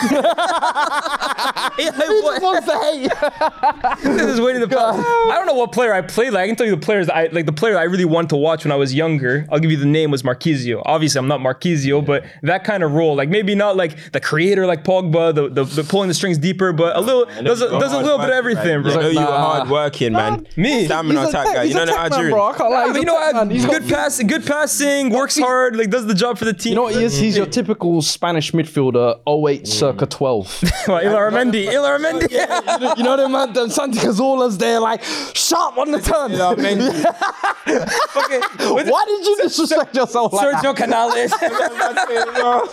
Yeah, 1.78 1.92
He 1.92 2.20
what- 2.22 2.42
wants 2.42 2.66
to 2.66 2.78
hate. 2.78 4.02
this 4.16 4.26
is 4.26 4.40
waiting 4.40 4.60
to 4.60 4.68
pass. 4.68 4.96
I 4.98 5.34
don't 5.36 5.46
know 5.46 5.54
what 5.54 5.70
player 5.72 5.92
I 5.94 6.00
played. 6.02 6.32
Like 6.32 6.42
I 6.44 6.46
can 6.48 6.56
tell 6.56 6.66
you 6.66 6.74
the 6.74 6.80
players 6.84 7.08
I 7.08 7.26
like. 7.26 7.46
The 7.46 7.52
player 7.52 7.78
I 7.78 7.84
really 7.84 8.04
wanted 8.04 8.30
to 8.30 8.36
watch 8.36 8.64
when 8.64 8.72
I 8.72 8.76
was 8.76 8.92
younger. 8.94 9.46
I'll 9.50 9.60
give 9.60 9.70
you 9.70 9.76
the 9.76 9.86
name 9.86 10.10
was 10.10 10.22
Marchisio. 10.24 10.82
Obviously, 10.86 11.18
I'm 11.20 11.28
not 11.28 11.40
Marchisio, 11.40 12.04
but 12.04 12.24
that 12.42 12.64
kind 12.64 12.82
of 12.82 12.92
role. 12.94 13.14
Like 13.14 13.28
maybe 13.28 13.54
not 13.54 13.76
like 13.76 14.12
the 14.12 14.20
creator 14.20 14.66
like 14.66 14.82
Pogba, 14.82 15.32
the, 15.34 15.48
the, 15.48 15.64
the 15.64 15.84
pulling 15.84 16.08
the 16.08 16.14
strings 16.14 16.36
deeper, 16.38 16.72
but 16.72 16.96
a 16.96 17.00
little 17.00 17.26
does 17.44 17.60
a, 17.62 17.68
does 17.78 17.92
a 17.92 17.98
little 18.00 18.18
bit 18.18 18.28
of 18.30 18.34
everything, 18.34 18.82
bro. 18.82 18.92
I 18.92 18.96
know 18.96 19.08
you 19.08 19.18
were 19.20 19.24
Nah. 19.24 19.54
hard 19.58 19.70
working, 19.70 20.12
man. 20.14 20.46
Me? 20.56 20.86
Stamina 20.86 21.20
He's 21.20 21.28
a 21.28 21.32
type 21.32 21.46
tech- 21.46 21.54
guy. 21.54 21.64
he's 21.66 21.74
You 21.74 21.80
a 21.82 21.86
know 21.86 21.92
the 21.92 21.92
tech 21.92 22.10
man, 22.10 22.12
Algerian. 22.12 22.32
bro. 22.34 22.44
I 22.46 22.56
can't 22.56 22.70
lie. 22.70 22.86
But 22.92 22.98
you 22.98 23.04
know 23.04 23.18
tech 23.20 23.34
what? 23.34 23.46
man. 23.46 23.50
He's 23.50 23.64
got- 23.66 23.72
Good 23.82 23.88
passing, 23.88 24.26
good 24.26 24.46
passing, 24.46 25.10
works 25.10 25.38
hard, 25.38 25.76
like 25.76 25.90
does 25.90 26.06
the 26.06 26.14
job 26.14 26.38
for 26.38 26.44
the 26.44 26.52
team. 26.52 26.70
You 26.70 26.76
know 26.76 26.82
what 26.82 26.94
he 26.96 27.04
is? 27.04 27.16
He's 27.18 27.36
your 27.36 27.46
typical 27.46 28.02
Spanish 28.02 28.37
midfielder, 28.52 29.16
08 29.26 29.62
mm. 29.62 29.66
circa 29.66 30.06
12. 30.06 30.62
What, 30.88 31.04
Illarramendi, 31.04 31.66
Ilar 31.68 31.98
Mendy. 31.98 32.96
you 32.96 33.02
know 33.04 33.16
them 33.16 33.32
man, 33.32 33.52
them 33.52 33.68
Santi 33.70 33.98
Cazorlas, 33.98 34.56
they're 34.58 34.80
like 34.80 35.02
sharp 35.34 35.76
on 35.76 35.90
the 35.90 36.00
turn. 36.00 36.32
Okay, 36.32 36.74
Why 38.90 39.04
did 39.06 39.26
you 39.26 39.36
disrespect 39.42 39.94
yourself 39.94 40.32
like 40.32 40.56
Sergio? 40.56 40.74
Canales. 40.76 41.32
I 41.34 42.68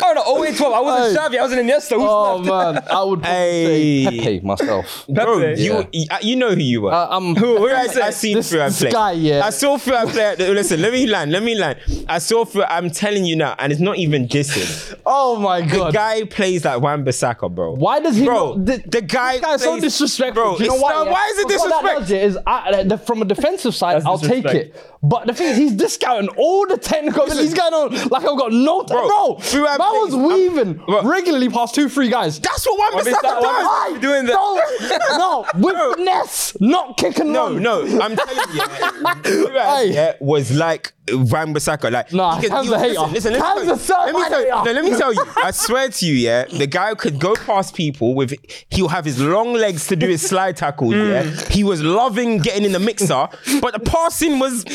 don't 0.00 0.14
know. 0.16 0.44
08 0.44 0.56
12. 0.56 0.72
I 0.74 0.80
wasn't 0.80 1.18
Hey. 1.18 1.36
Xavi. 1.36 1.38
I 1.38 1.42
was 1.42 1.52
an 1.52 1.58
Iniesta. 1.66 1.94
Who's 1.96 2.04
Oh 2.08 2.36
left? 2.36 2.46
man, 2.74 2.84
I 2.90 3.02
would 3.04 3.20
probably 3.22 3.38
Hey. 3.38 4.04
say 4.04 4.18
Pepe 4.18 4.40
myself. 4.40 5.04
Bro, 5.08 5.40
Pepe. 5.40 5.62
you, 5.62 5.86
you 5.92 6.06
you 6.22 6.36
know 6.36 6.50
who 6.54 6.60
you 6.60 6.82
were. 6.82 6.92
Uh, 6.92 7.08
I'm 7.10 7.34
Who? 7.36 7.56
Who 7.58 7.68
I, 7.68 7.86
did 7.88 8.00
I 8.02 8.06
I 8.06 8.10
say? 8.10 8.16
seen 8.28 8.36
This- 8.36 8.50
Fuad 8.52 8.68
this 8.70 8.80
play. 8.80 8.90
guy, 8.90 9.12
yeah. 9.12 9.44
I 9.44 9.50
saw 9.50 9.76
Fuad 9.78 10.08
play. 10.08 10.36
Listen, 10.36 10.80
let 10.82 10.92
me 10.92 11.06
land. 11.06 11.32
Let 11.32 11.42
me 11.42 11.54
land. 11.54 11.78
I 12.08 12.18
saw 12.18 12.44
Fuad. 12.44 12.66
I'm 12.70 12.90
telling 12.90 13.24
you 13.24 13.36
now, 13.36 13.54
and 13.58 13.72
it's 13.72 13.80
not 13.80 13.96
even 13.98 14.26
dissing. 14.28 14.63
Oh 15.06 15.38
my 15.38 15.60
god. 15.60 15.88
The 15.88 15.92
guy 15.92 16.24
plays 16.24 16.64
like 16.64 16.80
Wan 16.80 17.04
Bissaka, 17.04 17.54
bro. 17.54 17.72
Why 17.74 18.00
does 18.00 18.16
he? 18.16 18.24
Bro, 18.24 18.54
not, 18.54 18.64
the, 18.66 18.82
the 18.86 19.00
guy 19.02 19.32
this 19.32 19.40
guy's 19.42 19.62
so 19.62 19.70
plays- 19.72 19.82
disrespectful. 19.82 20.42
Bro, 20.42 20.56
Do 20.58 20.62
you 20.64 20.68
know 20.70 20.74
it's 20.76 20.82
why? 20.82 20.92
not- 20.92 21.06
why 21.08 21.28
is 21.32 21.38
it 21.38 21.44
What 21.44 21.48
that 21.48 21.58
disrespect? 21.82 22.00
does 22.00 22.10
it 22.10 22.22
is, 22.22 22.38
I, 22.46 22.70
uh, 22.70 22.82
the, 22.84 22.98
from 22.98 23.22
a 23.22 23.24
defensive 23.26 23.74
side, 23.74 23.96
That's 23.96 24.06
I'll 24.06 24.18
take 24.18 24.42
disrespect. 24.44 24.76
it. 24.76 24.90
But 25.02 25.26
the 25.26 25.34
thing 25.34 25.48
is, 25.48 25.56
he's 25.58 25.72
discounting 25.72 26.30
all 26.38 26.66
the 26.66 26.78
technical. 26.78 27.24
ability. 27.24 27.42
He's 27.42 27.52
going 27.54 27.74
on 27.74 27.90
like 28.08 28.22
I've 28.24 28.38
got 28.38 28.52
no. 28.52 28.82
T- 28.84 28.94
Bro, 28.94 29.06
bro, 29.06 29.36
Fuad 29.40 29.78
man 29.78 29.92
was 29.92 30.14
plays- 30.14 30.28
weaving 30.54 30.72
Bro. 30.86 31.02
regularly 31.02 31.50
past 31.50 31.74
two, 31.74 31.90
three 31.90 32.08
guys. 32.08 32.40
That's 32.40 32.64
what 32.66 32.94
Wan 32.94 33.04
Bissaka 33.04 33.12
Bissaka- 33.12 33.40
Wan 33.42 33.42
does. 33.42 33.98
Bissaka- 33.98 34.00
doing 34.00 34.26
that. 34.26 35.16
No, 35.18 35.46
no, 35.58 35.60
with 35.68 35.96
finesse, 35.96 36.56
not 36.60 36.96
kicking 36.96 37.32
No, 37.32 37.52
run. 37.52 37.62
no, 37.62 37.82
I'm 38.00 38.16
telling 38.16 38.36
you, 38.54 38.62
Fuad, 39.50 39.76
Hey. 39.76 39.92
yeah, 39.92 40.14
was 40.20 40.50
like 40.52 40.94
Wan 41.12 41.52
Bissaka. 41.54 41.90
Like, 41.90 42.12
Nah, 42.12 42.40
he 42.40 42.48
Cam's 42.48 42.66
he-. 42.68 42.72
Listen, 42.72 43.12
listen, 43.12 43.32
let 43.34 43.40
me 43.56 43.64
tell 43.64 43.64
you- 43.64 43.70
let 43.70 44.14
me 44.14 44.28
tell 44.28 44.40
you. 44.42 44.48
no, 44.64 44.72
let 44.72 44.84
me 44.84 44.96
tell 44.96 45.12
you. 45.12 45.24
I 45.36 45.50
swear 45.50 45.88
to 45.88 46.06
you, 46.06 46.14
yeah, 46.14 46.44
the 46.44 46.66
guy 46.66 46.94
could 46.94 47.18
go 47.18 47.34
past 47.34 47.74
people 47.74 48.14
with. 48.14 48.34
He'll 48.70 48.88
have 48.88 49.04
his 49.04 49.20
long 49.20 49.52
legs 49.52 49.86
to 49.88 49.96
do 49.96 50.08
his 50.08 50.22
slide 50.26 50.56
tackles. 50.56 50.94
Mm. 50.94 51.08
Yeah, 51.10 51.48
he 51.50 51.62
was 51.64 51.82
loving 51.82 52.38
getting 52.38 52.64
in 52.64 52.72
the 52.72 52.78
mixer, 52.78 53.28
but 53.60 53.74
the 53.74 53.80
passing 53.80 54.38
was. 54.38 54.64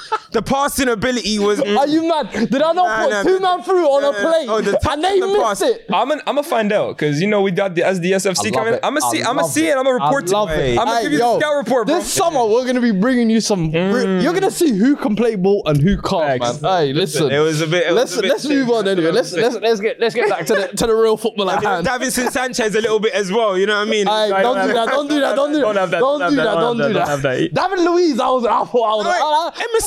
The 0.32 0.42
passing 0.42 0.88
ability 0.88 1.40
was. 1.40 1.58
Are 1.60 1.88
you 1.88 2.02
mm. 2.02 2.08
mad? 2.08 2.50
Did 2.50 2.62
I 2.62 2.72
not 2.72 2.74
Nah, 2.74 3.02
put 3.02 3.10
nah, 3.10 3.22
two 3.24 3.34
the- 3.34 3.40
man 3.40 3.62
through 3.64 3.84
on 3.84 4.02
nah, 4.02 4.10
a 4.10 4.12
nah, 4.12 4.30
plate 4.30 4.48
oh, 4.48 4.60
the 4.60 4.90
and 4.90 5.02
they 5.02 5.18
the 5.18 5.26
missed 5.26 5.40
pass. 5.40 5.62
it? 5.62 5.86
I'm 5.92 6.08
gonna 6.08 6.22
I'm 6.24 6.36
gonna 6.36 6.44
find 6.44 6.72
out 6.72 6.96
because 6.96 7.20
you 7.20 7.26
know 7.26 7.42
we 7.42 7.50
got 7.50 7.74
the 7.74 7.82
as 7.82 7.98
the 7.98 8.12
SFC 8.12 8.52
coming. 8.52 8.74
it. 8.74 8.80
I'm 8.84 8.94
gonna 8.94 9.10
see. 9.10 9.24
I'm 9.24 9.34
gonna 9.34 9.48
see 9.48 9.66
it. 9.66 9.70
it. 9.70 9.76
I'm 9.76 9.84
gonna 9.84 10.04
report 10.04 10.28
to 10.28 10.36
you. 10.36 10.48
it. 10.50 10.78
I'm 10.78 10.86
gonna 10.86 11.02
give 11.02 11.12
you 11.12 11.18
yo, 11.18 11.34
the 11.34 11.40
scout 11.40 11.56
report, 11.56 11.86
bro. 11.88 11.96
This 11.96 12.12
summer 12.12 12.46
we're 12.46 12.64
gonna 12.64 12.80
be 12.80 12.92
bringing 12.92 13.28
you 13.28 13.40
some. 13.40 13.72
re- 13.72 13.80
mm. 13.80 14.22
You're 14.22 14.32
gonna 14.32 14.52
see 14.52 14.70
who 14.70 14.94
can 14.94 15.16
play 15.16 15.34
ball 15.34 15.64
and 15.66 15.82
who 15.82 16.00
can't, 16.00 16.40
Facts. 16.40 16.62
man. 16.62 16.86
Hey, 16.86 16.92
listen. 16.92 17.32
It 17.32 17.40
was 17.40 17.60
a 17.60 17.66
bit. 17.66 17.92
Let's 17.92 18.16
a 18.16 18.22
bit 18.22 18.30
let's 18.30 18.46
move 18.46 18.70
on 18.70 18.86
anyway. 18.86 19.10
Let's 19.10 19.32
let's 19.32 19.56
let's 19.56 19.80
get 19.80 19.98
let's 19.98 20.14
get 20.14 20.28
back 20.28 20.46
to 20.46 20.54
the 20.54 20.68
to 20.68 20.86
the 20.86 20.94
real 20.94 21.16
football 21.16 21.50
at 21.50 21.60
hand. 21.62 21.86
Davinson 21.86 22.30
Sanchez 22.30 22.76
a 22.76 22.80
little 22.80 23.00
bit 23.00 23.14
as 23.14 23.32
well. 23.32 23.58
You 23.58 23.66
know 23.66 23.78
what 23.80 23.88
I 23.88 23.90
mean? 23.90 24.06
Don't 24.06 24.30
don't 24.30 24.54
do 24.54 24.60
have 24.60 24.74
that! 24.74 24.86
Don't 24.86 25.08
do 25.08 25.20
that! 25.20 25.34
Don't 25.34 25.52
do 25.52 25.58
that. 25.58 25.62
Don't 25.62 25.74
that! 25.74 25.90
that, 25.90 25.98
Don't 25.98 26.18
don't 26.20 26.30
do 26.30 26.36
have 26.36 26.44
that! 26.46 26.54
that, 26.54 26.60
Don't 26.60 26.76
do 26.78 26.92
that! 26.92 27.22
that. 27.22 27.70
David 27.70 27.84
Luiz, 27.84 28.20
I 28.20 28.28
was 28.30 28.44
I 28.44 28.64
thought 28.64 28.84
I 28.84 28.96
was 28.96 29.06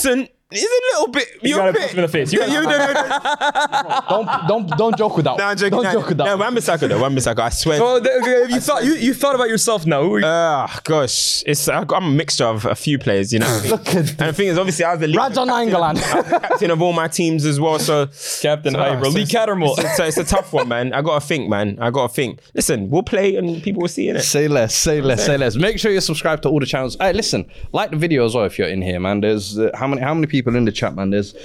Wait, 0.06 0.33
I- 0.54 0.58
I- 0.58 0.60
Emerson 0.60 0.64
is 0.64 0.64
a 0.64 1.00
little 1.00 1.12
bit. 1.12 1.28
You 1.42 1.56
gotta 1.56 1.70
a 1.70 1.74
bit. 1.74 1.80
punch 1.82 1.92
him 1.94 2.00
in 2.00 2.02
the 2.04 2.08
face. 2.08 2.34
You 2.34 2.40
Yeah, 2.44 2.48
gotta- 2.48 2.62
you 2.62 2.70
no, 2.70 2.94
no, 2.94 4.00
no, 4.00 4.02
don't 4.48 4.48
don't 4.48 4.78
don't 4.78 4.98
joke 4.98 5.16
with 5.18 5.26
that. 5.26 5.38
no. 5.38 5.44
I'm 5.46 5.58
joking. 5.58 5.72
Don't 5.72 5.84
No, 5.84 5.92
joke 5.94 6.08
with 6.10 6.18
that. 6.18 6.24
no, 6.26 6.32
one. 6.38 6.40
Wan 6.40 6.56
Bissaka 6.56 6.88
though. 6.90 7.02
Wan 7.02 7.16
Bissaka. 7.16 7.40
I 7.40 7.50
swear. 7.50 7.80
Oh, 7.82 8.00
th- 8.00 8.22
okay, 8.22 8.54
you 8.54 8.60
thought 8.60 8.84
you, 8.84 8.94
you 8.96 9.14
thought 9.14 9.36
about 9.36 9.50
yourself 9.50 9.86
now. 9.86 10.04
Who 10.04 10.16
are 10.16 10.20
you? 10.20 10.26
Ah, 10.26 10.80
gosh, 10.84 11.44
it's 11.46 11.68
I- 11.68 11.80
I'm 11.82 11.92
a 11.92 12.02
mixture 12.12 12.46
of 12.46 12.66
a 12.66 12.76
few 12.76 12.98
players, 13.00 13.32
you 13.34 13.40
know. 13.40 13.62
Look 13.68 13.88
at 13.90 13.96
and 13.96 14.08
the 14.30 14.34
thing 14.34 14.48
is, 14.48 14.58
obviously, 14.58 14.86
I 14.86 14.92
was 14.92 15.00
the 15.02 15.08
league 15.08 15.18
Rajan 15.18 15.48
captain, 15.48 15.74
Angolan. 15.74 16.42
captain 16.42 16.72
of 16.72 16.82
all 16.82 16.94
my 16.94 17.08
teams 17.08 17.46
as 17.46 17.60
well. 17.60 17.80
So, 17.80 18.08
Captain 18.42 18.74
so, 18.74 18.80
Hype, 18.80 19.04
so 19.04 19.10
Lee 19.10 19.22
it's- 19.24 19.32
Cattermole. 19.32 19.76
It's, 19.80 20.00
a- 20.00 20.08
it's 20.08 20.18
a 20.18 20.24
tough 20.24 20.54
one, 20.54 20.68
man. 20.68 20.94
I 20.94 21.02
gotta 21.02 21.26
think, 21.26 21.50
man. 21.50 21.78
I 21.80 21.90
gotta 21.92 22.14
think. 22.14 22.40
Listen, 22.54 22.90
we'll 22.90 23.04
play 23.04 23.36
and 23.36 23.62
people 23.64 23.82
will 23.82 23.88
see 23.90 24.10
it. 24.10 24.22
Say 24.24 24.48
less, 24.48 24.76
say 24.76 25.02
less, 25.02 25.26
say 25.26 25.38
less. 25.38 25.56
Make 25.56 25.80
sure 25.80 25.92
you're 25.92 26.02
subscribed 26.02 26.44
to 26.44 26.50
all 26.50 26.60
the 26.60 26.66
channels. 26.66 26.98
Hey, 27.00 27.14
listen, 27.14 27.46
like 27.72 27.92
the 27.92 27.98
video 27.98 28.26
as 28.26 28.36
well 28.36 28.46
if 28.46 28.58
you're 28.60 28.68
in 28.68 28.82
here, 28.82 29.00
man. 29.00 29.22
There's 29.22 29.58
uh, 29.58 29.70
how 29.76 29.88
many 29.88 30.02
how 30.02 30.14
many 30.14 30.28
people 30.28 30.43
in 30.56 30.66
the 30.66 30.72
chat, 30.72 30.96
man? 30.96 31.10
There's 31.10 31.36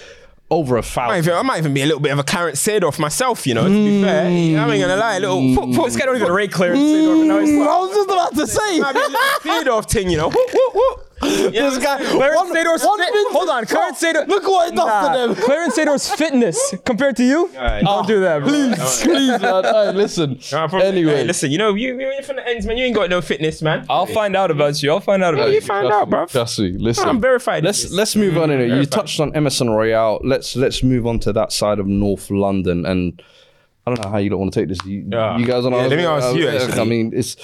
over 0.50 0.76
a 0.76 0.78
I 0.78 0.80
might, 0.80 0.84
thousand. 0.84 1.18
even, 1.24 1.34
I 1.34 1.42
might 1.42 1.58
even 1.58 1.74
be 1.74 1.82
a 1.82 1.86
little 1.86 2.00
bit 2.00 2.12
of 2.12 2.18
a 2.18 2.22
Clarence 2.24 2.64
Seedorf 2.66 2.98
myself, 2.98 3.46
you 3.46 3.54
know. 3.54 3.64
To 3.64 3.68
be 3.68 4.02
fair, 4.02 4.24
I 4.24 4.28
ain't 4.28 4.56
gonna 4.56 4.96
lie, 4.96 5.16
a 5.16 5.20
little. 5.20 5.54
Foot, 5.54 5.74
foot, 5.74 5.84
This 5.86 5.96
guy 5.96 6.06
don't 6.06 6.16
even 6.16 6.32
rate 6.32 6.52
Seedorf, 6.78 7.20
and 7.22 7.30
hmm, 7.30 7.62
I 7.62 7.78
was 7.78 7.90
just 7.94 8.10
about 8.10 8.34
to 8.34 8.46
say. 8.46 8.80
might 8.80 8.92
be 8.94 9.50
a 9.50 9.58
little 9.58 9.82
Seedorf 9.82 9.90
thing, 9.90 10.10
you 10.10 10.16
know. 10.16 10.28
Whoop, 10.30 10.50
whoop, 10.52 10.74
whoop. 10.74 11.07
This 11.48 11.78
guy, 11.78 12.02
Clarence 12.04 12.36
one- 12.36 12.54
Seedorf's 12.54 12.84
one 12.86 12.98
fit- 12.98 13.32
Hold 13.32 13.48
on, 13.48 13.66
prop. 13.66 13.68
Clarence 13.98 14.02
Seedorf. 14.02 14.28
Look 14.28 14.42
what 14.44 14.72
it 14.72 14.76
does 14.76 14.86
Nah, 14.86 15.12
to 15.12 15.34
them. 15.34 15.34
Clarence 15.44 15.76
Seedorf's 15.76 16.14
fitness 16.14 16.74
compared 16.84 17.16
to 17.16 17.24
you. 17.24 17.50
Alright. 17.56 17.84
Don't 17.84 18.06
do 18.06 18.20
that, 18.20 18.38
bro. 18.40 18.48
Please, 18.48 19.02
please, 19.02 19.40
man. 19.40 19.64
Hey, 19.64 19.92
listen. 19.92 20.38
Nah, 20.52 20.68
probably- 20.68 20.86
Anyway, 20.88 21.16
hey, 21.16 21.24
listen, 21.24 21.50
you 21.50 21.58
know, 21.58 21.74
you, 21.74 21.98
you're 22.00 22.22
from 22.22 22.36
the 22.36 22.46
ends, 22.48 22.66
man. 22.66 22.76
You 22.78 22.84
ain't 22.84 22.94
got 22.94 23.10
no 23.10 23.20
fitness, 23.20 23.60
man. 23.62 23.84
I'll 23.88 24.06
find 24.06 24.36
out 24.36 24.50
about 24.50 24.82
you. 24.82 24.90
I'll 24.90 25.00
find 25.00 25.22
out 25.24 25.34
about 25.34 25.48
you 25.48 25.54
you. 25.56 25.60
find 25.60 25.88
out, 25.92 26.08
bro. 26.08 26.26
Trust 26.26 26.58
me. 26.60 26.72
Listen, 26.78 27.08
I'm 27.08 27.20
verified. 27.20 27.64
Let's 27.64 27.90
let's 27.92 28.14
move 28.16 28.38
on 28.38 28.50
in 28.50 28.60
it. 28.60 28.68
You 28.76 28.84
touched 28.86 29.18
on 29.20 29.34
Emerson 29.34 29.70
Royal. 29.70 30.20
Let's 30.24 30.54
let's 30.56 30.82
move 30.82 31.06
on 31.06 31.18
to 31.20 31.32
that 31.32 31.52
side 31.52 31.78
of 31.78 31.86
North 31.86 32.30
London 32.30 32.86
and. 32.86 33.20
I 33.88 33.94
don't 33.94 34.04
know 34.04 34.10
how 34.10 34.18
you 34.18 34.30
don't 34.30 34.38
want 34.40 34.52
to 34.52 34.60
take 34.60 34.68
this. 34.68 34.78
You, 34.84 35.06
Yeah. 35.10 35.36
you 35.38 35.46
guys 35.46 35.64
on 35.64 35.72
Yeah, 35.72 35.86
let 35.86 35.96
me 35.96 36.04
ask 36.04 36.36
you, 36.36 36.48
uh, 36.48 36.80
I 36.80 36.84
mean, 36.84 37.12
it's 37.14 37.36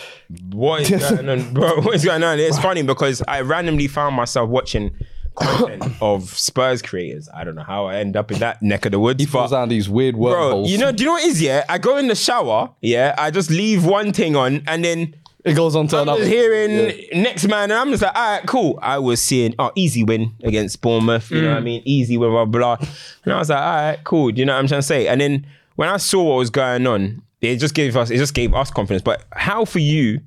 What 0.53 0.83
is 0.91 0.91
going 1.11 1.29
on, 1.29 1.53
bro? 1.53 1.81
What 1.81 1.95
is 1.97 2.05
going 2.05 2.23
on? 2.23 2.39
It's 2.39 2.59
funny 2.59 2.83
because 2.83 3.23
I 3.27 3.41
randomly 3.41 3.89
found 3.89 4.15
myself 4.17 4.49
watching 4.49 4.95
content 5.37 5.83
of 6.01 6.25
Spurs 6.39 6.81
creators. 6.83 7.29
I 7.35 7.43
don't 7.45 7.55
know 7.57 7.65
how 7.65 7.87
I 7.87 7.97
end 7.97 8.17
up 8.17 8.31
in 8.31 8.39
that 8.39 8.63
neck 8.63 8.85
of 8.87 8.93
the 8.93 9.01
woods, 9.01 9.21
he 9.23 9.27
falls 9.27 9.51
down 9.51 9.69
these 9.69 9.89
weird 9.89 10.15
bro, 10.15 10.23
wormholes. 10.31 10.71
you 10.71 10.79
know, 10.79 10.93
do 10.93 11.03
you 11.03 11.09
know 11.09 11.15
what 11.15 11.25
is? 11.25 11.41
Yeah, 11.43 11.65
I 11.69 11.79
go 11.79 11.97
in 11.97 12.07
the 12.09 12.15
shower. 12.15 12.71
Yeah, 12.81 13.15
I 13.19 13.31
just 13.33 13.51
leave 13.51 13.85
one 13.85 14.13
thing 14.13 14.37
on, 14.37 14.63
and 14.69 14.85
then 14.85 15.17
it 15.45 15.55
goes 15.55 15.75
on 15.77 15.89
to 15.89 15.97
I'm 15.99 16.03
another. 16.05 16.25
hearing 16.25 16.71
Yeah. 17.11 17.21
next 17.23 17.47
man, 17.49 17.65
and 17.65 17.75
I'm 17.75 17.91
just 17.91 18.03
like, 18.03 18.15
all 18.15 18.37
right, 18.37 18.47
cool. 18.47 18.79
I 18.81 18.99
was 18.99 19.21
seeing, 19.21 19.55
oh, 19.59 19.73
easy 19.75 20.05
win 20.05 20.33
against 20.45 20.81
Bournemouth. 20.81 21.31
You 21.31 21.43
know 21.43 21.49
what 21.51 21.57
I 21.59 21.61
mean? 21.61 21.83
Easy 21.85 22.17
win, 22.17 22.31
blah. 22.31 22.45
blah. 22.47 22.77
And 23.25 23.35
I 23.35 23.39
was 23.39 23.51
like, 23.51 23.59
all 23.61 23.75
right, 23.75 23.99
cool. 24.05 24.31
Do 24.31 24.39
you 24.39 24.47
know 24.47 24.55
what 24.55 24.61
I'm 24.61 24.69
trying 24.69 24.79
to 24.83 24.87
say? 24.87 25.07
And 25.09 25.21
then 25.21 25.47
when 25.77 25.89
I 25.89 25.97
saw 25.99 26.23
what 26.23 26.37
was 26.39 26.51
going 26.51 26.87
on, 26.87 27.23
it 27.41 27.57
just 27.57 27.75
gave 27.75 27.97
us, 27.97 28.11
it 28.11 28.17
just 28.19 28.35
gave 28.35 28.55
us 28.55 28.71
confidence. 28.71 29.03
But 29.03 29.25
how 29.33 29.65
for 29.65 29.79
you 29.81 30.21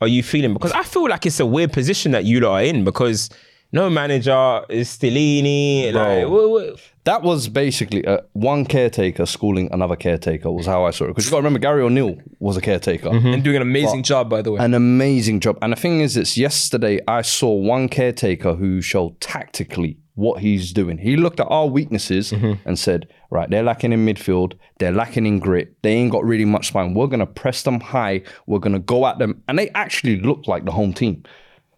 are 0.00 0.08
you 0.08 0.22
feeling? 0.22 0.52
Because 0.52 0.72
I 0.72 0.82
feel 0.82 1.08
like 1.08 1.24
it's 1.26 1.40
a 1.40 1.46
weird 1.46 1.72
position 1.72 2.12
that 2.12 2.24
you 2.24 2.40
lot 2.40 2.52
are 2.54 2.62
in 2.62 2.84
because 2.84 3.30
no 3.72 3.88
manager 3.88 4.62
is 4.68 4.88
Stellini. 4.88 5.92
Like, 5.92 6.22
Bro. 6.24 6.30
what- 6.30 6.50
what- 6.50 6.80
That 7.04 7.22
was 7.22 7.48
basically 7.48 8.04
uh, 8.06 8.18
one 8.32 8.64
caretaker 8.64 9.26
schooling 9.26 9.68
another 9.72 9.96
caretaker 9.96 10.50
was 10.52 10.66
how 10.66 10.84
I 10.84 10.90
saw 10.90 11.04
it. 11.04 11.08
Because 11.08 11.24
you 11.24 11.30
got 11.30 11.38
to 11.38 11.40
remember, 11.42 11.58
Gary 11.58 11.82
O'Neill 11.82 12.16
was 12.38 12.56
a 12.56 12.60
caretaker. 12.60 13.08
And 13.08 13.42
doing 13.42 13.56
an 13.56 13.62
amazing 13.62 14.02
job, 14.04 14.28
by 14.28 14.42
the 14.42 14.52
way. 14.52 14.60
An 14.60 14.74
amazing 14.74 15.40
job. 15.40 15.56
And 15.62 15.72
the 15.72 15.76
thing 15.76 16.00
is, 16.00 16.16
it's 16.16 16.36
yesterday 16.36 17.00
I 17.08 17.22
saw 17.22 17.50
one 17.52 17.88
caretaker 17.88 18.54
who 18.54 18.80
showed 18.82 19.20
tactically 19.20 19.96
what 20.14 20.42
he's 20.42 20.72
doing. 20.72 20.98
He 20.98 21.16
looked 21.16 21.40
at 21.40 21.46
our 21.46 21.66
weaknesses 21.66 22.32
mm-hmm. 22.32 22.66
and 22.68 22.78
said, 22.78 23.08
right, 23.30 23.48
they're 23.48 23.62
lacking 23.62 23.92
in 23.92 24.04
midfield, 24.04 24.54
they're 24.78 24.92
lacking 24.92 25.26
in 25.26 25.38
grit, 25.38 25.74
they 25.82 25.92
ain't 25.92 26.12
got 26.12 26.24
really 26.24 26.44
much 26.44 26.68
spine. 26.68 26.94
We're 26.94 27.06
going 27.06 27.20
to 27.20 27.26
press 27.26 27.62
them 27.62 27.80
high, 27.80 28.22
we're 28.46 28.58
going 28.58 28.74
to 28.74 28.78
go 28.78 29.06
at 29.06 29.18
them. 29.18 29.42
And 29.48 29.58
they 29.58 29.70
actually 29.70 30.20
looked 30.20 30.48
like 30.48 30.64
the 30.64 30.72
home 30.72 30.92
team. 30.92 31.24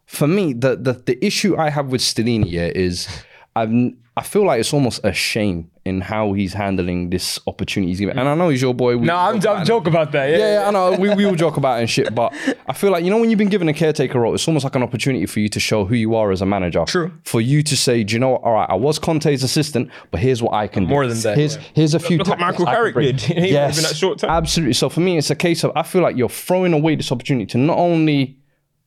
For 0.07 0.27
me, 0.27 0.53
the, 0.53 0.77
the, 0.77 0.95
the 0.95 1.25
issue 1.25 1.57
I 1.57 1.71
have 1.71 1.89
with 1.89 2.01
Stellini 2.01 2.47
here 2.47 2.73
is 2.75 3.09
I've, 3.57 3.73
I 4.17 4.23
feel 4.23 4.45
like 4.45 4.61
it's 4.61 4.75
almost 4.75 5.01
a 5.05 5.13
shame 5.13 5.71
in 5.85 6.01
how 6.01 6.33
he's 6.33 6.55
handling 6.55 7.11
this 7.11 7.39
opportunity 7.47 7.91
he's 7.91 8.01
given. 8.01 8.19
And 8.19 8.27
I 8.27 8.35
know 8.35 8.49
he's 8.49 8.63
your 8.63 8.73
boy. 8.73 8.97
we 8.97 9.07
no, 9.07 9.17
I'm, 9.17 9.35
joke 9.35 9.45
about 9.45 9.59
I'm 9.59 9.67
joke 9.67 9.87
about 9.87 10.13
that. 10.13 10.31
Yeah, 10.31 10.39
Yeah, 10.39 10.61
yeah, 10.61 10.69
I 10.69 10.71
know. 10.71 10.93
We, 10.93 11.15
we 11.15 11.27
will 11.27 11.35
joke 11.35 11.59
about 11.59 11.77
it 11.79 11.81
and 11.81 11.91
shit, 11.91 12.15
but 12.15 12.33
I 12.67 12.73
feel 12.73 12.91
like, 12.91 13.05
you 13.05 13.11
know, 13.11 13.19
when 13.19 13.29
you've 13.29 13.39
been 13.39 13.51
given 13.51 13.69
a 13.69 13.75
caretaker 13.75 14.19
role, 14.19 14.35
it's 14.35 14.49
almost 14.49 14.65
like 14.65 14.75
an 14.77 14.83
opportunity 14.83 15.27
for 15.27 15.41
you 15.41 15.49
to 15.51 15.61
show 15.61 15.85
who 15.85 15.95
you 15.95 16.15
are 16.15 16.31
as 16.31 16.41
a 16.41 16.47
manager. 16.47 16.85
True. 16.87 17.13
For 17.25 17.41
you 17.41 17.63
to 17.63 17.77
say, 17.77 18.03
do 18.03 18.15
you 18.15 18.19
know 18.19 18.31
what? 18.31 18.43
All 18.43 18.55
right, 18.55 18.69
I 18.69 18.77
was 18.77 18.99
Conte's 18.99 19.43
assistant, 19.43 19.91
but 20.11 20.21
here's 20.21 20.43
what 20.43 20.55
I 20.55 20.69
can 20.69 20.85
do. 20.85 20.91
More 20.91 21.07
than 21.07 21.21
that, 21.21 21.37
Here's, 21.37 21.57
yeah. 21.57 21.63
here's 21.75 21.95
a 21.95 22.01
few 22.01 22.17
Look 22.17 22.29
what 22.29 22.41
Michael 22.41 22.67
Carrick 22.67 22.95
did. 22.95 23.21
He 23.35 23.51
yes, 23.51 23.83
that 23.83 23.97
short 23.97 24.19
time. 24.19 24.31
Absolutely. 24.31 24.75
So 24.75 24.89
for 24.89 25.01
me, 25.01 25.19
it's 25.19 25.31
a 25.31 25.35
case 25.35 25.65
of, 25.65 25.73
I 25.77 25.83
feel 25.83 26.03
like 26.03 26.17
you're 26.17 26.29
throwing 26.29 26.73
away 26.73 26.95
this 26.95 27.13
opportunity 27.13 27.47
to 27.47 27.59
not 27.59 27.77
only, 27.77 28.39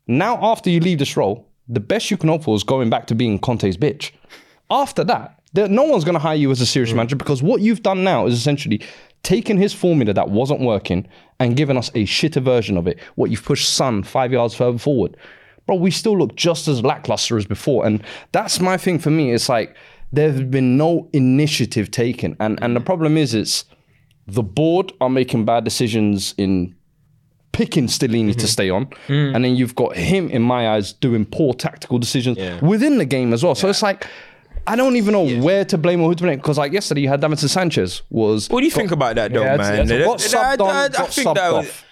now 0.07 0.39
after 0.41 0.69
you 0.69 0.79
leave 0.79 0.99
this 0.99 1.15
role, 1.15 1.47
the 1.67 1.79
best 1.79 2.09
you 2.09 2.17
can 2.17 2.29
hope 2.29 2.43
for 2.43 2.55
is 2.55 2.63
going 2.63 2.89
back 2.89 3.07
to 3.07 3.15
being 3.15 3.37
Conte's 3.37 3.77
bitch. 3.77 4.11
After 4.69 5.03
that, 5.03 5.39
no 5.55 5.83
one's 5.83 6.03
going 6.03 6.13
to 6.13 6.19
hire 6.19 6.35
you 6.35 6.51
as 6.51 6.61
a 6.61 6.65
serious 6.65 6.91
Mm. 6.93 6.97
manager 6.97 7.15
because 7.15 7.41
what 7.41 7.61
you've 7.61 7.81
done 7.83 8.03
now 8.03 8.25
is 8.27 8.33
essentially 8.33 8.81
taken 9.23 9.57
his 9.57 9.73
formula 9.73 10.13
that 10.13 10.29
wasn't 10.29 10.61
working 10.61 11.07
and 11.39 11.55
given 11.57 11.77
us 11.77 11.89
a 11.89 12.05
shitter 12.05 12.41
version 12.41 12.77
of 12.77 12.87
it. 12.87 12.99
What 13.15 13.29
you've 13.31 13.43
pushed 13.43 13.69
Son 13.69 14.03
five 14.03 14.31
yards 14.31 14.53
further 14.55 14.77
forward. 14.77 15.17
Bro, 15.65 15.77
we 15.77 15.91
still 15.91 16.17
look 16.17 16.35
just 16.35 16.67
as 16.67 16.83
lackluster 16.83 17.37
as 17.37 17.45
before. 17.45 17.85
And 17.85 18.01
that's 18.31 18.59
my 18.59 18.77
thing 18.77 18.99
for 18.99 19.09
me. 19.09 19.33
It's 19.33 19.49
like 19.49 19.75
there's 20.13 20.41
been 20.43 20.77
no 20.77 21.09
initiative 21.13 21.91
taken. 21.91 22.35
And 22.39 22.57
and 22.61 22.75
the 22.75 22.79
problem 22.81 23.17
is 23.17 23.33
it's 23.33 23.65
the 24.27 24.43
board 24.43 24.93
are 25.01 25.09
making 25.09 25.45
bad 25.45 25.63
decisions 25.63 26.33
in 26.37 26.73
picking 27.51 27.87
Stellini 27.87 28.29
Mm-hmm. 28.29 28.39
to 28.39 28.47
stay 28.47 28.69
on, 28.69 28.85
Mm. 29.07 29.35
and 29.35 29.43
then 29.45 29.55
you've 29.55 29.73
got 29.75 29.95
him, 29.97 30.29
in 30.29 30.41
my 30.43 30.69
eyes, 30.75 30.93
doing 30.93 31.25
poor 31.25 31.53
tactical 31.53 31.97
decisions 31.97 32.37
within 32.61 32.97
the 32.99 33.05
game 33.05 33.33
as 33.33 33.43
well. 33.43 33.55
So 33.55 33.67
it's 33.67 33.81
like 33.81 34.05
I 34.67 34.75
don't 34.75 34.95
even 34.97 35.13
know 35.13 35.41
where 35.41 35.63
to 35.65 35.77
blame 35.77 36.01
or 36.01 36.09
who 36.09 36.15
to 36.15 36.23
blame 36.23 36.37
because 36.37 36.57
like 36.57 36.71
yesterday 36.73 37.01
you 37.01 37.07
had 37.07 37.21
Davinson 37.21 37.49
Sanchez 37.49 38.01
was 38.09 38.49
What 38.49 38.59
do 38.59 38.65
you 38.65 38.71
think 38.71 38.91
about 38.91 39.15
that, 39.15 39.31
though, 39.33 39.41
Yeah, 39.41 39.57
man? 39.57 39.87
that's- 39.87 40.31
got 40.33 40.45
I- 40.45 40.55
subbed 40.57 40.61
on, 40.61 40.69
I- 40.75 40.83
I 40.85 40.89
think 41.07 41.27
subbed 41.27 41.35
that 41.35 41.53
was- 41.53 41.67
off. 41.67 41.83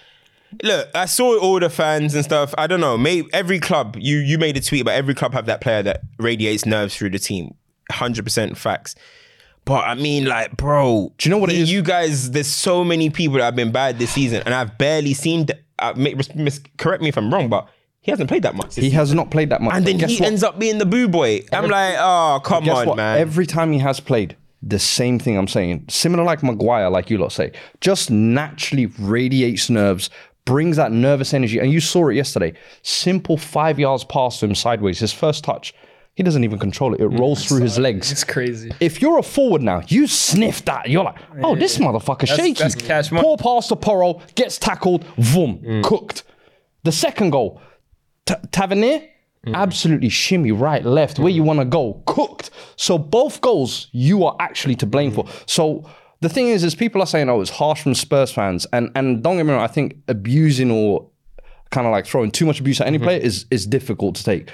Look, 0.63 0.87
I 0.95 1.05
saw 1.05 1.37
all 1.39 1.59
the 1.59 1.69
fans 1.69 2.15
and 2.15 2.23
stuff. 2.23 2.53
I 2.57 2.67
don't 2.67 2.79
know. 2.79 2.97
Maybe 2.97 3.27
every 3.33 3.59
club 3.59 3.97
you 3.99 4.17
you 4.19 4.37
made 4.37 4.55
a 4.55 4.61
tweet 4.61 4.81
about 4.81 4.95
every 4.95 5.13
club 5.13 5.33
have 5.33 5.47
that 5.47 5.59
player 5.59 5.83
that 5.83 6.01
radiates 6.17 6.65
nerves 6.65 6.95
through 6.95 7.09
the 7.09 7.19
team. 7.19 7.55
Hundred 7.91 8.23
percent 8.23 8.57
facts. 8.57 8.95
But 9.65 9.83
I 9.85 9.95
mean, 9.95 10.25
like, 10.25 10.55
bro, 10.55 11.11
Do 11.17 11.27
you 11.27 11.31
know 11.31 11.39
what 11.39 11.49
it 11.49 11.55
you, 11.57 11.63
is? 11.63 11.71
You 11.71 11.81
guys, 11.81 12.31
there's 12.31 12.47
so 12.47 12.83
many 12.83 13.09
people 13.09 13.37
that 13.39 13.45
have 13.45 13.55
been 13.55 13.71
bad 13.71 13.99
this 13.99 14.11
season, 14.11 14.43
and 14.45 14.53
I've 14.53 14.77
barely 14.77 15.13
seen. 15.13 15.47
th- 15.47 15.59
Uh, 15.77 15.91
make, 15.97 16.15
mis- 16.35 16.61
correct 16.77 17.03
me 17.03 17.09
if 17.09 17.17
I'm 17.17 17.33
wrong, 17.33 17.49
but 17.49 17.67
he 18.05 18.11
hasn't 18.11 18.29
played 18.29 18.43
that 18.43 18.53
much. 18.55 18.75
He 18.75 18.81
season. 18.83 18.95
has 18.99 19.13
not 19.15 19.31
played 19.31 19.49
that 19.49 19.61
much. 19.61 19.73
and 19.73 19.85
then 19.85 19.97
he 20.07 20.19
what? 20.19 20.27
ends 20.27 20.43
up 20.43 20.59
being 20.59 20.77
the 20.77 20.85
boo 20.85 21.07
boy. 21.07 21.41
I'm 21.51 21.67
like, 21.67 21.95
oh, 21.97 22.39
come 22.43 22.63
Guess 22.63 22.77
on, 22.77 22.85
what? 22.87 22.97
man. 22.97 23.17
Every 23.17 23.45
time 23.47 23.71
he 23.71 23.79
has 23.79 23.99
played, 23.99 24.37
the 24.61 24.77
same 24.79 25.17
thing 25.19 25.37
I'm 25.37 25.47
saying, 25.47 25.85
similar 25.89 26.23
like 26.23 26.43
Maguire, 26.43 26.89
like 26.91 27.09
you 27.09 27.17
lot 27.17 27.31
say, 27.31 27.51
just 27.81 28.11
naturally 28.11 28.85
radiates 28.85 29.69
nerves, 29.71 30.11
brings 30.45 30.77
that 30.77 30.91
nervous 30.91 31.33
energy. 31.33 31.57
And 31.57 31.71
you 31.71 31.79
saw 31.81 32.09
it 32.09 32.15
yesterday. 32.15 32.53
Simple 32.83 33.37
five 33.37 33.79
yards 33.79 34.03
pass 34.03 34.39
to 34.39 34.45
him 34.45 34.53
sideways, 34.55 34.99
his 34.99 35.11
first 35.11 35.43
touch. 35.43 35.73
He 36.13 36.21
doesn't 36.23 36.43
even 36.45 36.59
control 36.59 36.93
it. 36.93 37.01
It 37.01 37.07
rolls 37.07 37.43
through 37.45 37.61
his 37.61 37.77
legs. 37.77 38.09
It's 38.11 38.23
crazy. 38.23 38.71
If 38.79 39.01
you're 39.01 39.17
a 39.17 39.23
forward 39.23 39.61
now, 39.61 39.81
you 39.87 40.07
sniff 40.07 40.63
that. 40.63 40.89
You're 40.89 41.03
like, 41.03 41.17
oh, 41.43 41.55
this 41.57 41.77
motherfucker's 41.79 42.29
That's- 42.29 42.37
shaky. 42.47 42.53
that's 42.63 42.75
cash 42.75 43.11
money. 43.11 43.23
Poor 43.25 43.35
pass 43.37 43.67
to 43.67 43.75
Porro, 43.75 44.21
gets 44.35 44.57
tackled, 44.57 45.03
vroom, 45.17 45.57
Mm. 45.59 45.83
cooked. 45.83 46.23
The 46.83 46.91
second 46.93 47.31
goal, 47.31 47.59
Ta 48.25 48.35
Tavernier, 48.51 49.01
Mm. 49.45 49.53
absolutely 49.53 50.09
shimmy 50.09 50.51
right, 50.51 50.83
left, 50.83 51.19
where 51.19 51.29
you 51.31 51.43
want 51.43 51.59
to 51.59 51.65
go, 51.65 52.01
cooked. 52.07 52.49
So 52.77 52.97
both 52.97 53.41
goals 53.41 53.89
you 53.91 54.25
are 54.25 54.35
actually 54.39 54.73
to 54.77 54.87
blame 54.87 55.11
for. 55.11 55.25
So 55.45 55.87
the 56.21 56.29
thing 56.29 56.47
is, 56.47 56.63
is 56.63 56.73
people 56.73 56.99
are 56.99 57.05
saying, 57.05 57.29
oh, 57.29 57.41
it's 57.41 57.51
harsh 57.51 57.83
from 57.83 57.93
Spurs 57.93 58.31
fans, 58.31 58.65
and 58.73 58.89
and 58.95 59.21
don't 59.21 59.37
get 59.37 59.45
me 59.45 59.51
wrong, 59.53 59.61
I 59.61 59.67
think 59.67 59.97
abusing 60.07 60.71
or 60.71 61.07
kind 61.69 61.85
of 61.85 61.91
like 61.91 62.07
throwing 62.07 62.31
too 62.31 62.47
much 62.47 62.59
abuse 62.59 62.81
at 62.81 62.85
Mm-hmm. 62.87 62.95
any 62.95 63.03
player 63.03 63.19
is 63.19 63.45
is 63.51 63.67
difficult 63.67 64.15
to 64.15 64.23
take. 64.23 64.49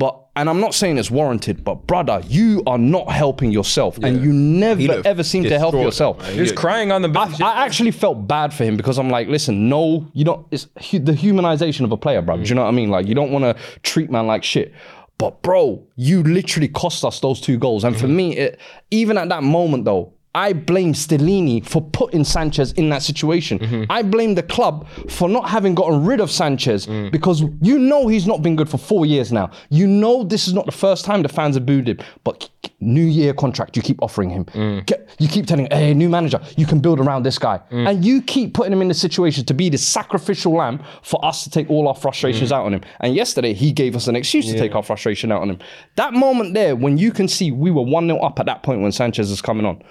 But 0.00 0.18
and 0.34 0.48
I'm 0.48 0.60
not 0.60 0.72
saying 0.72 0.96
it's 0.96 1.10
warranted, 1.10 1.62
but 1.62 1.86
brother, 1.86 2.22
you 2.26 2.62
are 2.66 2.78
not 2.78 3.12
helping 3.12 3.52
yourself, 3.52 3.98
and 3.98 4.22
you 4.24 4.32
never 4.32 4.80
looked 4.80 5.04
ever 5.04 5.22
seem 5.22 5.42
to 5.44 5.58
help 5.58 5.72
distraught, 5.72 5.84
yourself. 5.84 6.18
man. 6.20 6.32
He 6.32 6.40
was 6.40 6.52
crying 6.52 6.90
on 6.90 7.02
the 7.02 7.08
bench. 7.10 7.38
I, 7.38 7.52
I 7.52 7.66
actually 7.66 7.90
felt 7.90 8.26
bad 8.26 8.54
for 8.54 8.64
him 8.64 8.78
because 8.78 8.96
I'm 8.98 9.10
like, 9.10 9.28
listen, 9.28 9.68
no, 9.68 10.08
you 10.14 10.24
don't. 10.24 10.46
It's 10.50 10.68
the 10.90 11.12
humanization 11.12 11.84
of 11.84 11.92
a 11.92 11.98
player, 11.98 12.22
bro. 12.22 12.38
Do 12.38 12.44
you 12.44 12.54
know 12.54 12.62
what 12.62 12.68
I 12.68 12.70
mean? 12.70 12.88
Like, 12.88 13.08
you 13.08 13.14
don't 13.14 13.30
want 13.30 13.44
to 13.44 13.62
treat 13.82 14.10
man 14.10 14.26
like 14.26 14.42
shit. 14.42 14.72
But 15.18 15.42
bro, 15.42 15.86
you 15.96 16.22
literally 16.22 16.68
cost 16.68 17.04
us 17.04 17.20
those 17.20 17.38
two 17.38 17.58
goals. 17.58 17.84
And 17.84 17.94
for 17.94 18.08
me, 18.08 18.38
it 18.38 18.58
even 18.90 19.18
at 19.18 19.28
that 19.28 19.42
moment 19.42 19.84
though, 19.84 20.14
I 20.34 20.52
blame 20.52 20.92
Stellini 20.92 21.66
for 21.66 21.82
putting 21.82 22.22
Sanchez 22.22 22.72
in 22.72 22.88
that 22.90 23.02
situation. 23.02 23.58
Mm-hmm. 23.58 23.90
I 23.90 24.02
blame 24.02 24.36
the 24.36 24.44
club 24.44 24.88
for 25.08 25.28
not 25.28 25.48
having 25.48 25.74
gotten 25.74 26.04
rid 26.04 26.20
of 26.20 26.30
Sanchez 26.30 26.86
mm. 26.86 27.10
because 27.10 27.42
you 27.60 27.78
know 27.78 28.06
he's 28.06 28.28
not 28.28 28.40
been 28.40 28.54
good 28.54 28.68
for 28.68 28.78
four 28.78 29.04
years 29.06 29.32
now. 29.32 29.50
You 29.70 29.88
know 29.88 30.22
this 30.22 30.46
is 30.46 30.54
not 30.54 30.66
the 30.66 30.72
first 30.72 31.04
time 31.04 31.22
the 31.22 31.28
fans 31.28 31.56
have 31.56 31.66
booed 31.66 31.88
him. 31.88 31.98
But 32.22 32.48
new 32.78 33.04
year 33.04 33.34
contract, 33.34 33.76
you 33.76 33.82
keep 33.82 34.00
offering 34.02 34.30
him. 34.30 34.44
Mm. 34.46 34.86
Get- 34.86 35.08
you 35.18 35.28
keep 35.28 35.46
telling 35.46 35.66
him, 35.66 35.72
hey, 35.72 35.94
new 35.94 36.08
manager, 36.08 36.40
you 36.56 36.64
can 36.64 36.78
build 36.78 37.00
around 37.00 37.24
this 37.24 37.38
guy. 37.38 37.60
Mm. 37.70 37.90
And 37.90 38.04
you 38.04 38.22
keep 38.22 38.54
putting 38.54 38.72
him 38.72 38.82
in 38.82 38.88
the 38.88 38.94
situation 38.94 39.44
to 39.46 39.54
be 39.54 39.68
the 39.68 39.78
sacrificial 39.78 40.52
lamb 40.52 40.82
for 41.02 41.22
us 41.24 41.44
to 41.44 41.50
take 41.50 41.68
all 41.68 41.88
our 41.88 41.94
frustrations 41.94 42.52
out 42.52 42.64
on 42.64 42.74
him. 42.74 42.82
And 43.00 43.14
yesterday, 43.14 43.52
he 43.52 43.72
gave 43.72 43.96
us 43.96 44.06
an 44.06 44.16
excuse 44.16 44.46
to 44.46 44.58
take 44.58 44.74
our 44.74 44.82
frustration 44.82 45.32
out 45.32 45.42
on 45.42 45.50
him. 45.50 45.58
That 45.96 46.14
moment 46.14 46.54
there, 46.54 46.76
when 46.76 46.98
you 46.98 47.10
can 47.10 47.28
see 47.28 47.50
we 47.50 47.70
were 47.70 47.82
1 47.82 48.06
0 48.06 48.18
up 48.20 48.38
at 48.38 48.46
that 48.46 48.62
point 48.62 48.80
when 48.80 48.92
Sanchez 48.92 49.30
is 49.30 49.42
coming 49.42 49.66
on, 49.66 49.82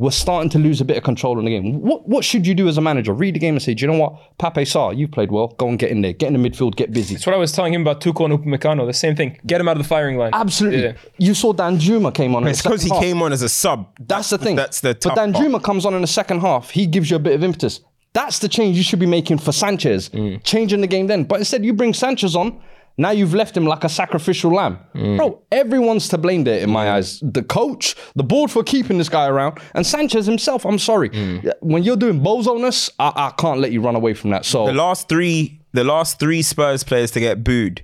we're 0.00 0.10
starting 0.10 0.48
to 0.48 0.58
lose 0.58 0.80
a 0.80 0.84
bit 0.86 0.96
of 0.96 1.02
control 1.02 1.38
in 1.38 1.44
the 1.44 1.50
game. 1.50 1.82
What 1.82 2.08
what 2.08 2.24
should 2.24 2.46
you 2.46 2.54
do 2.54 2.66
as 2.68 2.78
a 2.78 2.80
manager? 2.80 3.12
Read 3.12 3.34
the 3.34 3.38
game 3.38 3.54
and 3.54 3.62
say, 3.62 3.74
do 3.74 3.84
you 3.84 3.92
know 3.92 3.98
what? 3.98 4.14
Pape 4.38 4.66
Sarr, 4.66 4.96
you've 4.96 5.10
played 5.10 5.30
well. 5.30 5.48
Go 5.58 5.68
and 5.68 5.78
get 5.78 5.90
in 5.90 6.00
there. 6.00 6.14
Get 6.14 6.32
in 6.32 6.40
the 6.42 6.48
midfield. 6.50 6.74
Get 6.74 6.90
busy. 6.90 7.14
That's 7.16 7.26
what 7.26 7.34
I 7.34 7.38
was 7.38 7.52
telling 7.52 7.74
him 7.74 7.82
about 7.82 8.00
Tuco 8.00 8.24
and 8.24 8.32
Upamecano. 8.38 8.86
The 8.86 8.94
same 8.94 9.14
thing. 9.14 9.38
Get 9.46 9.60
him 9.60 9.68
out 9.68 9.76
of 9.76 9.82
the 9.82 9.88
firing 9.88 10.16
line. 10.16 10.30
Absolutely. 10.32 10.82
Yeah. 10.84 10.92
You 11.18 11.34
saw 11.34 11.52
Danjuma 11.52 12.14
came 12.14 12.34
on. 12.34 12.46
it's 12.48 12.62
because 12.62 12.82
he 12.82 12.88
half. 12.88 13.00
came 13.02 13.20
on 13.20 13.30
as 13.30 13.42
a 13.42 13.48
sub. 13.50 13.94
That's 14.00 14.30
the 14.30 14.38
thing. 14.38 14.56
That's 14.56 14.80
the 14.80 14.94
But 14.94 15.00
tough 15.02 15.14
Dan 15.16 15.34
part. 15.34 15.44
Juma 15.44 15.60
comes 15.60 15.84
on 15.84 15.92
in 15.92 16.00
the 16.00 16.06
second 16.06 16.40
half. 16.40 16.70
He 16.70 16.86
gives 16.86 17.10
you 17.10 17.16
a 17.16 17.20
bit 17.20 17.34
of 17.34 17.44
impetus. 17.44 17.80
That's 18.14 18.38
the 18.38 18.48
change 18.48 18.78
you 18.78 18.82
should 18.82 18.98
be 19.00 19.06
making 19.06 19.36
for 19.38 19.52
Sanchez. 19.52 20.08
Mm. 20.08 20.42
Changing 20.44 20.80
the 20.80 20.86
game 20.86 21.08
then. 21.08 21.24
But 21.24 21.40
instead, 21.40 21.62
you 21.62 21.74
bring 21.74 21.92
Sanchez 21.92 22.34
on. 22.34 22.60
Now 23.00 23.12
you've 23.12 23.32
left 23.32 23.56
him 23.56 23.64
like 23.64 23.82
a 23.82 23.88
sacrificial 23.88 24.52
lamb. 24.52 24.78
Mm. 24.94 25.16
Bro, 25.16 25.42
everyone's 25.50 26.06
to 26.08 26.18
blame 26.18 26.44
there 26.44 26.60
in 26.60 26.68
my 26.68 26.90
eyes. 26.90 27.18
The 27.20 27.42
coach, 27.42 27.96
the 28.14 28.22
board 28.22 28.50
for 28.50 28.62
keeping 28.62 28.98
this 28.98 29.08
guy 29.08 29.26
around, 29.26 29.58
and 29.74 29.86
Sanchez 29.86 30.26
himself. 30.26 30.66
I'm 30.66 30.78
sorry. 30.78 31.08
Mm. 31.08 31.50
When 31.60 31.82
you're 31.82 31.96
doing 31.96 32.20
bozoness, 32.20 32.90
I, 32.98 33.12
I 33.16 33.32
can't 33.38 33.58
let 33.58 33.72
you 33.72 33.80
run 33.80 33.96
away 33.96 34.12
from 34.12 34.28
that. 34.30 34.44
So 34.44 34.66
The 34.66 34.74
last 34.74 35.08
three, 35.08 35.62
the 35.72 35.82
last 35.82 36.20
three 36.20 36.42
Spurs 36.42 36.84
players 36.84 37.10
to 37.12 37.20
get 37.20 37.42
booed. 37.42 37.82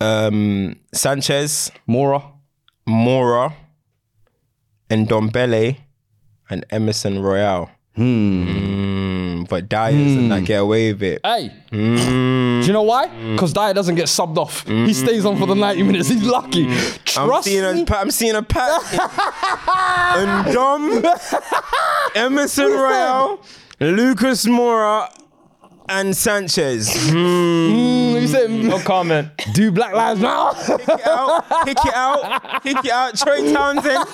Um, 0.00 0.76
Sanchez, 0.92 1.72
Moura, 1.88 2.22
Moura, 2.88 3.54
and 4.88 5.08
Ndombele, 5.08 5.78
and 6.48 6.64
Emerson 6.70 7.20
Royal. 7.20 7.70
Hmm. 7.96 9.44
But 9.48 9.72
and 9.72 10.32
that 10.32 10.44
get 10.44 10.60
away 10.60 10.92
with 10.92 11.02
it. 11.02 11.20
Hey, 11.24 11.52
hmm. 11.70 12.60
do 12.60 12.66
you 12.66 12.72
know 12.72 12.82
why? 12.82 13.06
Because 13.06 13.52
Dier 13.52 13.72
doesn't 13.72 13.94
get 13.94 14.06
subbed 14.06 14.36
off. 14.36 14.66
He 14.66 14.86
hmm. 14.86 14.92
stays 14.92 15.24
on 15.24 15.38
for 15.38 15.46
the 15.46 15.54
90 15.54 15.82
minutes. 15.84 16.08
He's 16.08 16.24
lucky. 16.24 16.64
Hmm. 16.64 17.20
I'm 17.20 17.28
Trust 17.28 17.44
seeing 17.44 17.76
me. 17.76 17.82
a, 17.82 17.86
pa- 17.86 18.00
I'm 18.00 18.10
seeing 18.10 18.34
a 18.34 18.42
pack. 18.42 18.82
and 20.16 20.52
Dom, 20.52 21.04
Emerson 22.16 22.72
Royal, 22.72 23.40
Lucas 23.78 24.46
Moura, 24.46 25.08
and 25.88 26.16
Sanchez. 26.16 26.92
Hmm. 27.14 28.14
Mm, 28.14 28.20
he 28.20 28.26
said, 28.26 28.50
No 28.50 28.78
mm. 28.78 28.84
comment. 28.84 29.28
do 29.52 29.70
Black 29.70 29.92
Lives 29.94 30.20
Matter. 30.20 30.78
Kick 30.78 30.88
it 30.88 31.06
out, 31.06 31.64
Kick 31.64 31.76
it 31.84 31.94
out, 31.94 32.62
Kick 32.62 32.84
it 32.84 32.90
out. 32.90 33.16
Troy 33.16 33.52
Townsend, 33.52 34.04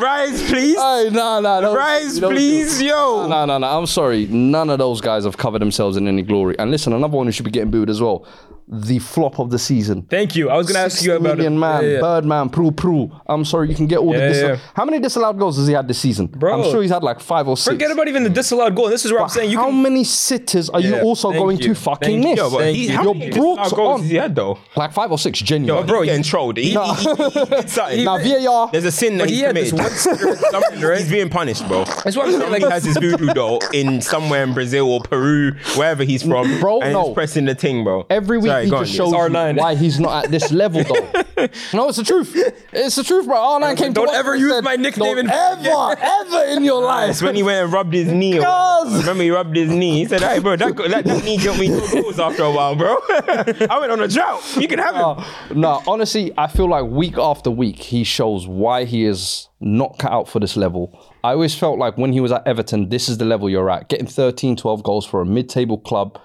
rise 0.00 0.42
please. 0.50 0.76
hey, 0.76 1.08
no, 1.10 1.40
nah. 1.40 1.60
don't- 1.60 1.76
Rise 1.76 2.16
you 2.16 2.20
don't 2.20 2.32
please, 2.34 2.82
yo. 2.82 3.26
No, 3.28 3.44
no, 3.46 3.58
no. 3.58 3.66
I'm 3.66 3.86
sorry. 3.86 4.26
None 4.26 4.70
of 4.70 4.78
those 4.78 5.00
guys 5.00 5.24
have 5.24 5.36
covered 5.36 5.60
themselves 5.60 5.96
in 5.96 6.06
any 6.08 6.22
glory. 6.22 6.58
And 6.58 6.70
listen, 6.70 6.92
another 6.92 7.16
one 7.16 7.26
who 7.26 7.32
should 7.32 7.44
be 7.44 7.50
getting 7.50 7.70
booed 7.70 7.90
as 7.90 8.00
well. 8.00 8.26
The 8.66 8.98
flop 8.98 9.38
of 9.38 9.50
the 9.50 9.58
season. 9.58 10.02
Thank 10.08 10.34
you. 10.36 10.48
I 10.48 10.56
was 10.56 10.66
gonna 10.66 10.86
ask 10.86 11.04
you 11.04 11.12
about 11.14 11.36
million 11.36 11.54
it. 11.54 11.58
man, 11.58 11.82
Yeah, 11.84 11.90
yeah. 11.90 12.00
Birdman, 12.00 12.48
Prue 12.48 12.70
Prue. 12.70 13.10
I'm 13.26 13.44
sorry, 13.44 13.68
you 13.68 13.74
can 13.74 13.86
get 13.86 13.98
all 13.98 14.12
the 14.12 14.18
Yeah, 14.18 14.28
dis- 14.28 14.42
yeah. 14.42 14.56
How 14.74 14.86
many 14.86 14.98
disallowed 15.00 15.38
goals 15.38 15.58
has 15.58 15.66
he 15.68 15.74
had 15.74 15.86
this 15.86 15.98
season? 15.98 16.28
Bro. 16.28 16.62
I'm 16.64 16.70
sure 16.70 16.80
he's 16.80 16.90
had 16.90 17.02
like 17.02 17.20
five 17.20 17.46
or 17.46 17.58
six. 17.58 17.74
Forget 17.74 17.90
about 17.90 18.08
even 18.08 18.22
the 18.24 18.30
disallowed 18.30 18.74
goal. 18.74 18.88
This 18.88 19.04
is 19.04 19.12
where 19.12 19.20
I'm 19.20 19.28
saying 19.28 19.50
you 19.50 19.58
how 19.58 19.66
can. 19.66 19.82
many 19.82 20.02
sitters 20.02 20.70
are 20.70 20.80
you 20.80 20.98
also 21.00 21.30
going 21.30 21.58
you. 21.58 21.64
to 21.64 21.74
fucking 21.74 22.22
Thank 22.22 22.24
you. 22.24 22.30
miss? 22.30 22.38
Yo, 22.38 22.50
but 22.50 22.56
But 22.58 22.74
he, 22.74 22.88
how 22.88 23.02
You're 23.02 23.14
many 23.14 23.30
brought 23.32 23.64
disallowed 23.64 23.76
goals 23.76 23.94
on. 23.96 24.00
has 24.00 24.10
he 24.10 24.16
had 24.16 24.34
though? 24.34 24.58
like 24.76 24.92
five 24.94 25.12
or 25.12 25.18
six, 25.18 25.40
genuinely. 25.40 25.82
Yo, 25.82 25.86
bro, 25.86 25.96
bro, 25.96 26.00
he- 26.00 26.06
getting 26.06 26.22
trolled. 26.22 26.56
He, 26.56 26.72
No. 26.72 26.94
he, 26.94 27.04
he, 27.04 27.28
he 27.40 27.44
did 27.44 27.68
something. 27.68 28.04
now 28.04 28.16
VAR. 28.18 28.70
There's 28.72 28.84
a 28.86 28.92
sin 28.92 29.18
that 29.18 29.28
he 29.28 29.36
he 29.36 29.42
committed. 29.42 29.78
one 29.78 29.90
spirit 29.90 30.38
something, 30.38 30.80
right? 30.80 30.98
He's 31.00 31.10
being 31.10 31.28
punished, 31.28 31.68
bro. 31.68 31.84
That's 31.84 32.16
what 32.16 32.26
I'm 32.28 32.32
saying. 32.32 32.50
Like 32.50 32.62
Like, 32.62 32.62
he 32.64 32.70
has 32.70 32.84
his 32.84 32.96
voodoo 32.96 33.34
doll 33.34 33.60
in 33.74 34.00
somewhere 34.00 34.42
in 34.42 34.54
Brazil 34.54 34.90
or 34.90 35.00
Peru, 35.02 35.52
wherever 35.76 36.02
he's 36.02 36.22
from, 36.22 36.60
Bro, 36.60 36.80
and 36.80 36.94
no. 36.94 37.04
he's 37.08 37.14
pressing 37.14 37.44
the 37.44 37.54
thing, 37.54 37.84
bro. 37.84 38.06
Every 38.08 38.38
week 38.38 38.53
Sorry, 38.54 38.64
he 38.64 38.70
go 38.70 38.78
just 38.84 38.92
on, 38.92 38.96
shows 38.96 39.12
you 39.12 39.18
R9. 39.36 39.56
why 39.58 39.74
he's 39.74 40.00
not 40.00 40.24
at 40.24 40.30
this 40.30 40.52
level 40.52 40.82
though. 40.84 41.10
no, 41.74 41.88
it's 41.88 41.98
the 41.98 42.04
truth. 42.04 42.32
It's 42.72 42.96
the 42.96 43.04
truth, 43.04 43.26
bro. 43.26 43.36
R9 43.36 43.76
came 43.76 43.88
to 43.94 44.00
Don't 44.00 44.08
us 44.10 44.14
ever 44.16 44.32
and 44.32 44.40
use 44.40 44.52
said, 44.52 44.64
my 44.64 44.76
nickname 44.76 45.16
"Don't 45.16 45.26
in- 45.26 45.30
ever, 45.30 45.96
ever 46.00 46.44
in 46.56 46.64
your 46.64 46.82
life. 46.82 47.10
It's 47.10 47.22
when 47.22 47.34
he 47.34 47.42
went 47.42 47.64
and 47.64 47.72
rubbed 47.72 47.92
his 47.92 48.10
knee. 48.12 48.38
Cuz. 48.38 48.98
Remember 49.00 49.22
he 49.22 49.30
rubbed 49.30 49.56
his 49.56 49.70
knee. 49.70 49.98
He 49.98 50.04
said, 50.06 50.20
"Hey, 50.22 50.38
bro, 50.38 50.56
that, 50.56 50.76
that, 50.76 51.04
that 51.04 51.24
knee 51.24 51.38
got 51.38 51.58
me 51.58 51.68
no 51.68 51.80
goals 51.90 52.18
after 52.18 52.44
a 52.44 52.50
while, 52.50 52.74
bro. 52.76 52.96
I 53.08 53.78
went 53.80 53.92
on 53.92 54.00
a 54.00 54.08
drought. 54.08 54.42
You 54.56 54.68
can 54.68 54.78
have 54.78 54.94
him." 54.94 55.60
no, 55.60 55.82
honestly, 55.86 56.32
I 56.38 56.46
feel 56.46 56.68
like 56.68 56.84
week 56.84 57.18
after 57.18 57.50
week 57.50 57.78
he 57.78 58.04
shows 58.04 58.46
why 58.46 58.84
he 58.84 59.04
is 59.04 59.48
not 59.60 59.98
cut 59.98 60.12
out 60.12 60.28
for 60.28 60.40
this 60.40 60.56
level. 60.56 60.98
I 61.22 61.32
always 61.32 61.54
felt 61.54 61.78
like 61.78 61.96
when 61.96 62.12
he 62.12 62.20
was 62.20 62.32
at 62.32 62.46
Everton, 62.46 62.90
this 62.90 63.08
is 63.08 63.18
the 63.18 63.24
level 63.24 63.48
you're 63.48 63.70
at. 63.70 63.88
Getting 63.88 64.06
13, 64.06 64.56
12 64.56 64.82
goals 64.82 65.06
for 65.06 65.22
a 65.22 65.26
mid-table 65.26 65.78
club, 65.78 66.20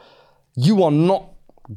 you 0.55 0.83
are 0.83 0.91
not 0.91 1.28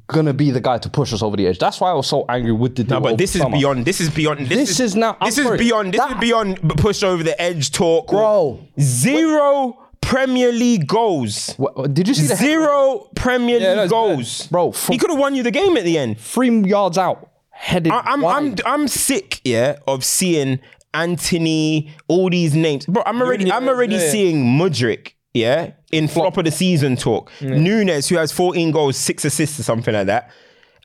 gonna 0.07 0.33
be 0.33 0.51
the 0.51 0.61
guy 0.61 0.79
to 0.79 0.89
push 0.89 1.13
us 1.13 1.23
over 1.23 1.37
the 1.37 1.47
edge. 1.47 1.59
That's 1.59 1.81
why 1.81 1.91
I 1.91 1.95
was 1.95 2.07
so 2.07 2.25
angry 2.29 2.53
with 2.53 2.77
the. 2.77 2.85
No, 2.85 3.01
but 3.01 3.19
this 3.19 3.35
is 3.35 3.43
summer. 3.43 3.57
beyond. 3.57 3.85
This 3.85 4.01
is 4.01 4.11
beyond. 4.11 4.47
This, 4.47 4.69
This 4.69 4.81
is 4.81 4.97
now- 4.97 5.17
This 5.25 5.39
is 5.39 5.51
beyond. 5.59 5.93
This 5.95 6.01
that- 6.01 6.13
is 6.13 6.19
beyond 6.21 6.61
push 6.79 7.03
over 7.03 7.23
the 7.23 7.41
edge 7.41 7.71
talk, 7.73 8.09
Bro. 8.09 8.61
Zero 8.81 9.79
Premier 10.01 10.51
League 10.53 10.87
goals. 10.87 11.55
What- 11.57 11.93
did 11.95 12.09
you 12.09 12.15
see 12.15 12.27
the 12.27 12.37
Zero 12.37 13.09
Premier 13.15 13.59
Yeah, 13.59 13.69
League 13.69 13.77
that's 13.77 13.93
uh, 13.93 13.97
goals, 13.97 14.47
Bro, 14.49 14.73
from- 14.73 14.93
he 14.93 14.99
could 14.99 15.11
have 15.11 15.19
won 15.19 15.35
you 15.35 15.43
the 15.43 15.51
game 15.51 15.77
at 15.77 15.85
the 15.85 15.99
end. 15.99 16.19
three 16.19 16.51
yards 16.63 16.99
out, 16.99 17.29
headed 17.51 17.93
I, 17.93 18.01
I'm, 18.01 18.25
I'm. 18.25 18.55
I'm 18.67 18.89
sick, 18.89 19.41
yeah, 19.45 19.77
of 19.87 20.05
seeing 20.05 20.59
Antony, 20.95 21.91
all 22.09 22.29
these 22.31 22.55
names, 22.55 22.87
bro. 22.87 23.03
I'm 23.07 23.21
already, 23.23 23.51
I'm 23.51 23.69
already 23.69 23.97
yeah. 23.97 24.11
seeing 24.11 24.45
Mudryk, 24.59 25.13
yeah, 25.35 25.73
in 25.91 26.09
flop 26.09 26.37
of 26.37 26.45
the 26.45 26.51
season 26.51 26.97
talk. 26.97 27.31
Nunez, 27.41 28.09
who 28.09 28.17
has 28.17 28.33
14 28.33 28.71
goals, 28.71 28.97
six 28.97 29.25
assists, 29.25 29.59
or 29.61 29.63
something 29.63 29.95
like 29.95 30.07
that. 30.07 30.31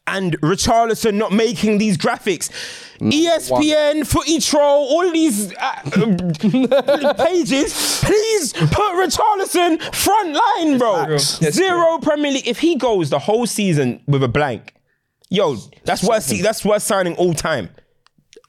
And 0.10 0.40
Richarlison 0.40 1.16
not 1.16 1.34
making 1.34 1.80
these 1.80 1.98
graphics. 1.98 2.50
E 3.02 3.28
ESPN, 3.28 4.08
Footy 4.08 4.40
Troll, 4.40 4.88
all 4.88 5.12
these 5.12 5.54
uh, 5.54 7.14
pages, 7.18 8.00
please 8.06 8.54
put 8.54 8.94
Richarlison 8.96 9.82
front 9.94 10.34
line, 10.34 10.78
bro. 10.78 11.18
Zero 11.18 11.98
Premier 12.00 12.32
League. 12.32 12.48
If 12.48 12.60
he 12.60 12.76
goes 12.78 13.10
the 13.10 13.20
whole 13.20 13.46
season 13.46 14.02
with 14.08 14.24
a 14.24 14.30
blank, 14.30 14.74
yo, 15.30 15.58
that's 15.84 16.04
worth. 16.04 16.28
That's 16.42 16.64
worth 16.64 16.84
signing 16.84 17.16
all 17.18 17.34
time. 17.34 17.70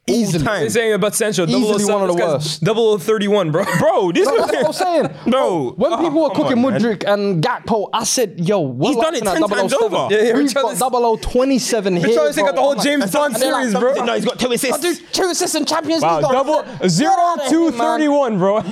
All 0.08 0.14
Easily. 0.14 0.44
time. 0.44 0.60
They're 0.60 0.70
saying 0.70 0.92
about 0.94 1.14
Sancho, 1.14 1.46
Easily 1.46 1.78
007, 1.84 1.92
one 1.94 2.02
of 2.02 2.08
the 2.08 2.14
this 2.14 2.58
guy's 2.60 2.74
worst. 2.76 3.04
0031, 3.06 3.50
bro. 3.52 3.64
Bro, 3.78 4.12
this 4.12 4.26
That's 4.26 4.38
what 4.40 4.54
I 4.56 4.62
was 4.62 4.76
saying. 4.78 5.10
No. 5.26 5.70
When 5.76 5.92
Oh, 5.92 5.96
people 5.98 6.22
were 6.22 6.30
cooking 6.30 6.64
on, 6.64 6.72
man. 6.72 6.84
And 7.06 7.42
Gakpo, 7.42 7.88
I 7.92 8.04
said, 8.04 8.40
yo, 8.40 8.60
we're 8.60 8.88
He's 8.92 8.96
done 8.96 9.14
it 9.14 9.24
laughing 9.24 9.42
10 9.42 9.50
at 9.52 9.56
times 9.56 9.72
007. 9.72 9.84
over. 9.94 10.14
Yeah, 10.14 10.22
yeah, 10.22 10.32
We've 10.34 10.54
got 10.54 10.64
Richarlison- 10.74 11.22
0027 11.22 11.96
here. 11.96 12.08
Richarlison 12.08 12.34
bro. 12.34 12.44
got 12.46 12.54
the 12.54 12.60
whole 12.60 12.70
I'm 12.72 12.76
like- 12.78 12.84
James 12.86 13.02
and 13.04 13.12
Bond 13.12 13.32
like, 13.34 13.42
series, 13.42 13.74
bro. 13.74 13.92
No, 14.04 14.14
he's 14.14 14.24
got 14.24 14.38
two 14.38 14.52
assists. 14.52 14.80
Dude, 14.80 15.12
two 15.12 15.24
assists 15.30 15.54
in 15.56 15.64
Champions 15.66 16.02
Wow, 16.02 16.20
League. 16.20 16.30
Double 16.30 16.62
Get 16.62 16.90
zero 16.90 17.10
out 17.12 17.40
of 17.42 17.48
two 17.48 17.62
here, 17.64 17.70
man. 17.72 17.78
thirty 17.80 18.08
one, 18.08 18.38
bro. 18.38 18.60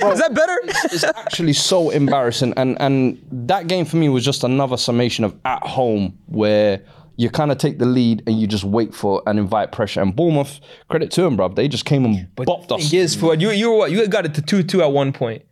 Bro, 0.00 0.12
is 0.12 0.18
that 0.20 0.32
better? 0.34 0.58
It's 0.64 1.04
actually 1.04 1.52
so 1.52 1.90
embarrassing. 1.90 2.54
And 2.56 2.80
and 2.80 3.20
that 3.32 3.66
game 3.66 3.84
for 3.84 3.96
me 3.96 4.08
was 4.08 4.24
just 4.24 4.44
another 4.44 4.76
summation 4.76 5.24
of 5.24 5.34
at 5.44 5.62
home 5.62 6.18
where 6.26 6.82
you 7.20 7.28
kind 7.28 7.52
of 7.52 7.58
take 7.58 7.78
the 7.78 7.84
lead 7.84 8.22
and 8.26 8.40
you 8.40 8.46
just 8.46 8.64
wait 8.64 8.94
for 8.94 9.22
and 9.26 9.38
invite 9.38 9.72
pressure. 9.72 10.00
And 10.00 10.16
Bournemouth, 10.16 10.58
credit 10.88 11.10
to 11.10 11.20
them, 11.20 11.36
bro. 11.36 11.48
They 11.48 11.68
just 11.68 11.84
came 11.84 12.06
and 12.06 12.26
bopped 12.34 12.72
us. 12.72 12.90
Yes, 12.90 13.14
Fuad, 13.14 13.42
you 13.42 13.50
you 13.50 13.70
were 13.70 13.76
what? 13.76 13.90
You 13.90 14.06
got 14.08 14.24
it 14.24 14.32
to 14.36 14.42
two 14.42 14.62
two 14.62 14.80
at 14.82 14.90
one 14.90 15.12
point. 15.12 15.42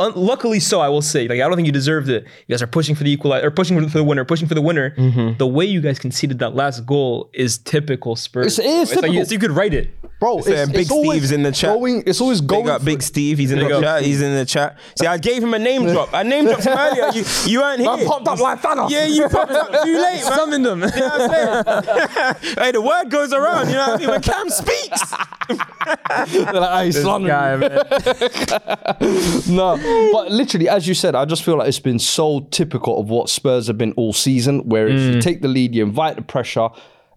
Un- 0.00 0.12
luckily, 0.16 0.58
so 0.58 0.80
I 0.80 0.88
will 0.88 1.00
say. 1.02 1.28
Like 1.28 1.40
I 1.40 1.46
don't 1.46 1.54
think 1.54 1.66
you 1.66 1.72
deserved 1.72 2.08
it. 2.08 2.24
You 2.48 2.54
guys 2.54 2.60
are 2.62 2.66
pushing 2.66 2.96
for 2.96 3.04
the 3.04 3.10
equalizer, 3.12 3.46
or 3.46 3.50
pushing 3.52 3.76
for 3.88 3.98
the 3.98 4.02
winner, 4.04 4.24
pushing 4.24 4.48
for 4.48 4.54
the 4.54 4.60
winner. 4.62 4.90
Mm-hmm. 4.96 5.38
The 5.38 5.46
way 5.46 5.64
you 5.64 5.80
guys 5.80 5.98
conceded 6.00 6.40
that 6.40 6.56
last 6.56 6.84
goal 6.86 7.30
is 7.32 7.58
typical 7.58 8.16
Spurs. 8.16 8.58
It's- 8.58 8.66
it 8.68 8.78
is 8.82 8.92
It's 8.92 9.00
like 9.02 9.12
you, 9.12 9.18
typical. 9.20 9.32
you 9.34 9.38
could 9.38 9.50
write 9.52 9.74
it. 9.74 9.90
Bro, 10.18 10.40
Saying 10.42 10.58
it's, 10.58 10.72
Big 10.72 10.80
it's 10.82 10.90
Steve's 10.90 11.30
in 11.32 11.42
the 11.44 11.52
chat. 11.52 11.74
Going, 11.78 12.02
it's 12.04 12.20
always 12.20 12.40
going. 12.42 12.64
Big 12.64 12.70
up 12.70 12.80
for- 12.80 12.86
Big 12.86 13.02
Steve. 13.02 13.38
He's 13.38 13.52
in 13.52 13.58
the 13.58 13.64
Big 13.66 13.72
up. 13.72 13.82
chat. 13.82 14.02
He's 14.02 14.20
in 14.20 14.34
the 14.34 14.44
chat. 14.44 14.76
See, 14.98 15.06
I 15.06 15.16
gave 15.16 15.42
him 15.42 15.54
a 15.54 15.58
name 15.58 15.84
drop. 15.86 16.12
I 16.12 16.24
name 16.24 16.44
dropped 16.44 16.64
him 16.64 16.76
earlier. 16.76 17.10
You, 17.14 17.24
you 17.46 17.60
weren't 17.60 17.80
here. 17.80 17.96
Man 17.96 18.06
popped 18.06 18.28
up 18.28 18.38
like 18.40 18.60
Thanos. 18.60 18.90
Yeah, 18.90 19.06
you 19.06 19.26
popped 19.28 19.50
up 19.52 19.68
too 19.68 19.76
late, 19.98 20.22
man. 20.22 20.32
Summoned 20.34 20.66
them. 20.66 20.80
You 20.80 20.86
know 20.88 21.08
what 21.08 21.78
I'm 21.78 22.34
hey, 22.64 22.72
the 22.72 22.82
word 22.82 23.08
goes 23.10 23.32
around. 23.32 23.68
You 23.68 23.74
know 23.76 23.86
what 23.88 23.94
I 23.94 23.96
mean? 23.98 24.10
When 24.10 24.20
Cam 24.20 24.50
speaks, 24.50 25.10
They're 25.48 26.60
like, 26.60 26.84
"Hey, 26.84 26.90
son, 26.92 27.24
Guy, 27.26 27.56
man. 27.56 27.70
No, 29.60 30.10
but 30.12 30.30
literally, 30.32 30.68
as 30.68 30.88
you 30.88 30.94
said, 30.94 31.14
I 31.14 31.24
just 31.24 31.42
feel 31.44 31.56
like 31.58 31.68
it's 31.68 31.78
been 31.90 31.98
so 31.98 32.40
typical 32.50 32.98
of 33.00 33.10
what 33.10 33.28
Spurs 33.28 33.66
have 33.66 33.76
been 33.78 33.92
all 34.00 34.12
season, 34.12 34.54
where 34.68 34.88
if 34.88 34.98
Mm. 35.00 35.14
you 35.14 35.20
take 35.20 35.42
the 35.42 35.48
lead, 35.48 35.74
you 35.74 35.82
invite 35.84 36.16
the 36.16 36.22
pressure, 36.22 36.68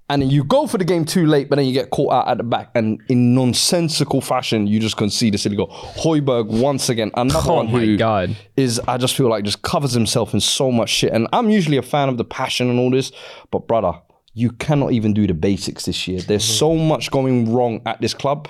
and 0.09 0.21
then 0.21 0.29
you 0.29 0.43
go 0.43 0.67
for 0.67 0.77
the 0.77 0.83
game 0.93 1.05
too 1.05 1.25
late, 1.25 1.49
but 1.49 1.55
then 1.55 1.65
you 1.65 1.73
get 1.73 1.89
caught 1.89 2.11
out 2.13 2.27
at 2.27 2.37
the 2.37 2.43
back, 2.43 2.69
and 2.75 2.99
in 3.07 3.33
nonsensical 3.33 4.19
fashion, 4.21 4.67
you 4.67 4.77
just 4.79 4.97
concede 4.97 5.33
a 5.35 5.37
silly 5.37 5.55
goal. 5.55 5.69
Højbjerg 6.03 6.47
once 6.47 6.89
again, 6.89 7.09
another 7.15 7.51
Oh 7.51 7.55
one 7.55 7.71
my 7.71 7.79
who 7.79 7.97
God. 7.97 8.35
is 8.57 8.79
I 8.87 8.97
just 8.97 9.15
feel 9.15 9.29
like 9.29 9.45
just 9.45 9.61
covers 9.61 9.93
himself 9.93 10.33
in 10.33 10.41
so 10.41 10.69
much 10.71 10.89
shit. 10.89 11.13
And 11.13 11.27
I'm 11.31 11.49
usually 11.49 11.77
a 11.77 11.81
fan 11.93 12.09
of 12.09 12.17
the 12.17 12.25
passion 12.25 12.69
and 12.69 12.77
all 12.79 12.91
this, 12.91 13.11
but 13.51 13.67
brother, 13.67 13.93
you 14.35 14.49
cannot 14.51 14.91
even 14.91 15.13
do 15.13 15.25
the 15.27 15.33
basics 15.33 15.85
this 15.85 16.07
year. 16.07 16.19
There's 16.19 16.43
Mm-hmm. 16.43 16.57
so 16.65 16.75
much 16.75 17.09
going 17.11 17.53
wrong 17.53 17.81
at 17.85 18.01
this 18.01 18.13
club. 18.13 18.47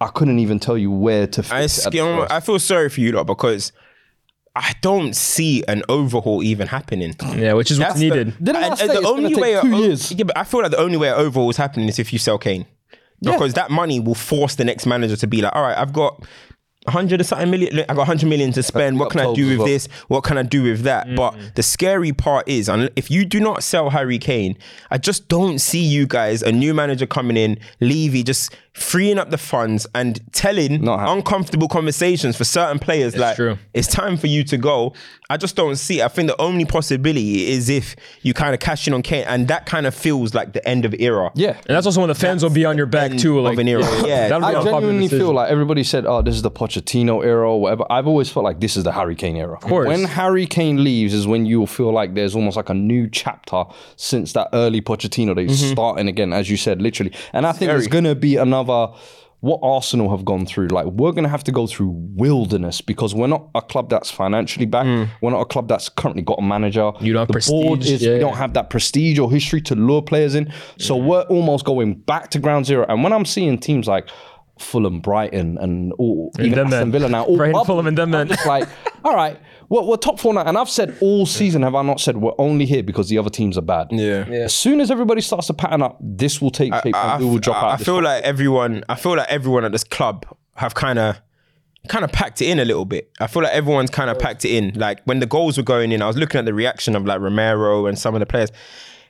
I 0.00 0.08
couldn't 0.08 0.38
even 0.38 0.58
tell 0.58 0.78
you 0.78 0.90
where 0.90 1.26
to 1.26 1.40
I, 1.50 1.62
fix 1.62 1.78
it. 1.78 1.86
at 1.88 1.94
you 1.94 2.00
the 2.02 2.06
know, 2.06 2.20
first. 2.22 2.32
I 2.32 2.40
feel 2.40 2.58
sorry 2.58 2.88
for 2.88 3.00
you 3.00 3.12
lot 3.12 3.26
because 3.26 3.72
I 4.56 4.72
don't 4.82 5.14
see 5.14 5.62
an 5.68 5.82
overhaul 5.88 6.42
even 6.42 6.66
happening. 6.68 7.14
Yeah, 7.36 7.52
which 7.52 7.70
is 7.70 7.78
what's 7.78 7.90
That's 7.90 8.00
the- 8.00 8.08
needed. 8.10 8.34
Didn't 8.42 8.56
I 8.56 8.66
And- 8.68 8.78
say 8.78 8.84
and 8.88 8.92
it's 8.94 9.00
gonna 9.02 9.28
take 9.28 9.60
two 9.62 9.74
a- 9.74 9.78
years? 9.78 10.12
Yeah, 10.12 10.24
but 10.24 10.36
I 10.38 10.44
feel 10.44 10.62
like 10.62 10.70
the 10.70 10.78
only 10.78 10.96
way 10.96 11.08
an 11.08 11.14
overhaul 11.14 11.50
is 11.50 11.56
happening 11.56 11.88
is 11.88 11.98
if 11.98 12.12
you 12.12 12.18
sell 12.18 12.38
Kane. 12.38 12.66
Because 13.22 13.52
that 13.52 13.70
money 13.70 14.00
will 14.00 14.14
force 14.14 14.54
the 14.54 14.64
next 14.64 14.86
manager 14.86 15.14
to 15.16 15.26
be 15.26 15.42
like, 15.42 15.54
all 15.54 15.60
right, 15.62 15.76
I've 15.76 15.92
got 15.92 16.24
100 16.92 17.20
or 17.20 17.24
something 17.24 17.50
million. 17.50 17.74
Look, 17.74 17.86
I 17.88 17.94
got 17.94 18.08
100 18.08 18.28
million 18.28 18.52
to 18.52 18.62
spend. 18.62 18.98
What 18.98 19.10
can 19.10 19.20
I 19.20 19.32
do 19.32 19.58
with 19.58 19.66
this? 19.66 19.86
What 20.08 20.22
can 20.22 20.38
I 20.38 20.42
do 20.42 20.62
with 20.62 20.82
that? 20.82 21.14
But 21.14 21.32
mm. 21.32 21.54
the 21.54 21.62
scary 21.62 22.12
part 22.12 22.48
is, 22.48 22.68
un- 22.68 22.90
if 22.96 23.10
you 23.10 23.24
do 23.24 23.40
not 23.40 23.62
sell 23.62 23.90
Harry 23.90 24.18
Kane, 24.18 24.56
I 24.90 24.98
just 24.98 25.28
don't 25.28 25.58
see 25.58 25.82
you 25.82 26.06
guys, 26.06 26.42
a 26.42 26.52
new 26.52 26.74
manager 26.74 27.06
coming 27.06 27.36
in, 27.36 27.58
Levy, 27.80 28.22
just 28.22 28.54
freeing 28.72 29.18
up 29.18 29.30
the 29.30 29.38
funds 29.38 29.86
and 29.94 30.20
telling 30.32 30.86
uncomfortable 30.88 31.68
conversations 31.68 32.36
for 32.36 32.44
certain 32.44 32.78
players 32.78 33.16
like, 33.16 33.36
true. 33.36 33.58
it's 33.74 33.88
time 33.88 34.16
for 34.16 34.26
you 34.26 34.44
to 34.44 34.56
go. 34.56 34.92
I 35.30 35.36
just 35.36 35.54
don't 35.56 35.76
see 35.76 36.00
it. 36.00 36.04
I 36.04 36.08
think 36.08 36.28
the 36.28 36.40
only 36.40 36.64
possibility 36.64 37.46
is 37.52 37.68
if 37.70 37.94
you 38.22 38.34
kind 38.34 38.52
of 38.52 38.60
cash 38.60 38.86
in 38.88 38.92
on 38.94 39.00
Kane, 39.02 39.24
and 39.28 39.46
that 39.48 39.64
kind 39.64 39.86
of 39.86 39.94
feels 39.94 40.34
like 40.34 40.52
the 40.52 40.68
end 40.68 40.84
of 40.84 40.92
era. 40.98 41.30
Yeah. 41.36 41.50
And 41.66 41.76
that's 41.76 41.86
also 41.86 42.00
when 42.00 42.08
the 42.08 42.14
fans 42.14 42.42
will 42.42 42.50
be 42.50 42.64
on 42.64 42.76
your 42.76 42.86
back 42.86 43.12
end 43.12 43.20
too. 43.20 43.38
of 43.38 43.44
Like, 43.44 43.58
an 43.58 43.68
era. 43.68 43.82
Yeah. 44.06 44.28
that'll 44.28 44.40
be 44.40 44.56
I 44.56 44.60
a 44.60 44.64
genuinely 44.64 45.08
feel 45.08 45.32
like 45.32 45.48
everybody 45.50 45.84
said, 45.84 46.04
"Oh, 46.04 46.20
this 46.20 46.34
is 46.34 46.42
the 46.42 46.50
Pochettino 46.50 47.24
era 47.24 47.48
or 47.48 47.60
whatever." 47.60 47.84
I've 47.90 48.06
always 48.08 48.28
felt 48.28 48.44
like 48.44 48.58
this 48.60 48.76
is 48.76 48.82
the 48.84 48.92
Harry 48.92 49.14
Kane 49.14 49.36
era. 49.36 49.54
Of 49.54 49.60
course. 49.60 49.86
When 49.86 50.04
Harry 50.04 50.46
Kane 50.46 50.82
leaves 50.82 51.14
is 51.14 51.26
when 51.28 51.46
you'll 51.46 51.66
feel 51.68 51.92
like 51.92 52.14
there's 52.14 52.34
almost 52.34 52.56
like 52.56 52.68
a 52.68 52.74
new 52.74 53.08
chapter 53.08 53.64
since 53.96 54.32
that 54.32 54.48
early 54.52 54.80
Pochettino 54.82 55.36
days 55.36 55.62
Mm-hmm. 55.62 55.72
starting 55.72 56.08
again, 56.08 56.32
as 56.32 56.50
you 56.50 56.56
said, 56.56 56.82
literally. 56.82 57.12
And 57.32 57.46
I 57.46 57.52
think 57.52 57.70
there's 57.70 57.86
gonna 57.86 58.14
be 58.16 58.34
another. 58.36 58.88
What 59.40 59.60
Arsenal 59.62 60.10
have 60.10 60.24
gone 60.24 60.44
through, 60.44 60.68
like 60.68 60.86
we're 60.86 61.12
gonna 61.12 61.28
have 61.28 61.44
to 61.44 61.52
go 61.52 61.66
through 61.66 61.92
wilderness 61.94 62.82
because 62.82 63.14
we're 63.14 63.26
not 63.26 63.48
a 63.54 63.62
club 63.62 63.88
that's 63.88 64.10
financially 64.10 64.66
back. 64.66 64.84
We're 65.22 65.30
not 65.30 65.40
a 65.40 65.46
club 65.46 65.66
that's 65.66 65.88
currently 65.88 66.22
got 66.22 66.38
a 66.38 66.42
manager. 66.42 66.80
Mm. 66.80 67.02
You 67.02 67.12
don't 67.14 67.20
have 67.20 67.28
the 67.28 67.50
board 67.50 67.80
prestige, 67.80 67.94
is 67.94 68.02
yeah, 68.02 68.14
we 68.14 68.18
don't 68.18 68.36
have 68.36 68.52
that 68.54 68.68
prestige 68.68 69.18
or 69.18 69.30
history 69.30 69.62
to 69.62 69.74
lure 69.74 70.02
players 70.02 70.34
in. 70.34 70.52
So 70.78 70.94
we're 70.96 71.22
almost 71.22 71.64
going 71.64 71.94
back 71.94 72.30
to 72.30 72.38
ground 72.38 72.66
zero. 72.66 72.84
And 72.88 73.02
when 73.02 73.14
I'm 73.14 73.24
seeing 73.24 73.58
teams 73.58 73.88
like 73.88 74.10
Fulham, 74.60 75.00
Brighton, 75.00 75.58
and 75.58 75.92
all, 75.94 76.30
even 76.38 76.58
Aston. 76.58 76.92
Villa 76.92 77.08
now, 77.08 77.24
all 77.24 77.36
Brighton, 77.36 77.52
bubbling, 77.52 77.66
Fulham, 77.66 77.86
and 77.86 77.98
them 77.98 78.14
I'm 78.14 78.28
like, 78.46 78.68
all 79.04 79.14
right, 79.14 79.38
we're, 79.70 79.82
we're 79.82 79.96
top 79.96 80.20
four 80.20 80.34
now. 80.34 80.42
And 80.42 80.58
I've 80.58 80.68
said 80.68 80.98
all 81.00 81.24
season, 81.24 81.62
have 81.62 81.74
I 81.74 81.82
not 81.82 82.00
said 82.00 82.18
we're 82.18 82.34
only 82.38 82.66
here 82.66 82.82
because 82.82 83.08
the 83.08 83.16
other 83.16 83.30
teams 83.30 83.56
are 83.56 83.62
bad? 83.62 83.86
Yeah. 83.90 84.28
yeah. 84.28 84.40
As 84.40 84.54
soon 84.54 84.80
as 84.80 84.90
everybody 84.90 85.22
starts 85.22 85.46
to 85.46 85.54
pattern 85.54 85.80
up, 85.80 85.96
this 86.00 86.42
will 86.42 86.50
take 86.50 86.74
shape 86.74 86.94
and 86.94 87.24
we 87.24 87.30
will 87.30 87.38
drop 87.38 87.62
I, 87.62 87.66
out. 87.68 87.80
I 87.80 87.84
feel 87.84 87.96
top. 87.96 88.04
like 88.04 88.24
everyone. 88.24 88.84
I 88.88 88.96
feel 88.96 89.16
like 89.16 89.28
everyone 89.30 89.64
at 89.64 89.72
this 89.72 89.84
club 89.84 90.26
have 90.56 90.74
kind 90.74 90.98
of, 90.98 91.20
kind 91.88 92.04
of 92.04 92.12
packed 92.12 92.42
it 92.42 92.46
in 92.46 92.58
a 92.58 92.64
little 92.64 92.84
bit. 92.84 93.10
I 93.20 93.26
feel 93.26 93.42
like 93.44 93.52
everyone's 93.52 93.90
kind 93.90 94.10
of 94.10 94.18
packed 94.18 94.44
it 94.44 94.50
in. 94.50 94.74
Like 94.74 95.02
when 95.04 95.20
the 95.20 95.26
goals 95.26 95.56
were 95.56 95.62
going 95.62 95.92
in, 95.92 96.02
I 96.02 96.08
was 96.08 96.16
looking 96.16 96.40
at 96.40 96.44
the 96.44 96.52
reaction 96.52 96.96
of 96.96 97.06
like 97.06 97.20
Romero 97.20 97.86
and 97.86 97.98
some 97.98 98.14
of 98.14 98.20
the 98.20 98.26
players. 98.26 98.50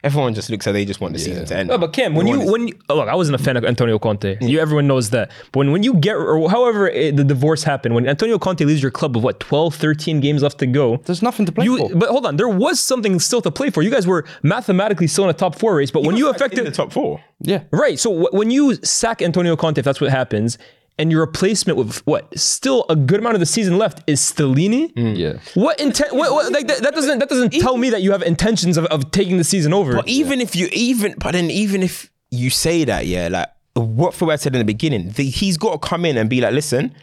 Everyone 0.02 0.32
just 0.34 0.48
looks 0.50 0.66
like 0.66 0.72
they 0.72 0.84
just 0.84 1.00
want 1.00 1.12
the 1.12 1.18
season 1.18 1.44
to 1.44 1.56
end. 1.56 1.68
No, 1.68 1.76
but 1.78 1.92
Kim, 1.92 2.14
when 2.14 2.26
you 2.26 2.34
Everyone 2.34 2.46
is- 2.46 2.52
when 2.52 2.68
you, 2.68 2.74
oh, 2.88 2.96
look, 2.96 3.08
I 3.08 3.14
wasn't 3.14 3.38
a 3.40 3.42
fan 3.44 3.56
of 3.56 3.64
Antonio 3.64 3.98
Conte. 3.98 4.38
You 4.40 4.58
everyone 4.60 4.86
knows 4.86 5.10
that. 5.10 5.30
But 5.52 5.58
when, 5.60 5.72
when 5.72 5.82
you 5.82 5.94
get 5.94 6.14
or 6.16 6.48
however 6.50 6.88
it, 6.88 7.16
the 7.16 7.24
divorce 7.24 7.62
happened, 7.64 7.94
when 7.94 8.08
Antonio 8.08 8.38
Conte 8.38 8.64
leaves 8.64 8.80
your 8.82 8.90
club 8.90 9.14
with 9.14 9.24
what 9.24 9.40
12, 9.40 9.74
13 9.74 10.20
games 10.20 10.42
left 10.42 10.58
to 10.58 10.66
go, 10.66 10.96
There's 11.04 11.22
nothing 11.22 11.44
to 11.46 11.52
play 11.52 11.64
you, 11.66 11.76
for. 11.76 11.94
But 11.94 12.08
hold 12.08 12.24
on, 12.24 12.36
there 12.36 12.48
was 12.48 12.80
something 12.80 13.20
still 13.20 13.42
to 13.42 13.50
play 13.50 13.68
for. 13.70 13.82
You 13.82 13.90
guys 13.90 14.06
were 14.06 14.24
mathematically 14.42 15.06
still 15.06 15.24
in 15.24 15.30
a 15.30 15.34
top 15.34 15.54
four 15.58 15.74
race, 15.76 15.90
but 15.90 16.02
when 16.04 16.14
He 16.14 16.20
you 16.20 16.26
was, 16.26 16.32
like, 16.40 16.40
in 16.40 16.46
affected 16.60 16.66
the 16.66 16.76
top 16.76 16.92
four. 16.92 17.20
yeah. 17.40 17.62
Right. 17.70 17.98
So 17.98 18.26
wh- 18.26 18.32
when 18.34 18.50
you 18.50 18.76
sack 18.76 19.20
Antonio 19.22 19.54
Conte, 19.56 19.78
if 19.78 19.84
that's 19.84 20.00
what 20.00 20.10
happens, 20.10 20.56
and 21.00 21.10
your 21.10 21.22
replacement 21.22 21.78
with 21.78 22.06
what 22.06 22.38
still 22.38 22.84
a 22.90 22.94
good 22.94 23.20
amount 23.20 23.34
of 23.34 23.40
the 23.40 23.46
season 23.46 23.78
left 23.78 24.02
is 24.06 24.20
Stellini. 24.20 24.92
Mm. 24.92 25.16
Yeah. 25.16 25.38
What 25.54 25.80
intent? 25.80 26.12
What, 26.14 26.30
what, 26.30 26.52
like 26.52 26.66
that, 26.66 26.82
that 26.82 26.94
doesn't 26.94 27.18
that 27.20 27.28
doesn't 27.30 27.54
tell 27.54 27.78
me 27.78 27.88
that 27.88 28.02
you 28.02 28.12
have 28.12 28.22
intentions 28.22 28.76
of, 28.76 28.84
of 28.86 29.10
taking 29.10 29.38
the 29.38 29.44
season 29.44 29.72
over. 29.72 29.94
But 29.94 30.08
even 30.08 30.42
if 30.42 30.54
you 30.54 30.68
even, 30.72 31.14
but 31.18 31.32
then 31.32 31.50
even 31.50 31.82
if 31.82 32.10
you 32.30 32.50
say 32.50 32.84
that, 32.84 33.06
yeah, 33.06 33.28
like 33.28 33.48
what 33.74 34.12
Fuad 34.12 34.40
said 34.40 34.54
in 34.54 34.58
the 34.58 34.64
beginning, 34.64 35.10
the, 35.12 35.24
he's 35.24 35.56
got 35.56 35.72
to 35.72 35.78
come 35.88 36.04
in 36.04 36.18
and 36.18 36.28
be 36.28 36.42
like, 36.42 36.52
listen, 36.52 36.94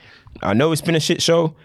I 0.43 0.53
know 0.53 0.71
it's 0.71 0.81
been 0.81 0.95
a 0.95 0.99
shit 0.99 1.21
show. 1.23 1.55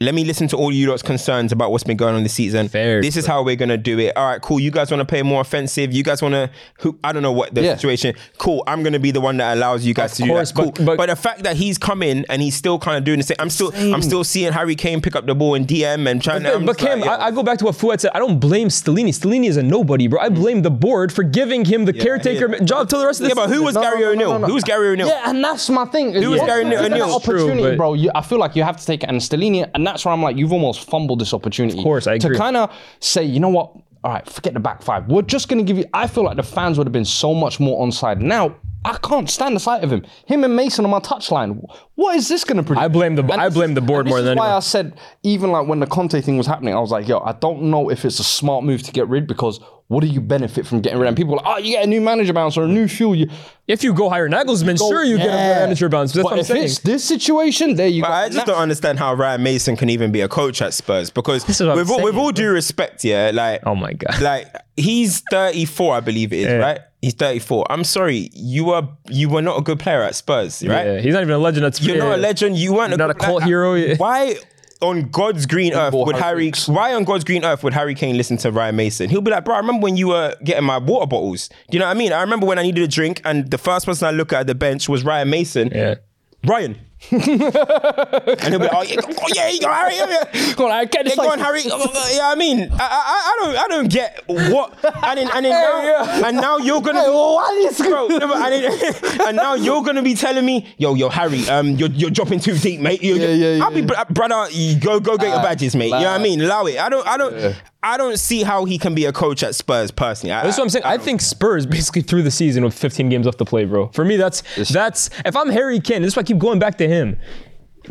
Let 0.00 0.14
me 0.14 0.24
listen 0.24 0.48
to 0.48 0.56
all 0.56 0.72
you 0.72 0.88
lot's 0.90 1.02
concerns 1.02 1.52
about 1.52 1.70
what's 1.70 1.84
been 1.84 1.96
going 1.96 2.14
on 2.14 2.22
this 2.22 2.32
season. 2.34 2.68
Fair. 2.68 3.00
This 3.00 3.16
is 3.16 3.26
how 3.26 3.42
we're 3.42 3.56
gonna 3.56 3.76
do 3.76 3.98
it. 3.98 4.16
All 4.16 4.26
right, 4.26 4.40
cool. 4.42 4.58
You 4.58 4.70
guys 4.70 4.90
want 4.90 5.00
to 5.00 5.04
play 5.04 5.22
more 5.22 5.40
offensive? 5.40 5.92
You 5.92 6.02
guys 6.02 6.20
want 6.22 6.32
to? 6.34 6.50
Who? 6.80 6.98
I 7.04 7.12
don't 7.12 7.22
know 7.22 7.32
what 7.32 7.54
the 7.54 7.62
Yeah. 7.62 7.74
situation. 7.76 8.14
Cool. 8.38 8.64
I'm 8.66 8.82
gonna 8.82 8.98
be 8.98 9.10
the 9.10 9.20
one 9.20 9.36
that 9.36 9.56
allows 9.56 9.84
you 9.84 9.94
guys 9.94 10.12
Of 10.12 10.16
to 10.18 10.22
do 10.24 10.34
that. 10.34 10.52
Cool. 10.54 10.72
but- 10.72 10.84
but- 10.84 10.96
but 10.96 11.06
the 11.08 11.16
fact 11.16 11.42
that 11.44 11.56
he's 11.56 11.78
coming 11.78 12.24
and 12.28 12.42
he's 12.42 12.56
still 12.56 12.78
kind 12.78 12.96
of 12.98 13.04
doing 13.04 13.18
the 13.18 13.24
same. 13.24 13.36
I'm 13.38 13.50
still, 13.50 13.72
I'm 13.76 14.02
still 14.02 14.24
seeing 14.24 14.52
Harry 14.52 14.74
Kane 14.74 15.00
pick 15.00 15.14
up 15.14 15.26
the 15.26 15.34
ball 15.34 15.54
and 15.54 15.66
DM 15.66 16.06
and 16.10 16.20
trying. 16.22 16.42
to, 16.42 16.58
but 16.58 16.66
just 16.66 16.78
Cam, 16.80 17.00
like, 17.00 17.06
yo. 17.06 17.12
I, 17.12 17.26
I 17.26 17.30
go 17.30 17.42
back 17.42 17.58
to 17.58 17.64
what 17.66 17.76
Fuad 17.76 18.00
said. 18.00 18.10
I 18.14 18.18
don't 18.18 18.38
blame 18.40 18.68
Stellini. 18.68 19.10
Stellini 19.10 19.48
is 19.48 19.56
a 19.56 19.62
nobody, 19.62 20.08
bro. 20.08 20.20
I 20.20 20.28
blame 20.28 20.62
the 20.62 20.70
board 20.70 21.12
for 21.12 21.22
giving 21.22 21.64
him 21.64 21.84
the 21.84 21.92
caretaker 21.92 22.50
yeah. 22.52 22.64
job 22.64 22.88
till 22.88 22.98
the 23.00 23.06
rest 23.06 23.20
of 23.20 23.24
the 23.24 23.28
yeah, 23.30 23.34
but 23.34 23.50
who 23.50 23.62
was 23.62 23.74
No, 23.74 23.82
Gary 23.82 24.00
no, 24.00 24.04
no, 24.06 24.10
O'Neill? 24.12 24.32
no, 24.32 24.38
no. 24.38 24.46
Who 24.46 24.54
was 24.54 24.64
Gary 24.64 24.88
O'Neill? 24.88 25.08
Yeah, 25.08 25.30
and 25.30 25.42
that's 25.44 25.68
my 25.70 25.84
thing. 25.84 26.12
Who 26.14 26.30
was 26.30 26.40
Gary 26.40 26.60
you 26.68 26.76
O'Neill? 26.76 27.06
that 27.06 27.14
opportunity, 27.14 27.76
bro. 27.76 27.96
I 28.14 28.22
feel 28.22 28.38
like 28.38 28.56
you 28.56 28.62
have 28.62 28.76
to 28.76 28.84
take 28.86 29.02
it. 29.04 29.08
And 29.08 29.20
Stellini, 29.20 29.57
and 29.74 29.86
that's 29.86 30.04
where 30.04 30.12
I'm 30.12 30.22
like, 30.22 30.36
you've 30.36 30.52
almost 30.52 30.88
fumbled 30.88 31.20
this 31.20 31.32
opportunity. 31.34 31.78
Of 31.78 31.84
course, 31.84 32.06
I 32.06 32.14
agree. 32.14 32.30
To 32.36 32.38
kind 32.38 32.56
of 32.56 32.72
say, 33.00 33.24
you 33.24 33.40
know 33.40 33.48
what? 33.48 33.72
All 34.04 34.12
right, 34.12 34.26
forget 34.28 34.54
the 34.54 34.60
back 34.60 34.80
five. 34.82 35.06
We're 35.08 35.22
just 35.22 35.48
going 35.48 35.58
to 35.58 35.64
give 35.64 35.76
you. 35.76 35.84
I 35.92 36.06
feel 36.06 36.24
like 36.24 36.36
the 36.36 36.42
fans 36.42 36.78
would 36.78 36.86
have 36.86 36.92
been 36.92 37.04
so 37.04 37.34
much 37.34 37.58
more 37.58 37.82
on 37.82 37.90
side. 37.90 38.22
Now, 38.22 38.54
I 38.84 38.96
can't 39.02 39.28
stand 39.28 39.56
the 39.56 39.60
sight 39.60 39.82
of 39.82 39.90
him. 39.92 40.04
Him 40.26 40.44
and 40.44 40.54
Mason 40.54 40.84
on 40.84 40.90
my 40.92 41.00
touchline. 41.00 41.60
What 41.96 42.14
is 42.14 42.28
this 42.28 42.44
going 42.44 42.58
to 42.58 42.62
produce? 42.62 42.84
I 42.84 42.86
blame 42.86 43.16
the- 43.16 43.22
And 43.24 43.32
I 43.40 43.48
blame 43.48 43.74
the 43.74 43.80
board 43.80 44.06
more 44.06 44.22
than 44.22 44.38
why. 44.38 44.52
I 44.52 44.60
said, 44.60 44.98
even 45.24 45.50
like 45.50 45.66
when 45.66 45.80
the 45.80 45.86
Conte 45.86 46.20
thing 46.20 46.38
was 46.38 46.46
happening, 46.46 46.74
I 46.74 46.78
was 46.80 46.92
like, 46.92 47.08
yo, 47.08 47.18
I 47.18 47.32
don't 47.32 47.62
know 47.64 47.90
if 47.90 48.04
it's 48.04 48.20
a 48.20 48.24
smart 48.24 48.62
move 48.62 48.84
to 48.84 48.92
get 48.92 49.08
rid 49.08 49.26
because 49.26 49.58
what 49.88 50.00
do 50.02 50.06
you 50.06 50.20
benefit 50.20 50.66
from 50.66 50.80
getting 50.82 50.98
rid? 50.98 51.06
Of? 51.06 51.08
And 51.08 51.16
people 51.16 51.32
are 51.34 51.36
like, 51.38 51.46
oh, 51.46 51.56
you 51.58 51.72
get 51.72 51.84
a 51.84 51.86
new 51.86 52.00
manager 52.02 52.34
bounce 52.34 52.56
or 52.58 52.64
a 52.64 52.68
new 52.68 52.86
fuel. 52.88 53.14
You, 53.14 53.28
If 53.66 53.82
you 53.82 53.94
go 53.94 54.10
hire 54.10 54.28
Nagelsmann, 54.28 54.76
sure 54.78 55.02
you 55.02 55.16
get 55.16 55.26
a 55.28 55.30
Yeah. 55.30 55.58
manager 55.60 55.88
bounce. 55.88 56.12
That's 56.12 56.22
but 56.22 56.24
what 56.24 56.32
I'm 56.34 56.38
if 56.40 56.46
saying. 56.46 56.64
it's 56.64 56.78
this 56.80 57.02
situation, 57.04 57.74
there 57.76 57.88
you 57.88 58.02
But 58.02 58.08
go. 58.08 58.14
I 58.14 58.24
just 58.26 58.32
that's- 58.36 58.48
don't 58.54 58.62
understand 58.62 58.98
how 58.98 59.14
Ryan 59.14 59.42
Mason 59.42 59.76
can 59.76 59.88
even 59.88 60.12
be 60.12 60.20
a 60.20 60.28
coach 60.28 60.60
at 60.60 60.74
Spurs 60.74 61.08
because 61.10 61.48
is 61.48 61.58
what 61.60 61.70
I'm 61.70 61.76
with 61.78 61.90
all, 61.90 62.02
with 62.02 62.16
all 62.16 62.32
due 62.32 62.50
respect, 62.50 63.02
yeah, 63.02 63.30
like 63.32 63.62
Oh 63.66 63.74
my 63.74 63.94
God. 63.94 64.20
like 64.20 64.46
he's 64.76 65.20
34, 65.30 65.96
I 65.96 66.00
believe 66.00 66.32
it 66.34 66.40
is, 66.40 66.44
Yeah. 66.46 66.52
right? 66.56 66.80
He's 67.00 67.14
34. 67.14 67.64
I'm 67.70 67.84
sorry, 67.84 68.28
you 68.34 68.64
were 68.66 68.82
you 69.08 69.28
were 69.30 69.40
not 69.40 69.56
a 69.58 69.62
good 69.62 69.78
player 69.78 70.02
at 70.02 70.14
Spurs, 70.16 70.62
right? 70.66 70.84
Yeah, 70.86 71.00
he's 71.00 71.14
not 71.14 71.22
even 71.22 71.32
a 71.34 71.38
legend. 71.38 71.64
That's 71.64 71.80
You're 71.80 71.96
not 71.96 72.12
a 72.18 72.20
legend. 72.20 72.56
You 72.58 72.74
weren't 72.74 72.94
Not 72.96 73.08
a 73.10 73.14
good- 73.14 73.22
cult 73.22 73.38
like, 73.40 73.46
hero. 73.46 73.94
Why? 73.96 74.36
On 74.80 75.08
God's 75.10 75.46
green 75.46 75.74
earth 75.74 75.92
would 75.92 76.16
Harry? 76.16 76.52
Why 76.66 76.94
on 76.94 77.04
God's 77.04 77.24
green 77.24 77.44
earth 77.44 77.64
would 77.64 77.72
Harry 77.72 77.94
Kane 77.94 78.16
listen 78.16 78.36
to 78.38 78.52
Ryan 78.52 78.76
Mason? 78.76 79.10
He'll 79.10 79.20
be 79.20 79.30
like, 79.30 79.44
bro, 79.44 79.56
I 79.56 79.58
remember 79.58 79.82
when 79.82 79.96
you 79.96 80.08
were 80.08 80.36
getting 80.44 80.64
my 80.64 80.78
water 80.78 81.06
bottles. 81.06 81.48
Do 81.48 81.54
you 81.72 81.80
know 81.80 81.86
what 81.86 81.96
I 81.96 81.98
mean? 81.98 82.12
I 82.12 82.20
remember 82.20 82.46
when 82.46 82.58
I 82.58 82.62
needed 82.62 82.84
a 82.84 82.88
drink, 82.88 83.20
and 83.24 83.50
the 83.50 83.58
first 83.58 83.86
person 83.86 84.06
I 84.06 84.12
look 84.12 84.32
at 84.32 84.40
at 84.40 84.46
the 84.46 84.54
bench 84.54 84.88
was 84.88 85.04
Ryan 85.04 85.30
Mason. 85.30 85.70
Yeah. 85.74 85.96
Ryan. 86.44 86.78
and 87.10 87.20
he'll 87.22 88.58
be 88.58 88.66
like, 88.66 88.72
oh 88.74 88.82
yeah, 88.82 88.96
oh, 89.06 89.28
yeah, 89.34 89.48
you 89.48 89.60
go 89.62 89.68
Harry. 89.72 89.94
Yeah, 89.96 90.24
yeah. 90.32 90.54
Go 90.54 90.66
on, 90.66 90.72
Harry, 90.72 90.86
get 90.86 90.96
Yeah, 90.98 91.02
this 91.04 91.16
go 91.16 91.30
on, 91.30 91.38
Harry. 91.38 91.62
Yeah, 91.64 92.28
I 92.28 92.34
mean, 92.36 92.68
I, 92.72 92.76
I, 92.80 92.80
I 92.80 93.36
don't, 93.44 93.56
I 93.56 93.68
don't 93.68 93.90
get 93.90 94.24
what, 94.26 94.72
and 95.04 95.18
then, 95.18 95.28
and 95.32 95.44
then 95.44 95.52
now, 95.52 96.26
and 96.28 96.36
now 96.36 96.58
you're 96.58 96.82
gonna, 96.82 97.04
bro, 97.04 98.08
no, 98.08 98.18
but- 98.26 98.36
and, 98.52 98.52
then, 98.64 98.94
and 99.28 99.36
now 99.36 99.54
you're 99.54 99.82
gonna 99.82 100.02
be 100.02 100.14
telling 100.14 100.44
me, 100.44 100.74
yo, 100.78 100.94
yo, 100.94 101.08
Harry, 101.08 101.48
um, 101.48 101.70
you're, 101.76 101.90
you're 101.90 102.10
dropping 102.10 102.40
too 102.40 102.56
deep, 102.58 102.80
mate. 102.80 103.02
You- 103.02 103.14
Yeah, 103.16 103.28
yeah, 103.56 103.64
I'll 103.64 103.72
be, 103.72 103.82
br- 103.82 103.94
brother, 104.10 104.50
you 104.50 104.78
go, 104.78 104.98
go 105.00 105.16
get 105.16 105.28
your 105.28 105.42
badges, 105.42 105.76
mate. 105.76 105.86
You 105.86 105.90
know 105.92 105.98
what 105.98 106.06
I 106.08 106.22
mean? 106.22 106.40
Allow 106.40 106.66
it. 106.66 106.78
I 106.78 106.88
don't, 106.88 107.06
I 107.06 107.16
don't, 107.16 107.56
I 107.82 107.96
don't 107.96 108.18
see 108.18 108.42
how 108.42 108.64
he 108.64 108.76
can 108.76 108.94
be 108.94 109.04
a 109.04 109.12
coach 109.12 109.42
at 109.42 109.54
Spurs 109.54 109.90
personally. 109.90 110.32
I, 110.32 110.42
That's 110.42 110.58
what 110.58 110.64
I'm 110.64 110.70
saying. 110.70 110.84
I, 110.84 110.98
think 110.98 111.20
Spurs 111.20 111.64
basically 111.64 112.02
threw 112.02 112.22
the 112.22 112.30
season 112.30 112.64
with 112.64 112.74
15 112.74 113.08
games 113.08 113.26
left 113.26 113.38
to 113.38 113.44
play, 113.44 113.64
bro. 113.64 113.88
For 113.88 114.04
me, 114.04 114.16
that's 114.16 114.42
that's 114.70 115.10
if 115.24 115.36
I'm 115.36 115.48
Harry 115.48 115.78
Kane, 115.78 116.02
this 116.02 116.12
is 116.12 116.16
why 116.16 116.20
I 116.20 116.24
keep 116.24 116.38
going 116.38 116.58
back 116.58 116.78
to 116.78 116.88
him. 116.88 117.16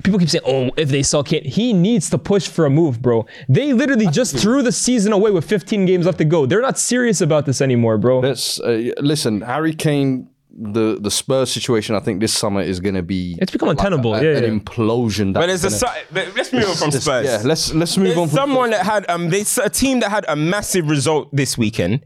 People 0.03 0.19
keep 0.19 0.29
saying, 0.29 0.43
"Oh, 0.45 0.69
if 0.77 0.89
they 0.89 1.01
sell 1.01 1.23
Kane, 1.23 1.43
he 1.43 1.73
needs 1.73 2.09
to 2.11 2.17
push 2.17 2.47
for 2.47 2.65
a 2.65 2.69
move, 2.69 3.01
bro." 3.01 3.25
They 3.49 3.73
literally 3.73 4.07
just 4.07 4.37
threw 4.37 4.61
the 4.61 4.71
season 4.71 5.11
away 5.11 5.31
with 5.31 5.45
15 5.45 5.85
games 5.85 6.05
left 6.05 6.19
to 6.19 6.25
go. 6.25 6.45
They're 6.45 6.61
not 6.61 6.77
serious 6.77 7.21
about 7.21 7.45
this 7.45 7.61
anymore, 7.61 7.97
bro. 7.97 8.19
Let's 8.19 8.59
uh, 8.59 8.91
listen. 8.99 9.41
Harry 9.41 9.73
Kane, 9.73 10.29
the 10.59 10.97
the 10.99 11.11
Spurs 11.11 11.51
situation. 11.51 11.95
I 11.95 11.99
think 11.99 12.19
this 12.19 12.33
summer 12.33 12.61
is 12.61 12.79
going 12.79 12.95
to 12.95 13.03
be. 13.03 13.37
It's 13.39 13.51
become 13.51 13.69
untenable, 13.69 14.15
a- 14.15 14.23
yeah, 14.23 14.37
an 14.37 14.43
yeah. 14.43 14.49
implosion. 14.59 15.31
But 15.33 15.45
that's 15.47 15.61
there's 15.61 15.81
a, 15.81 15.85
gonna- 15.85 15.95
si- 15.99 16.05
but 16.11 16.35
let's 16.35 16.51
move 16.51 16.65
on 16.69 16.75
from 16.75 16.91
Spurs. 16.91 17.25
yeah. 17.25 17.41
Let's 17.43 17.73
let's 17.73 17.97
move 17.97 18.17
on. 18.17 18.27
From 18.27 18.35
someone 18.35 18.69
that 18.71 18.85
had 18.85 19.07
um, 19.09 19.29
there's 19.29 19.57
a 19.59 19.69
team 19.69 19.99
that 19.99 20.09
had 20.09 20.25
a 20.27 20.35
massive 20.35 20.89
result 20.89 21.29
this 21.35 21.57
weekend, 21.57 22.01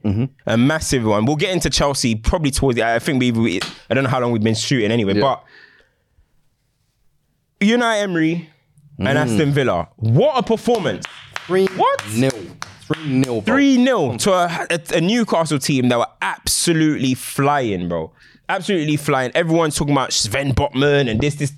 a 0.46 0.58
massive 0.58 1.06
one. 1.06 1.26
We'll 1.26 1.38
get 1.38 1.54
into 1.54 1.70
Chelsea 1.70 2.16
probably 2.16 2.52
towards 2.52 2.76
the. 2.76 2.84
I 2.86 3.00
think 3.00 3.20
we, 3.22 3.32
we 3.32 3.60
I 3.90 3.94
don't 3.94 4.04
know 4.04 4.10
how 4.10 4.20
long 4.20 4.32
we've 4.34 4.44
been 4.44 4.56
shooting 4.56 4.92
anyway, 4.92 5.14
Yeah. 5.16 5.22
but 5.22 5.44
Unai 7.62 8.02
Emery 8.02 8.50
and 9.00 9.18
Aston 9.18 9.52
Villa, 9.52 9.88
what 9.98 10.38
a 10.38 10.44
performance! 10.44 11.06
three 11.48 11.68
What? 11.76 12.04
nil, 12.16 12.32
three 12.82 13.08
nil, 13.20 13.42
bro. 13.42 13.56
Three 13.56 13.84
0 13.84 14.18
to 14.18 14.32
a, 14.34 14.68
a, 14.70 14.98
a 14.98 15.02
Newcastle 15.02 15.60
team 15.60 15.90
that 15.90 15.98
were 15.98 16.08
absolutely 16.22 17.14
flying, 17.14 17.88
bro. 17.90 18.12
Absolutely 18.52 18.98
flying. 18.98 19.32
Everyone's 19.34 19.76
talking 19.78 19.94
about 19.94 20.12
Sven 20.12 20.54
Botman 20.54 21.10
and 21.10 21.22
this 21.22 21.36
this. 21.36 21.54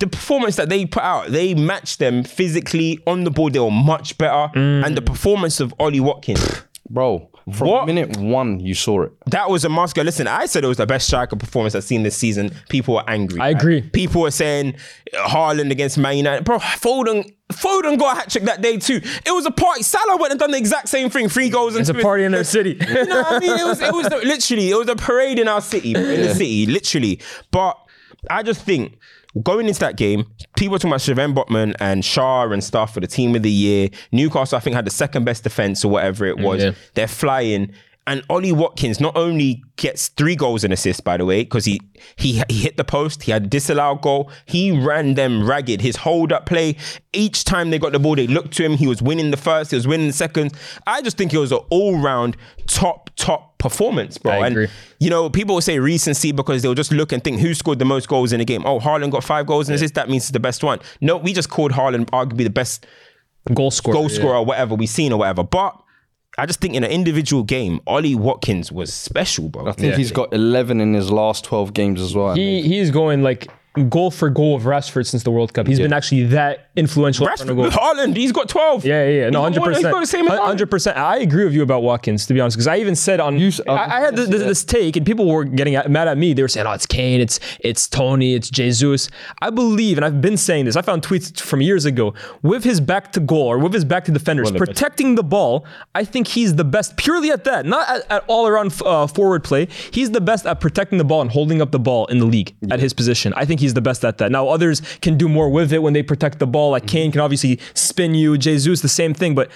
The 0.00 0.08
performance 0.08 0.56
that 0.56 0.68
they 0.68 0.84
put 0.86 1.04
out, 1.04 1.28
they 1.28 1.54
matched 1.54 2.00
them 2.00 2.24
physically 2.24 2.98
on 3.06 3.22
the 3.22 3.30
board. 3.30 3.52
They 3.52 3.60
were 3.60 3.70
much 3.70 4.18
better, 4.18 4.52
mm. 4.52 4.84
and 4.84 4.96
the 4.96 5.02
performance 5.02 5.60
of 5.60 5.72
Ollie 5.78 6.00
Watkins. 6.00 6.64
bro. 6.90 7.30
From 7.52 7.68
What? 7.68 7.86
minute 7.86 8.16
one, 8.16 8.58
you 8.60 8.74
saw 8.74 9.02
it. 9.02 9.12
That 9.26 9.50
was 9.50 9.64
a 9.66 9.68
master. 9.68 10.02
Listen, 10.02 10.26
I 10.26 10.46
said 10.46 10.64
it 10.64 10.66
was 10.66 10.78
the 10.78 10.86
best 10.86 11.06
striker 11.06 11.36
performance 11.36 11.74
I've 11.74 11.84
seen 11.84 12.02
this 12.02 12.16
season. 12.16 12.50
People 12.70 12.94
were 12.94 13.04
angry. 13.06 13.38
I 13.38 13.50
agree. 13.50 13.82
People 13.82 14.22
were 14.22 14.30
saying 14.30 14.76
Haaland 15.12 15.70
against 15.70 15.98
Man 15.98 16.16
United. 16.16 16.44
Bro, 16.44 16.60
Foden, 16.60 17.30
Foden 17.52 17.98
got 17.98 18.16
a 18.16 18.20
hat 18.20 18.30
trick 18.30 18.44
that 18.44 18.62
day 18.62 18.78
too. 18.78 18.96
It 19.26 19.34
was 19.34 19.44
a 19.44 19.50
party. 19.50 19.82
Salah 19.82 20.16
went 20.16 20.30
and 20.32 20.40
done 20.40 20.52
the 20.52 20.56
exact 20.56 20.88
same 20.88 21.10
thing. 21.10 21.28
Three 21.28 21.50
goals 21.50 21.74
and 21.74 21.82
It's 21.82 21.90
a 21.90 21.92
two 21.92 22.00
party 22.00 22.24
in 22.24 22.32
their 22.32 22.44
city. 22.44 22.78
you 22.88 23.04
know 23.04 23.20
what 23.22 23.32
I 23.34 23.38
mean? 23.40 23.58
It 23.58 23.64
was, 23.66 23.80
it 23.82 23.92
was 23.92 24.08
the- 24.08 24.16
literally, 24.24 24.70
it 24.70 24.78
was 24.78 24.88
a 24.88 24.96
parade 24.96 25.38
in 25.38 25.46
our 25.46 25.60
city, 25.60 25.88
in 25.94 26.22
the 26.22 26.32
city, 26.34 26.64
literally. 26.64 27.20
But 27.50 27.78
I 28.30 28.42
just 28.42 28.62
think 28.62 28.98
going 29.42 29.66
into 29.66 29.80
that 29.80 29.96
game, 29.96 30.26
people 30.56 30.78
talking 30.78 30.90
about 30.90 31.00
Shavon 31.00 31.34
Botman 31.34 31.74
and 31.80 32.02
Schär 32.02 32.52
and 32.52 32.62
stuff 32.62 32.94
for 32.94 33.00
the 33.00 33.06
team 33.06 33.34
of 33.34 33.42
the 33.42 33.50
year. 33.50 33.88
Newcastle, 34.12 34.56
I 34.56 34.60
think, 34.60 34.76
had 34.76 34.84
the 34.84 34.90
second 34.90 35.24
best 35.24 35.42
defense 35.42 35.84
or 35.84 35.90
whatever 35.90 36.26
it 36.26 36.36
mm, 36.36 36.44
was. 36.44 36.62
Yeah. 36.62 36.72
They're 36.94 37.08
flying. 37.08 37.72
And 38.06 38.22
Ollie 38.28 38.52
Watkins 38.52 39.00
not 39.00 39.16
only 39.16 39.62
gets 39.76 40.08
three 40.08 40.36
goals 40.36 40.62
and 40.62 40.74
assists, 40.74 41.00
by 41.00 41.16
the 41.16 41.24
way, 41.24 41.42
because 41.42 41.64
he, 41.64 41.80
he 42.16 42.42
he 42.50 42.60
hit 42.60 42.76
the 42.76 42.84
post, 42.84 43.22
he 43.22 43.32
had 43.32 43.44
a 43.44 43.46
disallowed 43.46 44.02
goal, 44.02 44.30
he 44.44 44.70
ran 44.70 45.14
them 45.14 45.48
ragged. 45.48 45.80
His 45.80 45.96
hold 45.96 46.30
up 46.30 46.44
play, 46.44 46.76
each 47.14 47.44
time 47.44 47.70
they 47.70 47.78
got 47.78 47.92
the 47.92 47.98
ball, 47.98 48.14
they 48.14 48.26
looked 48.26 48.52
to 48.58 48.64
him. 48.64 48.72
He 48.76 48.86
was 48.86 49.00
winning 49.00 49.30
the 49.30 49.38
first, 49.38 49.70
he 49.70 49.76
was 49.76 49.86
winning 49.88 50.08
the 50.08 50.12
second. 50.12 50.52
I 50.86 51.00
just 51.00 51.16
think 51.16 51.32
it 51.32 51.38
was 51.38 51.50
an 51.50 51.60
all 51.70 51.98
round 51.98 52.36
top 52.66 53.08
top 53.16 53.56
performance, 53.56 54.18
bro. 54.18 54.32
I 54.32 54.46
and 54.48 54.54
agree. 54.54 54.68
you 55.00 55.08
know, 55.08 55.30
people 55.30 55.54
will 55.54 55.62
say 55.62 55.78
recency 55.78 56.30
because 56.30 56.60
they'll 56.60 56.74
just 56.74 56.92
look 56.92 57.10
and 57.10 57.24
think 57.24 57.40
who 57.40 57.54
scored 57.54 57.78
the 57.78 57.86
most 57.86 58.06
goals 58.08 58.34
in 58.34 58.40
a 58.40 58.44
game. 58.44 58.66
Oh, 58.66 58.80
Haaland 58.80 59.12
got 59.12 59.24
five 59.24 59.46
goals 59.46 59.70
and 59.70 59.76
assists. 59.76 59.94
That 59.94 60.10
means 60.10 60.24
it's 60.24 60.32
the 60.32 60.40
best 60.40 60.62
one. 60.62 60.78
No, 61.00 61.16
we 61.16 61.32
just 61.32 61.48
called 61.48 61.72
Haaland 61.72 62.10
arguably 62.10 62.44
the 62.44 62.50
best 62.50 62.86
Goal 63.52 63.70
scorer. 63.70 63.94
goal 63.94 64.10
yeah. 64.10 64.16
scorer 64.16 64.36
or 64.36 64.44
whatever 64.44 64.74
we've 64.74 64.88
seen 64.88 65.12
or 65.12 65.18
whatever. 65.18 65.44
But 65.44 65.78
I 66.36 66.46
just 66.46 66.60
think 66.60 66.74
in 66.74 66.82
an 66.82 66.90
individual 66.90 67.42
game, 67.44 67.80
Ollie 67.86 68.14
Watkins 68.14 68.72
was 68.72 68.92
special, 68.92 69.48
bro. 69.48 69.68
I 69.68 69.72
think 69.72 69.94
he's 69.94 70.10
got 70.12 70.32
11 70.32 70.80
in 70.80 70.94
his 70.94 71.10
last 71.10 71.44
12 71.44 71.72
games 71.72 72.00
as 72.00 72.14
well. 72.14 72.34
He 72.34 72.62
he's 72.62 72.90
going 72.90 73.22
like 73.22 73.48
goal 73.88 74.10
for 74.10 74.30
goal 74.30 74.54
of 74.56 74.62
Rashford 74.62 75.06
since 75.06 75.22
the 75.24 75.30
World 75.30 75.52
Cup. 75.52 75.66
He's 75.66 75.80
been 75.80 75.92
actually 75.92 76.24
that 76.26 76.68
influential. 76.76 77.26
in 77.26 77.32
Rashford, 77.32 77.56
goal. 77.56 77.70
Haaland, 77.70 78.16
he's 78.16 78.30
got 78.32 78.48
12. 78.48 78.84
Yeah, 78.84 79.04
yeah, 79.04 79.10
yeah. 79.24 79.30
no, 79.30 79.40
He's 79.46 79.56
hundred 79.56 79.56
got 79.56 79.60
more- 79.60 79.68
percent, 79.70 79.84
He's 79.86 79.92
got 79.92 80.00
the 80.00 80.06
same 80.06 80.28
as 80.28 80.38
hundred 80.38 80.70
percent. 80.70 80.96
I 80.96 81.18
agree 81.18 81.44
with 81.44 81.54
you 81.54 81.62
about 81.62 81.82
Watkins, 81.82 82.26
to 82.26 82.34
be 82.34 82.40
honest, 82.40 82.56
because 82.56 82.66
I 82.68 82.76
even 82.78 82.94
said 82.94 83.18
on, 83.20 83.38
You 83.38 83.48
s- 83.48 83.60
uh, 83.66 83.72
I, 83.72 83.96
I 83.98 84.00
had 84.00 84.14
this, 84.16 84.28
this, 84.28 84.42
this 84.42 84.64
take, 84.64 84.96
and 84.96 85.04
people 85.04 85.26
were 85.26 85.44
getting 85.44 85.74
at- 85.74 85.90
mad 85.90 86.06
at 86.08 86.16
me. 86.18 86.34
They 86.34 86.42
were 86.42 86.48
saying, 86.48 86.66
"Oh, 86.66 86.72
it's 86.72 86.86
Kane, 86.86 87.20
it's 87.20 87.40
it's 87.60 87.88
Tony, 87.88 88.34
it's 88.34 88.48
Jesus." 88.50 89.08
I 89.42 89.50
believe, 89.50 89.98
and 89.98 90.04
I've 90.04 90.20
been 90.20 90.36
saying 90.36 90.66
this. 90.66 90.76
I 90.76 90.82
found 90.82 91.02
tweets 91.02 91.40
from 91.40 91.60
years 91.60 91.84
ago 91.84 92.14
with 92.42 92.64
his 92.64 92.80
back 92.80 93.12
to 93.12 93.20
goal 93.20 93.46
or 93.48 93.58
with 93.58 93.72
his 93.74 93.84
back 93.84 94.04
to 94.04 94.12
defenders, 94.12 94.50
protecting 94.52 95.16
the 95.16 95.24
ball. 95.24 95.66
I 95.94 96.04
think 96.04 96.28
he's 96.28 96.54
the 96.54 96.64
best 96.64 96.96
purely 96.96 97.30
at 97.32 97.44
that, 97.44 97.66
not 97.66 97.88
at, 97.88 98.10
at 98.10 98.24
all 98.28 98.46
around 98.46 98.72
uh, 98.84 99.06
forward 99.08 99.42
play. 99.44 99.66
He's 99.92 100.10
the 100.12 100.20
best 100.20 100.46
at 100.46 100.60
protecting 100.60 100.98
the 100.98 101.04
ball 101.04 101.20
and 101.22 101.30
holding 101.30 101.60
up 101.60 101.72
the 101.72 101.78
ball 101.80 102.06
in 102.06 102.18
the 102.18 102.26
league 102.26 102.54
at 102.70 102.78
his 102.80 102.92
position. 102.92 103.32
I 103.36 103.44
think 103.44 103.60
he's 103.64 103.74
the 103.74 103.80
best 103.80 104.04
at 104.04 104.18
that. 104.18 104.30
Now 104.30 104.48
others 104.48 104.80
can 105.00 105.18
do 105.18 105.28
more 105.28 105.48
with 105.50 105.72
it 105.72 105.82
when 105.82 105.92
they 105.92 106.02
protect 106.02 106.38
the 106.38 106.46
ball. 106.46 106.70
Like 106.70 106.84
mm-hmm. 106.84 106.88
Kane 106.88 107.12
can 107.12 107.20
obviously 107.20 107.58
spin 107.74 108.14
you, 108.14 108.38
Jesus 108.38 108.80
the 108.80 108.88
same 108.88 109.14
thing, 109.14 109.34
but 109.34 109.50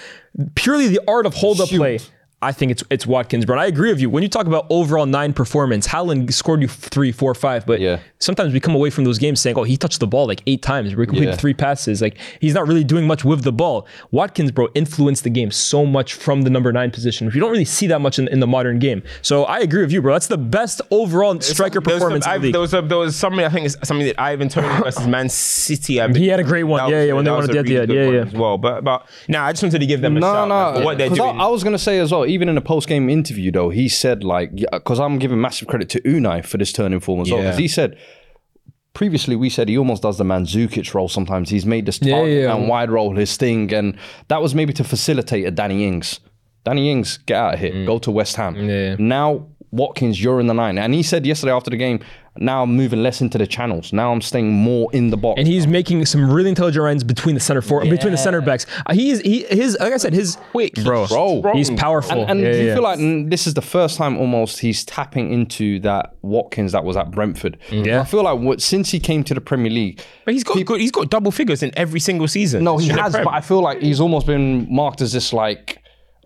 purely 0.55 0.89
the 0.89 1.01
art 1.07 1.27
of 1.27 1.35
hold 1.35 1.61
up 1.61 1.69
play. 1.69 2.01
I 2.41 2.53
think 2.53 2.71
it's 2.71 2.85
it's 2.89 3.05
Watkins, 3.05 3.45
bro. 3.45 3.59
I 3.59 3.67
agree 3.67 3.91
with 3.91 4.01
you. 4.01 4.09
When 4.09 4.23
you 4.23 4.29
talk 4.29 4.47
about 4.47 4.67
overall 4.71 5.07
nine 5.07 5.33
performance, 5.33 5.89
Haaland 5.89 6.33
scored 6.33 6.63
you 6.63 6.69
three, 6.69 7.11
four, 7.11 7.35
five. 7.35 7.67
But 7.67 7.81
Yeah. 7.81 7.99
sometimes 8.21 8.53
we 8.53 8.61
come 8.61 8.77
away 8.77 8.91
from 8.91 9.03
those 9.03 9.19
games 9.19 9.41
saying, 9.41 9.57
"Oh, 9.59 9.65
he 9.65 9.77
touched 9.77 9.99
the 9.99 10.07
ball 10.07 10.29
like 10.29 10.43
eight 10.47 10.63
times. 10.63 10.95
We 10.95 11.05
completed 11.05 11.31
Yeah. 11.31 11.37
three 11.37 11.53
passes. 11.53 12.01
Like 12.01 12.17
he's 12.41 12.55
not 12.55 12.69
really 12.69 12.85
doing 12.85 13.09
much 13.09 13.25
with 13.25 13.43
the 13.43 13.51
ball." 13.51 13.89
Watkins, 14.13 14.53
bro, 14.53 14.69
influenced 14.77 15.25
the 15.25 15.31
game 15.31 15.51
so 15.51 15.85
much 15.85 16.15
from 16.15 16.43
the 16.43 16.51
number 16.51 16.73
nine 16.73 16.93
position, 16.93 17.27
which 17.27 17.35
you 17.35 17.41
don't 17.41 17.51
really 17.51 17.65
see 17.65 17.89
that 17.89 18.01
much 18.01 18.21
in, 18.21 18.29
in 18.29 18.39
the 18.39 18.47
modern 18.47 18.79
game. 18.79 19.03
So 19.21 19.43
I 19.43 19.59
agree 19.59 19.81
with 19.83 19.91
you, 19.91 20.01
bro. 20.01 20.13
That's 20.13 20.29
the 20.29 20.39
best 20.39 20.81
overall 20.93 21.41
striker 21.41 21.81
There 21.81 21.95
was 21.95 22.01
performance 22.03 22.25
some- 22.25 22.37
in 22.37 22.43
the 22.43 22.53
There 22.53 22.61
was, 22.61 22.73
a, 22.73 22.83
there 22.83 22.99
was 22.99 23.17
something 23.17 23.45
I 23.45 23.49
think 23.49 23.67
it's 23.67 23.77
something 23.83 24.07
that 24.07 24.21
Ivan 24.21 24.49
Tony 24.49 24.69
versus 24.85 25.09
Man 25.09 25.29
City. 25.29 26.01
I 26.01 26.07
He 26.13 26.29
had 26.29 26.39
a 26.39 26.45
great 26.45 26.63
one. 26.63 26.79
That 26.79 26.91
Yeah, 26.91 26.99
was- 26.99 27.07
yeah, 27.09 27.13
when 27.15 27.25
they 27.25 27.31
that 27.31 27.33
won 27.33 27.41
was 27.41 27.49
at 27.57 27.65
the 27.67 27.75
really 27.75 27.95
Yeah, 27.97 28.11
yeah. 28.11 28.27
As 28.27 28.33
well, 28.33 28.59
but 28.59 28.85
but 28.85 29.07
now 29.27 29.45
I 29.45 29.51
just 29.51 29.65
wanted 29.65 29.81
to 29.81 29.87
give 29.87 30.03
them 30.03 30.17
a 30.17 30.21
No, 30.21 30.27
shout 30.29 30.51
out 30.53 30.75
no, 30.75 30.81
for 30.81 30.85
what 30.85 30.99
they're 30.99 31.09
'cause 31.09 31.19
doing. 31.19 31.41
I, 31.41 31.45
I 31.45 31.49
was 31.49 31.65
gonna 31.65 31.79
say 31.79 31.99
as 31.99 32.13
well, 32.13 32.28
even 32.29 32.49
in 32.49 32.57
a 32.57 32.61
post 32.61 32.89
game 32.89 33.09
interview 33.09 33.51
though, 33.51 33.71
he 33.71 33.89
said 33.89 34.23
like, 34.25 34.55
because 34.73 35.01
I'm 35.01 35.19
giving 35.19 35.41
massive 35.41 35.69
credit 35.69 35.89
to 35.91 36.01
Unai 36.03 36.45
for 36.45 36.59
this 36.59 36.73
turning 36.73 37.01
form 37.01 37.21
as 37.21 37.31
well. 37.31 37.41
Yeah. 37.41 37.47
Because 37.47 37.59
he 37.59 37.69
said 37.69 37.99
previously 38.95 39.37
we 39.37 39.49
said 39.49 39.69
he 39.69 39.79
almost 39.79 40.03
does 40.03 40.19
the 40.19 40.25
Mandzukic 40.25 40.93
role 40.95 41.09
sometimes. 41.09 41.51
He's 41.51 41.65
made 41.67 41.87
this 41.87 42.01
Yeah, 42.03 42.17
target 42.17 42.43
yeah. 42.43 42.55
and 42.55 42.69
wide 42.69 42.91
role 42.91 43.15
his 43.15 43.37
thing, 43.37 43.73
and 43.73 43.97
that 44.29 44.43
was 44.43 44.55
maybe 44.55 44.73
to 44.75 44.85
facilitate 44.85 45.47
a 45.47 45.51
Danny 45.51 45.87
Ings. 45.87 46.21
Danny 46.65 46.91
Ings, 46.91 47.19
get 47.19 47.37
out 47.37 47.55
of 47.55 47.61
here, 47.61 47.87
go 47.87 47.99
to 48.01 48.11
West 48.11 48.37
Ham. 48.37 48.55
Mm. 48.55 48.69
Yeah. 48.69 48.97
Now 48.99 49.47
Watkins, 49.71 50.23
you're 50.23 50.41
in 50.41 50.47
the 50.49 50.55
nine, 50.55 50.79
and 50.79 50.95
he 50.95 51.03
said 51.03 51.25
yesterday 51.27 51.53
after 51.53 51.71
the 51.71 51.77
game, 51.77 52.01
now 52.41 52.63
I'm 52.63 52.75
moving 52.77 53.03
less 53.03 53.21
into 53.21 53.39
the 53.39 53.47
channels. 53.47 53.93
Now 53.93 54.13
I'm 54.13 54.21
staying 54.21 54.51
more 54.53 54.89
in 54.93 55.11
the 55.11 55.17
box. 55.17 55.39
and 55.39 55.47
he's 55.49 55.67
making 55.67 56.05
some 56.07 56.31
really 56.31 56.49
intelligent 56.49 56.83
runs 56.83 57.05
between 57.05 57.35
the 57.35 57.41
center 57.41 57.63
for 57.63 57.83
between 57.85 58.13
the 58.13 58.19
center 58.19 58.41
backs. 58.41 58.67
Uh, 58.87 58.95
he's 58.95 59.21
he 59.21 59.45
his 59.45 59.77
like 59.81 59.93
I 59.93 59.97
said 59.97 60.13
his 60.15 60.37
Quick, 60.53 60.75
bro, 60.85 61.07
Bro. 61.07 61.53
he's 61.55 61.71
powerful. 61.71 62.23
And, 62.23 62.31
and 62.31 62.41
Yeah, 62.41 62.53
you 62.53 62.67
yeah. 62.69 62.75
feel 62.75 62.83
like 62.83 62.99
mm, 62.99 63.29
this 63.31 63.47
is 63.47 63.55
the 63.55 63.63
first 63.63 63.97
time 63.97 64.17
almost 64.19 64.61
he's 64.61 64.85
tapping 64.85 65.33
into 65.33 65.81
that 65.81 66.15
Watkins 66.23 66.73
that 66.73 66.85
was 66.85 66.97
at 66.97 67.11
Brentford? 67.11 67.59
Yeah. 67.71 68.01
I 68.01 68.05
feel 68.05 68.23
like 68.23 68.39
what, 68.39 68.61
since 68.63 68.91
he 68.91 69.01
came 69.01 69.25
to 69.25 69.35
the 69.35 69.41
Premier 69.41 69.71
League, 69.71 70.01
but 70.25 70.35
he's 70.35 70.45
got 70.45 70.65
good, 70.65 70.81
he's 70.81 70.91
got 70.91 71.11
double 71.11 71.31
figures 71.31 71.63
in 71.63 71.71
every 71.77 72.01
single 72.01 72.29
season. 72.29 72.65
no, 72.65 72.79
he 72.79 72.89
has, 72.89 73.13
but 73.13 73.29
I 73.29 73.41
feel 73.41 73.61
like 73.63 73.81
he's 73.81 74.01
almost 74.01 74.27
been 74.27 74.67
marked 74.73 75.01
as 75.01 75.13
this 75.13 75.33
like, 75.33 75.78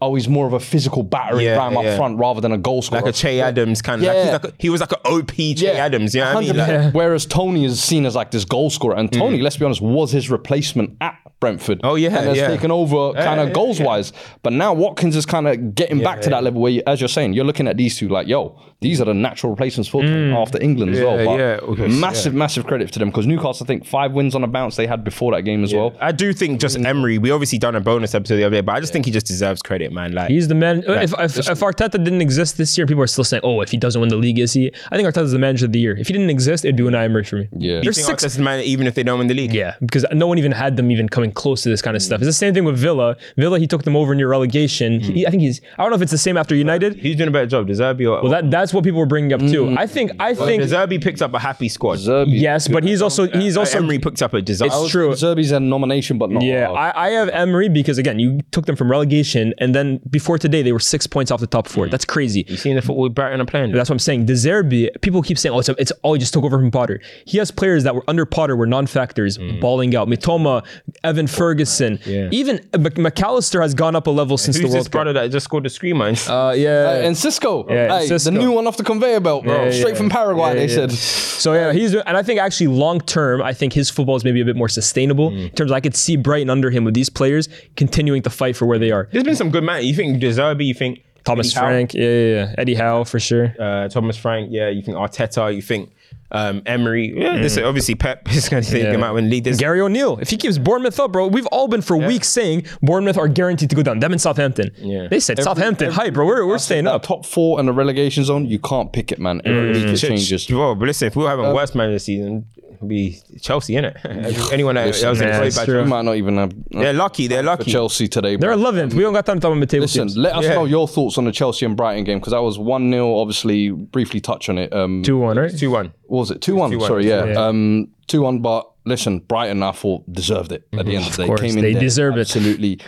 oh, 0.02 0.14
he's 0.14 0.28
more 0.28 0.46
of 0.46 0.52
a 0.52 0.60
physical 0.60 1.02
battering 1.02 1.46
Yeah, 1.46 1.56
ram 1.56 1.72
yeah. 1.72 1.80
up 1.80 1.96
front 1.96 2.18
rather 2.18 2.40
than 2.40 2.52
a 2.52 2.58
goal 2.58 2.82
scorer. 2.82 3.02
like 3.02 3.14
a 3.14 3.16
Che 3.16 3.40
Adams 3.40 3.80
kind 3.80 4.02
of. 4.02 4.06
Yeah. 4.06 4.32
Like, 4.32 4.44
like 4.44 4.52
a, 4.52 4.56
he 4.58 4.68
was 4.68 4.80
like 4.80 4.92
an 4.92 4.98
OP 5.04 5.32
Che 5.32 5.68
Adams. 5.68 6.14
You 6.14 6.22
know 6.22 6.34
what 6.34 6.44
I 6.44 6.46
mean? 6.48 6.56
100%. 6.56 6.94
Whereas 6.94 7.26
Tony 7.26 7.64
is 7.64 7.82
seen 7.82 8.04
as 8.04 8.14
like 8.14 8.30
this 8.30 8.44
goal 8.44 8.70
scorer, 8.70 8.96
and 8.96 9.10
mm. 9.10 9.18
Tony, 9.18 9.40
let's 9.40 9.56
be 9.56 9.64
honest, 9.64 9.80
was 9.80 10.10
his 10.12 10.30
replacement 10.30 10.96
at 11.00 11.16
Brentford. 11.42 11.80
Oh, 11.82 11.96
yeah, 11.96 12.16
and 12.16 12.28
has 12.28 12.36
yeah. 12.36 12.46
taken 12.46 12.70
over 12.70 13.12
kind 13.14 13.40
of 13.40 13.48
yeah, 13.48 13.52
goals 13.52 13.80
wise. 13.80 14.12
But 14.44 14.52
now 14.52 14.72
Watkins 14.72 15.16
is 15.16 15.26
kind 15.26 15.48
of 15.48 15.74
getting 15.74 16.00
back 16.00 16.20
to 16.20 16.30
that 16.30 16.44
level 16.44 16.62
where, 16.62 16.70
you, 16.70 16.84
as 16.86 17.00
you're 17.00 17.08
saying, 17.08 17.32
you're 17.32 17.44
looking 17.44 17.66
at 17.66 17.76
these 17.76 17.98
two 17.98 18.08
like, 18.08 18.28
yo, 18.28 18.56
these 18.80 19.00
are 19.00 19.06
the 19.06 19.14
natural 19.14 19.50
replacements 19.50 19.88
for 19.88 20.02
Tony 20.02 20.30
mm. 20.30 20.40
after 20.40 20.62
England 20.62 20.94
as 20.94 21.00
well. 21.00 21.18
Yeah, 21.18 21.24
But 21.24 21.38
yeah, 21.38 21.72
okay, 21.72 21.88
massive, 21.88 22.32
massive 22.32 22.64
credit 22.64 22.92
to 22.92 23.00
them 23.00 23.10
because 23.10 23.26
Newcastle, 23.26 23.64
I 23.64 23.66
think, 23.66 23.84
five 23.84 24.12
wins 24.12 24.36
on 24.36 24.44
a 24.44 24.46
bounce 24.46 24.76
they 24.76 24.86
had 24.86 25.02
before 25.02 25.32
that 25.32 25.42
game 25.42 25.64
as 25.64 25.74
well. 25.74 25.96
I 26.00 26.12
do 26.12 26.32
think 26.32 26.60
just 26.60 26.76
mm. 26.76 26.86
Emery. 26.86 27.18
We 27.18 27.32
obviously 27.32 27.58
done 27.58 27.74
a 27.74 27.80
bonus 27.80 28.14
episode 28.14 28.36
the 28.36 28.44
other 28.44 28.56
day, 28.56 28.60
but 28.60 28.76
I 28.76 28.80
just 28.80 28.92
think 28.92 29.04
he 29.04 29.10
just 29.10 29.26
deserves 29.26 29.62
credit, 29.62 29.92
man. 29.92 30.12
Like 30.12 30.30
He's 30.30 30.46
the 30.46 30.54
man. 30.54 30.84
if, 30.86 31.12
if, 31.18 31.38
if 31.38 31.60
Arteta 31.60 31.92
didn't 31.92 32.20
exist 32.20 32.56
this 32.56 32.78
year, 32.78 32.86
people 32.86 33.02
are 33.02 33.08
still 33.08 33.24
saying, 33.24 33.40
"Oh, 33.44 33.62
if 33.62 33.70
he 33.72 33.78
doesn't 33.78 34.00
win 34.00 34.10
the 34.10 34.16
league, 34.16 34.38
is 34.38 34.52
he?" 34.52 34.72
I 34.90 34.96
think 34.96 35.08
Arteta's 35.08 35.32
the 35.32 35.38
manager 35.40 35.66
of 35.66 35.72
the 35.72 35.80
year. 35.80 35.96
If 35.96 36.06
he 36.06 36.12
didn't 36.12 36.30
exist, 36.30 36.64
it'd 36.64 36.76
be 36.76 36.86
an 36.86 36.94
Emery 36.94 37.24
for 37.24 37.36
me. 37.36 37.48
Yeah. 37.56 37.76
you 37.78 37.82
There's 37.82 38.04
six. 38.04 38.22
Arteta's 38.22 38.36
the 38.36 38.42
man 38.42 38.60
even 38.60 38.86
if 38.86 38.94
they 38.94 39.02
don't 39.02 39.18
win 39.18 39.26
the 39.26 39.34
league. 39.34 39.52
Yeah, 39.52 39.74
because 39.80 40.04
no 40.12 40.26
one 40.26 40.38
even 40.38 40.52
had 40.52 40.76
them 40.76 40.90
even 40.90 41.08
coming 41.08 41.31
close 41.32 41.62
to 41.62 41.68
this 41.68 41.82
kind 41.82 41.96
of 41.96 42.02
hmm. 42.02 42.06
stuff. 42.06 42.20
It's 42.20 42.28
the 42.28 42.32
same 42.32 42.54
thing 42.54 42.64
with 42.64 42.78
Villa. 42.78 43.16
Villa, 43.36 43.58
he 43.58 43.66
took 43.66 43.84
them 43.84 43.96
over 43.96 44.14
near 44.14 44.28
relegation. 44.28 45.00
Hmm. 45.00 45.12
He, 45.12 45.26
I 45.26 45.30
think 45.30 45.42
he's. 45.42 45.60
I 45.78 45.82
don't 45.82 45.90
know 45.90 45.96
if 45.96 46.02
it's 46.02 46.12
the 46.12 46.18
same 46.18 46.36
after 46.36 46.54
United. 46.54 46.96
He's 46.96 47.16
doing 47.16 47.28
a 47.28 47.32
better 47.32 47.46
job, 47.46 47.66
Does 47.66 47.78
De 47.78 47.84
Zerbi 47.84 48.10
or? 48.10 48.22
Well, 48.22 48.30
that 48.30 48.50
that's 48.50 48.72
what 48.74 48.84
people 48.84 49.00
were 49.00 49.06
bringing 49.06 49.32
up 49.32 49.40
too. 49.40 49.68
Hmm. 49.68 49.78
I 49.78 49.86
think. 49.86 50.12
I 50.20 50.34
think. 50.34 50.62
De 50.62 50.68
Zerbi 50.68 51.02
picked 51.02 51.22
up 51.22 51.34
a 51.34 51.38
happy 51.38 51.68
squad. 51.68 51.98
Zerbi, 51.98 52.40
Yes, 52.40 52.68
but 52.68 52.84
he's 52.84 53.02
also 53.02 53.28
uh, 53.28 53.38
he's 53.38 53.56
also 53.56 53.78
Emery 53.78 53.98
picked 53.98 54.22
up 54.22 54.34
a 54.34 54.42
disaster. 54.42 54.78
It's 54.82 54.90
true. 54.90 55.10
Zerbi's 55.10 55.52
a 55.52 55.60
nomination, 55.60 56.18
but 56.18 56.30
not. 56.30 56.42
Yeah, 56.42 56.70
uh, 56.70 56.74
I, 56.74 57.06
I 57.06 57.10
have 57.10 57.28
Emery 57.28 57.68
because 57.68 57.98
again, 57.98 58.18
you 58.18 58.40
took 58.50 58.66
them 58.66 58.76
from 58.76 58.90
relegation, 58.90 59.54
and 59.58 59.74
then 59.74 60.00
before 60.10 60.38
today, 60.38 60.62
they 60.62 60.72
were 60.72 60.80
six 60.80 61.06
points 61.06 61.30
off 61.30 61.40
the 61.40 61.46
top 61.46 61.68
four. 61.68 61.88
That's 61.88 62.04
crazy. 62.04 62.44
You 62.48 62.56
seen 62.56 62.76
the 62.76 62.82
football 62.82 63.08
Brighton 63.08 63.40
are 63.40 63.46
playing? 63.46 63.72
That's 63.72 63.88
what 63.88 63.94
I'm 63.94 63.98
saying. 63.98 64.26
De 64.26 64.34
Zerbi, 64.34 64.88
people 65.00 65.22
keep 65.22 65.38
saying, 65.38 65.54
oh, 65.54 65.58
it's, 65.58 65.68
it's 65.68 65.92
oh, 66.04 66.14
he 66.14 66.20
just 66.20 66.32
took 66.32 66.44
over 66.44 66.58
from 66.58 66.70
Potter. 66.70 67.00
He 67.26 67.38
has 67.38 67.50
players 67.50 67.84
that 67.84 67.94
were 67.94 68.04
under 68.08 68.26
Potter 68.26 68.56
were 68.56 68.66
non-factors, 68.66 69.38
balling 69.60 69.94
out. 69.96 70.08
Mitoma, 70.08 70.64
Evan 71.04 71.21
Ferguson, 71.26 71.98
Yeah. 72.06 72.28
even 72.32 72.60
Mc- 72.78 72.98
Mac 72.98 73.20
Allister 73.22 73.60
has 73.62 73.74
gone 73.74 73.94
up 73.96 74.06
a 74.06 74.10
level 74.10 74.36
since 74.38 74.56
Who's 74.56 74.62
the 74.62 74.68
this 74.68 74.74
World 74.74 74.86
Cup. 74.86 74.92
brother 74.92 75.12
that 75.14 75.30
just 75.30 75.44
scored 75.44 75.64
the 75.64 75.70
screamer? 75.70 76.12
Uh, 76.28 76.52
yeah. 76.56 77.04
and 77.06 77.16
Cisco, 77.16 77.66
Yeah, 77.68 77.98
hey, 78.00 78.06
Cisco. 78.06 78.30
the 78.30 78.38
new 78.38 78.52
one 78.52 78.66
off 78.66 78.76
the 78.76 78.84
conveyor 78.84 79.20
belt, 79.20 79.44
bro, 79.44 79.64
Yeah, 79.66 79.70
straight 79.70 79.92
yeah. 79.92 79.98
from 79.98 80.10
Paraguay. 80.10 80.48
Yeah, 80.48 80.54
they 80.54 80.66
yeah. 80.68 80.74
said. 80.74 80.92
So 80.92 81.54
yeah, 81.54 81.72
he's 81.72 81.94
and 81.94 82.16
I 82.16 82.22
think 82.22 82.40
actually 82.40 82.68
long 82.68 83.00
term, 83.00 83.42
I 83.42 83.52
think 83.52 83.72
his 83.72 83.90
football 83.90 84.16
is 84.16 84.24
maybe 84.24 84.40
a 84.40 84.44
bit 84.44 84.56
more 84.56 84.68
sustainable 84.68 85.30
Mm. 85.30 85.44
in 85.44 85.50
terms. 85.50 85.70
Of, 85.70 85.76
I 85.76 85.80
could 85.80 85.96
see 85.96 86.16
Brighton 86.16 86.50
under 86.50 86.70
him 86.70 86.84
with 86.84 86.94
these 86.94 87.08
players 87.10 87.48
continuing 87.76 88.22
to 88.22 88.30
fight 88.30 88.56
for 88.56 88.66
where 88.66 88.78
they 88.78 88.90
are. 88.90 89.08
There's 89.12 89.24
been 89.24 89.36
some 89.36 89.50
good 89.50 89.64
man. 89.64 89.84
You 89.84 89.94
think 89.94 90.20
De 90.20 90.28
Zerbi? 90.30 90.66
You 90.66 90.74
think 90.74 91.00
Thomas 91.24 91.48
Eddie 91.48 91.54
Howe? 91.60 91.66
Frank, 91.70 91.94
yeah, 91.94 92.02
yeah, 92.02 92.34
yeah, 92.34 92.54
Eddie 92.58 92.74
Howe 92.74 93.04
for 93.04 93.20
sure. 93.20 93.54
Uh, 93.58 93.88
Thomas 93.88 94.16
Frank, 94.16 94.48
yeah. 94.50 94.68
You 94.68 94.82
think 94.82 94.96
Arteta? 94.96 95.54
You 95.54 95.62
think 95.62 95.90
um, 96.32 96.62
Emery? 96.66 97.12
Yeah, 97.16 97.36
hmm. 97.36 97.42
this 97.42 97.56
obviously 97.58 97.94
Pep 97.94 98.28
is 98.32 98.48
going 98.48 98.62
to 98.62 98.70
take 98.70 98.84
him 98.84 99.02
out 99.02 99.16
and 99.16 99.30
lead 99.30 99.44
this. 99.44 99.58
Gary 99.58 99.80
O'Neill, 99.80 100.18
if 100.18 100.30
he 100.30 100.36
keeps 100.36 100.58
Bournemouth 100.58 100.98
up, 100.98 101.12
bro, 101.12 101.28
we've 101.28 101.46
all 101.46 101.68
been 101.68 101.82
for 101.82 101.96
weeks 101.96 102.28
saying 102.28 102.66
Bournemouth 102.82 103.16
are 103.16 103.28
guaranteed 103.28 103.70
to 103.70 103.76
go 103.76 103.82
down. 103.82 104.00
Them 104.00 104.12
and 104.12 104.20
Southampton. 104.20 104.70
Yeah. 104.78 105.08
They 105.08 105.20
said 105.20 105.38
Southampton, 105.42 105.92
hype, 105.92 106.14
bro. 106.14 106.26
We're, 106.26 106.46
we're 106.46 106.58
staying 106.58 106.86
up. 106.86 107.02
top 107.02 107.24
four 107.24 107.60
in 107.60 107.66
the 107.66 107.72
relegation 107.72 108.24
zone, 108.24 108.46
you 108.46 108.58
can't 108.58 108.92
pick 108.92 109.12
it, 109.12 109.18
man. 109.18 109.40
Every 109.44 109.72
mm. 109.72 109.74
week 109.74 109.94
it 109.94 109.96
changes. 109.98 110.46
Bro, 110.46 110.76
but 110.76 110.86
listen, 110.86 111.08
if 111.08 111.16
we're 111.16 111.28
having 111.28 111.46
uh, 111.46 111.54
worst 111.54 111.74
man 111.74 111.88
of 111.88 111.92
the 111.92 112.00
season, 112.00 112.46
It'll 112.56 112.71
be 112.86 113.18
Chelsea, 113.40 113.74
innit? 113.74 113.96
Anyone 114.52 114.74
that 114.76 114.86
Listen, 114.86 115.08
else 115.08 115.20
yeah, 115.20 115.26
employed 115.34 115.54
by 115.54 115.64
true. 115.64 115.74
We 115.74 115.80
Chelsea. 115.80 115.90
might 115.90 116.02
not 116.02 116.16
even 116.16 116.36
have 116.36 116.52
They're 116.70 116.92
lucky. 116.92 117.26
They're 117.26 117.42
lucky. 117.42 117.70
Chelsea 117.70 118.08
today. 118.08 118.36
Bro. 118.36 118.56
They're 118.56 118.72
bro. 118.72 118.72
11th. 118.88 118.94
We 118.94 119.02
don't 119.02 119.12
got 119.12 119.26
time 119.26 119.36
to 119.36 119.40
talk 119.40 119.52
about 119.52 119.60
the 119.60 119.66
table 119.66 119.82
Listen, 119.82 120.08
teams. 120.08 120.16
let 120.16 120.34
us 120.36 120.44
Yeah. 120.44 120.54
know 120.54 120.64
your 120.64 120.86
thoughts 120.88 121.18
on 121.18 121.24
the 121.24 121.32
Chelsea 121.32 121.66
and 121.66 121.76
Brighton 121.76 122.04
game 122.04 122.18
because 122.18 122.32
that 122.32 122.42
was 122.42 122.58
1 122.58 122.90
0. 122.90 123.16
Obviously, 123.18 123.70
briefly 123.70 124.20
touch 124.20 124.48
on 124.48 124.58
it. 124.58 124.72
Um, 124.72 125.02
2 125.02 125.18
1, 125.18 125.38
right? 125.38 125.56
Two 125.56 125.70
one. 125.70 125.92
what 126.06 126.18
was 126.20 126.30
it? 126.30 126.40
2 126.40 126.54
1. 126.56 126.70
2-1, 126.72 126.86
Sorry, 126.86 127.08
yeah. 127.08 127.24
yeah. 127.26 127.46
Um, 127.46 127.88
2 128.08 128.22
1. 128.22 128.40
But 128.40 128.68
listen, 128.84 129.20
Brighton, 129.20 129.62
I 129.62 129.72
thought, 129.72 130.10
deserved 130.12 130.52
it 130.52 130.66
at 130.72 130.86
the 130.86 130.96
end 130.96 131.06
of 131.06 131.16
the 131.16 131.22
day. 131.22 131.26
course, 131.26 131.40
Came 131.40 131.56
in 131.58 131.62
they 131.64 131.72
there, 131.72 131.80
deserve 131.80 132.16
it. 132.16 132.20
Absolutely 132.20 132.80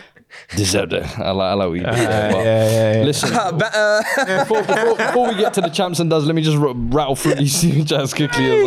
deserved 0.55 0.93
it. 0.93 1.03
I 1.19 1.31
like, 1.31 1.51
I 1.51 1.53
like 1.53 1.67
what 1.69 1.73
you 1.73 1.83
did. 1.83 1.93
there, 1.93 2.31
but 2.31 2.43
yeah, 2.45 2.93
yeah. 2.99 3.03
Listen, 3.03 3.29
before, 4.39 4.63
before, 4.63 4.95
before 4.97 5.27
we 5.29 5.35
get 5.35 5.53
to 5.55 5.61
the 5.61 5.69
champs 5.69 5.99
and 5.99 6.09
does, 6.09 6.25
let 6.25 6.35
me 6.35 6.41
just 6.41 6.57
r- 6.57 6.73
rattle 6.73 7.15
through 7.15 7.35
these 7.35 7.61
chats 7.89 8.13
quickly 8.13 8.45
as 8.51 8.63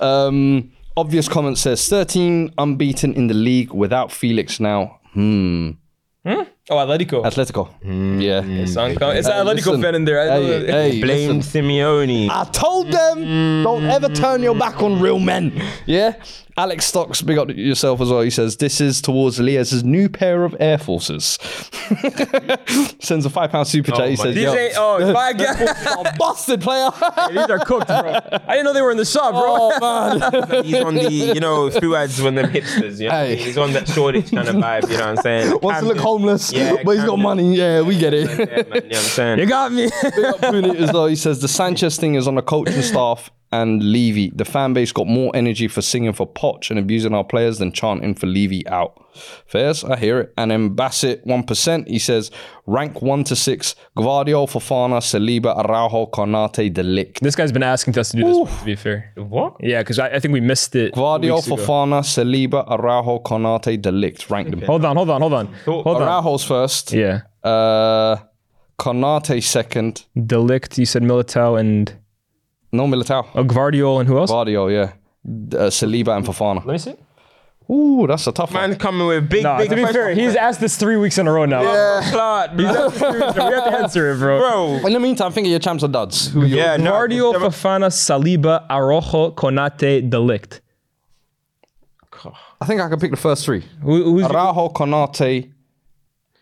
well. 0.00 0.06
Um, 0.26 0.72
obvious 0.96 1.28
comment 1.28 1.58
says 1.58 1.88
13 1.88 2.52
unbeaten 2.58 3.14
in 3.14 3.26
the 3.28 3.34
league 3.34 3.72
without 3.72 4.12
Felix 4.12 4.60
now. 4.60 5.00
Hmm. 5.12 5.70
Oh, 6.72 6.76
Atletico. 6.76 7.24
Atletico. 7.24 7.68
Yeah. 8.22 8.42
It's, 8.44 8.76
an 8.76 8.92
it's 8.92 9.26
an 9.26 9.32
Atletico 9.44 9.54
listen. 9.56 9.82
fan 9.82 9.94
in 9.96 10.04
there. 10.04 10.20
I 10.20 10.38
Hey, 10.40 10.66
hey, 10.90 11.00
Blame 11.00 11.38
listen. 11.38 11.62
Simeone. 11.64 12.28
I 12.30 12.44
told 12.52 12.92
them, 12.92 13.64
don't 13.64 13.84
ever 13.86 14.08
turn 14.08 14.40
your 14.42 14.54
back 14.54 14.80
on 14.80 15.00
real 15.00 15.18
men. 15.18 15.60
Yeah. 15.86 16.14
Alex 16.60 16.84
Stocks, 16.84 17.22
big 17.22 17.38
up 17.38 17.48
yourself 17.48 18.02
as 18.02 18.10
well. 18.10 18.20
He 18.20 18.28
says, 18.28 18.58
This 18.58 18.82
is 18.82 19.00
towards 19.00 19.40
Elias's 19.40 19.82
new 19.82 20.10
pair 20.10 20.44
of 20.44 20.54
Air 20.60 20.76
Forces. 20.76 21.38
Sends 23.00 23.24
a 23.24 23.30
£5 23.30 23.66
super 23.66 23.92
chat. 23.92 24.10
he 24.10 24.16
says, 24.16 24.34
These 24.34 24.44
Yo, 24.44 24.54
ain't, 24.54 24.74
oh, 24.76 25.10
my 25.14 25.32
God. 25.32 25.56
oh, 25.86 26.04
busted 26.18 26.60
player. 26.60 26.90
These 27.30 27.48
are 27.48 27.60
cooked, 27.60 27.86
bro. 27.86 28.20
I 28.46 28.56
didn't 28.56 28.64
know 28.66 28.74
they 28.74 28.82
were 28.82 28.90
in 28.90 28.98
the 28.98 29.06
shop, 29.06 29.32
bro. 29.32 29.42
oh, 29.46 29.80
man. 30.50 30.64
He's 30.64 30.74
on 30.82 30.96
the, 30.96 31.10
you 31.10 31.40
know, 31.40 31.70
Fuad's 31.70 32.20
one 32.20 32.36
of 32.36 32.44
them 32.44 32.52
hipsters. 32.62 33.00
You 33.00 33.08
know? 33.08 33.14
Hey. 33.14 33.36
He's 33.36 33.56
on 33.56 33.72
that 33.72 33.88
Shoreditch 33.88 34.30
kind 34.30 34.46
of 34.46 34.56
vibe. 34.56 34.82
You 34.90 34.98
know 34.98 35.06
what 35.06 35.08
I'm 35.08 35.16
saying? 35.16 35.58
Wants 35.62 35.80
to 35.80 35.86
look 35.86 35.96
homeless, 35.96 36.52
Yeah, 36.52 36.76
but 36.84 36.90
he's 36.92 37.04
got 37.06 37.18
money. 37.18 37.56
Yeah, 37.56 37.80
we 37.80 37.96
get 37.96 38.12
it. 38.12 38.28
Yeah, 38.28 38.36
man, 38.36 38.48
you 38.48 38.64
know 38.64 38.64
what 38.66 38.86
I'm 38.86 38.92
saying? 38.92 39.38
You 39.38 39.46
got 39.46 39.72
me. 39.72 39.88
Big 40.02 40.24
up 40.26 40.40
Pooney 40.40 40.76
as 40.76 40.92
well. 40.92 41.06
He 41.06 41.16
says 41.16 41.40
the 41.40 41.48
Sanchez 41.48 41.96
thing 41.96 42.16
is 42.16 42.28
on 42.28 42.34
the 42.34 42.42
coaching 42.42 42.82
staff 42.82 43.30
and 43.52 43.82
Levy. 43.82 44.30
The 44.30 44.44
fan 44.44 44.72
base 44.72 44.92
got 44.92 45.06
more 45.06 45.34
energy 45.34 45.66
for 45.68 45.82
singing 45.82 46.12
for 46.12 46.26
Poch 46.26 46.70
and 46.70 46.78
abusing 46.78 47.14
our 47.14 47.24
players 47.24 47.58
than 47.58 47.72
chanting 47.72 48.14
for 48.14 48.26
Levy 48.26 48.66
out. 48.68 48.96
Fairs, 49.46 49.82
I 49.82 49.96
hear 49.96 50.20
it. 50.20 50.32
And 50.38 50.50
then 50.50 50.74
Bassett, 50.74 51.26
1%, 51.26 51.88
he 51.88 51.98
says 51.98 52.30
rank 52.66 53.02
1 53.02 53.24
to 53.24 53.36
6, 53.36 53.74
Gvardiol, 53.96 54.48
Fofana, 54.48 55.00
Saliba, 55.00 55.56
Araujo, 55.58 56.06
Konate, 56.06 56.72
De 56.72 56.82
Ligt. 56.82 57.18
This 57.18 57.34
guy's 57.34 57.50
been 57.50 57.64
asking 57.64 57.98
us 57.98 58.10
to 58.10 58.18
do 58.18 58.24
this, 58.24 58.36
one, 58.36 58.58
to 58.58 58.64
be 58.64 58.76
fair. 58.76 59.12
What? 59.16 59.56
Yeah, 59.60 59.80
because 59.80 59.98
I, 59.98 60.08
I 60.08 60.20
think 60.20 60.32
we 60.32 60.40
missed 60.40 60.76
it. 60.76 60.94
Gvardiol, 60.94 61.36
weeks 61.36 61.46
ago. 61.48 61.56
Fofana, 61.56 62.02
Saliba, 62.02 62.64
Araujo, 62.70 63.18
Konate, 63.18 63.82
De 63.82 63.90
Ligt. 63.90 64.30
Rank 64.30 64.50
them. 64.50 64.62
Hold 64.62 64.84
on, 64.84 64.96
hold 64.96 65.10
on, 65.10 65.20
hold 65.20 65.34
on. 65.34 65.46
Hold 65.64 65.86
on. 65.86 66.02
Araujo's 66.02 66.44
first. 66.44 66.92
Yeah. 66.92 67.22
Uh, 67.42 68.16
Konate 68.78 69.42
second. 69.42 70.06
De 70.14 70.36
Ligt, 70.36 70.78
you 70.78 70.86
said 70.86 71.02
Militao 71.02 71.58
and 71.58 71.92
No 72.72 72.86
Militao. 72.86 73.26
oh, 73.34 73.44
Gvardiol 73.44 74.00
and 74.00 74.08
who 74.08 74.18
else? 74.18 74.30
Gvardiol, 74.30 74.70
yeah. 74.72 74.92
Uh, 75.58 75.68
Saliba 75.70 76.16
and 76.16 76.24
Fofana. 76.26 76.64
Let 76.64 76.72
me 76.72 76.78
see. 76.78 76.94
Ooh, 77.72 78.04
that's 78.08 78.26
a 78.26 78.32
tough 78.32 78.52
one. 78.52 78.70
Man 78.70 78.78
coming 78.78 79.06
with 79.06 79.28
big, 79.28 79.44
No, 79.44 79.56
big 79.58 79.70
to 79.70 79.76
be 79.76 79.82
fair, 79.84 79.92
questions. 80.06 80.18
he's 80.18 80.34
asked 80.34 80.60
this 80.60 80.76
three 80.76 80.96
weeks 80.96 81.18
in 81.18 81.28
a 81.28 81.32
row 81.32 81.44
now. 81.44 81.62
Yeah. 81.62 82.10
Claude, 82.10 82.56
bro. 82.56 82.66
we 82.66 82.74
have 82.74 83.64
to 83.64 83.78
answer 83.78 84.10
it, 84.12 84.18
bro. 84.18 84.38
bro. 84.40 84.86
In 84.86 84.92
the 84.92 84.98
meantime, 84.98 85.30
think 85.30 85.46
of 85.46 85.50
your 85.52 85.60
champs 85.60 85.84
or 85.84 85.88
duds. 85.88 86.32
Who 86.32 86.44
you? 86.44 86.56
Yeah, 86.56 86.76
no. 86.78 86.90
Gvardiol, 86.92 87.34
Fofana, 87.34 87.90
Saliba, 87.90 88.66
Araujo, 88.68 89.30
Konate, 89.32 90.08
De 90.10 90.16
Ligt. 90.16 90.60
I 92.60 92.66
think 92.66 92.80
I 92.80 92.88
can 92.88 92.98
pick 92.98 93.10
the 93.12 93.16
first 93.16 93.44
three. 93.44 93.64
Who, 93.82 94.02
who's 94.04 94.24
Araujo, 94.24 94.68
Konate, 94.70 95.52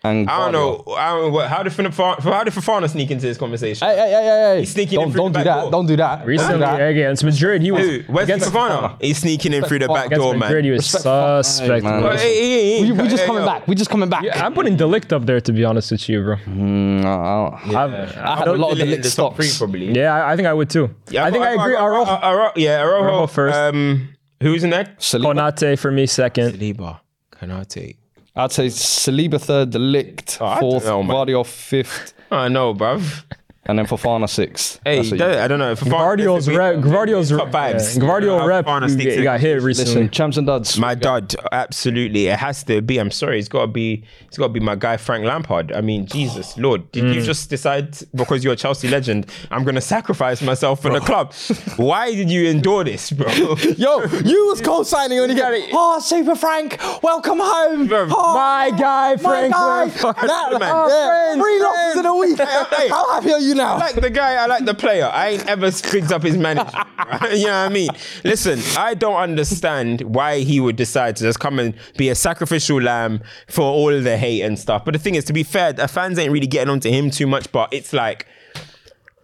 and 0.09 0.29
I 0.31 0.51
don't 0.51 0.55
Gvardiol. 0.55 0.87
know. 0.87 0.93
I 0.95 1.11
don't 1.11 1.23
know 1.23 1.29
what, 1.31 1.49
how 1.49 1.63
did 1.63 1.73
Fofana, 1.73 2.21
how 2.21 2.45
did 2.45 2.53
Fofana 2.55 2.89
sneak 2.91 3.11
into 3.11 3.27
this 3.27 3.39
conversation? 3.39 3.87
Hey, 3.87 3.97
hey, 3.97 4.09
hey, 4.11 4.13
hey, 4.13 4.23
hey. 4.55 4.59
He's 4.61 4.73
sneaking 4.73 4.99
don't, 5.01 5.11
through 5.13 5.21
don't 5.23 5.33
the 5.33 5.39
do 5.41 5.45
back 5.45 5.55
that. 5.57 5.61
door. 5.63 5.71
Don't 5.71 5.87
do 5.87 5.97
that. 5.97 6.27
recently 6.27 6.59
Don't 6.61 6.73
do 6.73 6.79
that. 6.79 6.89
against 6.89 7.25
Madrid? 7.25 7.63
He 7.63 7.71
was 7.71 7.87
Who? 7.87 8.03
Where's 8.13 8.29
against, 8.29 8.51
Fofana? 8.53 9.01
He's 9.01 9.19
sneaking 9.19 9.53
in 9.53 9.65
through 9.65 9.81
the 9.81 9.89
back 9.89 10.11
door, 10.11 10.35
Madrid. 10.35 10.65
He 10.65 10.71
man. 10.71 10.77
was 10.79 10.93
Hey, 10.93 10.99
suspect. 10.99 11.85
man. 11.85 12.01
bro. 12.03 12.17
Hey, 12.17 12.35
hey, 12.35 12.79
hey, 12.79 12.83
We, 12.85 12.93
we 12.93 13.09
just 13.09 13.21
hey, 13.21 13.27
coming 13.27 13.43
yo. 13.43 13.47
back. 13.47 13.69
We 13.69 13.75
just 13.75 13.91
coming 13.91 14.09
back. 14.09 14.25
I'm 14.35 14.55
putting 14.55 14.77
De 14.77 14.85
Ligt 14.85 15.13
up 15.13 15.27
there 15.27 15.41
to 15.41 15.53
be 15.53 15.65
honest 15.65 15.91
with 15.93 16.09
you, 16.09 16.23
bro. 16.23 16.37
Mm, 16.37 17.05
I, 17.05 17.75
I, 17.75 17.85
I've- 17.85 18.19
I 18.19 18.37
had 18.39 18.49
a 18.49 18.53
lot 18.55 18.73
of 18.73 18.79
De 18.79 18.85
Ligt 18.85 18.89
the 18.89 18.97
in 18.97 19.03
three, 19.03 19.11
stocks. 19.11 19.59
probably. 19.59 19.93
yeah, 19.93 20.15
I, 20.15 20.33
I 20.33 20.37
think 20.37 20.49
I 20.49 20.53
would 20.55 20.71
too. 20.71 20.95
Yeah, 21.11 21.25
I 21.25 21.31
think 21.31 21.45
I, 21.45 21.53
agree. 21.53 21.75
Araujo, 21.77 22.11
Aro- 22.11 22.23
Aro- 22.23 22.53
yeah, 22.57 22.81
Araujo, 22.83 23.05
Araujo 23.09 23.27
first. 23.27 23.57
Um, 23.57 24.09
who's 24.43 24.65
next? 24.65 25.13
Saliba. 25.15 25.35
Konate 25.53 25.79
for 25.79 25.91
me 25.91 26.07
second. 26.07 26.55
Saliba. 26.55 27.01
Konate. 27.33 27.97
I'd 28.39 28.53
say 28.53 28.67
Saliba 28.69 29.41
third, 29.41 29.71
De 29.71 29.79
Ligt 29.79 30.39
Oh, 30.41 30.61
fourth, 30.61 30.85
man. 30.85 31.07
Gvardiol 31.09 31.45
fifth, 31.45 32.15
I 32.31 32.49
know, 32.49 32.73
bruv. 32.73 33.25
And 33.69 33.79
then 33.79 33.85
Fofana 33.87 34.29
sixth. 34.29 34.81
Hey, 34.85 34.97
That's 34.97 35.11
what 35.11 35.21
you- 35.21 35.27
that, 35.27 35.39
I 35.41 35.47
don't 35.49 35.59
know. 35.59 35.75
Fofana- 35.75 36.17
Gvardiol's 36.17 36.49
we- 36.49 36.57
rep. 36.57 36.77
Gvardiol's 36.77 37.29
top 37.29 37.51
vibes. 37.51 37.97
Yeah, 37.97 38.03
Gvardiol 38.03 38.41
How 38.41 38.47
rep. 38.47 38.65
Fofana 38.67 38.89
sticks 38.91 39.13
He 39.13 39.19
in- 39.19 39.23
got 39.25 39.41
hit 39.41 39.61
recently. 39.61 39.95
Listen, 39.95 40.11
champs 40.11 40.37
and 40.39 40.47
duds. 40.47 40.79
My 40.79 40.95
dud, 40.95 41.35
absolutely. 41.53 42.29
It 42.29 42.39
has 42.39 42.63
to 42.65 42.81
be. 42.81 42.97
I'm 42.99 43.11
sorry. 43.11 43.39
It's 43.39 43.49
got 43.49 43.61
to 43.61 43.67
be. 43.67 44.05
It's 44.27 44.39
got 44.39 44.47
to 44.47 44.53
be 44.55 44.61
my 44.61 44.75
guy 44.75 44.97
Frank 44.97 45.27
Lampard. 45.27 45.73
I 45.73 45.83
mean, 45.83 46.07
Jesus 46.07 46.57
Lord, 46.57 46.91
did 46.93 47.05
Mm. 47.05 47.15
you 47.17 47.23
just 47.23 47.51
decide 47.51 47.97
because 48.15 48.43
you're 48.43 48.55
a 48.55 48.57
Chelsea 48.57 48.89
legend, 48.89 49.27
I'm 49.51 49.65
gonna 49.65 49.81
sacrifice 49.83 50.41
myself 50.41 50.81
for 50.81 50.91
the 50.91 51.01
club? 51.01 51.35
Why 51.77 52.15
did 52.15 52.31
you 52.31 52.49
endure 52.49 52.85
this, 52.85 53.11
bro? 53.11 53.29
Yo, 53.77 54.01
you 54.25 54.47
was 54.47 54.63
co-signing 54.63 55.21
when 55.21 55.29
you 55.29 55.37
got 55.37 55.53
it. 55.53 55.69
Oh, 55.75 56.01
Super 56.01 56.35
Frank, 56.37 56.79
welcome 57.03 57.39
home. 57.39 57.87
Bro, 57.87 58.09
Oh, 58.11 58.35
My 58.35 58.71
guy, 58.71 59.11
my 59.17 59.17
Frank. 59.19 59.53
guy. 59.53 59.85
Lampard. 59.85 60.17
That, 60.17 60.31
ah, 60.31 60.59
Man. 60.59 60.89
yeah, 60.89 61.09
friend, 61.29 61.43
three 61.43 61.61
losses 61.61 61.99
in 62.01 62.07
a 62.07 62.17
week. 62.17 62.39
Hey. 62.79 62.89
How 62.89 63.13
happy 63.13 63.33
are 63.33 63.41
you 63.41 63.55
now? 63.59 63.75
I 63.75 63.79
like 63.79 63.95
the 63.97 64.11
guy, 64.11 64.35
I 64.35 64.47
like 64.47 64.65
the 64.65 64.75
player. 64.75 65.11
I 65.13 65.29
ain't 65.31 65.47
ever 65.47 65.71
picked 65.71 66.11
up 66.11 66.23
his 66.23 66.37
manager. 66.37 66.71
right? 66.99 67.33
You 67.39 67.47
know 67.47 67.53
what 67.53 67.57
I 67.59 67.69
mean? 67.69 67.91
Listen, 68.25 68.61
I 68.77 68.95
don't 68.95 69.17
understand 69.17 70.01
why 70.03 70.41
he 70.41 70.61
would 70.61 70.77
decide 70.77 71.17
to 71.17 71.25
just 71.25 71.41
come 71.41 71.59
and 71.59 71.75
be 71.97 72.09
a 72.09 72.15
sacrificial 72.15 72.81
lamb 72.81 73.23
for 73.49 73.63
all 73.63 73.93
of 73.93 74.05
the 74.05 74.17
hate 74.17 74.43
and 74.43 74.59
stuff. 74.59 74.85
But 74.85 74.93
the 74.93 74.99
thing 74.99 75.15
is, 75.15 75.25
to 75.27 75.33
be 75.33 75.43
fair, 75.43 75.73
the 75.73 75.89
fans 75.89 76.19
ain't 76.19 76.33
really 76.33 76.47
getting 76.47 76.71
onto 76.71 76.89
him 76.89 77.11
too 77.11 77.27
much. 77.27 77.53
But 77.53 77.73
it's 77.73 77.93
like, 77.93 78.27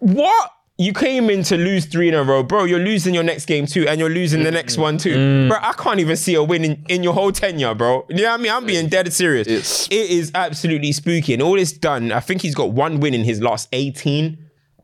what? 0.01 0.51
You 0.77 0.93
came 0.93 1.31
in 1.31 1.45
to 1.45 1.57
lose 1.57 1.87
three 1.87 2.09
in 2.09 2.15
a 2.15 2.25
row, 2.25 2.43
bro. 2.43 2.65
You're 2.65 2.81
losing 2.81 3.15
your 3.15 3.23
next 3.23 3.47
game 3.47 3.65
too, 3.67 3.87
and 3.87 4.01
you're 4.01 4.11
losing 4.11 4.43
the 4.43 4.51
next 4.51 4.77
one 4.77 4.99
too, 4.99 5.15
mm. 5.15 5.49
bro. 5.49 5.59
I 5.61 5.73
can't 5.73 6.01
even 6.01 6.17
see 6.17 6.35
a 6.35 6.43
win 6.43 6.65
in, 6.65 6.85
in 6.89 7.05
your 7.05 7.15
whole 7.15 7.31
tenure, 7.31 7.75
bro. 7.75 8.05
You 8.09 8.17
know 8.17 8.31
what 8.31 8.41
I 8.41 8.43
mean? 8.43 8.53
I'm 8.53 8.67
being 8.67 8.89
dead 8.89 9.13
serious. 9.13 9.47
It's- 9.47 9.87
it 9.91 10.11
is 10.11 10.33
absolutely 10.35 10.91
spooky, 10.91 11.33
and 11.33 11.43
all 11.43 11.59
it's 11.59 11.71
done. 11.71 12.11
I 12.11 12.19
think 12.19 12.43
he's 12.43 12.57
got 12.57 12.73
one 12.73 12.99
win 12.99 13.15
in 13.15 13.23
his 13.23 13.41
last 13.41 13.69
18 13.73 14.37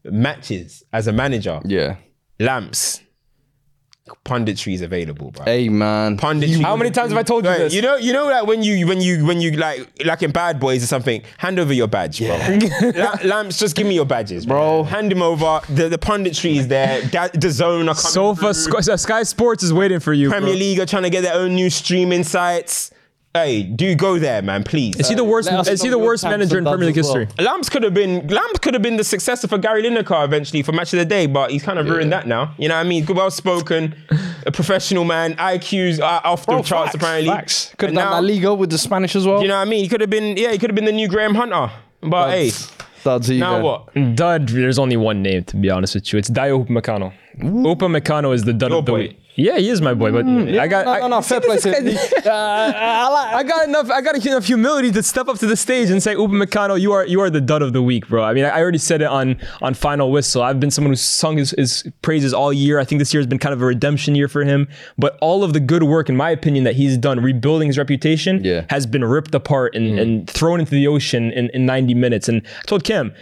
matches 0.04 0.84
as 0.92 1.08
a 1.08 1.12
manager. 1.12 1.60
Yeah. 1.64 1.96
Lamps, 2.38 3.00
punditry 4.24 4.74
is 4.74 4.82
available, 4.82 5.30
bro. 5.30 5.44
Hey, 5.44 5.68
man. 5.68 6.16
Punditry. 6.16 6.62
How 6.62 6.76
many 6.76 6.90
times 6.90 7.10
have 7.10 7.18
I 7.18 7.22
told 7.22 7.44
you 7.44 7.50
this? 7.50 7.74
You 7.74 7.82
know, 7.82 7.96
you 7.96 8.12
know 8.12 8.28
that 8.28 8.46
when 8.46 8.62
you 8.62 8.86
when 8.86 9.00
you 9.00 9.24
when 9.26 9.40
you 9.40 9.52
like 9.52 10.04
like 10.04 10.22
in 10.22 10.30
Bad 10.30 10.60
Boys 10.60 10.82
or 10.82 10.86
something, 10.86 11.22
hand 11.38 11.58
over 11.58 11.72
your 11.72 11.86
badge, 11.88 12.18
bro. 12.20 12.36
La- 12.94 13.18
Lamps, 13.24 13.58
just 13.58 13.76
give 13.76 13.86
me 13.86 13.94
your 13.94 14.04
badges, 14.06 14.46
bro. 14.46 14.82
Bro. 14.82 14.84
Hand 14.84 15.12
him 15.12 15.22
over. 15.22 15.60
The 15.68 15.88
the 15.88 15.98
punditry 15.98 16.56
is 16.56 16.68
there. 16.68 17.02
Da- 17.08 17.28
the 17.32 17.50
zone 17.50 17.88
are 17.88 17.94
coming. 17.94 18.36
Sofa. 18.36 18.98
Sky, 18.98 19.22
Sports 19.22 19.62
is 19.62 19.72
waiting 19.72 20.00
for 20.00 20.12
you. 20.12 20.28
bro. 20.28 20.38
Premier 20.40 20.54
League 20.56 20.78
are 20.80 20.86
trying 20.86 21.04
to 21.04 21.10
get 21.10 21.22
their 21.22 21.34
own 21.34 21.54
new 21.54 21.70
streaming 21.70 22.24
sites. 22.24 22.90
Hey, 23.32 23.62
do 23.62 23.94
go 23.94 24.18
there, 24.18 24.42
man, 24.42 24.64
please. 24.64 24.96
Is 24.96 25.08
he 25.08 25.14
the 25.14 25.22
uh, 25.22 25.26
worst? 25.26 25.48
Let 25.48 25.60
us 25.60 25.68
Is 25.68 25.82
he 25.82 25.86
know 25.88 25.92
the 25.92 25.98
your 25.98 26.06
worst 26.08 26.24
champs 26.24 26.32
manager 26.32 26.58
in 26.58 26.64
duds 26.64 26.72
Premier 26.74 26.86
League 26.88 26.98
as 26.98 27.06
well. 27.06 27.14
history? 27.18 27.44
Lamps 27.44 27.68
could 27.68 27.84
have 27.84 27.94
been 27.94 28.26
Lamps 28.26 28.58
could 28.58 28.74
have 28.74 28.82
been 28.82 28.96
the 28.96 29.04
successor 29.04 29.46
for 29.46 29.56
Gary 29.56 29.84
Lineker 29.84 30.24
eventually 30.24 30.62
for 30.62 30.72
Match 30.72 30.92
of 30.94 30.98
the 30.98 31.04
Day, 31.04 31.26
but 31.26 31.52
he's 31.52 31.62
kind 31.62 31.78
of 31.78 31.86
ruined 31.88 32.10
that 32.12 32.26
now. 32.26 32.52
You 32.58 32.68
know 32.68 32.74
what 32.74 32.86
I 32.86 32.88
mean? 32.88 33.04
Good, 33.04 33.14
well 33.16 33.30
spoken, 33.30 33.94
a 34.46 34.50
professional 34.50 35.04
man, 35.04 35.34
IQs 35.36 36.00
are 36.02 36.20
uh, 36.24 36.30
off 36.32 36.44
the 36.44 36.52
Bro, 36.54 36.62
charts 36.64 36.86
facts, 36.90 36.94
apparently. 36.96 37.30
Facts. 37.30 37.72
Could 37.78 37.90
have 37.90 37.90
And 37.90 37.96
done 37.98 38.04
now- 38.10 38.12
La 38.14 38.18
Liga 38.18 38.52
with 38.52 38.70
the 38.70 38.78
Spanish 38.78 39.14
as 39.14 39.24
well. 39.24 39.40
You 39.42 39.46
know 39.46 39.54
what 39.58 39.66
I 39.66 39.70
mean? 39.70 39.84
He 39.84 39.88
could 39.88 40.00
have 40.00 40.10
been, 40.10 40.36
yeah, 40.36 40.50
he 40.50 40.58
could 40.58 40.70
have 40.70 40.74
been 40.74 40.86
the 40.86 40.90
new 40.92 41.06
Graham 41.06 41.36
Hunter. 41.36 41.70
But 42.00 42.30
hey, 42.32 42.50
Duds, 43.04 43.30
you 43.30 43.38
now 43.38 43.60
go. 43.60 43.64
what? 43.64 43.94
Mm. 43.94 44.16
Dud. 44.16 44.48
There's 44.48 44.78
only 44.80 44.96
one 44.96 45.22
name 45.22 45.44
to 45.44 45.56
be 45.56 45.70
honest 45.70 45.94
with 45.94 46.12
you. 46.12 46.18
It's 46.18 46.28
Dayot 46.30 46.66
Upamecano. 46.66 47.12
Upamecano 47.38 48.34
is 48.34 48.42
the 48.42 48.52
dud 48.52 48.70
Your 48.70 48.80
of 48.80 48.86
the 48.86 48.92
boy. 48.92 48.98
week. 48.98 49.16
Yeah, 49.36 49.56
he 49.58 49.68
is 49.70 49.80
my 49.80 49.94
boy, 49.94 50.12
but 50.12 50.26
I 50.26 50.66
got. 50.66 50.84
No, 50.84 50.92
I, 50.92 51.00
no, 51.00 51.06
no, 51.08 51.22
fair 51.22 51.40
play 51.40 51.56
to. 51.58 51.70
Uh, 52.30 52.30
I 52.32 53.38
I 53.38 53.42
got 53.42 53.66
enough. 53.66 53.90
I 53.90 54.00
got 54.02 54.24
enough 54.26 54.44
humility 54.44 54.90
to 54.92 55.02
step 55.02 55.28
up 55.28 55.38
to 55.38 55.46
the 55.46 55.56
stage 55.56 55.88
and 55.90 56.02
say, 56.02 56.14
Upamecano, 56.14 56.78
you 56.80 56.92
are 56.92 57.06
you 57.06 57.20
are 57.20 57.30
the 57.30 57.40
dud 57.40 57.62
of 57.62 57.72
the 57.72 57.82
week, 57.82 58.08
bro. 58.08 58.22
I 58.22 58.34
mean, 58.34 58.44
I 58.44 58.48
I 58.50 58.60
already 58.60 58.78
said 58.78 59.00
it 59.02 59.06
on 59.08 59.38
on 59.62 59.74
Final 59.74 60.10
Whistle. 60.10 60.42
I've 60.42 60.60
been 60.60 60.70
someone 60.70 60.90
who's 60.92 61.00
sung 61.00 61.38
his, 61.38 61.52
his 61.52 61.84
praises 62.02 62.34
all 62.34 62.52
year. 62.52 62.78
I 62.78 62.84
think 62.84 62.98
this 62.98 63.14
year 63.14 63.20
has 63.20 63.26
been 63.26 63.38
kind 63.38 63.52
of 63.54 63.62
a 63.62 63.64
redemption 63.64 64.14
year 64.14 64.28
for 64.28 64.44
him. 64.44 64.68
But 64.98 65.16
all 65.20 65.42
of 65.44 65.52
the 65.52 65.60
good 65.60 65.84
work, 65.84 66.08
in 66.08 66.16
my 66.16 66.30
opinion, 66.30 66.64
that 66.64 66.76
he's 66.76 66.98
done 66.98 67.20
rebuilding 67.20 67.68
his 67.68 67.78
reputation 67.78 68.44
Yeah. 68.44 68.64
has 68.68 68.84
been 68.86 69.04
ripped 69.04 69.34
apart 69.34 69.74
and, 69.74 69.98
and 69.98 70.28
thrown 70.28 70.60
into 70.60 70.72
the 70.72 70.86
ocean 70.86 71.30
in, 71.32 71.48
in 71.50 71.64
90 71.66 71.94
minutes. 71.94 72.28
And 72.28 72.42
I 72.58 72.62
told 72.66 72.84
Kim, 72.84 73.14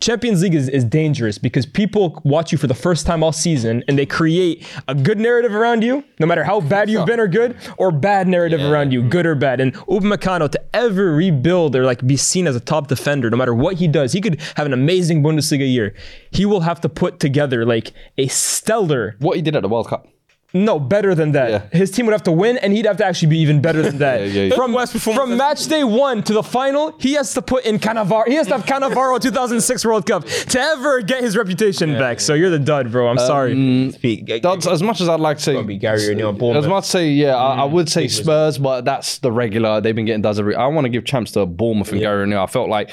Champions 0.00 0.42
League 0.42 0.54
is, 0.54 0.68
is 0.68 0.84
dangerous 0.84 1.38
because 1.38 1.64
people 1.64 2.20
watch 2.24 2.52
you 2.52 2.58
for 2.58 2.66
the 2.66 2.74
first 2.74 3.06
time 3.06 3.22
all 3.22 3.32
season 3.32 3.82
and 3.88 3.98
they 3.98 4.04
create 4.04 4.66
a 4.88 4.94
good 4.94 5.18
narrative 5.18 5.54
around 5.54 5.82
you, 5.82 6.04
no 6.20 6.26
matter 6.26 6.44
how 6.44 6.60
bad 6.60 6.90
you've 6.90 7.06
been 7.06 7.20
or 7.20 7.28
good, 7.28 7.56
or 7.78 7.90
bad 7.90 8.28
narrative 8.28 8.60
around 8.60 8.92
you, 8.92 9.02
good 9.02 9.26
or 9.26 9.34
bad. 9.34 9.60
And 9.60 9.74
Upamecano 9.74 10.50
to 10.50 10.62
ever 10.74 11.12
rebuild 11.14 11.74
or 11.74 11.84
like 11.84 12.06
be 12.06 12.16
seen 12.16 12.46
as 12.46 12.54
a 12.54 12.60
top 12.60 12.88
defender, 12.88 13.30
no 13.30 13.36
matter 13.36 13.54
what 13.54 13.76
he 13.76 13.88
does, 13.88 14.12
he 14.12 14.20
could 14.20 14.40
have 14.56 14.66
an 14.66 14.72
amazing 14.72 15.22
Bundesliga 15.22 15.66
year. 15.66 15.94
He 16.30 16.44
will 16.44 16.60
have 16.60 16.80
to 16.82 16.88
put 16.88 17.18
together 17.18 17.64
like 17.64 17.92
a 18.18 18.28
stellar 18.28 19.16
What 19.18 19.36
he 19.36 19.42
did 19.42 19.56
at 19.56 19.62
the 19.62 19.68
World 19.68 19.88
Cup. 19.88 20.08
No, 20.54 20.78
better 20.78 21.14
than 21.14 21.32
that. 21.32 21.50
Yeah. 21.50 21.78
His 21.78 21.90
team 21.90 22.06
would 22.06 22.12
have 22.12 22.22
to 22.24 22.32
win, 22.32 22.56
and 22.58 22.72
he'd 22.72 22.86
have 22.86 22.96
to 22.98 23.06
actually 23.06 23.28
be 23.28 23.38
even 23.38 23.60
better 23.60 23.82
than 23.82 23.98
that. 24.06 24.20
Yeah, 24.20 24.26
yeah, 24.26 24.42
yeah. 24.44 24.54
From, 24.54 24.72
Worst 24.72 24.92
performance 24.92 25.28
from 25.28 25.36
match 25.36 25.66
day 25.66 25.84
one 25.84 26.22
to 26.24 26.32
the 26.32 26.42
final, 26.42 26.94
he 26.98 27.14
has 27.14 27.34
to 27.34 27.42
put 27.42 27.64
in 27.64 27.78
Cannavaro. 27.78 28.26
He 28.26 28.34
has 28.34 28.46
to 28.48 28.56
have 28.56 28.66
Cannavaro 28.66 29.20
2006 29.22 29.84
World 29.84 30.06
Cup 30.06 30.24
to 30.24 30.60
ever 30.60 31.00
get 31.02 31.22
his 31.22 31.36
reputation 31.36 31.92
back. 31.94 32.20
So 32.20 32.34
you're 32.34 32.50
the 32.50 32.58
dud, 32.58 32.92
bro. 32.92 33.08
I'm 33.08 33.18
sorry. 33.18 33.52
Um, 33.52 33.90
that's 33.90 34.66
as 34.66 34.82
much 34.82 35.00
as 35.00 35.08
I'd 35.08 35.20
like 35.20 35.38
to 35.38 35.42
say. 35.42 35.52
Gotta 35.54 35.66
be 35.66 35.78
Gary 35.78 36.10
O'Neill, 36.10 36.32
Bournemouth. 36.32 36.64
As 36.64 36.68
much 36.68 36.84
as 36.84 36.90
say, 36.90 37.10
yeah, 37.10 37.36
I, 37.36 37.64
I 37.64 37.68
mm. 37.68 37.72
would 37.72 37.88
say 37.88 38.08
Spurs, 38.08 38.58
but 38.58 38.84
that's 38.84 39.18
the 39.18 39.32
regular. 39.32 39.80
They've 39.80 39.94
been 39.94 40.06
getting 40.06 40.22
does 40.22 40.38
every. 40.38 40.54
I 40.54 40.66
want 40.66 40.84
to 40.84 40.88
give 40.88 41.04
champs 41.04 41.32
to 41.32 41.46
Bournemouth 41.46 41.90
and 41.92 42.00
Gary 42.00 42.22
O'Neill. 42.22 42.40
I 42.40 42.46
felt 42.46 42.68
like 42.68 42.90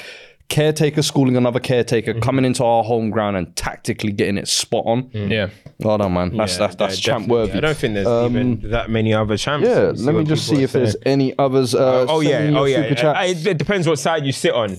caretaker 0.48 1.02
schooling 1.02 1.36
another 1.36 1.60
caretaker, 1.60 2.14
coming 2.20 2.44
into 2.44 2.62
our 2.64 2.84
home 2.84 3.10
ground 3.10 3.36
and 3.36 3.54
tactically 3.56 4.12
getting 4.12 4.36
it 4.38 4.46
spot 4.48 4.84
on. 4.86 5.10
Yeah. 5.12 5.50
Well 5.80 5.98
done, 5.98 6.12
man. 6.14 6.36
That's 6.36 6.52
Yeah, 6.54 6.58
that's 6.58 6.76
that's 6.76 6.96
yeah, 7.06 7.12
champ 7.12 7.24
definitely. 7.24 7.40
worthy. 7.46 7.58
I 7.58 7.60
don't 7.60 7.76
think 7.76 7.94
there's 7.94 8.30
even 8.30 8.70
that 8.70 8.90
many 8.90 9.12
other 9.14 9.36
champs. 9.36 9.66
Yeah, 9.66 9.92
let 9.96 10.14
me 10.14 10.24
just 10.24 10.46
see 10.46 10.60
are 10.60 10.64
if 10.64 10.72
there's 10.72 10.92
saying. 10.92 11.02
any 11.06 11.38
others. 11.38 11.74
Uh, 11.74 12.06
Oh 12.08 12.20
yeah, 12.20 12.50
oh 12.54 12.64
yeah. 12.64 12.80
Uh, 12.80 13.22
It, 13.24 13.46
it 13.46 13.58
depends 13.58 13.86
what 13.88 13.98
side 13.98 14.24
you 14.24 14.32
sit 14.32 14.52
on. 14.54 14.76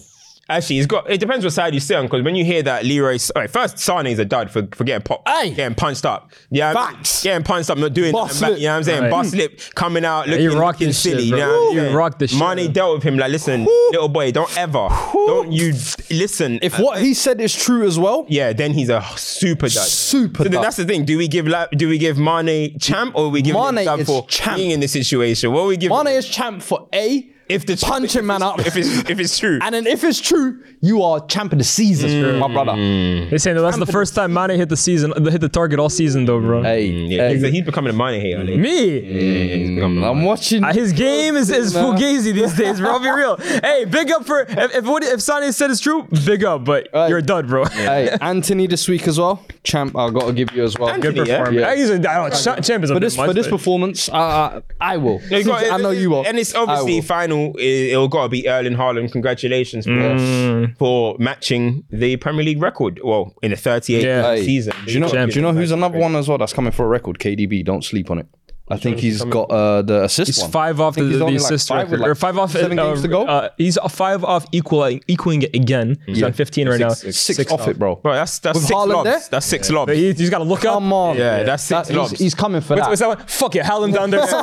Actually, 0.48 0.78
it's 0.78 0.86
got. 0.86 1.10
It 1.10 1.20
depends 1.20 1.44
what 1.44 1.54
side 1.54 1.74
you 1.74 1.80
sit 1.80 1.98
on 1.98 2.06
because 2.06 2.22
when 2.24 2.36
you 2.36 2.46
hear 2.46 2.62
that 2.62 2.86
Leroy, 2.86 3.18
all 3.36 3.42
right, 3.42 3.50
first 3.50 3.80
Sane 3.80 4.06
is 4.06 4.20
a 4.20 4.26
dud 4.26 4.52
for, 4.52 4.68
for 4.74 4.84
getting 4.84 5.02
pop, 5.04 5.24
Aye. 5.26 5.54
getting 5.56 5.74
punched 5.74 6.06
up. 6.06 6.32
Yeah, 6.52 6.72
Facts. 6.72 7.24
getting 7.24 7.44
punched 7.44 7.72
up, 7.72 7.80
not 7.80 7.96
doing 7.96 8.12
Boss 8.12 8.40
nothing 8.40 8.42
back, 8.42 8.50
lip. 8.52 8.60
You 8.60 8.66
know 8.68 8.72
what 8.74 8.78
I'm 8.78 8.84
saying? 8.84 9.02
Right. 9.02 9.10
Boss 9.10 9.34
lip 9.34 9.60
coming 9.74 10.06
out, 10.06 10.28
looking, 10.28 10.42
he 10.50 10.56
rocked 10.56 10.76
looking 10.82 10.88
this 10.90 11.02
shit, 11.02 11.14
silly. 11.14 11.24
you 11.24 11.30
bro. 11.32 11.40
know 11.40 11.48
what 11.48 11.72
I'm 11.72 11.78
saying? 11.80 11.96
rocked 11.96 12.20
this 12.20 12.30
shit, 12.32 12.40
Mane 12.40 12.66
bro. 12.66 12.74
dealt 12.74 12.94
with 12.98 13.04
him 13.04 13.18
like, 13.18 13.32
listen, 13.32 13.64
little 13.66 14.08
boy, 14.08 14.32
don't 14.32 14.56
ever, 14.56 14.88
don't 15.14 15.52
you 15.52 15.74
listen. 16.12 16.60
if 16.62 16.78
what 16.78 17.00
he 17.02 17.16
said 17.16 17.42
is 17.42 17.56
true 17.56 17.84
as 17.84 17.98
well, 17.98 18.28
yeah, 18.30 18.54
then 18.54 18.72
he's 18.72 18.90
a 18.90 19.02
super 19.18 19.68
dud. 19.68 19.88
Super 19.88 20.44
So 20.44 20.50
dud. 20.50 20.64
that's 20.64 20.78
the 20.78 20.86
thing. 20.86 21.06
Do 21.06 21.18
we 21.18 21.28
give 21.28 21.48
La- 21.48 21.66
do 21.68 21.90
we 21.90 21.98
give 21.98 22.20
Mane 22.20 22.78
champ 22.78 23.16
or 23.16 23.30
we 23.30 23.42
give 23.42 23.56
him 23.56 23.74
Mane 23.76 23.84
dub 23.86 24.00
is 24.02 24.06
for 24.08 24.28
champ. 24.28 24.58
being 24.58 24.70
in 24.70 24.80
this 24.80 24.92
situation? 24.92 25.52
What 25.52 25.66
we 25.66 25.76
give? 25.76 25.90
Mane 25.90 26.08
is 26.16 26.28
champ 26.30 26.62
for 26.62 26.88
A. 26.94 27.32
if 27.48 27.66
the 27.66 27.76
punching 27.78 28.26
man 28.26 28.42
up. 28.42 28.60
if 28.60 28.76
it's 28.76 29.10
if 29.10 29.20
it's 29.20 29.38
true. 29.38 29.60
And 29.62 29.76
then 29.76 29.86
if 29.88 30.04
it's 30.04 30.20
true, 30.20 30.64
you 30.82 31.04
are 31.04 31.26
champ 31.28 31.52
of 31.52 31.58
the 31.60 31.64
season, 31.64 32.40
my 32.40 32.48
brother. 32.52 32.76
They 32.76 33.38
saying 33.38 33.56
that 33.58 33.62
that's 33.62 33.78
the 33.78 33.86
first 33.86 34.16
time 34.16 34.34
Mane 34.34 34.52
hit 34.52 34.70
the 34.70 34.78
season, 34.78 35.12
hit 35.26 35.42
the 35.42 35.50
target 35.50 35.80
all 35.80 35.90
season, 35.90 36.26
though, 36.26 36.40
bro. 36.40 36.64
Hey, 36.64 36.86
Yeah, 36.88 37.28
hey, 37.30 37.38
he's, 37.38 37.52
he's 37.52 37.66
becoming 37.66 37.92
a 37.92 37.96
money 37.96 38.20
hater. 38.20 38.40
lately. 38.40 38.58
Me. 38.58 39.02
He's 39.02 39.70
becoming 39.76 40.04
a 40.04 40.12
I'm 40.12 40.24
watching. 40.24 40.64
Uh, 40.64 40.74
His 40.74 40.94
game 40.94 41.36
is, 41.36 41.50
is 41.50 41.74
fugazi 41.76 42.34
these 42.34 42.54
days, 42.58 42.80
bro. 42.80 42.92
I'll 42.92 43.00
be 43.00 43.10
real. 43.10 43.38
Hey, 43.38 43.86
big 43.86 44.12
up 44.12 44.26
for 44.26 44.42
if 44.42 44.76
if, 44.76 44.86
what, 44.86 45.04
if 45.04 45.22
Sane 45.22 45.52
said 45.54 45.70
it's 45.72 45.80
true, 45.80 46.08
big 46.26 46.44
up, 46.44 46.66
but 46.66 46.88
Right. 46.94 47.10
you're 47.10 47.20
a 47.20 47.22
dud, 47.22 47.48
bro. 47.48 47.66
hey, 47.66 48.16
Antony 48.22 48.68
this 48.68 48.88
week 48.88 49.08
as 49.08 49.20
well. 49.20 49.46
Champ, 49.64 49.96
I 49.98 50.10
got 50.10 50.28
to 50.28 50.34
give 50.34 50.52
you 50.54 50.64
as 50.64 50.78
well. 50.78 50.90
Antony, 50.90 51.14
Good 51.16 51.28
yeah? 51.28 51.38
performance. 51.40 51.62
Yeah. 51.62 51.76
He's 51.76 51.90
a, 51.90 51.96
I 52.10 52.30
don't, 52.30 52.64
champ 52.64 52.84
is 52.84 52.90
a 52.90 52.94
For 52.94 53.00
bit 53.00 53.06
this 53.06 53.18
much, 53.18 53.28
for 53.28 53.34
this 53.34 53.48
but- 53.48 53.58
performance, 53.58 54.10
uh, 54.10 54.62
I 54.80 54.98
will. 54.98 55.22
You 55.30 55.44
got- 55.44 55.72
I 55.72 55.78
know 55.78 55.90
you 55.92 56.10
will. 56.10 56.26
And 56.26 56.38
it's 56.38 56.54
obviously 56.56 56.96
will. 56.96 57.02
Final. 57.36 57.56
It, 57.57 57.91
it'll 57.91 58.07
got 58.07 58.24
to 58.24 58.30
be 58.30 58.48
Erling 58.48 58.76
Haaland. 58.76 59.12
Congratulations 59.12 59.86
for, 59.86 59.91
mm. 59.91 60.78
for 60.78 61.16
matching 61.20 61.84
the 61.90 62.18
Premier 62.18 62.44
League 62.44 62.62
record. 62.62 62.99
Well, 63.03 63.34
in 63.41 63.52
a 63.52 63.56
38th 63.56 64.02
Yeah. 64.02 64.22
Hey, 64.36 64.45
season. 64.45 64.74
Do 64.86 64.94
you 64.94 64.99
know? 64.99 65.10
Do 65.10 65.32
you 65.34 65.41
know 65.41 65.53
who's 65.53 65.72
another 65.72 65.99
one 65.99 66.16
as 66.16 66.28
well 66.28 66.38
that's 66.38 66.53
coming 66.53 66.72
for 66.72 66.86
a 66.86 66.90
record? 66.90 67.20
KDB. 67.20 67.64
Don't 67.64 67.84
sleep 67.84 68.10
on 68.12 68.20
it. 68.20 68.28
I 68.68 68.78
think 68.78 68.98
he's 68.98 69.24
got 69.24 69.52
uh, 69.52 69.84
the 69.84 70.06
assist 70.06 70.28
He's 70.28 70.42
one. 70.42 70.50
five 70.50 70.80
off 70.80 70.96
the, 70.96 71.04
he's 71.04 71.20
the 71.20 71.24
only 71.24 71.38
like 71.38 71.44
assist 71.46 71.68
five 71.68 71.92
with 71.92 72.00
record, 72.00 72.02
like 72.02 72.10
or 72.10 72.16
five 72.16 72.38
off. 72.40 72.52
seven 72.52 72.80
uh, 72.80 72.88
games 72.88 73.04
to 73.04 73.08
go. 73.08 73.28
Uh, 73.28 73.50
he's 73.58 73.78
five 73.90 74.24
off 74.24 74.48
equaling 74.52 75.04
equaling 75.08 75.44
it 75.44 75.56
again. 75.56 76.00
He's 76.08 76.24
on 76.24 76.34
15 76.34 76.70
right 76.70 76.80
now. 76.80 76.90
six, 76.90 77.52
off 77.52 77.68
it, 77.68 77.78
bro. 77.78 77.98
Bro, 77.98 78.14
that's 78.14 78.40
that's 78.40 78.56
With 78.58 78.66
six 78.66 78.76
Haaland 78.76 78.88
lobs. 78.94 79.10
there? 79.10 79.20
That's 79.30 79.46
six 79.46 79.70
lobs. 79.70 79.90
But 79.90 79.98
he, 79.98 80.14
he's 80.14 80.32
got 80.32 80.40
to 80.40 80.44
look 80.46 80.66
up. 80.66 80.74
Come 80.76 80.92
on. 80.94 81.16
Yeah, 81.16 81.44
that's 81.44 81.62
six 81.64 81.90
That- 81.90 81.96
lobs. 81.96 82.12
he's, 82.12 82.20
he's 82.20 82.36
coming 82.36 82.62
for 82.62 82.76
What's, 82.76 83.00
that. 83.00 83.08
what's 83.08 83.12
that 83.20 83.20
one? 83.20 83.28
Fuck 83.28 83.56
it, 83.56 83.64
Haaland 83.66 83.94
down 83.94 84.10
there. 84.10 84.26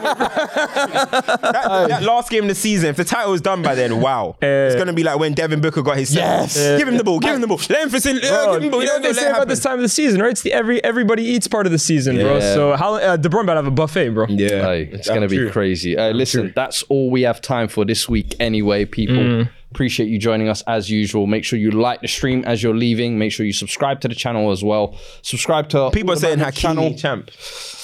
that, 1.02 1.86
that 1.88 2.02
last 2.02 2.30
game 2.30 2.44
of 2.44 2.48
the 2.48 2.54
season, 2.54 2.90
if 2.90 2.96
the 2.96 3.04
title 3.04 3.32
was 3.32 3.40
done 3.40 3.62
by 3.62 3.74
then, 3.74 4.00
wow. 4.00 4.36
it's 4.42 4.74
going 4.76 4.86
to 4.86 4.92
be 4.92 5.02
like 5.02 5.18
when 5.18 5.34
Devin 5.34 5.60
Booker 5.60 5.82
got 5.82 5.96
his 5.96 6.14
Yes. 6.14 6.56
Give 6.78 6.86
him 6.86 6.96
the 6.96 7.04
ball, 7.04 7.18
give 7.18 7.34
him 7.34 7.40
the 7.40 7.46
ball. 7.46 7.60
Let 7.68 7.84
him 7.84 7.90
facilitate. 7.90 8.30
Bro, 8.30 8.54
give 8.54 8.56
him 8.56 8.62
the 8.62 8.68
ball. 8.70 8.80
you 8.82 8.86
know 8.86 8.94
what 8.94 9.02
they 9.02 9.08
it 9.10 9.16
say 9.16 9.30
about 9.30 9.48
this 9.48 9.60
time 9.60 9.74
of 9.74 9.80
the 9.82 9.88
season, 9.88 10.20
right? 10.20 10.30
It's 10.30 10.42
the 10.42 10.52
every 10.52 10.82
everybody 10.84 11.24
eats 11.24 11.48
part 11.48 11.66
of 11.66 11.72
the 11.72 11.78
season, 11.78 12.16
bro. 12.16 12.40
So 12.40 12.76
how 12.76 12.94
uh, 12.94 13.16
De 13.16 13.28
Bruyne 13.28 13.42
about 13.44 13.54
to 13.54 13.58
have 13.58 13.66
a 13.66 13.70
buffet, 13.70 14.10
bro. 14.14 14.26
Yeah. 14.28 14.62
Hey, 14.62 14.90
it's 14.92 15.08
gonna 15.08 15.28
be 15.28 15.36
true. 15.36 15.50
crazy. 15.50 15.96
Uh, 15.96 16.12
listen, 16.12 16.52
that's 16.54 16.82
all 16.84 17.10
we 17.10 17.22
have 17.22 17.40
time 17.40 17.68
for 17.68 17.84
this 17.84 18.08
week. 18.08 18.34
Anyway, 18.40 18.84
people. 18.84 19.16
Mm. 19.16 19.50
Appreciate 19.70 20.10
you 20.10 20.18
joining 20.18 20.50
us 20.50 20.60
as 20.66 20.90
usual. 20.90 21.26
Make 21.26 21.46
sure 21.46 21.58
you 21.58 21.70
like 21.70 22.02
the 22.02 22.08
stream 22.08 22.44
as 22.44 22.62
you're 22.62 22.76
leaving. 22.76 23.18
Make 23.18 23.32
sure 23.32 23.46
you 23.46 23.54
subscribe 23.54 24.02
to 24.02 24.08
the 24.08 24.14
channel 24.14 24.50
as 24.50 24.62
well. 24.62 24.94
Subscribe 25.22 25.70
to 25.70 25.90
People 25.90 26.12
are 26.12 26.16
saying 26.16 26.40
Bandit 26.40 26.62
Hakimi 26.62 26.98
champ. 27.00 27.30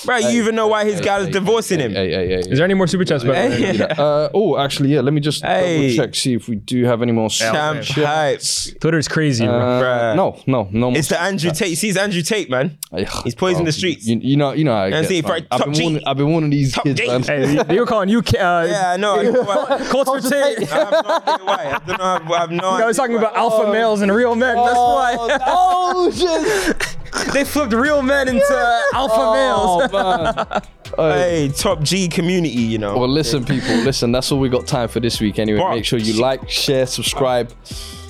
Bro, 0.04 0.18
you 0.18 0.40
even 0.42 0.54
know 0.54 0.66
why 0.68 0.84
his 0.84 1.00
gal's 1.00 1.26
hey, 1.26 1.32
divorcing 1.32 1.80
hey, 1.80 1.86
him. 1.86 1.92
Hey, 1.92 2.10
hey, 2.10 2.26
hey, 2.28 2.38
Is 2.38 2.58
there 2.58 2.64
any 2.64 2.74
more 2.74 2.86
super 2.86 3.04
chats? 3.04 3.24
by 3.24 3.48
the 3.48 3.62
way? 3.62 3.80
Uh, 3.98 4.28
oh, 4.34 4.56
actually, 4.58 4.94
yeah. 4.94 5.00
Let 5.00 5.12
me 5.12 5.20
just 5.20 5.42
Hey. 5.44 5.96
double 5.96 6.06
check 6.06 6.14
see 6.14 6.34
if 6.34 6.48
we 6.48 6.56
do 6.56 6.84
have 6.84 7.02
any 7.02 7.12
more. 7.12 7.28
Champ 7.30 7.84
super 7.84 8.06
hype. 8.06 8.38
chats. 8.38 8.72
Twitter's 8.80 9.08
crazy, 9.08 9.44
bro. 9.46 9.54
Uh, 9.58 9.82
Bruh. 9.82 10.16
no, 10.16 10.40
no, 10.46 10.68
no. 10.72 10.90
more 10.90 10.98
It's 10.98 11.08
the 11.08 11.20
Andrew 11.20 11.50
Tate. 11.50 11.76
See, 11.78 11.88
it's 11.88 11.98
Andrew 11.98 12.22
Tate, 12.22 12.48
man. 12.50 12.78
He's 13.24 13.34
poisoning 13.34 13.66
the 13.66 13.72
streets. 13.72 14.06
You, 14.06 14.18
you 14.22 14.36
know, 14.36 14.52
you 14.52 14.64
know. 14.64 14.72
How 14.74 14.82
it 14.84 14.92
And 14.92 14.94
gets, 14.94 15.08
see, 15.08 15.22
man. 15.22 15.28
for 15.28 15.34
I've, 15.34 15.48
top 15.60 15.64
been 15.66 15.74
G. 15.74 15.82
warning, 15.82 16.02
I've 16.06 16.16
been 16.16 16.30
warning 16.30 16.50
these 16.50 16.72
Top 16.74 16.84
kids, 16.84 17.00
G. 17.00 17.06
man. 17.06 17.22
Hey, 17.22 17.46
they, 17.56 17.62
they 17.64 17.80
were 17.80 17.86
calling 17.86 18.08
you. 18.08 18.18
Uh, 18.20 18.22
yeah, 18.68 18.92
I 18.92 18.96
know. 18.96 19.16
I 19.16 19.22
don't 19.24 19.34
know 19.34 19.42
why. 19.42 19.78
Culture 19.90 20.28
Tate. 20.28 20.72
I 20.72 20.76
have 20.76 20.90
no 20.92 20.98
idea 20.98 21.44
why. 21.44 21.56
I 21.74 21.78
don't 21.86 21.98
know. 21.98 22.34
I 22.34 22.38
have 22.40 22.50
no 22.50 22.68
I 22.68 22.86
was 22.86 22.96
talking 22.96 23.16
about 23.16 23.34
alpha 23.36 23.72
males 23.72 24.00
and 24.00 24.12
real 24.14 24.34
men. 24.34 24.54
That's 24.56 24.76
why 24.76 25.16
oh, 25.46 26.10
shit. 26.10 26.96
they 27.32 27.44
flipped 27.44 27.72
real 27.72 28.02
men 28.02 28.28
into 28.28 28.42
oh, 28.50 28.90
alpha 28.94 29.32
males. 29.34 29.90
Oh. 29.92 30.60
Hey, 30.96 31.52
top 31.54 31.82
G 31.82 32.08
community, 32.08 32.48
you 32.48 32.78
know. 32.78 32.98
Well, 32.98 33.08
listen, 33.08 33.44
people, 33.44 33.76
listen. 33.76 34.10
That's 34.10 34.32
all 34.32 34.40
we 34.40 34.48
got 34.48 34.66
time 34.66 34.88
for 34.88 34.98
this 34.98 35.20
week. 35.20 35.38
Anyway, 35.38 35.62
make 35.70 35.84
sure 35.84 35.98
you 35.98 36.20
like, 36.20 36.48
share, 36.48 36.86
subscribe. 36.86 37.52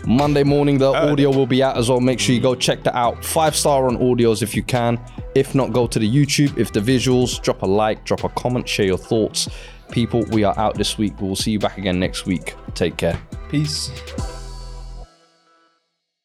Monday 0.06 0.42
morning, 0.42 0.78
the 0.78 0.86
audio 0.86 1.30
will 1.30 1.46
be 1.46 1.62
out 1.62 1.76
as 1.76 1.90
well. 1.90 2.00
Make 2.00 2.18
sure 2.18 2.34
you 2.34 2.40
go 2.40 2.54
check 2.54 2.82
that 2.84 2.94
out. 2.94 3.22
Five 3.22 3.54
star 3.54 3.88
on 3.88 3.98
audios 3.98 4.42
if 4.42 4.54
you 4.54 4.62
can. 4.62 4.98
If 5.34 5.54
not, 5.54 5.72
go 5.72 5.86
to 5.86 5.98
the 5.98 6.08
YouTube. 6.08 6.56
If 6.56 6.72
the 6.72 6.80
visuals, 6.80 7.42
drop 7.42 7.62
a 7.62 7.66
like, 7.66 8.04
drop 8.04 8.24
a 8.24 8.30
comment, 8.30 8.66
share 8.66 8.86
your 8.86 8.96
thoughts. 8.96 9.48
People, 9.90 10.24
we 10.30 10.44
are 10.44 10.58
out 10.58 10.76
this 10.76 10.96
week. 10.96 11.20
We'll 11.20 11.36
see 11.36 11.50
you 11.50 11.58
back 11.58 11.78
again 11.78 11.98
next 11.98 12.26
week. 12.26 12.54
Take 12.74 12.96
care. 12.96 13.20
Peace. 13.50 13.90